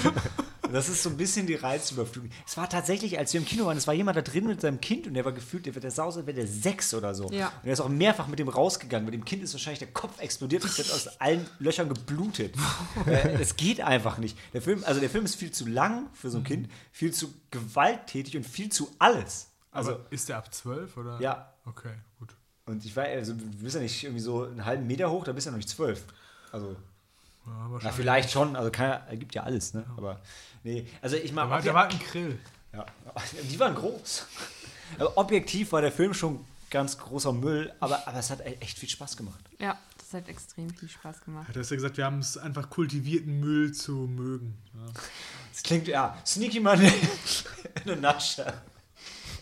[0.72, 2.30] Das ist so ein bisschen die Reizüberflutung.
[2.46, 4.80] Es war tatsächlich, als wir im Kino waren, es war jemand da drin mit seinem
[4.80, 7.28] Kind und der war gefühlt, der wird der Sause, wäre der sechs oder so.
[7.32, 7.48] Ja.
[7.62, 9.04] Und er ist auch mehrfach mit dem rausgegangen.
[9.04, 12.54] Mit dem Kind ist wahrscheinlich der Kopf explodiert und wird aus allen Löchern geblutet.
[13.06, 14.36] Äh, Es geht einfach nicht.
[14.52, 17.32] Der Film, also der Film ist viel zu lang für so ein Kind, viel zu
[17.50, 19.48] gewalttätig und viel zu alles.
[19.72, 21.20] Also, Also ist der ab 12 oder?
[21.20, 21.52] Ja.
[21.64, 22.34] Okay, gut.
[22.66, 25.32] und ich war, also du bist ja nicht irgendwie so einen halben Meter hoch, da
[25.32, 26.04] bist du ja noch nicht zwölf.
[26.52, 26.76] Also, Ja,
[27.46, 27.96] na, wahrscheinlich.
[27.96, 29.84] vielleicht schon, also kann, ja- gibt ja alles, ne?
[29.96, 30.20] Aber
[30.64, 31.50] nee, also ich Da mag.
[31.50, 32.38] war, da war ein Grill.
[32.72, 32.84] ja,
[33.50, 34.26] die waren groß.
[34.98, 38.78] Aber objektiv war der Film schon ganz großer Müll, aber, aber es hat e- echt
[38.78, 39.38] viel Spaß gemacht.
[39.58, 41.48] Ja, das hat extrem viel Spaß gemacht.
[41.48, 44.56] Hat er ja gesagt, wir haben es einfach kultivierten Müll zu mögen.
[44.74, 44.92] Ja.
[45.52, 46.92] Das klingt, ja, Sneaky Money
[47.84, 48.52] in a nutshell.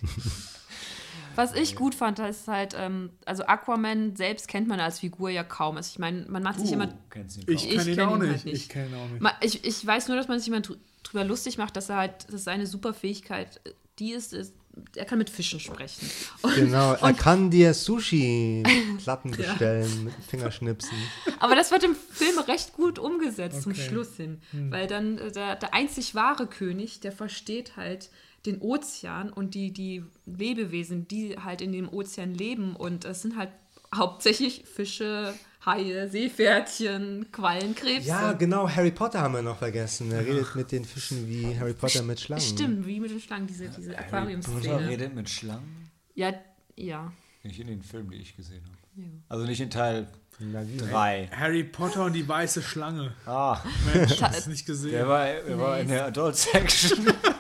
[1.34, 5.44] Was ich gut fand, ist halt, ähm, also Aquaman selbst kennt man als Figur ja
[5.44, 5.76] kaum.
[5.76, 6.88] Also ich meine, man macht sich immer.
[7.10, 8.44] kennst ihn Ich kenne ihn kenn auch ihn halt nicht.
[8.46, 8.54] nicht.
[8.62, 9.08] Ich kenne ihn auch
[9.40, 9.54] nicht.
[9.54, 12.32] Ich, ich weiß nur, dass man sich immer drü- drüber lustig macht, dass er halt,
[12.32, 13.70] dass seine Superfähigkeit äh,
[14.00, 14.52] die ist, ist,
[14.96, 16.10] er kann mit Fischen sprechen.
[16.42, 20.96] Und, Genau, er kann dir Sushi-Platten bestellen mit Fingerschnipsen.
[21.40, 23.82] aber das wird im Film recht gut umgesetzt zum Okay.
[23.88, 24.40] Schluss hin.
[24.52, 28.10] Weil dann äh, der, der einzig wahre König, der versteht halt
[28.48, 32.74] den Ozean und die, die Lebewesen, die halt in dem Ozean leben.
[32.74, 33.50] Und es sind halt
[33.94, 35.34] hauptsächlich Fische,
[35.64, 38.08] Haie, Seepferdchen, Quallen, Krebse.
[38.08, 40.10] Ja, genau, Harry Potter haben wir noch vergessen.
[40.12, 42.42] Er redet mit den Fischen wie Harry Potter mit Schlangen.
[42.42, 44.88] Stimmt, wie mit den Schlangen, diese, diese Potter Aquariumszene.
[44.88, 45.90] redet mit Schlangen?
[46.14, 46.32] Ja,
[46.76, 47.12] ja.
[47.42, 48.76] Nicht in den Filmen, die ich gesehen habe.
[48.96, 49.04] Ja.
[49.28, 50.08] Also nicht in Teil
[50.40, 50.76] Na, wie?
[50.76, 51.28] 3.
[51.32, 53.12] Harry Potter und die weiße Schlange.
[53.26, 53.60] Ah,
[53.94, 54.92] Mensch, hast nicht gesehen.
[54.92, 57.06] der war, der war in der Adult Section.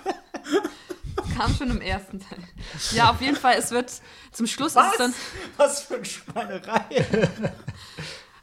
[1.38, 2.40] Kam schon im ersten Teil.
[2.90, 3.92] Ja, auf jeden Fall, es wird
[4.32, 5.14] zum Schluss ist es dann.
[5.56, 7.06] Was für eine Schweinerei.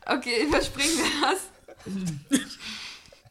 [0.06, 1.40] Okay, überspringen wir das.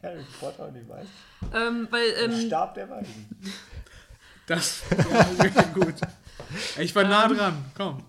[0.03, 1.09] Harry Potter und die Weißen.
[1.53, 3.27] Ähm, weil, ähm, Stab der Weisen.
[4.45, 5.95] Das war wirklich gut.
[6.77, 7.65] Ich war nah dran.
[7.75, 8.03] Komm.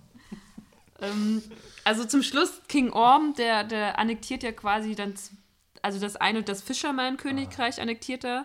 [1.01, 1.43] ähm,
[1.85, 5.15] also zum Schluss, King Orm, der, der annektiert ja quasi dann,
[5.81, 8.45] also das eine, das Fisherman-Königreich annektiert er.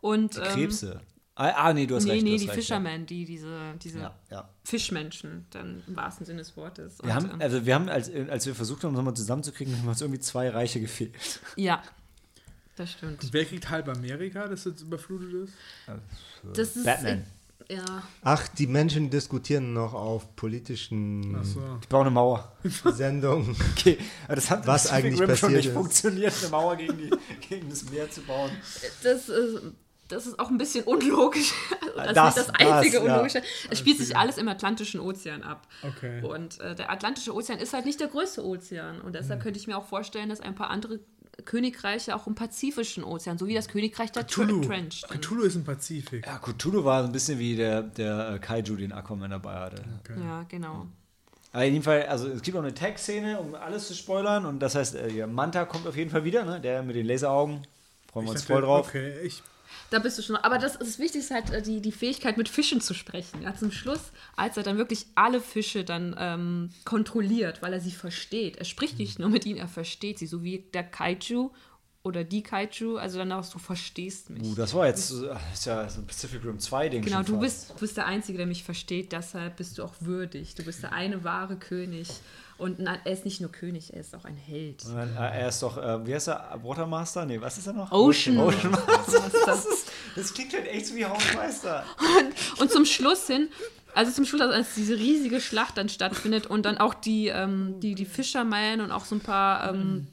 [0.00, 1.02] Und, ähm, Krebse.
[1.40, 2.24] Ah, ah, nee, du hast Nee, recht.
[2.24, 4.48] nee, hast die recht, Fishermen, die, diese, diese Ja, ja.
[4.64, 6.98] Fischmenschen, dann im wahrsten Sinne des Wortes.
[6.98, 9.78] Wir Und, haben, ähm, also wir haben, als, als wir versucht haben, uns nochmal zusammenzukriegen,
[9.78, 11.12] haben uns irgendwie zwei Reiche gefehlt.
[11.56, 11.80] ja,
[12.74, 13.28] das stimmt.
[13.32, 15.52] Wer kriegt halb Amerika, das jetzt überflutet ist?
[16.54, 17.24] Das ist, Batman.
[17.70, 17.84] Ja,
[18.22, 21.60] Ach, die Menschen diskutieren noch auf politischen Ach so.
[21.82, 22.56] Ich baue eine Mauer.
[22.84, 23.54] Sendungen.
[23.76, 25.74] Okay, aber das hat Was eigentlich Rim schon passiert nicht ist.
[25.74, 27.10] funktioniert, eine Mauer gegen, die,
[27.48, 28.50] gegen das Meer zu bauen.
[29.02, 29.62] das ist,
[30.08, 31.52] das ist auch ein bisschen unlogisch.
[31.98, 33.14] Das, Das- ist nicht das einzige das, ja.
[33.14, 33.42] Unlogische.
[33.70, 35.66] Es spielt sich alles im Atlantischen Ozean ab.
[35.82, 36.22] Okay.
[36.22, 38.98] Und äh, der Atlantische Ozean ist halt nicht der größte Ozean.
[39.00, 39.12] Und Hm.
[39.14, 41.00] deshalb könnte ich mir auch vorstellen, dass ein paar andere
[41.44, 44.60] Königreiche auch im Pazifischen Ozean, so wie das Königreich der Cthulhu.
[44.60, 45.02] Trench.
[45.08, 46.24] Cthulhu ist im Pazifik.
[46.24, 49.82] Ja, Cthulhu war ein bisschen wie der, der äh, Kaiju, den Aquaman dabei hatte.
[50.20, 50.86] Ja, genau.
[51.52, 54.46] Aber in jedem Fall, also es gibt auch eine Tag-Szene, um alles zu spoilern.
[54.46, 56.60] Und das heißt, äh, ja, Manta kommt auf jeden Fall wieder, ne?
[56.60, 57.66] der mit den Laseraugen.
[58.12, 58.88] Freuen wir uns dachte, voll drauf.
[58.88, 59.42] Okay, ich.
[59.90, 60.36] Da bist du schon.
[60.36, 63.42] Aber das, das Wichtigste ist halt äh, die, die Fähigkeit, mit Fischen zu sprechen.
[63.42, 67.92] Ja, zum Schluss, als er dann wirklich alle Fische dann ähm, kontrolliert, weil er sie
[67.92, 68.56] versteht.
[68.56, 70.26] Er spricht nicht nur mit ihnen, er versteht sie.
[70.26, 71.50] So wie der Kaiju
[72.02, 72.98] oder die Kaiju.
[72.98, 74.42] Also dann auch, du verstehst mich.
[74.42, 77.02] Uh, das war jetzt äh, ist ja so ein Pacific Rim 2-Ding.
[77.02, 79.94] Genau, schon du bist, du bist der Einzige, der mich versteht, deshalb bist du auch
[80.00, 80.54] würdig.
[80.54, 82.08] Du bist der eine wahre König.
[82.58, 84.84] Und na, er ist nicht nur König, er ist auch ein Held.
[84.84, 86.58] Und dann, äh, Er ist doch, äh, wie heißt er?
[86.62, 87.24] Watermaster?
[87.24, 87.90] Nee, was ist er noch?
[87.92, 88.38] Ocean.
[88.38, 88.76] Ocean.
[89.46, 89.66] Das-
[90.16, 91.84] Das klingt halt echt so wie Hausmeister.
[92.58, 93.48] Und zum Schluss hin,
[93.94, 97.94] Also zum Schluss, als diese riesige Schlacht dann stattfindet und dann auch die, ähm, die,
[97.94, 100.08] die Fishermen und auch so ein paar, ähm,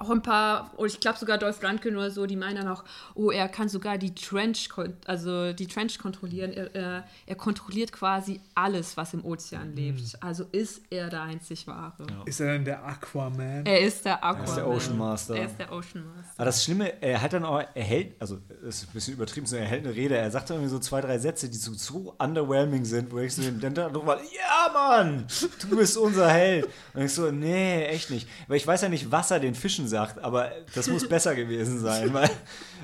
[0.00, 2.84] auch ein paar, oder ich glaube sogar Dolph Lundgren oder so, die meinen dann auch,
[3.14, 4.70] oh, er kann sogar die Trench,
[5.06, 6.52] also die Trench kontrollieren.
[6.52, 10.16] Er, er, er kontrolliert quasi alles, was im Ozean lebt.
[10.20, 12.06] Also ist er der einzig wahre.
[12.24, 13.66] Ist er denn der Aquaman?
[13.66, 14.44] Er ist der Aquaman.
[14.44, 15.36] ist der Ocean Master.
[15.36, 16.32] Er ist der Ocean Master.
[16.36, 19.46] Aber das Schlimme, er hat dann auch, er hält, also das ist ein bisschen übertrieben,
[19.46, 21.74] so, er hält eine Rede, er sagt dann irgendwie so zwei, drei Sätze, die so,
[21.74, 25.26] so underwhelming sind, wo ich so dann da nochmal, ja Mann,
[25.60, 26.68] du bist unser Held.
[26.94, 28.26] Und ich so, nee, echt nicht.
[28.48, 31.78] Weil ich weiß ja nicht, was er den Fischen sagt, aber das muss besser gewesen
[31.80, 32.30] sein, weil,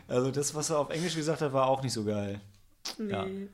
[0.08, 2.40] also das, was er auf Englisch gesagt hat, war auch nicht so geil.
[2.98, 3.24] Ja.
[3.24, 3.48] Nee.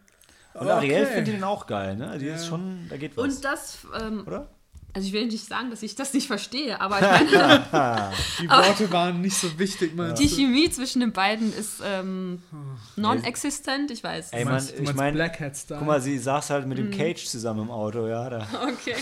[0.55, 1.15] Und Ariel Okay.
[1.15, 2.19] findet ihn auch geil, ne?
[2.19, 3.25] Die ist schon, da geht was.
[3.25, 4.49] Und das, ähm, oder?
[4.95, 8.93] also ich will nicht sagen, dass ich das nicht verstehe, aber ich meine, Die Worte
[8.93, 10.35] waren nicht so wichtig, meinst die du?
[10.35, 12.43] Chemie zwischen den beiden ist ähm,
[12.97, 14.33] non-existent, ich weiß.
[14.33, 15.79] Ey, du ich meine, Blackhead-Style?
[15.79, 16.99] guck mal, sie saß halt mit dem Mhm.
[16.99, 18.47] Cage zusammen im Auto, ja, da.
[18.63, 18.97] Okay.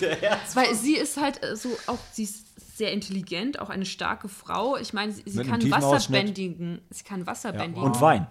[0.00, 0.56] Der Herz.
[0.56, 2.46] Weil sie ist halt äh, so auch, sie ist
[2.80, 4.78] sehr intelligent, auch eine starke Frau.
[4.78, 6.24] Ich meine, sie, sie kann tiefen Wasser Ausschnitt.
[6.24, 6.80] bändigen.
[6.88, 7.58] Sie kann Wasser Ja.
[7.58, 7.84] bändigen.
[7.84, 8.26] Und Wein.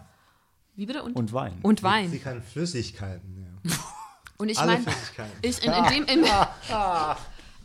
[0.75, 1.03] Wie bitte?
[1.03, 1.59] Und, Und Wein.
[1.61, 2.21] und Sie Wein.
[2.23, 3.71] kann Flüssigkeiten, ja.
[4.37, 5.31] Und ich meine, Flüssigkeiten.
[5.43, 6.25] ich in, in dem, in,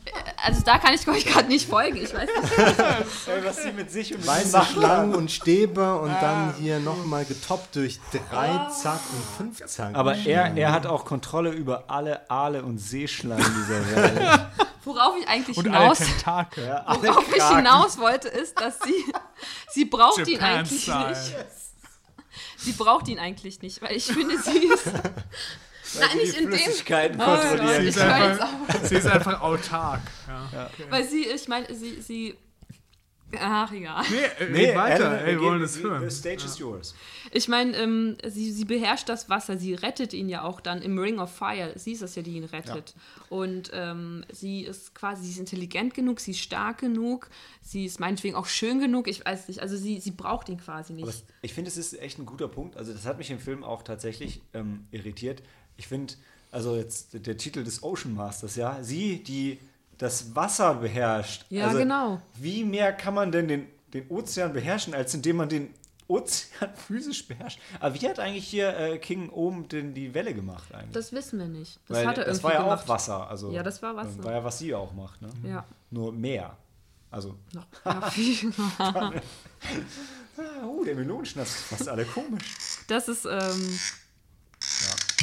[0.44, 1.96] also da kann ich euch gerade nicht folgen.
[1.96, 3.44] Ich weiß nicht.
[3.46, 7.98] Was sie mit sich und Weiße Schlangen und Stäbe und dann hier nochmal getoppt durch
[8.10, 9.94] drei Zack und fünf Zack.
[9.94, 14.46] Aber er, er hat auch Kontrolle über alle Aale und Seeschlangen dieser Welt.
[14.84, 16.66] Worauf ich eigentlich Und alle hinaus, Tentakel.
[16.66, 17.56] Ja, alle worauf ich Kraken.
[17.56, 19.04] hinaus wollte, ist, dass sie,
[19.70, 21.08] sie braucht ihn Japan eigentlich Style.
[21.08, 21.34] nicht.
[22.56, 24.86] Sie braucht ihn eigentlich nicht, weil ich finde, sie ist.
[24.86, 25.02] Weil
[26.00, 27.20] Nein, sie nicht in dem.
[27.20, 27.36] Oh.
[27.36, 28.48] Sie ich ist, einfach,
[28.82, 30.00] sie ist einfach autark.
[30.26, 30.70] Ja.
[30.90, 32.36] Weil sie, ich meine, sie, sie.
[33.40, 34.04] Ach, egal.
[34.10, 35.10] Nee, äh, Nee, weiter.
[35.10, 36.08] Alan, Ey, wir wollen das the- hören.
[36.08, 36.94] The stage is yours.
[37.32, 40.98] Ich meine, ähm, sie, sie beherrscht das Wasser, sie rettet ihn ja auch dann im
[40.98, 41.72] Ring of Fire.
[41.76, 42.94] Sie ist das ja, die ihn rettet.
[43.28, 47.28] Und ähm, sie ist quasi, sie ist intelligent genug, sie ist stark genug,
[47.62, 49.60] sie ist meinetwegen auch schön genug, ich weiß nicht.
[49.60, 51.02] Also sie, sie braucht ihn quasi nicht.
[51.04, 52.76] Aber es- ich finde, es ist echt ein guter Punkt.
[52.76, 55.42] Also, das hat mich im Film auch tatsächlich ähm, irritiert.
[55.76, 56.14] Ich finde,
[56.52, 59.58] also jetzt der Titel des Ocean Masters, ja, sie, die
[59.98, 61.44] das Wasser beherrscht.
[61.50, 62.20] Ja, also, genau.
[62.34, 65.72] Wie mehr kann man denn den, den Ozean beherrschen, als indem man den
[66.08, 67.60] Ozean physisch beherrscht?
[67.80, 70.92] Aber wie hat eigentlich hier äh, King oben denn die Welle gemacht eigentlich?
[70.92, 71.78] das wissen wir nicht.
[71.88, 72.84] Das Weil hat er das irgendwie war ja gemacht.
[72.84, 73.30] auch Wasser.
[73.30, 74.24] Also, Ja, das war Wasser.
[74.24, 75.28] War ja, was sie auch macht, ne?
[75.44, 75.64] Ja.
[75.90, 76.56] Nur mehr.
[77.10, 78.48] Also, Noch, noch viel.
[80.64, 82.44] uh, der Melonenschnaps ist fast alle komisch.
[82.88, 83.78] Das ist ähm,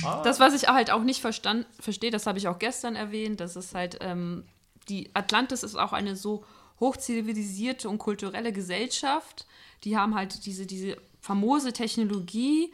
[0.03, 0.21] Ah.
[0.23, 3.55] das, was ich halt auch nicht verstand, verstehe, das habe ich auch gestern erwähnt, das
[3.55, 4.45] ist halt, ähm,
[4.89, 6.43] die Atlantis ist auch eine so
[6.79, 9.45] hochzivilisierte und kulturelle Gesellschaft.
[9.83, 12.71] Die haben halt diese, diese famose Technologie,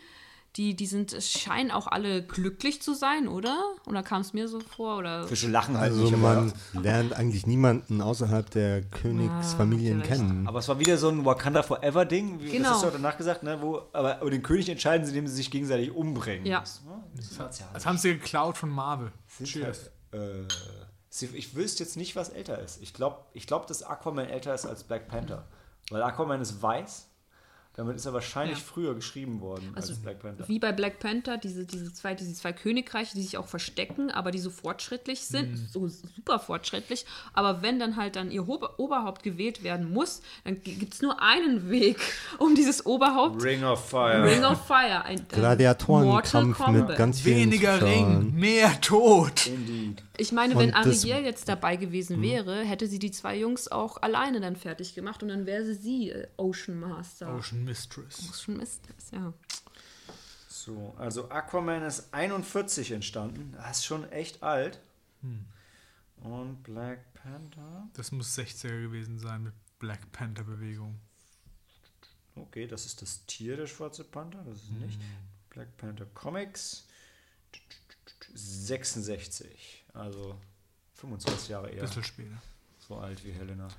[0.56, 3.60] die, die sind, scheinen auch alle glücklich zu sein, oder?
[3.86, 4.98] Oder kam es mir so vor?
[4.98, 6.18] Oder Fische lachen halt Also nicht.
[6.18, 10.10] man Aber, lernt eigentlich niemanden außerhalb der Königsfamilien recht.
[10.14, 10.48] kennen.
[10.48, 12.40] aber es war wieder so ein Wakanda Forever Ding.
[12.42, 12.64] Wie, Genau.
[12.70, 13.62] Das hast du auch danach gesagt, ne?
[13.62, 16.46] Wo, aber über den König entscheiden sie, indem sie sich gegenseitig umbringen.
[16.48, 16.62] Ja.
[16.62, 17.40] Das, ne, das ist.
[17.74, 19.12] Das haben sie geklaut von Marvel.
[19.44, 19.92] Cheers.
[20.12, 20.48] halt, äh,
[21.20, 22.82] sie- ich wüsste jetzt nicht, was älter ist.
[22.82, 25.46] Ich glaube, ich glaub, dass Aquaman älter ist als Black Panther.
[25.90, 27.08] Weil Aquaman ist weiß.
[27.74, 28.64] Damit ist er wahrscheinlich Ja.
[28.64, 30.48] früher geschrieben worden als Also, Black Panther.
[30.48, 34.32] wie bei Black Panther, diese, diese, zwei, diese zwei Königreiche, die sich auch verstecken, aber
[34.32, 35.68] die so fortschrittlich sind, Mhm.
[35.72, 37.06] so super fortschrittlich.
[37.34, 41.22] Aber wenn dann halt dann ihr Ober Oberhaupt gewählt werden muss, dann gibt es nur
[41.22, 42.00] einen Weg,
[42.40, 43.44] um dieses Oberhaupt.
[43.44, 44.24] Ring of Fire.
[44.24, 45.06] Ring of Fire.
[45.06, 46.98] Ein, Gladiatorenkampf mit Kombat.
[46.98, 48.18] ganz vielen Weniger Zuschauern.
[48.18, 49.46] Ring, mehr Tod.
[49.46, 50.04] Indeed.
[50.18, 53.68] Ich meine, wenn Und das- Ariel jetzt dabei gewesen wäre, hätte sie die zwei Jungs
[53.68, 57.36] auch alleine dann fertig gemacht und dann wäre sie sie äh, Ocean Master.
[57.36, 58.28] Ocean Mistress.
[58.30, 59.34] Ocean Mistress, ja.
[60.50, 63.54] So, also Aquaman ist 41 entstanden.
[63.56, 64.80] Das ist schon echt alt.
[66.24, 67.88] Und Black Panther.
[67.94, 71.00] Das muss 60er gewesen sein mit Black Panther Bewegung.
[72.36, 74.44] Okay, das ist das Tier der schwarze Panther.
[74.46, 75.00] Das ist nicht.
[75.50, 76.86] Black Panther Comics.
[78.34, 79.77] 66.
[79.98, 80.36] Also
[80.96, 81.82] 25 Jahre eher.
[81.82, 82.38] Bisschen später.
[82.88, 83.68] So alt wie Helena.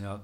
[0.00, 0.20] Ja.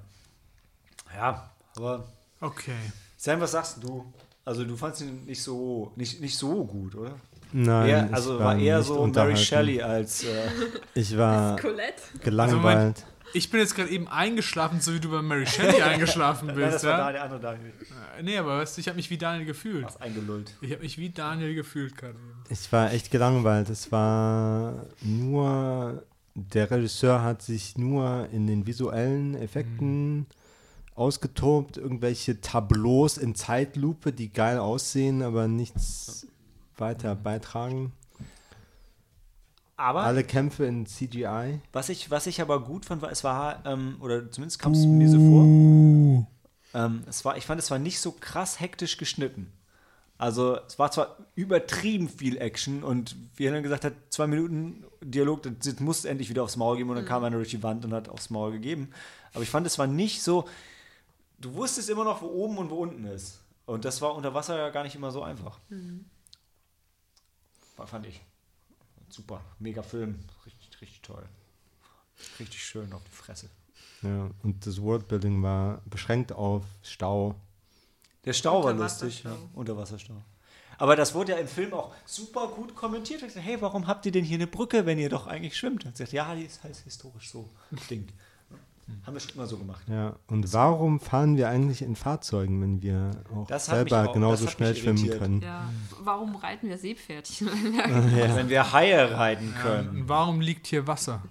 [1.15, 2.05] Ja, aber
[2.39, 2.75] Okay.
[3.17, 4.05] Sam, was sagst du?
[4.45, 7.15] Also du fandst ihn nicht so nicht, nicht so gut, oder?
[7.53, 9.37] Nein, Eher, also war eher nicht so Mary.
[9.37, 10.49] Shelley als äh,
[10.95, 12.01] Ich war Colette?
[12.21, 13.05] gelangweilt.
[13.33, 16.75] Ich bin jetzt gerade eben eingeschlafen, so wie du bei Mary Shelley eingeschlafen Nein, bist.
[16.75, 16.97] das war ja?
[16.97, 17.69] Daniel, der andere Daniel.
[18.17, 19.85] Äh, Nee, aber weißt du, ich habe mich wie Daniel gefühlt.
[19.85, 20.55] Was eingelullt.
[20.61, 22.43] Ich habe mich wie Daniel gefühlt gerade eben.
[22.49, 23.69] Ich war echt gelangweilt.
[23.69, 26.03] Es war nur,
[26.35, 30.27] der Regisseur hat sich nur in den visuellen Effekten
[30.95, 36.27] ausgetobt, irgendwelche Tableaus in Zeitlupe, die geil aussehen, aber nichts
[36.77, 37.93] weiter beitragen.
[39.75, 41.59] Aber Alle Kämpfe in CGI.
[41.71, 44.85] was ich, was ich aber gut fand, war, es war, ähm, oder zumindest kam es
[44.85, 45.43] mir so vor,
[46.75, 49.51] ähm, es war, ich fand, es war nicht so krass hektisch geschnitten.
[50.19, 55.43] Also es war zwar übertrieben viel Action und wie Helen gesagt hat, zwei Minuten Dialog,
[55.43, 57.83] das, das musste endlich wieder aufs Maul geben und dann kam einer durch die Wand
[57.83, 58.91] und hat aufs Maul gegeben.
[59.33, 60.47] Aber ich fand, es war nicht so,
[61.39, 63.39] du wusstest immer noch, wo oben und wo unten ist.
[63.65, 65.59] Und das war unter Wasser ja gar nicht immer so einfach.
[67.75, 68.21] War, fand ich.
[69.13, 71.23] Super, mega Film, richtig, richtig toll.
[72.39, 73.47] Richtig schön auf die Fresse.
[74.01, 77.35] Ja, und das Worldbuilding war beschränkt auf Stau.
[78.25, 79.37] Der Stau war lustig, ja.
[79.53, 80.19] Unterwasserstau.
[80.79, 83.21] Aber das wurde ja im Film auch super gut kommentiert.
[83.21, 85.85] Ich gesagt, hey, warum habt ihr denn hier eine Brücke, wenn ihr doch eigentlich schwimmt?
[85.85, 87.47] Und sagt, ja, die ist halt historisch so
[87.91, 88.07] Ding.
[89.05, 89.81] Haben wir schon immer so gemacht.
[89.87, 94.75] Ja, und warum fahren wir eigentlich in Fahrzeugen, wenn wir auch selber auch- genauso schnell
[94.75, 95.41] schwimmen können?
[95.41, 95.69] Ja.
[96.01, 97.47] Warum reiten wir Seepferdchen?
[98.35, 99.89] Wenn wir Haie reiten können.
[99.89, 101.21] Und warum liegt hier Wasser?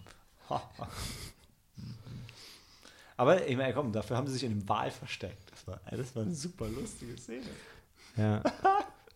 [3.17, 5.51] Aber ich meine, komm, dafür haben sie sich in einem Wal versteckt.
[5.51, 7.47] Das war, das war eine super lustige Szene.
[8.17, 8.43] Ja.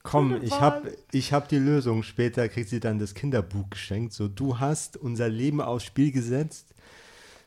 [0.02, 2.04] Komm, ich hab, ich hab die Lösung.
[2.04, 4.12] Später kriegt sie dann das Kinderbuch geschenkt.
[4.12, 6.75] So, du hast unser Leben aufs Spiel gesetzt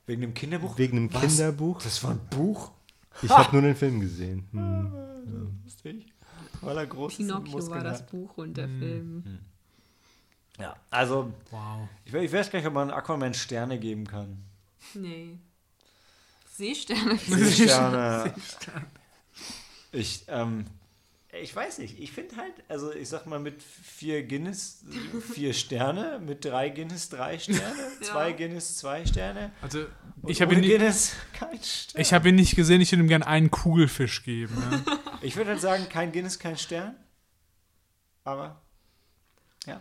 [0.09, 0.75] Wegen dem Kinderbuch?
[0.79, 1.21] wegen einem Was?
[1.21, 1.83] Kinderbuch.
[1.83, 2.71] Das war ein Buch?
[3.21, 4.47] Ich habe nur den Film gesehen.
[4.51, 5.61] Hm.
[5.63, 6.11] Lustig.
[6.61, 8.09] Weil er groß Pinocchio war das hat.
[8.09, 9.39] Buch und der Film.
[10.57, 11.87] Ja, also, Wow.
[12.05, 14.43] ich, ich weiß gar nicht, ob man Aquaman Sterne geben kann.
[14.95, 15.37] Nee.
[16.55, 17.15] Seesterne.
[17.17, 18.33] Seesterne.
[19.91, 20.65] Ich, ähm,
[21.31, 21.99] ich weiß nicht.
[21.99, 24.83] Ich finde halt, also ich sag mal, mit vier Guinness
[25.33, 27.61] vier Sterne, mit drei Guinness drei Sterne,
[28.01, 29.51] zwei Guinness zwei Sterne.
[29.61, 29.85] Also,
[30.27, 32.01] ich habe ihn, ohne nie- Guinness kein Stern.
[32.01, 34.55] ich hab ihn nicht gesehen, ich würde ihm gerne einen Kugelfisch geben.
[34.85, 34.97] Ja.
[35.21, 36.95] Ich würde halt sagen, kein Guinness, kein Stern.
[38.23, 38.61] Aber.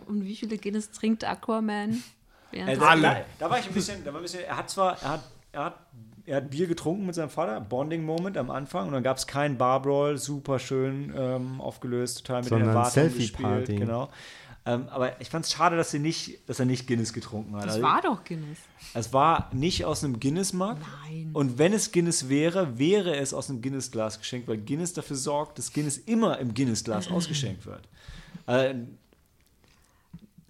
[0.05, 2.03] Und wie viele Guinness trinkt Aquaman?
[2.51, 3.01] Während Äh, da, Alle.
[3.01, 5.23] Da, da war ich ein bisschen, da war ein bisschen, er hat zwar, er hat,
[5.53, 5.79] er hat,
[6.29, 9.57] er hat Bier getrunken mit seinem Vater, Bonding-Moment am Anfang und dann gab es keinen
[9.57, 13.59] Barbrawl, super schön ähm, aufgelöst, total mit den Sondern Erwartungen Selfie-Party.
[13.61, 14.09] gespielt, genau.
[14.65, 17.63] Ähm, aber ich fand es schade, dass, nicht, dass er nicht Guinness getrunken hat.
[17.65, 18.59] das Also, war doch Guinness.
[18.93, 20.75] es war nicht aus einem Guinness-Mug.
[21.07, 21.29] Nein.
[21.33, 25.57] Und wenn es Guinness wäre, wäre es aus einem Guinness-Glas geschenkt, weil Guinness dafür sorgt,
[25.57, 27.87] dass Guinness immer im Guinness-Glas ausgeschenkt wird.
[28.47, 28.75] Äh,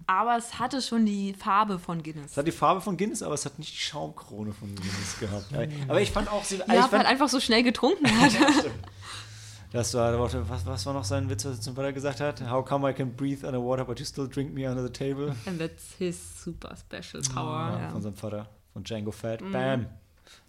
[0.10, 2.32] Aber es hatte schon die Farbe von Guinness.
[2.32, 5.46] Es hat die Farbe von Guinness, aber es hat nicht die Schaumkrone von Guinness gehabt.
[5.88, 8.32] Aber ich fand auch, sie, Ja, ich weil er fand, einfach so schnell getrunken hat.
[9.72, 12.42] das war, was, was war noch sein Witz, was er zum Vater gesagt hat?
[12.50, 15.36] How come I can breathe underwater, but you still drink me under the table?
[15.46, 17.74] And that's his super special power.
[17.74, 17.90] Ja, ja.
[17.90, 19.42] Von seinem Vater, von Django Fett.
[19.52, 19.86] Bam.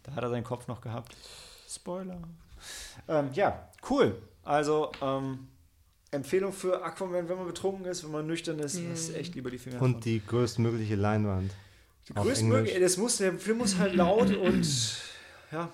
[0.05, 1.15] Da hat er seinen Kopf noch gehabt.
[1.69, 2.17] Spoiler.
[3.09, 4.23] Ähm, ja, cool.
[4.43, 5.49] Also, ähm,
[6.13, 8.91] Empfehlung für Aquaman, wenn man betrunken ist, wenn man nüchtern ist, Ja.
[8.93, 11.53] ist echt lieber die Finger Und die größtmögliche Leinwand.
[12.09, 14.67] die größtmögliche, das muss, der Film muss halt laut und
[15.53, 15.71] ja,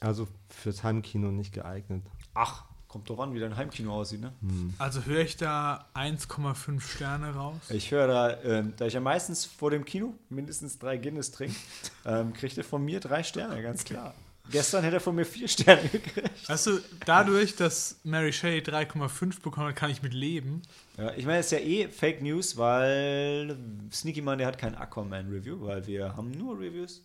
[0.00, 2.02] Also fürs Heimkino nicht geeignet.
[2.34, 4.32] ach, kommt doch an, wie dein Heimkino aussieht, ne?
[4.78, 7.56] Also höre ich da 1,5 Sterne raus?
[7.68, 11.54] Ich höre da, ähm, da ich ja meistens vor dem Kino mindestens drei Guinness trinke,
[12.06, 14.14] ähm, kriegt er von mir drei Sterne, ganz klar.
[14.50, 16.48] Gestern hätte er von mir vier Sterne gekriegt.
[16.48, 20.62] Weißt du, dadurch, dass Mary Shelley 3,5 bekommen hat, kann ich mit leben.
[20.96, 23.56] Ja, ich meine, es ist ja eh Fake News, weil
[23.92, 27.02] Sneaky Man, der hat kein Aquaman-Review, weil wir haben nur Reviews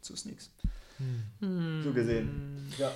[0.00, 0.50] zu Sneaks.
[1.40, 2.72] So gesehen.
[2.78, 2.92] Ja.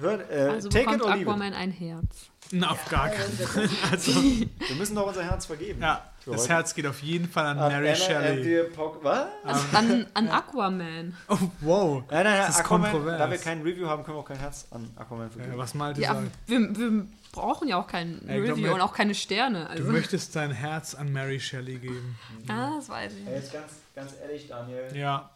[0.00, 1.28] Hört, äh, Also take it bekommt or leave it.
[1.28, 2.26] Aquaman ein Herz.
[2.52, 3.68] Na, auf gar keinen Fall.
[3.92, 5.80] Also, Wir müssen doch unser Herz vergeben.
[5.80, 6.48] ja, das heute.
[6.54, 8.66] Herz geht auf jeden Fall an An Mary Anna Shelley.
[9.02, 9.74] Was?
[9.74, 11.14] An, an Aquaman.
[11.28, 12.02] Oh, wow.
[12.10, 13.18] Nein, nein, nein, Das ist Aquaman, kontrovers.
[13.18, 15.52] da wir kein Review haben, können wir auch kein Herz an Aquaman vergeben.
[15.52, 18.80] Ja, was Malte Ja, wir, wir brauchen ja auch kein Ey, glaub Review mir, und
[18.80, 19.64] auch keine Sterne.
[19.66, 19.84] Du Also.
[19.92, 22.18] möchtest dein Herz an Mary Shelley geben.
[22.48, 23.26] Ah, das weiß ich.
[23.28, 25.30] Ey, jetzt ganz, ganz ehrlich, Daniel, Ja.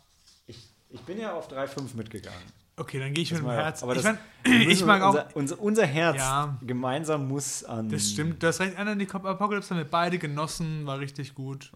[0.49, 0.59] ich,
[0.91, 2.43] ich bin ja auf 3,5 mitgegangen.
[2.76, 3.82] Okay, dann gehe ich mit dem Herz.
[3.82, 5.10] aber ich, das- mein, ich mag auch.
[5.14, 6.59] unser, unser, unser Herz Ja.
[6.62, 7.88] gemeinsam muss an.
[7.88, 8.76] Das stimmt, du hast recht.
[8.76, 11.70] Anna the Apocalypse haben wir beide genossen, war richtig gut.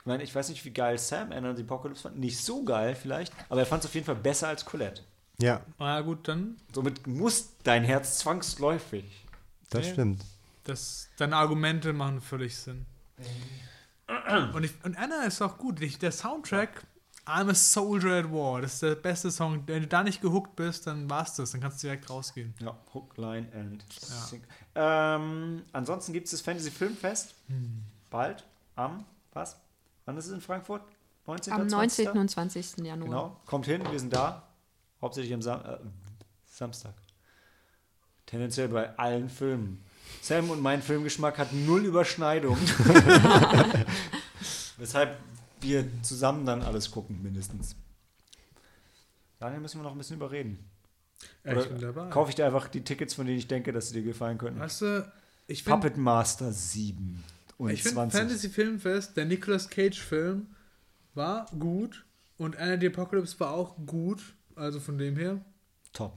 [0.00, 2.18] Ich meine, ich weiß nicht, wie geil Sam Anna the Apocalypse fand.
[2.18, 5.02] Nicht so geil vielleicht, aber er fand es auf jeden Fall besser als Colette.
[5.40, 6.56] Ja, Na gut, dann.
[6.74, 9.04] Somit muss dein Herz zwangsläufig.
[9.70, 9.92] das Ja.
[9.94, 10.22] stimmt.
[10.64, 12.84] Das, deine Argumente machen völlig Sinn.
[14.54, 15.80] Und, ich, und Anna ist auch gut.
[15.80, 16.82] Ich, der Soundtrack,
[17.26, 19.62] I'm a Soldier at War, das ist der beste Song.
[19.66, 21.52] Wenn du da nicht gehuckt bist, dann war's das.
[21.52, 22.52] Dann kannst du direkt rausgehen.
[22.60, 24.16] Ja, Hook, Line and Ja.
[24.26, 24.42] Sing.
[24.74, 27.34] Ähm, ansonsten gibt es das Fantasy Filmfest.
[27.46, 27.82] Hm.
[28.10, 28.44] Bald.
[28.76, 29.56] Am, was?
[30.04, 30.82] Wann ist es in Frankfurt?
[31.26, 31.52] 19.
[31.54, 32.04] Am 20.?
[32.06, 32.20] 19.
[32.20, 32.76] und 20.
[32.84, 33.08] Januar.
[33.08, 33.40] Genau.
[33.46, 34.42] Kommt hin, wir sind da.
[35.00, 35.78] Hauptsächlich am Sam äh,
[36.46, 36.92] Samstag.
[38.26, 39.82] Tendenziell bei allen Filmen.
[40.20, 42.56] Sam und mein Filmgeschmack hat null Überschneidung.
[44.76, 45.16] Weshalb
[45.64, 47.76] wir zusammen dann alles gucken, mindestens.
[49.38, 50.58] Daniel müssen wir noch ein bisschen überreden.
[51.44, 52.10] Ja, Oder ich bin dabei.
[52.10, 54.60] Kaufe ich dir einfach die Tickets, von denen ich denke, dass sie dir gefallen könnten.
[54.60, 55.12] Weißt du,
[55.46, 57.22] ich finde Puppet Master 7
[57.58, 58.20] und ich find 20.
[58.20, 60.46] Fantasy Filmfest, der Nicolas Cage Film,
[61.14, 62.04] war gut
[62.36, 64.34] und Anna the Apocalypse war auch gut.
[64.56, 65.40] Also von dem her.
[65.92, 66.16] Top.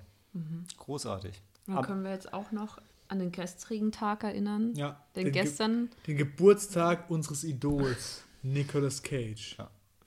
[0.78, 1.41] Großartig.
[1.65, 4.74] Dann können wir jetzt auch noch an den gestrigen Tag erinnern.
[4.76, 5.02] Ja.
[5.15, 9.57] Denn den, Ge gestern den Geburtstag unseres Idols, Nicolas Cage.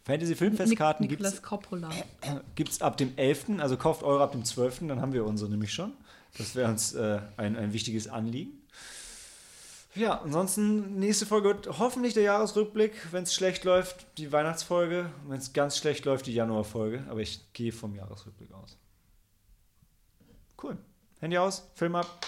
[0.05, 1.91] Fantasy Filmfestkarten gibt es Nicolas Coppola.
[2.55, 5.73] gibt's ab dem 11., also kauft eure ab dem 12., dann haben wir unsere nämlich
[5.73, 5.93] schon.
[6.37, 8.61] Das wäre uns äh, ein, ein wichtiges Anliegen.
[9.97, 12.93] Ja, ansonsten, nächste Folge wird hoffentlich der Jahresrückblick.
[13.11, 15.11] Wenn es schlecht läuft, die Weihnachtsfolge.
[15.27, 17.05] Wenn es ganz schlecht läuft, die Januarfolge.
[17.09, 18.77] Aber ich gehe vom Jahresrückblick aus.
[20.63, 20.79] Cool.
[21.21, 22.25] Handy aus, Film ab.